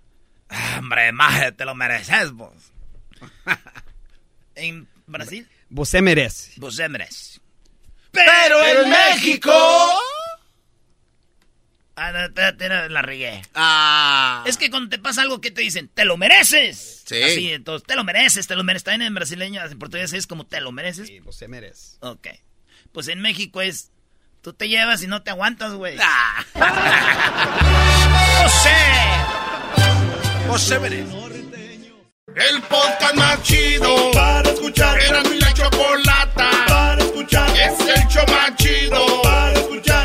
"Ah, 0.50 0.76
hombre, 0.80 1.12
maje, 1.12 1.52
te 1.54 1.66
lo 1.66 1.76
mereces 1.76 2.32
vos. 2.32 2.54
en 4.56 4.88
Brasil, 5.08 5.48
Você 5.70 6.02
merece. 6.02 6.52
vos 6.58 6.76
te 6.76 6.88
mereces. 6.90 7.42
Pero 8.12 8.64
en 8.64 8.90
México... 8.90 9.52
Ah, 11.98 12.12
no, 12.12 12.20
espérate, 12.26 12.90
la 12.90 13.02
regué. 13.02 13.42
Ah. 13.54 14.44
Es 14.46 14.58
que 14.58 14.70
cuando 14.70 14.90
te 14.90 15.00
pasa 15.00 15.22
algo, 15.22 15.40
¿qué 15.40 15.50
te 15.52 15.62
dicen? 15.62 15.90
¡Te 15.94 16.04
lo 16.04 16.18
mereces! 16.18 17.04
Sí. 17.06 17.24
Así, 17.24 17.54
entonces, 17.54 17.88
te 17.88 17.96
lo 17.96 18.04
mereces, 18.04 18.48
te 18.48 18.56
lo 18.56 18.64
mereces. 18.64 18.84
También 18.84 19.08
en 19.08 19.14
brasileño, 19.16 19.64
en 19.64 19.80
portugués 19.80 20.12
es 20.12 20.28
como 20.28 20.46
te 20.46 20.60
lo 20.60 20.72
mereces. 20.74 21.08
Sí, 21.08 21.20
você 21.20 21.48
merece. 21.48 21.98
Ok. 22.02 22.28
Pues 22.92 23.08
en 23.08 23.22
México 23.22 23.62
es, 23.62 23.92
tú 24.42 24.54
te 24.54 24.68
llevas 24.68 25.04
y 25.04 25.08
no 25.08 25.24
te 25.24 25.32
aguantas, 25.32 25.74
güey. 25.74 25.98
Ah. 26.02 26.46
¡José! 28.44 28.70
José 30.48 30.80
merece. 30.80 31.26
El 32.36 32.62
podcast 32.64 33.16
más 33.16 33.42
chido 33.44 34.12
para 34.12 34.50
escuchar. 34.50 35.00
Era 35.00 35.24
mi 35.24 35.40
la 35.40 35.54
chocolata 35.54 36.50
para 36.68 37.02
escuchar. 37.02 37.50
Es 37.58 37.80
el 37.80 38.08
show 38.10 38.26
más 38.28 38.54
chido 38.58 39.22
para 39.22 39.54
escuchar. 39.54 40.05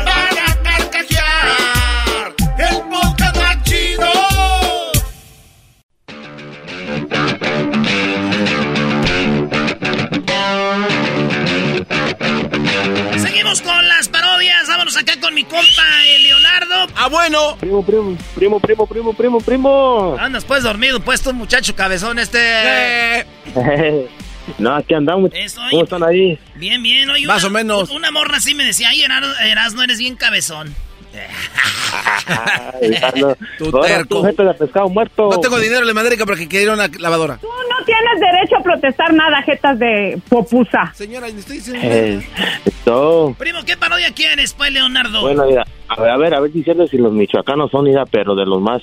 Seguimos 13.31 13.61
con 13.61 13.87
las 13.87 14.09
parodias. 14.09 14.67
Vámonos 14.67 14.97
acá 14.97 15.13
con 15.21 15.33
mi 15.33 15.43
compa, 15.45 16.05
el 16.05 16.23
Leonardo. 16.23 16.87
Ah, 16.97 17.07
bueno. 17.07 17.55
Primo, 17.57 17.81
primo, 17.85 18.17
primo, 18.35 18.59
primo, 18.59 18.85
primo, 18.87 19.13
primo, 19.13 19.37
primo. 19.39 20.17
Andas 20.19 20.43
pues 20.43 20.63
dormido, 20.63 20.99
pues 20.99 21.21
tú, 21.21 21.31
muchacho 21.33 21.73
cabezón 21.75 22.19
este. 22.19 23.25
No, 24.57 24.75
aquí 24.75 24.93
andamos. 24.95 25.29
Eso, 25.33 25.61
¿Cómo 25.69 25.83
están 25.83 26.03
ahí? 26.03 26.37
Bien, 26.55 26.81
bien. 26.81 27.09
Oye, 27.09 27.25
Más 27.27 27.43
una- 27.43 27.47
o 27.47 27.51
menos. 27.53 27.89
Una 27.91 28.11
morra 28.11 28.37
así 28.37 28.53
me 28.55 28.65
decía, 28.65 28.89
ay, 28.89 29.03
Erasmo, 29.03 29.33
Erasmo, 29.39 29.83
eres 29.83 29.99
bien 29.99 30.15
cabezón. 30.15 30.75
Tu 33.57 33.71
terco. 33.71 34.21
de 34.23 34.53
pescado 34.53 34.89
muerto. 34.89 35.29
No 35.29 35.39
tengo 35.39 35.59
dinero 35.59 35.81
en 35.81 35.87
la 35.87 35.93
madera 35.93 36.15
para 36.25 36.37
que 36.37 36.47
quiera 36.47 36.73
una 36.73 36.87
lavadora. 36.99 37.37
Tú 37.37 37.47
no 37.47 37.85
tienes 37.85 38.19
derecho 38.19 38.57
a 38.57 38.63
protestar 38.63 39.13
nada, 39.13 39.41
jetas 39.43 39.77
de 39.77 40.19
popusa. 40.29 40.91
Señora, 40.93 41.27
estoy 41.27 41.57
diciendo... 41.57 41.81
Eh, 41.83 42.25
esto, 42.65 43.35
Primo, 43.37 43.59
¿qué 43.65 43.77
parodia 43.77 44.11
quieres, 44.13 44.53
pues, 44.53 44.71
Leonardo? 44.71 45.21
bueno, 45.21 45.45
mira, 45.45 45.63
a 45.87 46.01
ver, 46.01 46.11
a 46.11 46.17
ver, 46.17 46.35
a 46.35 46.39
ver 46.39 46.51
diciendo 46.51 46.87
si 46.87 46.97
los 46.97 47.11
michoacanos 47.11 47.71
son, 47.71 47.85
mira, 47.85 48.05
pero 48.05 48.35
de 48.35 48.45
los 48.45 48.61
más, 48.61 48.81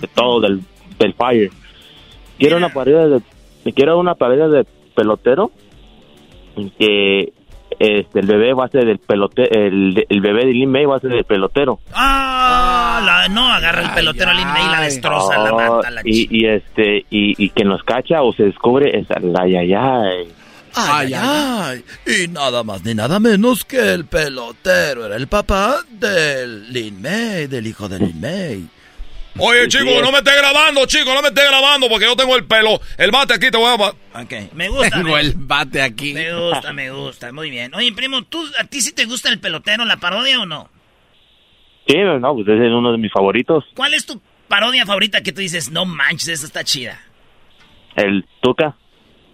de 0.00 0.08
todo, 0.08 0.40
del, 0.40 0.60
del 0.98 1.14
fire. 1.14 1.50
Quiero 2.38 2.58
una 2.58 2.68
parodia 2.68 3.06
de, 3.06 3.72
quiero 3.72 3.98
una 3.98 4.14
parodia 4.14 4.48
de 4.48 4.66
pelotero, 4.94 5.50
que 6.78 7.32
este, 7.78 8.20
el 8.20 8.26
bebé 8.26 8.52
va 8.54 8.64
a 8.66 8.68
ser 8.68 8.84
del 8.86 8.98
pelotero, 8.98 9.48
el, 9.50 10.06
el 10.08 10.20
bebé 10.20 10.46
de 10.46 10.52
Lin 10.52 10.70
May 10.70 10.84
va 10.86 10.96
a 10.96 11.00
ser 11.00 11.10
del 11.10 11.24
pelotero. 11.24 11.78
Ah, 11.92 13.00
la- 13.04 13.28
no, 13.28 13.52
agarra 13.52 13.82
el 13.82 13.90
pelotero 13.90 14.30
al 14.30 14.40
Inmei 14.40 14.64
y 14.64 14.70
la 14.70 14.80
destroza, 14.82 15.36
la 15.38 15.52
Oh, 15.52 15.76
mata, 15.76 15.90
la 15.90 16.00
y, 16.04 16.28
y 16.30 16.46
este, 16.46 16.98
y, 17.10 17.34
y 17.44 17.50
que 17.50 17.64
nos 17.64 17.82
cacha 17.82 18.22
o 18.22 18.32
se 18.32 18.44
descubre, 18.44 18.98
es 18.98 19.06
ay, 19.10 19.56
ay, 19.56 19.74
ay. 19.74 20.28
Ay, 20.78 21.14
ay, 21.14 21.14
ay. 21.14 21.84
Y 22.24 22.28
nada 22.28 22.62
más 22.62 22.84
ni 22.84 22.94
nada 22.94 23.18
menos 23.18 23.64
que 23.64 23.94
el 23.94 24.04
pelotero 24.04 25.06
era 25.06 25.16
el 25.16 25.26
papá 25.26 25.76
del 25.90 26.70
Lin 26.72 27.00
May, 27.00 27.46
del 27.46 27.66
hijo 27.66 27.88
de 27.88 27.98
Lin 27.98 28.20
May. 28.20 28.66
Oye, 29.38 29.68
chico, 29.68 30.00
no 30.02 30.10
me 30.12 30.18
estés 30.18 30.36
grabando, 30.36 30.86
chico, 30.86 31.12
no 31.12 31.20
me 31.22 31.28
estés 31.28 31.48
grabando 31.48 31.88
porque 31.88 32.06
yo 32.06 32.16
tengo 32.16 32.36
el 32.36 32.44
pelo, 32.44 32.80
el 32.96 33.10
bate 33.10 33.34
aquí, 33.34 33.50
te 33.50 33.58
voy 33.58 33.66
a... 33.68 34.20
Ok, 34.22 34.52
me 34.54 34.68
gusta. 34.68 34.96
Tengo 34.96 35.14
me- 35.14 35.20
el 35.20 35.34
bate 35.36 35.82
aquí. 35.82 36.14
Me 36.14 36.34
gusta, 36.34 36.72
me 36.72 36.90
gusta, 36.90 37.32
muy 37.32 37.50
bien. 37.50 37.74
Oye, 37.74 37.92
primo, 37.92 38.22
¿tú, 38.22 38.44
¿a 38.58 38.64
ti 38.64 38.80
sí 38.80 38.94
te 38.94 39.04
gusta 39.04 39.28
el 39.28 39.38
pelotero, 39.38 39.84
la 39.84 39.98
parodia 39.98 40.40
o 40.40 40.46
no? 40.46 40.70
Sí, 41.86 41.96
no, 41.98 42.34
pues 42.34 42.48
ese 42.48 42.66
es 42.66 42.72
uno 42.72 42.92
de 42.92 42.98
mis 42.98 43.12
favoritos. 43.12 43.64
¿Cuál 43.74 43.94
es 43.94 44.06
tu 44.06 44.20
parodia 44.48 44.86
favorita 44.86 45.20
que 45.22 45.32
tú 45.32 45.40
dices, 45.40 45.70
no 45.70 45.84
manches, 45.84 46.28
esta 46.28 46.46
está 46.46 46.64
chida? 46.64 46.98
El 47.94 48.24
Tuca. 48.40 48.74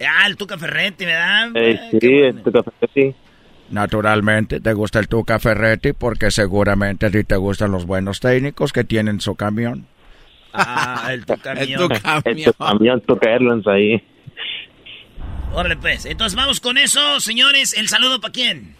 Ah, 0.01 0.27
el 0.27 0.37
Tuca 0.37 0.59
Ferretti, 0.59 1.05
¿verdad? 1.05 1.51
Eh, 1.55 1.81
sí, 2.01 2.09
el 2.19 2.43
Tuca 2.43 2.61
sí. 2.95 3.15
Naturalmente 3.70 4.61
te 4.61 4.73
gusta 4.74 4.99
el 4.99 5.09
Tuca 5.09 5.39
Ferretti 5.39 5.93
porque 5.95 6.31
seguramente 6.31 7.07
a 7.07 7.11
ti 7.11 7.24
te 7.24 7.37
gustan 7.37 7.70
los 7.73 7.87
buenos 7.87 8.20
técnicos 8.20 8.73
que 8.73 8.85
tienen 8.85 9.20
su 9.20 9.35
camión. 9.35 9.87
Ah, 10.53 11.09
el 11.12 11.24
Tuca 11.24 11.53
El 12.24 12.45
tu 12.45 12.53
camión 12.55 13.01
Tuca 13.01 13.31
Airlines 13.31 13.66
ahí. 13.66 14.03
Órale, 15.55 15.77
pues. 15.77 16.07
Entonces 16.07 16.37
vamos 16.37 16.61
con 16.61 16.79
eso, 16.79 17.20
señores. 17.20 17.77
¿El 17.77 17.89
saludo 17.89 18.20
para 18.20 18.33
quién? 18.33 18.77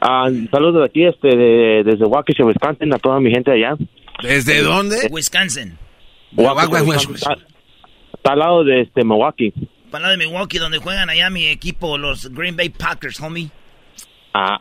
Ah, 0.00 0.28
saludos 0.50 0.80
de 0.82 0.84
aquí, 0.86 1.04
este, 1.04 1.28
de- 1.36 1.82
desde 1.84 2.04
Waukesha, 2.04 2.44
Wisconsin, 2.44 2.94
a 2.94 2.98
toda 2.98 3.20
mi 3.20 3.30
gente 3.30 3.52
allá. 3.52 3.74
¿Desde 4.22 4.62
dónde? 4.62 4.96
Wisconsin. 5.10 5.76
Waukesha, 6.36 6.82
Wisconsin, 6.82 7.14
Está, 7.16 7.36
está 8.14 8.32
al 8.32 8.38
lado 8.38 8.64
de 8.64 8.82
este 8.82 9.04
Milwaukee. 9.04 9.52
Para 9.90 10.02
lado 10.02 10.12
de 10.16 10.24
Milwaukee, 10.26 10.58
donde 10.58 10.78
juegan 10.78 11.10
allá 11.10 11.28
mi 11.30 11.46
equipo, 11.46 11.98
los 11.98 12.30
Green 12.32 12.56
Bay 12.56 12.68
Packers, 12.70 13.20
homie. 13.20 13.50
Ah, 14.32 14.56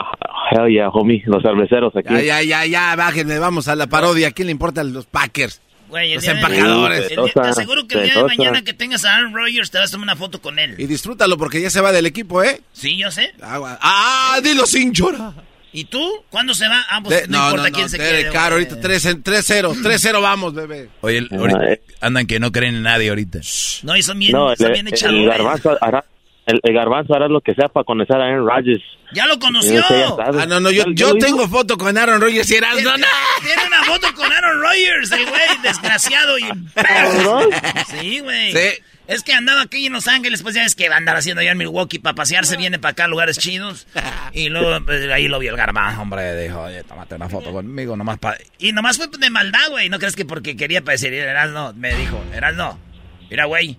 hell 0.51 0.67
yeah, 0.67 0.89
homie, 0.89 1.21
los 1.27 1.43
cerveceros 1.43 1.95
aquí. 1.95 2.11
Ya, 2.11 2.21
ya, 2.21 2.41
ya, 2.43 2.65
ya, 2.65 2.95
bájenme, 2.95 3.37
vamos 3.37 3.67
a 3.67 3.75
la 3.75 3.85
parodia. 3.87 4.29
¿A 4.29 4.31
quién 4.31 4.47
le 4.47 4.51
importan 4.51 4.91
los 4.91 5.05
Packers? 5.05 5.61
Güey, 5.89 6.09
el 6.11 6.15
los 6.15 6.23
de- 6.25 6.31
empacadores. 6.31 7.11
el 7.11 7.17
día- 7.17 7.33
te 7.33 7.39
aseguro 7.41 7.87
que 7.87 7.95
el 7.97 8.03
día 8.05 8.15
de 8.15 8.23
mañana 8.23 8.61
que 8.63 8.73
tengas 8.73 9.03
a 9.05 9.15
Aaron 9.15 9.33
Rodgers 9.33 9.71
te 9.71 9.77
vas 9.79 9.89
a 9.89 9.91
tomar 9.91 10.03
una 10.05 10.15
foto 10.15 10.41
con 10.41 10.59
él. 10.59 10.75
Y 10.77 10.85
disfrútalo 10.85 11.37
porque 11.37 11.61
ya 11.61 11.69
se 11.69 11.81
va 11.81 11.91
del 11.91 12.05
equipo, 12.05 12.43
¿eh? 12.43 12.61
Sí, 12.73 12.97
yo 12.97 13.11
sé. 13.11 13.33
Ah, 13.41 14.39
dilo 14.43 14.65
sin 14.65 14.93
llorar. 14.93 15.33
¿Y 15.71 15.85
tú? 15.85 16.23
¿Cuándo 16.31 16.55
se 16.55 16.67
va? 16.67 16.83
Ah, 16.89 16.99
pues 17.03 17.21
De- 17.21 17.27
no, 17.27 17.37
no, 17.37 17.45
importa 17.49 17.69
no, 17.69 17.73
quién 17.75 17.85
no, 17.85 17.89
se 17.89 17.97
quede. 17.99 18.23
Güey. 18.29 18.37
ahorita 18.37 18.79
3 18.81 19.05
en- 19.05 19.21
3-0, 19.23 19.75
3-0 19.83 20.19
vamos, 20.21 20.55
bebé. 20.55 20.89
Oye, 21.01 21.19
el- 21.19 21.29
ahorita 21.31 21.59
andan 22.01 22.25
que 22.25 22.39
no 22.39 22.51
creen 22.51 22.75
en 22.75 22.83
nadie 22.83 23.09
ahorita. 23.09 23.39
No, 23.83 23.95
y 23.95 24.01
son 24.01 24.17
bien, 24.17 24.31
No, 24.31 24.55
son 24.55 24.65
el, 24.67 24.73
bien 24.73 24.87
el 24.87 24.93
echadores. 24.93 25.27
garbanzo 25.27 25.77
el, 26.49 26.59
el 26.63 26.73
garbanzo 26.73 27.13
hará 27.13 27.27
lo 27.27 27.41
que 27.41 27.53
sea 27.53 27.67
para 27.67 27.83
conocer 27.83 28.15
a 28.17 28.25
Aaron 28.25 28.47
Rodgers. 28.47 28.83
¡Ya 29.13 29.25
lo 29.27 29.39
conoció! 29.39 29.83
Ah, 30.19 30.45
no, 30.47 30.59
no, 30.59 30.71
yo, 30.71 30.83
yo 30.93 31.15
tengo 31.15 31.47
foto 31.47 31.77
con 31.77 31.97
Aaron 31.97 32.21
Rodgers 32.21 32.49
y 32.51 32.55
Erasmo. 32.55 32.79
Tiene, 32.79 33.07
tiene 33.41 33.67
una 33.67 33.83
foto 33.83 34.13
con 34.15 34.31
Aaron 34.31 34.61
Rodgers, 34.61 35.11
el 35.11 35.25
güey, 35.25 35.61
desgraciado 35.63 36.37
y... 36.37 36.43
Sí, 37.87 38.19
güey. 38.19 38.51
Sí. 38.51 38.83
Es 39.07 39.23
que 39.23 39.33
andaba 39.33 39.61
aquí 39.61 39.87
en 39.87 39.93
Los 39.93 40.07
Ángeles, 40.07 40.43
pues 40.43 40.53
ya 40.53 40.63
es 40.63 40.75
que 40.75 40.87
va 40.87 40.93
a 40.93 40.97
andar 40.99 41.17
haciendo 41.17 41.41
allá 41.41 41.53
en 41.53 41.57
Milwaukee 41.57 41.97
para 41.97 42.13
pasearse, 42.13 42.57
viene 42.57 42.77
para 42.77 42.91
acá 42.91 43.05
a 43.05 43.07
lugares 43.07 43.39
chidos. 43.39 43.87
Y 44.33 44.49
luego 44.49 44.85
pues, 44.85 45.09
ahí 45.11 45.27
lo 45.27 45.39
vio 45.39 45.49
el 45.49 45.57
garbanzo, 45.57 46.03
hombre, 46.03 46.39
dijo, 46.39 46.61
oye, 46.61 46.83
tómate 46.83 47.15
una 47.15 47.27
foto 47.27 47.51
conmigo, 47.51 47.97
nomás 47.97 48.19
para... 48.19 48.37
Y 48.59 48.71
nomás 48.71 48.97
fue 48.97 49.07
de 49.07 49.29
maldad, 49.31 49.67
güey, 49.71 49.89
no 49.89 49.97
crees 49.97 50.15
que 50.15 50.25
porque 50.25 50.55
quería 50.55 50.83
parecer, 50.83 51.11
eras 51.11 51.49
no, 51.49 51.73
me 51.73 51.95
dijo, 51.95 52.23
eras 52.35 52.53
no. 52.53 52.77
Mira, 53.31 53.45
güey. 53.45 53.75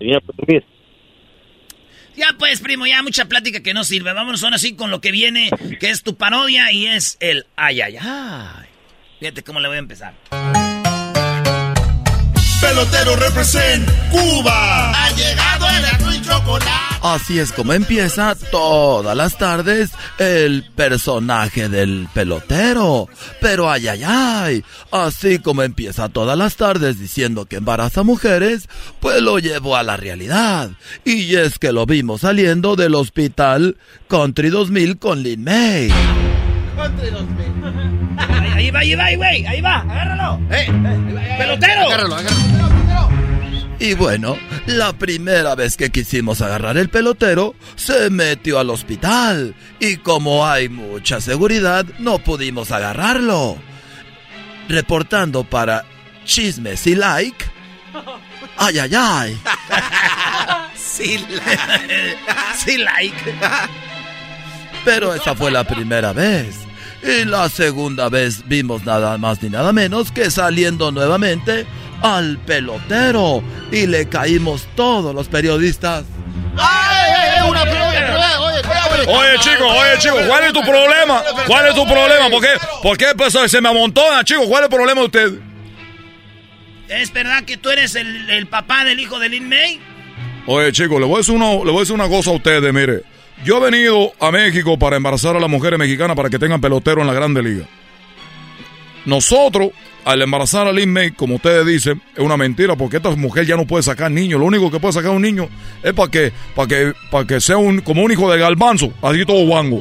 Ya 2.21 2.35
pues, 2.37 2.61
primo, 2.61 2.87
ya 2.87 3.03
mucha 3.03 3.25
plática 3.25 3.61
que 3.61 3.73
no 3.73 3.83
sirve. 3.83 4.13
Vámonos 4.13 4.45
ahora 4.45 4.59
sí 4.59 4.77
con 4.77 4.91
lo 4.91 5.01
que 5.01 5.11
viene, 5.11 5.49
que 5.81 5.89
es 5.89 6.03
tu 6.03 6.17
parodia 6.17 6.71
y 6.71 6.87
es 6.87 7.17
el 7.19 7.47
ay, 7.57 7.81
ay, 7.81 7.97
ay. 7.99 8.67
Fíjate 9.21 9.43
cómo 9.43 9.59
le 9.59 9.69
voy 9.69 9.77
a 9.79 9.81
empezar. 9.81 10.60
Pelotero 12.61 13.17
represent 13.17 13.89
Cuba. 14.11 14.91
Ha 14.93 15.11
llegado 15.15 15.67
el 15.69 15.85
azul 15.85 16.15
y 16.15 16.21
chocolate. 16.23 16.71
Así 17.03 17.39
es 17.39 17.53
como 17.53 17.73
empieza 17.73 18.35
todas 18.51 19.17
las 19.17 19.39
tardes 19.39 19.91
el 20.19 20.65
personaje 20.77 21.71
del 21.71 22.09
pelotero. 22.13 23.09
Pero 23.41 23.71
ay, 23.71 23.89
ay, 23.89 24.03
ay. 24.05 24.65
Así 24.91 25.39
como 25.39 25.63
empieza 25.63 26.11
todas 26.11 26.37
las 26.37 26.57
tardes 26.57 26.99
diciendo 26.99 27.47
que 27.47 27.57
embaraza 27.57 28.03
mujeres, 28.03 28.69
pues 29.01 29.23
lo 29.23 29.39
llevó 29.39 29.77
a 29.77 29.83
la 29.83 29.97
realidad. 29.97 30.71
Y 31.05 31.37
es 31.37 31.59
que 31.59 31.73
lo 31.73 31.87
vimos 31.87 32.21
saliendo 32.21 32.77
del 32.77 32.95
hospital 32.95 33.79
Country 34.09 34.51
2000 34.51 34.99
con 34.99 35.23
Lin 35.23 35.45
May. 35.45 36.30
Ahí, 38.17 38.47
ahí 38.55 38.71
va, 38.71 38.81
ahí 38.81 38.95
va, 38.95 39.05
ahí, 39.05 39.17
güey, 39.17 39.47
ahí 39.47 39.61
va, 39.61 39.81
agárralo. 39.81 40.41
¡Pelotero! 41.39 41.87
Agárralo, 41.87 42.17
Y 43.79 43.95
bueno, 43.95 44.37
la 44.67 44.93
primera 44.93 45.55
vez 45.55 45.77
que 45.77 45.91
quisimos 45.91 46.41
agarrar 46.41 46.77
el 46.77 46.89
pelotero, 46.89 47.55
se 47.77 48.11
metió 48.11 48.59
al 48.59 48.71
hospital. 48.71 49.55
Y 49.79 49.97
como 49.97 50.47
hay 50.47 50.69
mucha 50.69 51.21
seguridad, 51.21 51.85
no 51.99 52.19
pudimos 52.19 52.71
agarrarlo. 52.71 53.57
Reportando 54.69 55.45
para 55.45 55.85
Chismes 56.25 56.87
y 56.87 56.95
Like. 56.95 57.45
Ay, 58.57 58.79
ay, 58.79 58.91
ay. 58.95 59.41
Sí, 61.01 61.19
like. 61.19 62.17
sí, 62.65 62.77
like. 62.77 63.35
Pero 64.85 65.15
esa 65.15 65.35
fue 65.35 65.51
la 65.51 65.65
primera 65.65 66.13
vez. 66.13 66.57
Y 67.03 67.25
la 67.25 67.49
segunda 67.49 68.09
vez 68.09 68.47
vimos 68.47 68.85
nada 68.85 69.17
más 69.17 69.43
ni 69.43 69.49
nada 69.49 69.73
menos 69.73 70.13
que 70.13 70.31
saliendo 70.31 70.91
nuevamente 70.93 71.67
al 72.03 72.39
pelotero. 72.39 73.43
Y 73.73 73.87
le 73.87 74.09
caímos 74.09 74.67
todos 74.75 75.15
los 75.15 75.29
periodistas. 75.29 76.05
Oye, 79.07 79.39
chico, 79.41 79.67
oye, 79.67 79.99
chico, 79.99 80.17
¿cuál 80.27 80.45
es 80.45 80.53
tu 80.53 80.61
problema? 80.63 81.23
¿Cuál 81.47 81.69
es 81.69 81.75
tu 81.75 81.87
problema? 81.87 82.29
¿Por 82.31 82.43
qué, 82.43 82.49
por 82.83 82.99
qué 82.99 83.07
pues, 83.17 83.33
se 83.51 83.61
me 83.61 83.69
amontona, 83.69 84.23
chico? 84.25 84.47
¿Cuál 84.47 84.65
es 84.65 84.71
el 84.71 84.77
problema 84.77 85.01
de 85.01 85.07
usted? 85.07 85.33
¿Es 86.89 87.13
verdad 87.13 87.45
que 87.45 87.57
tú 87.57 87.71
eres 87.71 87.95
el, 87.95 88.29
el 88.31 88.47
papá 88.47 88.85
del 88.85 89.01
hijo 89.01 89.19
de 89.19 89.29
Lin 89.29 89.49
May? 89.49 89.81
Oye, 90.47 90.73
chico, 90.73 90.99
le 90.99 91.07
voy 91.07 91.17
a 91.17 91.19
decir 91.19 91.35
una, 91.35 91.51
le 91.51 91.71
voy 91.71 91.77
a 91.77 91.81
decir 91.81 91.95
una 91.95 92.09
cosa 92.09 92.31
a 92.31 92.35
ustedes, 92.35 92.73
mire. 92.75 93.03
Yo 93.45 93.57
he 93.57 93.71
venido 93.71 94.13
a 94.21 94.31
México 94.31 94.79
para 94.79 94.97
embarazar 94.97 95.35
a 95.35 95.41
las 95.41 95.49
mujeres 95.49 95.79
mexicanas 95.79 96.15
para 96.15 96.29
que 96.29 96.39
tengan 96.39 96.61
pelotero 96.61 97.01
en 97.01 97.07
la 97.07 97.15
Grande 97.15 97.43
Liga. 97.43 97.67
Nosotros, 99.07 99.71
al 100.05 100.21
embarazar 100.21 100.67
a 100.67 100.73
Lin 100.73 100.93
May, 100.93 101.13
como 101.13 101.37
ustedes 101.37 101.65
dicen, 101.65 102.03
es 102.15 102.23
una 102.23 102.37
mentira 102.37 102.77
porque 102.77 102.99
esta 102.99 103.11
mujer 103.11 103.47
ya 103.47 103.57
no 103.57 103.67
puede 103.67 103.83
sacar 103.83 104.11
niños. 104.11 104.39
Lo 104.41 104.47
único 104.47 104.71
que 104.71 104.79
puede 104.79 104.93
sacar 104.93 105.13
un 105.13 105.23
niño 105.23 105.49
es 105.83 105.95
para 105.95 106.11
que, 106.11 106.33
para 106.55 106.69
que, 106.69 106.93
para 107.11 107.27
que 107.27 107.41
sea 107.41 107.57
un, 107.57 107.81
como 107.81 108.03
un 108.03 108.13
hijo 108.13 108.31
de 108.31 108.39
galbanzo, 108.39 108.93
así 109.01 109.25
todo 109.25 109.47
guango. 109.47 109.79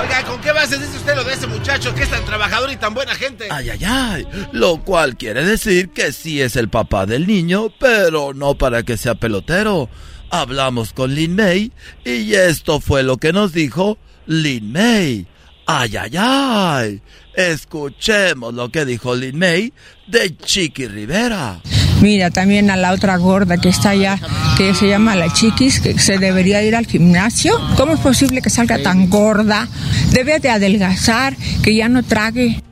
Oiga, 0.00 0.24
¿con 0.26 0.40
qué 0.40 0.50
bases 0.50 0.80
dice 0.80 0.96
usted 0.96 1.14
lo 1.14 1.22
de 1.22 1.34
ese 1.34 1.46
muchacho 1.46 1.94
que 1.94 2.02
es 2.02 2.10
tan 2.10 2.24
trabajador 2.24 2.72
y 2.72 2.76
tan 2.76 2.94
buena 2.94 3.14
gente? 3.14 3.46
Ay, 3.48 3.70
ay, 3.70 3.84
ay. 3.86 4.26
Lo 4.50 4.78
cual 4.78 5.16
quiere 5.16 5.44
decir 5.44 5.90
que 5.90 6.10
sí 6.10 6.42
es 6.42 6.56
el 6.56 6.68
papá 6.68 7.06
del 7.06 7.28
niño, 7.28 7.68
pero 7.78 8.34
no 8.34 8.56
para 8.56 8.82
que 8.82 8.96
sea 8.96 9.14
pelotero. 9.14 9.88
Hablamos 10.34 10.94
con 10.94 11.14
Lin 11.14 11.36
May 11.36 11.72
y 12.06 12.32
esto 12.32 12.80
fue 12.80 13.02
lo 13.02 13.18
que 13.18 13.34
nos 13.34 13.52
dijo 13.52 13.98
Lin 14.24 14.72
May. 14.72 15.26
Ay, 15.66 15.94
ay, 15.94 16.12
ay. 16.16 17.02
Escuchemos 17.34 18.54
lo 18.54 18.70
que 18.70 18.86
dijo 18.86 19.14
Lin 19.14 19.38
May 19.38 19.74
de 20.06 20.34
Chiqui 20.34 20.88
Rivera. 20.88 21.60
Mira, 22.00 22.30
también 22.30 22.70
a 22.70 22.78
la 22.78 22.92
otra 22.92 23.18
gorda 23.18 23.58
que 23.58 23.68
está 23.68 23.90
allá, 23.90 24.18
que 24.56 24.74
se 24.74 24.88
llama 24.88 25.14
la 25.16 25.30
chiquis, 25.30 25.80
que 25.80 25.98
se 25.98 26.16
debería 26.16 26.62
ir 26.62 26.76
al 26.76 26.86
gimnasio. 26.86 27.52
¿Cómo 27.76 27.92
es 27.92 28.00
posible 28.00 28.40
que 28.40 28.48
salga 28.48 28.82
tan 28.82 29.10
gorda? 29.10 29.68
Debe 30.12 30.40
de 30.40 30.48
adelgazar, 30.48 31.36
que 31.62 31.76
ya 31.76 31.90
no 31.90 32.02
trague. 32.02 32.62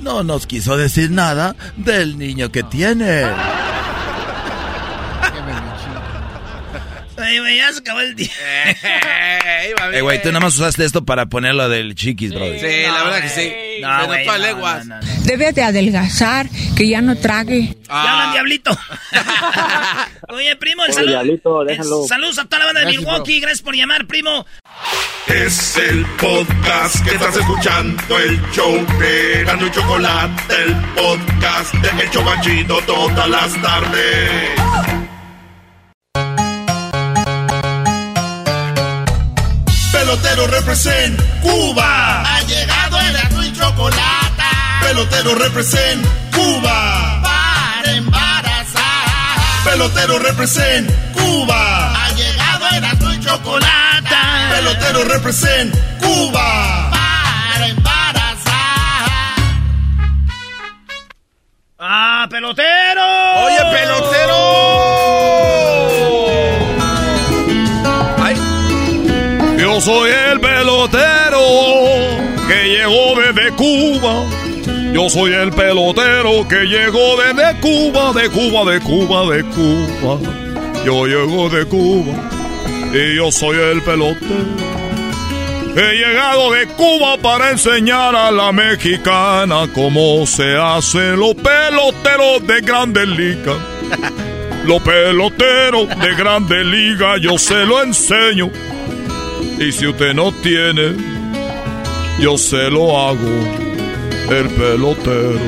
No 0.00 0.24
nos 0.24 0.46
quiso 0.46 0.78
decir 0.78 1.10
nada 1.10 1.54
del 1.76 2.16
niño 2.16 2.50
que 2.50 2.62
tiene. 2.62 3.24
Güey, 7.26 7.38
güey, 7.40 7.56
ya 7.56 7.72
se 7.72 7.80
acabó 7.80 8.00
el 8.00 8.14
día. 8.14 8.30
Eh, 9.92 10.00
güey, 10.00 10.22
tú 10.22 10.28
nada 10.28 10.40
más 10.40 10.54
usaste 10.54 10.84
esto 10.84 11.04
para 11.04 11.26
poner 11.26 11.54
lo 11.56 11.68
del 11.68 11.96
chiquis, 11.96 12.32
bro. 12.32 12.44
Sí, 12.58 12.82
la 12.86 13.02
verdad 13.02 13.20
que 13.22 13.28
sí. 13.28 13.52
No, 13.82 14.00
Se 14.00 14.06
güey, 14.06 14.18
notó 14.26 14.30
a 14.32 14.38
no, 14.38 14.44
leguas. 14.44 14.86
no, 14.86 14.96
Debe 15.24 15.52
de 15.52 15.62
adelgazar, 15.64 16.46
que 16.76 16.88
ya 16.88 17.00
no 17.00 17.16
trague. 17.16 17.76
Ya 17.88 18.12
hablan, 18.12 18.32
diablito. 18.32 18.70
Oye, 20.28 20.54
primo, 20.56 20.84
el 20.84 20.92
saludo. 20.92 21.10
Diablito, 21.10 21.64
déjalo. 21.64 22.02
el- 22.02 22.08
Saludos 22.08 22.38
a 22.38 22.44
toda 22.44 22.60
la 22.60 22.64
banda 22.66 22.80
de 22.82 22.86
Milwaukee. 22.86 23.40
Gracias 23.40 23.62
por 23.62 23.74
llamar, 23.74 24.06
primo. 24.06 24.46
Es 25.26 25.76
el 25.76 26.06
podcast 26.20 27.04
que 27.04 27.10
estás 27.14 27.36
escuchando, 27.36 28.18
el 28.18 28.40
show 28.52 28.86
de 29.00 29.42
Gano 29.44 29.66
y 29.66 29.70
Chocolate, 29.72 30.54
el 30.64 30.74
podcast 30.94 31.74
de 31.74 32.02
El 32.04 32.10
Chobachito 32.10 32.78
todas 32.86 33.28
las 33.28 33.60
tardes. 33.60 34.95
Pelotero 40.06 40.46
represent 40.46 41.20
Cuba. 41.42 42.22
Ha 42.22 42.40
llegado 42.42 42.96
el 43.00 43.16
azul 43.16 43.44
y 43.44 43.52
chocolate 43.52 44.44
Pelotero 44.80 45.34
represent 45.34 46.06
Cuba. 46.32 47.20
para 47.24 47.92
embarazar. 47.92 49.64
Pelotero 49.64 50.20
represent 50.20 50.88
Cuba. 51.12 52.04
Ha 52.04 52.10
llegado 52.12 52.68
el 52.76 52.84
azul 52.84 53.14
y 53.14 53.20
chocolate 53.20 54.16
Pelotero 54.54 55.04
represent 55.06 55.74
Cuba. 55.98 56.88
para 56.92 57.66
embarazar. 57.66 59.10
¡Ah, 61.80 62.28
pelotero! 62.30 63.44
¡Oye, 63.44 63.72
Yo 69.76 69.82
soy 69.82 70.10
el 70.10 70.40
pelotero 70.40 71.38
que 72.48 72.64
llegó 72.64 73.20
desde 73.20 73.50
Cuba. 73.50 74.24
Yo 74.94 75.10
soy 75.10 75.34
el 75.34 75.52
pelotero 75.52 76.48
que 76.48 76.64
llegó 76.64 77.18
desde 77.18 77.60
Cuba, 77.60 78.14
de 78.14 78.30
Cuba, 78.30 78.72
de 78.72 78.80
Cuba, 78.80 79.34
de 79.34 79.44
Cuba. 79.44 80.18
Yo 80.82 81.06
llego 81.06 81.50
de 81.50 81.66
Cuba 81.66 82.14
y 82.94 83.16
yo 83.16 83.30
soy 83.30 83.58
el 83.58 83.82
pelotero. 83.82 84.46
He 85.76 85.94
llegado 85.94 86.52
de 86.52 86.68
Cuba 86.68 87.18
para 87.18 87.50
enseñar 87.50 88.16
a 88.16 88.30
la 88.30 88.52
mexicana 88.52 89.68
cómo 89.74 90.26
se 90.26 90.56
hacen 90.56 91.20
los 91.20 91.34
peloteros 91.34 92.46
de 92.46 92.62
grandes 92.62 93.08
ligas. 93.08 93.58
Los 94.64 94.80
peloteros 94.80 95.86
de 96.00 96.14
grandes 96.14 96.64
ligas 96.64 97.20
yo 97.20 97.36
se 97.36 97.66
lo 97.66 97.82
enseño. 97.82 98.50
Y 99.58 99.72
si 99.72 99.86
usted 99.86 100.14
no 100.14 100.32
tiene, 100.32 100.94
yo 102.20 102.36
se 102.38 102.70
lo 102.70 102.98
hago. 102.98 103.66
El 104.30 104.48
pelotero. 104.50 105.38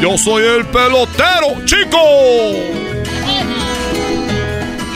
Yo 0.00 0.18
soy 0.18 0.44
el 0.44 0.66
pelotero, 0.66 1.64
chico. 1.64 1.98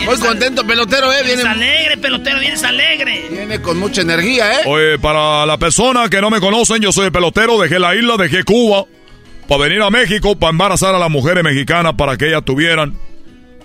Muy 0.05 0.19
contento, 0.19 0.65
pelotero, 0.65 1.13
¿eh? 1.13 1.23
Vienes 1.25 1.45
Viene, 1.45 1.51
alegre, 1.51 1.97
pelotero, 1.97 2.39
vienes 2.39 2.63
alegre. 2.63 3.27
viene 3.29 3.61
con 3.61 3.79
mucha 3.79 4.03
energía, 4.03 4.61
¿eh? 4.61 4.65
Oye, 4.67 4.99
para 5.01 5.45
la 5.47 5.59
persona 5.59 6.09
que 6.09 6.21
no 6.21 6.31
me 6.31 6.39
conocen, 6.41 6.81
yo 6.81 6.93
soy 6.93 7.07
el 7.07 7.13
pelotero, 7.13 7.59
dejé 7.61 7.81
la 7.81 7.95
isla, 7.97 8.17
dejé 8.17 8.45
Cuba, 8.45 8.85
para 9.49 9.63
venir 9.63 9.83
a 9.83 9.91
México, 9.91 10.37
para 10.39 10.51
embarazar 10.51 10.95
a 10.95 10.99
las 11.01 11.11
mujeres 11.11 11.43
mexicanas, 11.43 11.95
para 11.95 12.17
que 12.17 12.29
ellas 12.29 12.45
tuvieran 12.45 12.97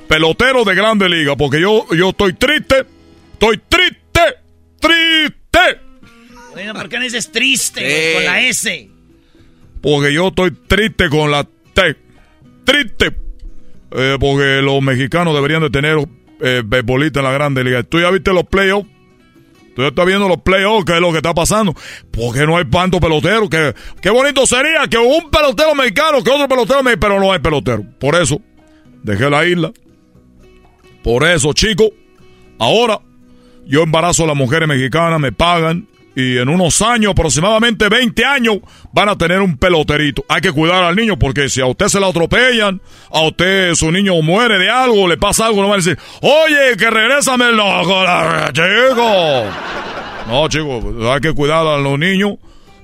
pelotero 0.07 0.63
de 0.63 0.73
grande 0.73 1.07
liga, 1.09 1.35
porque 1.35 1.61
yo, 1.61 1.85
yo 1.95 2.09
estoy 2.09 2.33
triste, 2.33 2.85
estoy 3.33 3.61
triste, 3.69 4.00
triste, 4.81 5.79
Bueno, 6.51 6.73
¿por 6.73 6.89
qué 6.89 6.97
no 6.97 7.03
dices 7.03 7.31
triste 7.31 7.79
Sí. 7.79 8.13
con 8.15 8.25
la 8.25 8.41
S? 8.41 8.89
porque 9.81 10.13
yo 10.13 10.27
estoy 10.27 10.51
triste 10.67 11.09
con 11.09 11.31
la 11.31 11.43
T, 11.73 11.95
triste, 12.65 13.15
Eh, 13.93 14.15
porque 14.19 14.61
los 14.61 14.81
mexicanos 14.81 15.33
deberían 15.33 15.61
de 15.61 15.69
tener 15.69 15.97
eh, 16.43 16.61
beisbolista 16.65 17.19
en 17.19 17.25
la 17.25 17.31
grande 17.33 17.63
liga. 17.63 17.83
¿Tú 17.83 17.99
ya 17.99 18.09
viste 18.09 18.31
los 18.33 18.45
playoffs? 18.45 18.87
Tú 19.75 19.81
ya 19.83 19.89
estás 19.89 20.05
viendo 20.05 20.27
los 20.29 20.41
playoffs, 20.41 20.85
qué 20.85 20.93
es 20.95 21.01
lo 21.01 21.11
que 21.11 21.17
está 21.17 21.33
pasando. 21.33 21.73
Porque 22.09 22.45
no 22.47 22.57
hay 22.57 22.65
tanto 22.65 22.99
pelotero. 22.99 23.49
Que, 23.49 23.73
qué 24.01 24.09
bonito 24.09 24.45
sería 24.47 24.87
que 24.89 24.97
un 24.97 25.29
pelotero 25.29 25.75
mexicano, 25.75 26.23
que 26.23 26.29
otro 26.29 26.47
pelotero 26.47 26.81
mexicano, 26.83 26.99
pero 27.15 27.19
no 27.19 27.31
hay 27.33 27.39
pelotero. 27.39 27.83
Por 27.99 28.15
eso, 28.15 28.41
dejé 29.03 29.29
la 29.29 29.45
isla. 29.45 29.71
Por 31.03 31.25
eso, 31.27 31.51
chicos, 31.53 31.89
ahora 32.59 32.99
yo 33.65 33.83
embarazo 33.83 34.23
a 34.23 34.27
las 34.27 34.35
mujeres 34.35 34.67
mexicanas, 34.67 35.19
me 35.19 35.31
pagan. 35.31 35.87
Y 36.13 36.37
en 36.37 36.49
unos 36.49 36.81
años, 36.81 37.11
aproximadamente 37.13 37.87
20 37.87 38.25
años, 38.25 38.57
van 38.91 39.07
a 39.07 39.17
tener 39.17 39.39
un 39.41 39.57
peloterito. 39.57 40.25
Hay 40.27 40.41
que 40.41 40.51
cuidar 40.51 40.83
al 40.83 40.93
niño 40.95 41.17
porque 41.17 41.47
si 41.47 41.61
a 41.61 41.65
usted 41.67 41.87
se 41.87 42.01
la 42.01 42.07
atropellan, 42.07 42.81
a 43.11 43.21
usted 43.21 43.73
su 43.75 43.89
niño 43.93 44.21
muere 44.21 44.57
de 44.57 44.69
algo, 44.69 45.07
le 45.07 45.15
pasa 45.15 45.45
algo, 45.45 45.61
no 45.61 45.69
van 45.69 45.79
a 45.79 45.83
decir, 45.83 45.97
oye, 46.21 46.75
que 46.77 46.89
regrésame 46.89 47.47
el 47.47 47.57
ojo, 47.59 48.03
la- 48.03 48.51
chico. 48.51 49.43
No, 50.27 50.47
chicos, 50.49 50.83
hay 51.13 51.21
que 51.21 51.33
cuidar 51.33 51.65
a 51.65 51.77
los 51.77 51.97
niños 51.97 52.33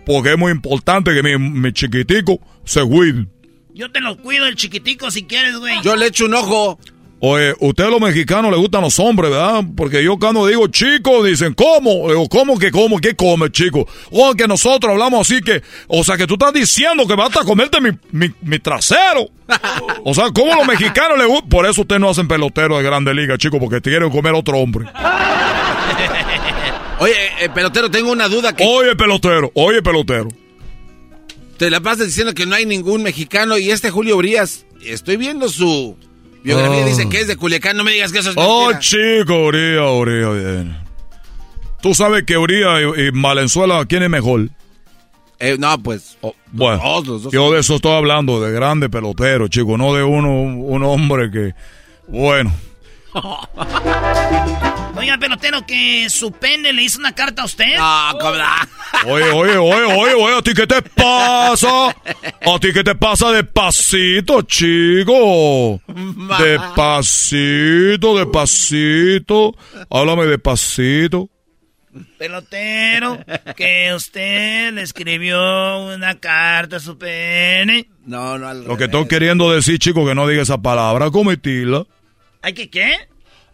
porque 0.06 0.32
es 0.32 0.38
muy 0.38 0.54
importante 0.54 1.14
que 1.14 1.22
mi, 1.22 1.38
mi 1.38 1.74
chiquitico 1.74 2.40
se 2.64 2.82
cuide. 2.82 3.26
Yo 3.74 3.92
te 3.92 4.00
lo 4.00 4.18
cuido 4.18 4.48
el 4.48 4.56
chiquitico 4.56 5.12
si 5.12 5.26
quieres, 5.26 5.58
güey. 5.58 5.76
Yo 5.84 5.98
le 5.98 6.08
echo 6.08 6.26
un 6.26 6.34
ojo. 6.34 6.80
Oye, 7.20 7.56
ustedes 7.60 7.90
los 7.90 8.00
mexicanos 8.00 8.52
les 8.52 8.60
gustan 8.60 8.82
los 8.82 9.00
hombres, 9.00 9.32
¿verdad? 9.32 9.64
Porque 9.76 10.04
yo 10.04 10.20
cuando 10.20 10.46
digo 10.46 10.68
chico, 10.68 11.24
dicen, 11.24 11.56
¿cómo? 11.56 12.10
Digo, 12.10 12.30
¿cómo 12.30 12.60
que 12.60 12.70
cómo? 12.72 13.00
¿Qué 13.00 13.16
come, 13.16 13.50
chico? 13.52 13.88
O 14.12 14.36
que 14.36 14.48
nosotros 14.48 14.92
hablamos 14.92 15.22
así 15.22 15.42
que, 15.42 15.64
o 15.88 16.04
sea, 16.04 16.16
que 16.16 16.28
tú 16.28 16.36
estás 16.36 16.54
diciendo 16.54 17.08
que 17.08 17.16
vas 17.16 17.36
a 17.36 17.44
comerte 17.44 17.82
mi, 17.82 17.90
mi, 18.12 18.32
mi 18.42 18.60
trasero. 18.60 19.30
O 20.04 20.14
sea, 20.14 20.26
¿cómo 20.32 20.54
los 20.54 20.68
mexicanos 20.68 21.18
les 21.18 21.28
gustan? 21.28 21.50
Por 21.50 21.66
eso 21.66 21.82
ustedes 21.82 22.00
no 22.00 22.10
hacen 22.10 22.28
pelotero 22.28 22.78
de 22.78 22.84
grande 22.84 23.14
liga, 23.16 23.36
chico, 23.38 23.60
porque 23.60 23.82
te 23.82 23.90
quieren 23.90 24.12
comer 24.12 24.34
otro 24.36 24.60
hombre. 24.60 24.86
Oye, 27.00 27.14
eh, 27.42 27.50
pelotero, 27.50 27.90
tengo 27.92 28.12
una 28.12 28.28
duda 28.28 28.56
que... 28.56 28.64
Oye, 28.66 28.96
pelotero, 28.96 29.52
oye, 29.54 29.84
pelotero. 29.84 30.30
Te 31.58 31.70
la 31.70 31.80
pasas 31.80 32.08
diciendo 32.08 32.34
que 32.34 32.48
no 32.48 32.56
hay 32.56 32.66
ningún 32.66 33.04
mexicano 33.04 33.58
y 33.58 33.70
este 33.70 33.92
Julio 33.92 34.18
Urias, 34.18 34.66
estoy 34.84 35.18
viendo 35.18 35.48
su 35.50 35.96
biografía, 36.48 36.84
Oh. 36.84 36.88
dice 36.88 37.10
que 37.10 37.22
es 37.22 37.28
de 37.28 37.36
Culiacán, 37.38 37.78
no 37.78 37.84
me 37.84 37.92
digas 37.92 38.12
que 38.12 38.20
eso 38.20 38.32
es 38.32 38.36
Oh, 38.40 38.70
mentira. 38.72 38.80
chico, 38.80 39.46
Uría, 39.46 39.84
Uría, 39.92 40.30
bien. 40.30 40.78
Tú 41.82 41.94
sabes 41.94 42.24
que 42.24 42.38
Uría 42.38 42.82
y, 42.82 43.02
y 43.08 43.10
Valenzuela, 43.12 43.86
¿quién 43.88 44.04
es 44.04 44.10
mejor? 44.10 44.50
Eh, 45.40 45.56
no, 45.60 45.78
pues... 45.84 46.18
Bueno, 46.52 46.82
los 47.06 47.24
dos. 47.24 47.32
yo 47.34 47.52
de 47.52 47.60
eso 47.60 47.76
estoy 47.76 47.92
hablando, 47.92 48.42
de 48.42 48.52
grande 48.52 48.90
pelotero, 48.90 49.48
chico, 49.48 49.78
no 49.78 49.94
de 49.94 50.02
uno, 50.04 50.30
un 50.42 50.84
hombre 50.84 51.30
que, 51.30 51.54
bueno, 52.08 52.52
Oiga, 55.08 55.20
pelotero, 55.20 55.66
que 55.66 56.10
su 56.10 56.34
pene 56.34 56.74
le 56.74 56.84
hizo 56.84 57.00
una 57.00 57.16
carta 57.16 57.44
a 57.44 57.46
usted. 57.46 57.76
Ah, 57.80 58.14
cobra. 58.20 58.68
oye, 59.06 59.32
oye, 59.32 59.56
oye, 59.56 59.86
oye, 59.86 60.14
oye, 60.14 60.38
¿a 60.38 60.42
ti 60.42 60.54
qué 60.54 60.68
te 60.68 60.82
pasa? 60.82 61.88
¿A 61.88 62.60
ti 62.60 62.74
qué 62.74 62.84
te 62.84 62.94
pasa? 62.94 63.32
Despacito, 63.32 64.42
chico. 64.42 65.80
Despacito, 66.40 68.18
despacito. 68.18 69.56
Háblame 69.90 70.26
despacito. 70.26 71.30
Pelotero, 72.18 73.18
que 73.56 73.94
usted 73.96 74.74
le 74.74 74.82
escribió 74.82 75.86
una 75.86 76.20
carta 76.20 76.76
a 76.76 76.80
su 76.82 76.98
pene. 76.98 77.88
No, 78.06 78.38
no, 78.38 78.50
al 78.50 78.66
Lo 78.66 78.76
que 78.76 78.84
estoy 78.84 79.08
queriendo 79.08 79.54
decir, 79.54 79.80
chico, 79.80 80.06
que 80.06 80.14
no 80.14 80.28
diga 80.28 80.42
esa 80.42 80.58
palabra, 80.58 81.10
cometila. 81.12 81.86
¿Hay 82.42 82.52
que 82.52 82.70
qué? 82.70 82.94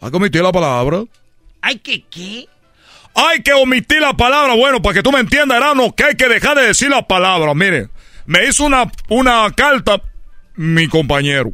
¿Has 0.02 0.10
cometido 0.10 0.44
la 0.44 0.52
palabra? 0.52 1.04
¿Hay 1.64 1.80
que 1.80 2.04
qué? 2.10 2.48
Hay 3.16 3.42
que 3.42 3.54
omitir 3.54 4.02
la 4.02 4.14
palabra. 4.14 4.54
Bueno, 4.56 4.82
para 4.82 4.96
que 4.96 5.02
tú 5.04 5.12
me 5.12 5.20
entiendas, 5.20 5.58
Erano, 5.58 5.94
que 5.96 6.04
hay 6.04 6.16
que 6.16 6.28
dejar 6.28 6.58
de 6.58 6.68
decir 6.68 6.90
la 6.90 7.08
palabra. 7.08 7.54
Mire, 7.54 7.90
me 8.26 8.46
hizo 8.48 8.66
una, 8.66 8.92
una 9.10 9.50
carta 9.56 10.02
mi 10.56 10.88
compañero 10.88 11.52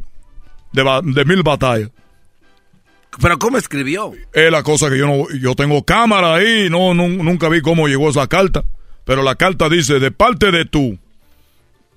de, 0.72 0.82
de 1.04 1.24
mil 1.24 1.42
batallas. 1.42 1.90
Pero 3.20 3.38
¿cómo 3.38 3.56
escribió? 3.58 4.12
Es 4.32 4.50
la 4.50 4.62
cosa 4.62 4.88
que 4.90 4.98
yo 4.98 5.06
no, 5.06 5.26
yo 5.38 5.54
tengo 5.54 5.84
cámara 5.84 6.34
ahí, 6.36 6.68
no, 6.70 6.92
nun- 6.94 7.18
nunca 7.18 7.48
vi 7.48 7.60
cómo 7.60 7.86
llegó 7.88 8.10
esa 8.10 8.26
carta. 8.26 8.64
Pero 9.04 9.22
la 9.22 9.34
carta 9.36 9.68
dice, 9.68 9.98
de 10.00 10.10
parte 10.10 10.50
de 10.50 10.64
tu 10.64 10.98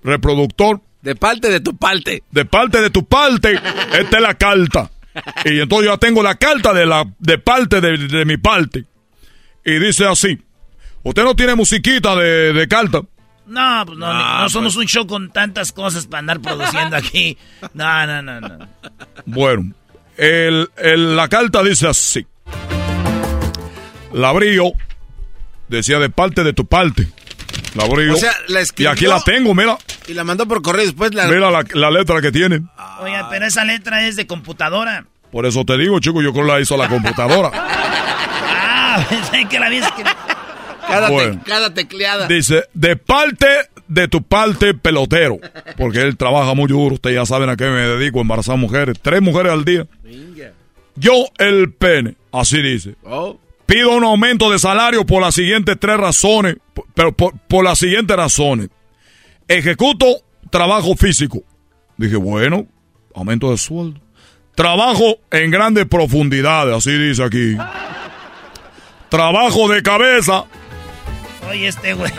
reproductor. 0.03 0.81
De 1.01 1.15
parte 1.15 1.49
de 1.49 1.59
tu 1.59 1.75
parte. 1.75 2.23
De 2.31 2.45
parte 2.45 2.81
de 2.81 2.89
tu 2.89 3.05
parte, 3.05 3.53
esta 3.99 4.17
es 4.17 4.21
la 4.23 4.33
carta. 4.35 4.89
Y 5.45 5.59
entonces 5.59 5.87
yo 5.87 5.93
ya 5.93 5.97
tengo 5.97 6.23
la 6.23 6.35
carta 6.35 6.73
de 6.73 6.85
la, 6.85 7.05
de 7.19 7.37
parte 7.37 7.81
de, 7.81 7.97
de 7.97 8.25
mi 8.25 8.37
parte. 8.37 8.85
Y 9.65 9.79
dice 9.79 10.05
así, 10.07 10.41
usted 11.03 11.23
no 11.23 11.35
tiene 11.35 11.55
musiquita 11.55 12.15
de, 12.15 12.53
de 12.53 12.67
carta. 12.67 13.01
No, 13.45 13.83
pues 13.85 13.97
no, 13.97 14.05
Ah, 14.07 14.39
no 14.43 14.49
somos 14.49 14.73
pues. 14.75 14.83
un 14.85 14.87
show 14.89 15.05
con 15.07 15.29
tantas 15.31 15.71
cosas 15.73 16.05
para 16.07 16.19
andar 16.19 16.39
produciendo 16.39 16.95
aquí. 16.95 17.37
No, 17.73 18.07
no, 18.07 18.21
no, 18.21 18.39
no. 18.41 18.67
Bueno, 19.25 19.73
el- 20.17 20.69
el- 20.77 21.15
la 21.15 21.27
carta 21.27 21.61
dice 21.63 21.87
así. 21.87 22.25
La 24.13 24.29
abrí 24.29 24.55
yo. 24.55 24.71
Decía 25.67 25.97
de 25.99 26.09
parte 26.09 26.43
de 26.43 26.53
tu 26.53 26.65
parte. 26.65 27.07
La 27.75 27.83
abrí 27.85 28.07
yo. 28.07 28.13
O 28.13 28.17
sea, 28.17 28.31
la 28.47 28.59
y 28.59 28.63
escribió- 28.63 28.91
aquí 28.91 29.05
la 29.05 29.21
tengo, 29.21 29.53
mira. 29.53 29.77
Y 30.07 30.13
la 30.13 30.23
mandó 30.23 30.47
por 30.47 30.61
correo 30.61 30.83
y 30.83 30.87
después 30.87 31.13
la... 31.13 31.27
Mira 31.27 31.49
la, 31.49 31.65
la 31.73 31.89
letra 31.91 32.21
que 32.21 32.31
tiene. 32.31 32.61
Oye, 33.01 33.15
pero 33.29 33.45
esa 33.45 33.65
letra 33.65 34.05
es 34.07 34.15
de 34.15 34.27
computadora. 34.27 35.05
Por 35.31 35.45
eso 35.45 35.65
te 35.65 35.77
digo, 35.77 35.99
chico, 35.99 36.21
yo 36.21 36.31
creo 36.33 36.45
que 36.45 36.51
la 36.51 36.59
hizo 36.59 36.77
la 36.77 36.87
computadora. 36.87 37.51
Ah, 38.95 39.03
pensé 39.09 39.45
que 39.49 39.59
la 39.59 39.65
había 39.65 39.79
escrito. 39.87 40.11
Cada, 40.87 41.07
te- 41.07 41.13
Bueno. 41.13 41.41
cada 41.47 41.73
tecleada. 41.73 42.27
Dice, 42.27 42.65
de 42.75 42.95
parte 42.95 43.47
de 43.87 44.07
tu 44.07 44.21
parte 44.21 44.75
pelotero. 44.75 45.39
Porque 45.77 46.01
él 46.01 46.15
trabaja 46.15 46.53
muy 46.53 46.67
duro. 46.67 46.93
Ustedes 46.93 47.15
ya 47.15 47.25
saben 47.25 47.49
a 47.49 47.55
qué 47.55 47.63
me 47.65 47.87
dedico, 47.87 48.21
embarazar 48.21 48.55
mujeres. 48.57 48.99
Tres 49.01 49.19
mujeres 49.23 49.51
al 49.51 49.65
día. 49.65 49.87
Yo 50.95 51.25
el 51.39 51.71
pene. 51.73 52.13
Así 52.31 52.61
dice. 52.61 52.93
Oh. 53.03 53.39
Pido 53.65 53.91
un 53.91 54.03
aumento 54.03 54.51
de 54.51 54.59
salario 54.59 55.05
por 55.05 55.21
las 55.21 55.35
siguientes 55.35 55.77
tres 55.79 55.97
razones. 55.97 56.57
Pero 56.93 57.11
por, 57.11 57.37
por 57.47 57.63
las 57.63 57.79
siguientes 57.79 58.15
razones. 58.15 58.69
Ejecuto 59.47 60.05
trabajo 60.49 60.95
físico. 60.95 61.43
Dije, 61.97 62.15
bueno, 62.15 62.67
aumento 63.15 63.51
de 63.51 63.57
sueldo. 63.57 63.99
Trabajo 64.55 65.17
en 65.31 65.49
grandes 65.49 65.85
profundidades, 65.85 66.75
así 66.75 66.91
dice 66.91 67.23
aquí. 67.23 67.57
Trabajo 69.09 69.67
de 69.67 69.81
cabeza. 69.81 70.45
Oye, 71.49 71.67
este 71.67 71.93
güey. 71.93 72.11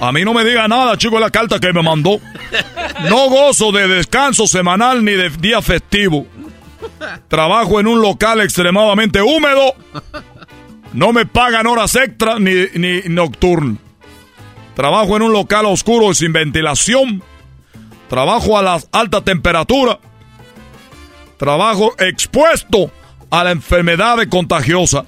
A 0.00 0.10
mí 0.12 0.24
no 0.24 0.34
me 0.34 0.44
diga 0.44 0.66
nada, 0.68 0.96
chico, 0.96 1.20
la 1.20 1.30
carta 1.30 1.60
que 1.60 1.72
me 1.72 1.82
mandó. 1.82 2.20
No 3.08 3.28
gozo 3.28 3.72
de 3.72 3.88
descanso 3.88 4.46
semanal 4.46 5.04
ni 5.04 5.12
de 5.12 5.30
día 5.30 5.62
festivo. 5.62 6.26
Trabajo 7.28 7.80
en 7.80 7.86
un 7.86 8.00
local 8.00 8.40
extremadamente 8.40 9.22
húmedo. 9.22 9.74
No 10.94 11.12
me 11.12 11.26
pagan 11.26 11.66
horas 11.66 11.96
extra 11.96 12.38
ni, 12.38 12.52
ni 12.74 13.00
nocturno. 13.08 13.78
Trabajo 14.76 15.16
en 15.16 15.22
un 15.22 15.32
local 15.32 15.66
oscuro 15.66 16.12
y 16.12 16.14
sin 16.14 16.32
ventilación. 16.32 17.20
Trabajo 18.08 18.56
a 18.56 18.62
la 18.62 18.80
alta 18.92 19.20
temperatura. 19.20 19.98
Trabajo 21.36 21.94
expuesto 21.98 22.92
a 23.28 23.42
la 23.42 23.50
enfermedad 23.50 24.18
contagiosa. 24.28 25.04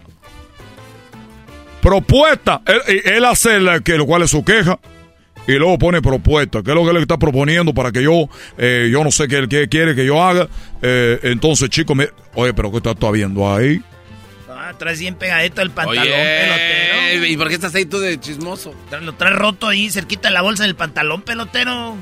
Propuesta. 1.80 2.62
Él, 2.66 3.02
él 3.04 3.24
hace 3.24 3.60
la, 3.60 3.78
que, 3.78 3.96
lo 3.96 4.06
cual 4.06 4.22
es 4.22 4.32
su 4.32 4.44
queja. 4.44 4.80
Y 5.46 5.52
luego 5.52 5.78
pone 5.78 6.02
propuesta. 6.02 6.64
¿Qué 6.64 6.70
es 6.70 6.74
lo 6.74 6.84
que 6.84 6.94
le 6.94 7.00
está 7.00 7.16
proponiendo 7.16 7.72
para 7.72 7.92
que 7.92 8.02
yo, 8.02 8.28
eh, 8.58 8.88
yo 8.90 9.04
no 9.04 9.12
sé 9.12 9.28
qué, 9.28 9.46
qué 9.48 9.68
quiere 9.68 9.94
que 9.94 10.04
yo 10.04 10.20
haga? 10.20 10.48
Eh, 10.82 11.20
entonces, 11.22 11.70
chicos, 11.70 11.96
me, 11.96 12.08
oye, 12.34 12.52
pero 12.54 12.72
¿qué 12.72 12.78
estás 12.78 12.96
tú 12.96 13.08
viendo 13.12 13.54
ahí? 13.54 13.80
Ah, 14.66 14.72
traes 14.76 14.98
bien 14.98 15.14
pegadito 15.14 15.62
el 15.62 15.70
pantalón, 15.70 16.02
Oye, 16.02 16.10
pelotero. 16.10 17.26
¿y 17.26 17.36
por 17.36 17.48
qué 17.48 17.54
estás 17.54 17.72
ahí 17.76 17.84
tú 17.84 18.00
de 18.00 18.18
chismoso? 18.18 18.74
Lo 19.00 19.12
traes 19.12 19.36
roto 19.36 19.68
ahí, 19.68 19.90
cerquita 19.90 20.26
de 20.26 20.34
la 20.34 20.42
bolsa 20.42 20.64
del 20.64 20.74
pantalón, 20.74 21.22
pelotero. 21.22 21.94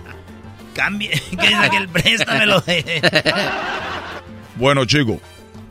Cambie. 0.74 1.10
¿Qué 1.30 1.48
dice 1.48 1.54
aquel? 1.54 1.88
Préstamelo. 1.88 2.62
Bueno, 4.56 4.86
chicos, 4.86 5.18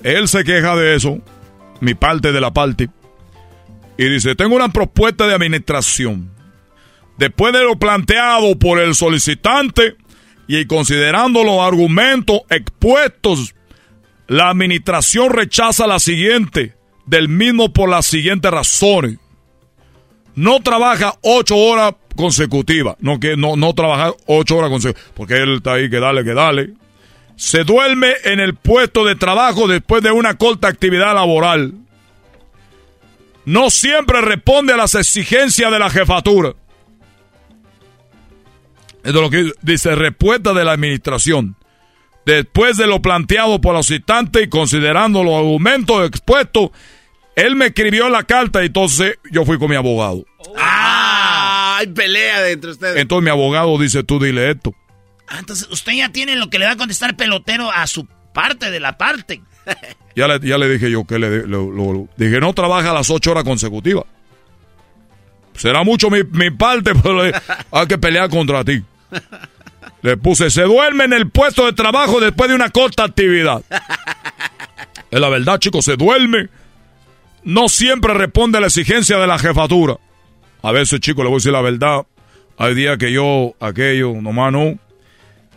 él 0.02 0.30
se 0.30 0.46
queja 0.46 0.78
de 0.78 0.96
eso, 0.96 1.20
mi 1.82 1.94
parte 1.94 2.32
de 2.32 2.40
la 2.40 2.54
parte, 2.54 2.88
y 3.98 4.08
dice, 4.08 4.34
tengo 4.34 4.56
una 4.56 4.70
propuesta 4.70 5.28
de 5.28 5.34
administración. 5.34 6.32
Después 7.18 7.52
de 7.52 7.64
lo 7.64 7.78
planteado 7.78 8.58
por 8.58 8.80
el 8.80 8.96
solicitante 8.96 9.98
y 10.48 10.66
considerando 10.68 11.44
los 11.44 11.60
argumentos 11.60 12.44
expuestos, 12.50 13.54
la 14.28 14.50
administración 14.50 15.32
rechaza 15.32 15.88
la 15.88 16.00
siguiente, 16.00 16.76
del 17.06 17.30
mismo 17.30 17.74
por 17.74 17.90
las 17.90 18.06
siguientes 18.06 18.52
razones. 18.52 19.18
No 20.36 20.60
trabaja 20.62 21.16
ocho 21.22 21.58
horas 21.58 21.96
consecutivas, 22.16 22.96
no 23.00 23.20
que 23.20 23.38
no, 23.38 23.56
no 23.56 23.74
trabaja 23.74 24.14
ocho 24.26 24.58
horas 24.58 24.70
consecutivas, 24.70 25.12
porque 25.16 25.36
él 25.36 25.56
está 25.58 25.74
ahí 25.74 25.90
que 25.90 26.00
dale, 26.00 26.24
que 26.24 26.34
dale 26.34 26.74
se 27.38 27.64
duerme 27.64 28.14
en 28.24 28.40
el 28.40 28.56
puesto 28.56 29.06
de 29.06 29.16
trabajo 29.16 29.68
después 29.68 30.04
de 30.04 30.12
una 30.12 30.36
corta 30.38 30.68
actividad 30.68 31.14
laboral. 31.14 31.76
No 33.46 33.70
siempre 33.70 34.22
responde 34.22 34.74
a 34.74 34.78
las 34.78 34.96
exigencias 34.96 35.72
de 35.72 35.80
la 35.80 35.90
jefatura. 35.90 36.56
Esto 39.04 39.10
es 39.10 39.14
lo 39.14 39.30
que 39.30 39.52
dice 39.62 39.96
respuesta 39.96 40.52
de 40.54 40.66
la 40.66 40.74
administración. 40.74 41.56
Después 42.28 42.76
de 42.76 42.88
lo 42.88 43.02
planteado 43.02 43.62
por 43.62 43.74
los 43.74 43.88
citantes 43.88 44.44
y 44.44 44.50
considerando 44.50 45.24
los 45.24 45.34
argumentos 45.36 46.06
expuestos, 46.06 46.72
él 47.38 47.56
me 47.56 47.68
escribió 47.68 48.10
la 48.10 48.24
carta 48.24 48.62
y 48.64 48.66
entonces 48.66 49.18
yo 49.32 49.46
fui 49.46 49.58
con 49.58 49.70
mi 49.70 49.78
abogado. 49.78 50.26
¡Ah! 50.58 51.78
Hay 51.80 51.88
pelea 51.88 52.42
de 52.42 52.52
entre 52.52 52.72
ustedes. 52.72 52.98
Entonces 52.98 53.24
mi 53.24 53.30
abogado 53.30 53.78
dice, 53.78 54.04
tú 54.04 54.20
dile 54.20 54.52
esto. 54.52 54.74
Ah, 55.30 55.38
entonces 55.40 55.70
usted 55.72 55.94
ya 55.94 56.10
tiene 56.10 56.36
lo 56.36 56.50
que 56.50 56.60
le 56.60 56.66
va 56.66 56.72
a 56.74 56.76
contestar 56.78 57.16
pelotero 57.16 57.72
a 57.72 57.88
su 57.88 58.06
parte 58.34 58.72
de 58.72 58.80
la 58.82 58.98
parte. 58.98 59.42
Ya 60.18 60.28
le, 60.28 60.40
ya 60.40 60.58
le 60.58 60.68
dije 60.68 60.90
yo 60.90 61.06
que 61.06 61.20
le, 61.20 61.46
lo- 61.46 61.70
lo- 61.72 61.94
lo- 61.94 62.08
dije, 62.18 62.40
no 62.40 62.52
trabaja 62.54 62.92
las 62.92 63.12
ocho 63.12 63.30
horas 63.32 63.44
consecutivas. 63.44 64.06
Será 65.56 65.84
mucho 65.84 66.10
mi, 66.10 66.24
mi 66.32 66.50
parte, 66.50 66.94
pero 67.04 67.22
hay 67.22 67.88
que 67.88 67.98
pelear 68.00 68.28
contra 68.30 68.66
ti. 68.66 68.84
Le 70.02 70.18
puse, 70.18 70.50
se 70.50 70.64
duerme 70.64 71.06
en 71.06 71.14
el 71.14 71.30
puesto 71.30 71.66
de 71.66 71.74
trabajo 71.74 72.20
después 72.20 72.50
de 72.50 72.56
una 72.56 72.70
corta 72.70 73.04
actividad. 73.04 73.64
Es 75.10 75.22
la 75.22 75.30
verdad, 75.30 75.58
chicos, 75.58 75.86
se 75.86 75.96
duerme. 75.96 76.50
No 77.44 77.70
siempre 77.70 78.14
responde 78.14 78.58
a 78.58 78.62
la 78.62 78.68
exigencia 78.68 79.18
de 79.18 79.26
la 79.26 79.40
jefatura. 79.40 79.98
A 80.62 80.74
veces, 80.74 81.00
chicos, 81.00 81.24
le 81.24 81.30
voy 81.30 81.36
a 81.36 81.38
decir 81.38 81.54
la 81.54 81.62
verdad. 81.62 82.06
Hay 82.58 82.76
días 82.76 82.98
que 82.98 83.12
yo, 83.14 83.56
aquello, 83.62 84.14
nomás 84.22 84.52
no. 84.52 84.78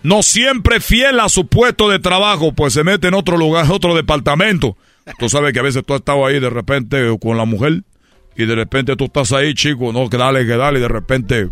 No 0.03 0.23
siempre 0.23 0.81
fiel 0.81 1.19
a 1.19 1.29
su 1.29 1.49
puesto 1.49 1.89
de 1.89 1.99
trabajo, 1.99 2.53
pues 2.53 2.75
se 2.75 2.85
mete 2.85 3.09
en 3.09 3.15
otro 3.15 3.37
lugar, 3.37 3.67
otro 3.71 3.95
departamento. 3.95 4.77
Tú 5.19 5.29
sabes 5.29 5.53
que 5.53 5.59
a 5.59 5.62
veces 5.62 5.85
tú 5.85 5.95
has 5.95 6.01
estado 6.01 6.25
ahí 6.25 6.39
de 6.39 6.51
repente 6.51 7.19
con 7.21 7.37
la 7.37 7.45
mujer 7.45 7.83
y 8.37 8.47
de 8.47 8.55
repente 8.55 8.95
tú 8.97 9.07
estás 9.07 9.33
ahí, 9.33 9.55
chico, 9.55 9.93
no, 9.93 10.09
que 10.09 10.17
dale, 10.17 10.47
que 10.47 10.57
dale, 10.57 10.79
y 10.79 10.83
de 10.83 10.89
repente 10.89 11.49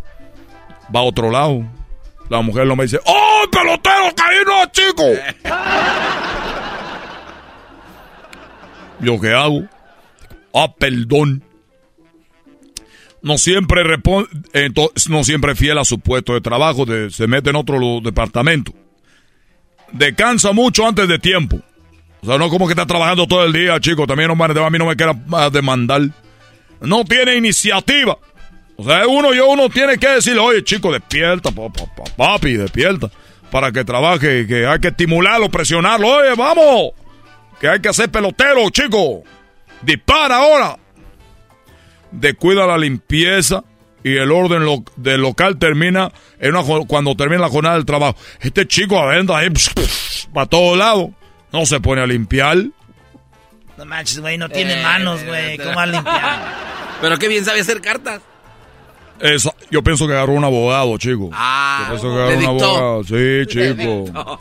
va 0.94 1.00
a 1.00 1.02
otro 1.02 1.30
lado. 1.30 1.64
La 2.28 2.40
mujer 2.42 2.66
no 2.66 2.76
me 2.76 2.84
dice, 2.84 2.98
¡Oh, 3.06 3.44
pelotero, 3.50 4.14
que 4.14 4.22
ahí 4.22 4.38
no, 4.46 4.66
chico! 4.70 5.04
¿Yo 9.00 9.20
qué 9.20 9.32
hago? 9.32 9.62
Ah, 10.54 10.72
perdón. 10.78 11.42
No 13.22 13.36
siempre 13.38 13.82
responde, 13.82 14.28
no 15.08 15.24
siempre 15.24 15.54
fiel 15.56 15.78
a 15.78 15.84
su 15.84 15.98
puesto 15.98 16.34
de 16.34 16.40
trabajo, 16.40 16.84
se 17.10 17.26
mete 17.26 17.50
en 17.50 17.56
otro 17.56 18.00
departamento. 18.02 18.72
Descansa 19.92 20.52
mucho 20.52 20.86
antes 20.86 21.08
de 21.08 21.18
tiempo. 21.18 21.60
O 22.22 22.26
sea, 22.26 22.38
no 22.38 22.48
como 22.48 22.66
que 22.66 22.72
está 22.72 22.86
trabajando 22.86 23.26
todo 23.26 23.44
el 23.44 23.52
día, 23.52 23.78
chico. 23.80 24.06
También 24.06 24.28
no, 24.28 24.36
me- 24.36 24.44
a 24.44 24.70
mí 24.70 24.78
no 24.78 24.86
me 24.86 24.96
queda 24.96 25.14
demandar. 25.50 26.02
No 26.80 27.04
tiene 27.04 27.36
iniciativa. 27.36 28.18
O 28.80 28.84
sea, 28.84 29.08
uno 29.08 29.34
y 29.34 29.40
uno 29.40 29.68
tiene 29.68 29.98
que 29.98 30.08
decirle, 30.08 30.38
oye, 30.40 30.62
chico, 30.62 30.92
despierta, 30.92 31.50
pa- 31.50 31.68
pa- 31.68 31.86
pa- 31.96 32.04
papi, 32.16 32.54
despierta. 32.54 33.10
Para 33.50 33.72
que 33.72 33.84
trabaje, 33.84 34.46
que 34.46 34.66
hay 34.66 34.78
que 34.78 34.88
estimularlo, 34.88 35.48
presionarlo. 35.50 36.06
Oye, 36.08 36.34
vamos. 36.36 36.92
Que 37.60 37.68
hay 37.68 37.80
que 37.80 37.88
hacer 37.88 38.08
pelotero, 38.08 38.70
chico. 38.70 39.24
Dispara 39.82 40.36
ahora. 40.36 40.76
Descuida 42.12 42.66
la 42.66 42.78
limpieza 42.78 43.64
y 44.04 44.16
el 44.16 44.30
orden 44.30 44.64
lo- 44.64 44.84
del 44.96 45.22
local 45.22 45.58
termina 45.58 46.12
en 46.38 46.54
una, 46.54 46.84
cuando 46.86 47.16
termina 47.16 47.42
la 47.42 47.48
jornada 47.48 47.74
del 47.74 47.84
trabajo. 47.84 48.16
Este 48.40 48.66
chico 48.68 48.98
adentro 49.00 49.34
ahí, 49.34 49.48
para 50.32 50.46
todos 50.46 50.78
lados. 50.78 51.08
No 51.52 51.66
se 51.66 51.80
pone 51.80 52.00
a 52.02 52.06
limpiar. 52.06 52.58
No 53.76 53.84
manches, 53.86 54.20
güey, 54.20 54.38
no 54.38 54.48
tiene 54.48 54.80
Eh, 54.80 54.82
manos, 54.84 55.24
güey. 55.24 55.56
¿Cómo 55.58 55.74
va 55.74 55.82
a 55.82 55.86
limpiar? 55.86 56.54
Pero 57.00 57.18
qué 57.18 57.26
bien 57.28 57.44
sabe 57.44 57.60
hacer 57.60 57.80
cartas. 57.80 58.20
Esa- 59.20 59.54
yo 59.70 59.82
pienso 59.82 60.06
que 60.06 60.12
agarró 60.12 60.32
un 60.32 60.44
abogado, 60.44 60.96
chico. 60.98 61.30
Ah, 61.32 61.80
yo 61.82 61.88
pienso 61.88 62.08
que 62.14 62.22
agarró 62.22 62.38
un 62.38 62.44
abogado. 62.44 63.04
Sí, 63.04 63.46
chico. 63.48 64.40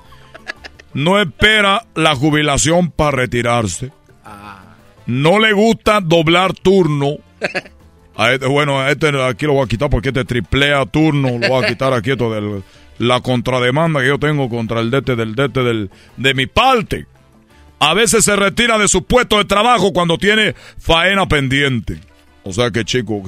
No 0.94 1.20
espera 1.22 1.86
la 1.95 2.16
jubilación 2.16 2.90
para 2.91 3.12
retirarse. 3.18 3.91
Ah. 4.26 4.76
No 5.06 5.40
le 5.40 5.54
gusta 5.54 5.99
doblar 6.02 6.54
turno. 6.54 7.18
A 8.16 8.32
este- 8.34 8.48
bueno, 8.48 8.80
a 8.80 8.90
este 8.91 9.10
aquí 9.24 9.45
lo 9.45 9.54
voy 9.54 9.64
a 9.66 9.68
quitar 9.68 9.90
porque 9.90 10.10
este 10.10 10.26
triplea 10.26 10.86
turno. 10.86 11.38
Lo 11.38 11.48
voy 11.49 11.64
a 11.64 11.68
quitar 11.68 11.94
aquí 11.94 12.12
esto 12.12 12.32
de 12.34 12.62
la 12.98 13.22
contrademanda 13.22 13.99
que 14.02 14.08
yo 14.08 14.18
tengo 14.18 14.49
contra 14.49 14.80
el 14.80 14.90
dete 14.90 15.16
del 15.16 15.36
dete 15.36 15.62
del, 15.64 15.91
de 16.18 16.34
mi 16.34 16.48
parte. 16.48 17.06
A 17.80 17.94
veces 17.94 18.26
se 18.26 18.36
retira 18.36 18.80
de 18.80 18.88
su 18.88 19.04
puesto 19.04 19.38
de 19.38 19.45
trabajo 19.45 19.94
cuando 19.94 20.18
tiene 20.18 20.56
faena 20.80 21.28
pendiente. 21.28 21.99
O 22.44 22.52
sea 22.52 22.72
que 22.72 22.84
chico, 22.86 23.22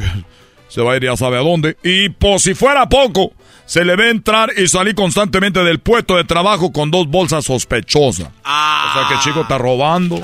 se 0.69 0.81
va 0.81 0.93
a 0.93 0.95
ir 0.95 1.03
ya 1.03 1.17
sabe 1.17 1.37
a 1.37 1.41
dónde. 1.41 1.75
Y 1.83 2.09
por 2.09 2.39
si 2.39 2.53
fuera 2.53 2.87
poco, 2.87 3.33
se 3.65 3.83
le 3.83 3.95
ve 3.95 4.09
entrar 4.09 4.51
y 4.57 4.67
salir 4.67 4.95
constantemente 4.95 5.63
del 5.63 5.79
puesto 5.79 6.15
de 6.15 6.23
trabajo 6.23 6.71
con 6.71 6.89
dos 6.89 7.07
bolsas 7.07 7.45
sospechosas. 7.45 8.27
O 8.27 8.93
sea 8.93 9.05
que 9.09 9.15
el 9.15 9.19
chico 9.19 9.41
está 9.41 9.57
robando. 9.57 10.21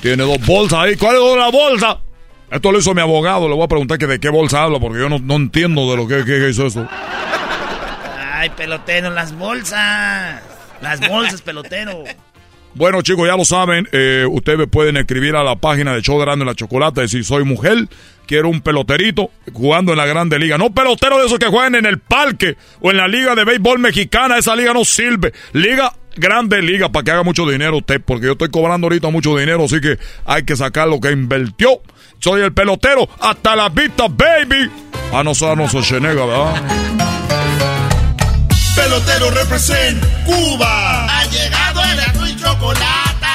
Tiene 0.00 0.22
dos 0.22 0.38
bolsas 0.46 0.78
ahí. 0.80 0.96
¿Cuál 0.96 1.16
es 1.16 1.36
la 1.36 1.50
bolsa? 1.50 1.98
Esto 2.50 2.72
lo 2.72 2.78
hizo 2.78 2.94
mi 2.94 3.00
abogado. 3.00 3.48
Le 3.48 3.54
voy 3.54 3.64
a 3.64 3.68
preguntar 3.68 3.98
que 3.98 4.06
de 4.06 4.20
qué 4.20 4.28
bolsa 4.28 4.62
habla 4.62 4.78
porque 4.78 5.00
yo 5.00 5.08
no, 5.08 5.18
no 5.18 5.36
entiendo 5.36 5.90
de 5.90 5.96
lo 5.96 6.06
que, 6.08 6.24
que 6.24 6.48
hizo 6.48 6.66
eso. 6.66 6.86
Ay, 8.32 8.50
pelotero, 8.50 9.10
las 9.10 9.36
bolsas. 9.36 10.40
Las 10.80 11.06
bolsas, 11.08 11.42
pelotero. 11.42 12.04
Bueno, 12.74 13.02
chicos, 13.02 13.26
ya 13.26 13.36
lo 13.36 13.44
saben. 13.44 13.88
eh, 13.92 14.24
ustedes 14.30 14.68
pueden 14.70 14.96
escribir 14.96 15.34
a 15.36 15.42
la 15.42 15.56
página 15.56 15.94
de 15.94 16.02
Show 16.02 16.16
de 16.18 16.22
Erasmo 16.22 16.44
y 16.44 16.46
la 16.46 16.54
Chocolate. 16.54 17.00
Decir, 17.02 17.24
soy 17.24 17.44
mujer, 17.44 17.88
quiero 18.26 18.48
un 18.48 18.60
peloterito 18.60 19.30
jugando 19.52 19.92
en 19.92 19.98
la 19.98 20.06
Grande 20.06 20.38
Liga. 20.38 20.58
No 20.58 20.70
pelotero 20.70 21.18
de 21.18 21.26
esos 21.26 21.38
que 21.38 21.46
juegan 21.46 21.74
en 21.74 21.86
el 21.86 21.98
parque 21.98 22.56
o 22.80 22.90
en 22.90 22.98
la 22.98 23.08
Liga 23.08 23.34
de 23.34 23.44
Béisbol 23.44 23.78
Mexicana. 23.80 24.38
Esa 24.38 24.54
liga 24.54 24.72
no 24.74 24.84
sirve. 24.84 25.32
Liga 25.52 25.92
Grande 26.16 26.62
Liga 26.62 26.88
para 26.90 27.04
que 27.04 27.10
haga 27.10 27.22
mucho 27.24 27.48
dinero 27.48 27.78
usted. 27.78 28.00
Porque 28.04 28.26
yo 28.26 28.32
estoy 28.32 28.50
cobrando 28.50 28.86
ahorita 28.86 29.08
mucho 29.10 29.36
dinero. 29.36 29.64
Así 29.64 29.80
que 29.80 29.98
hay 30.24 30.44
que 30.44 30.54
sacar 30.56 30.88
lo 30.88 31.00
que 31.00 31.10
invirtió. 31.10 31.80
Soy 32.20 32.42
el 32.42 32.52
pelotero. 32.52 33.08
Hasta 33.20 33.56
la 33.56 33.68
vista, 33.70 34.06
baby. 34.08 34.70
A 35.12 35.24
nosotros 35.24 35.72
no 35.72 35.82
se 35.82 36.00
nega, 36.00 36.24
¿verdad? 36.26 36.62
Pelotero 38.76 39.30
represent 39.30 40.02
Cuba. 40.24 41.06
Ha 41.06 41.24
llegado 41.26 41.67
el 42.58 42.64
y 42.64 42.74
chocolate. 42.74 43.26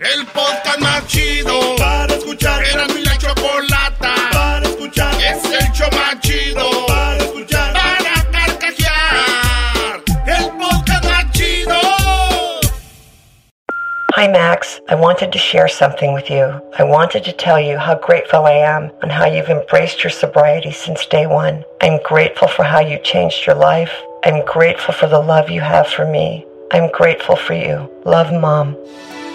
El 0.00 0.26
podcast 0.26 0.80
más 0.80 1.06
chido 1.06 1.76
para 1.78 2.14
escuchar. 2.14 2.62
Era 2.64 2.86
mi 2.88 3.04
la 3.04 3.16
chocolata 3.16 4.14
para 4.32 4.66
escuchar. 4.66 5.14
Es 5.14 5.44
el 5.44 5.72
show 5.72 5.88
más 5.92 6.20
chido 6.20 6.68
para 6.86 7.16
escuchar. 7.18 7.72
Para 7.72 8.30
carcajear. 8.32 10.02
El 10.26 10.50
podcast 10.58 11.04
más 11.04 11.30
chido. 11.32 11.74
Hi, 14.16 14.28
Max. 14.28 14.80
I 14.88 14.94
wanted 14.94 15.32
to 15.32 15.38
share 15.38 15.68
something 15.68 16.12
with 16.12 16.30
you. 16.30 16.60
I 16.78 16.84
wanted 16.84 17.24
to 17.24 17.32
tell 17.32 17.60
you 17.60 17.78
how 17.78 17.94
grateful 17.94 18.46
I 18.46 18.52
am 18.52 18.90
and 19.02 19.10
how 19.10 19.26
you've 19.26 19.50
embraced 19.50 20.04
your 20.04 20.10
sobriety 20.10 20.72
since 20.72 21.06
day 21.06 21.26
one. 21.26 21.64
I'm 21.80 22.00
grateful 22.02 22.48
for 22.48 22.64
how 22.64 22.80
you 22.80 22.98
changed 22.98 23.46
your 23.46 23.56
life. 23.56 23.92
I'm 24.24 24.44
grateful 24.44 24.94
for 24.94 25.06
the 25.06 25.20
love 25.20 25.50
you 25.50 25.60
have 25.60 25.86
for 25.86 26.06
me. 26.06 26.46
I'm 26.72 26.90
grateful 26.92 27.36
for 27.36 27.54
you. 27.54 27.88
Love, 28.04 28.32
Mom. 28.32 28.76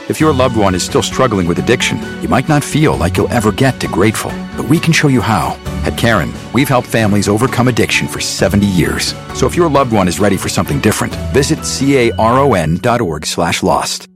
If 0.09 0.19
your 0.19 0.33
loved 0.33 0.57
one 0.57 0.73
is 0.73 0.83
still 0.83 1.03
struggling 1.03 1.47
with 1.47 1.59
addiction, 1.59 1.99
you 2.21 2.27
might 2.27 2.49
not 2.49 2.63
feel 2.63 2.97
like 2.97 3.15
you'll 3.15 3.29
ever 3.29 3.51
get 3.51 3.79
to 3.79 3.87
grateful, 3.87 4.31
but 4.57 4.67
we 4.67 4.79
can 4.79 4.91
show 4.91 5.07
you 5.07 5.21
how. 5.21 5.55
At 5.85 5.97
Karen, 5.97 6.33
we've 6.51 6.67
helped 6.67 6.87
families 6.87 7.29
overcome 7.29 7.67
addiction 7.67 8.07
for 8.07 8.19
70 8.19 8.65
years. 8.65 9.13
So 9.35 9.45
if 9.45 9.55
your 9.55 9.69
loved 9.69 9.93
one 9.93 10.07
is 10.07 10.19
ready 10.19 10.35
for 10.35 10.49
something 10.49 10.79
different, 10.79 11.13
visit 11.31 11.59
caron.org 12.15 13.25
slash 13.25 13.61
lost. 13.61 14.08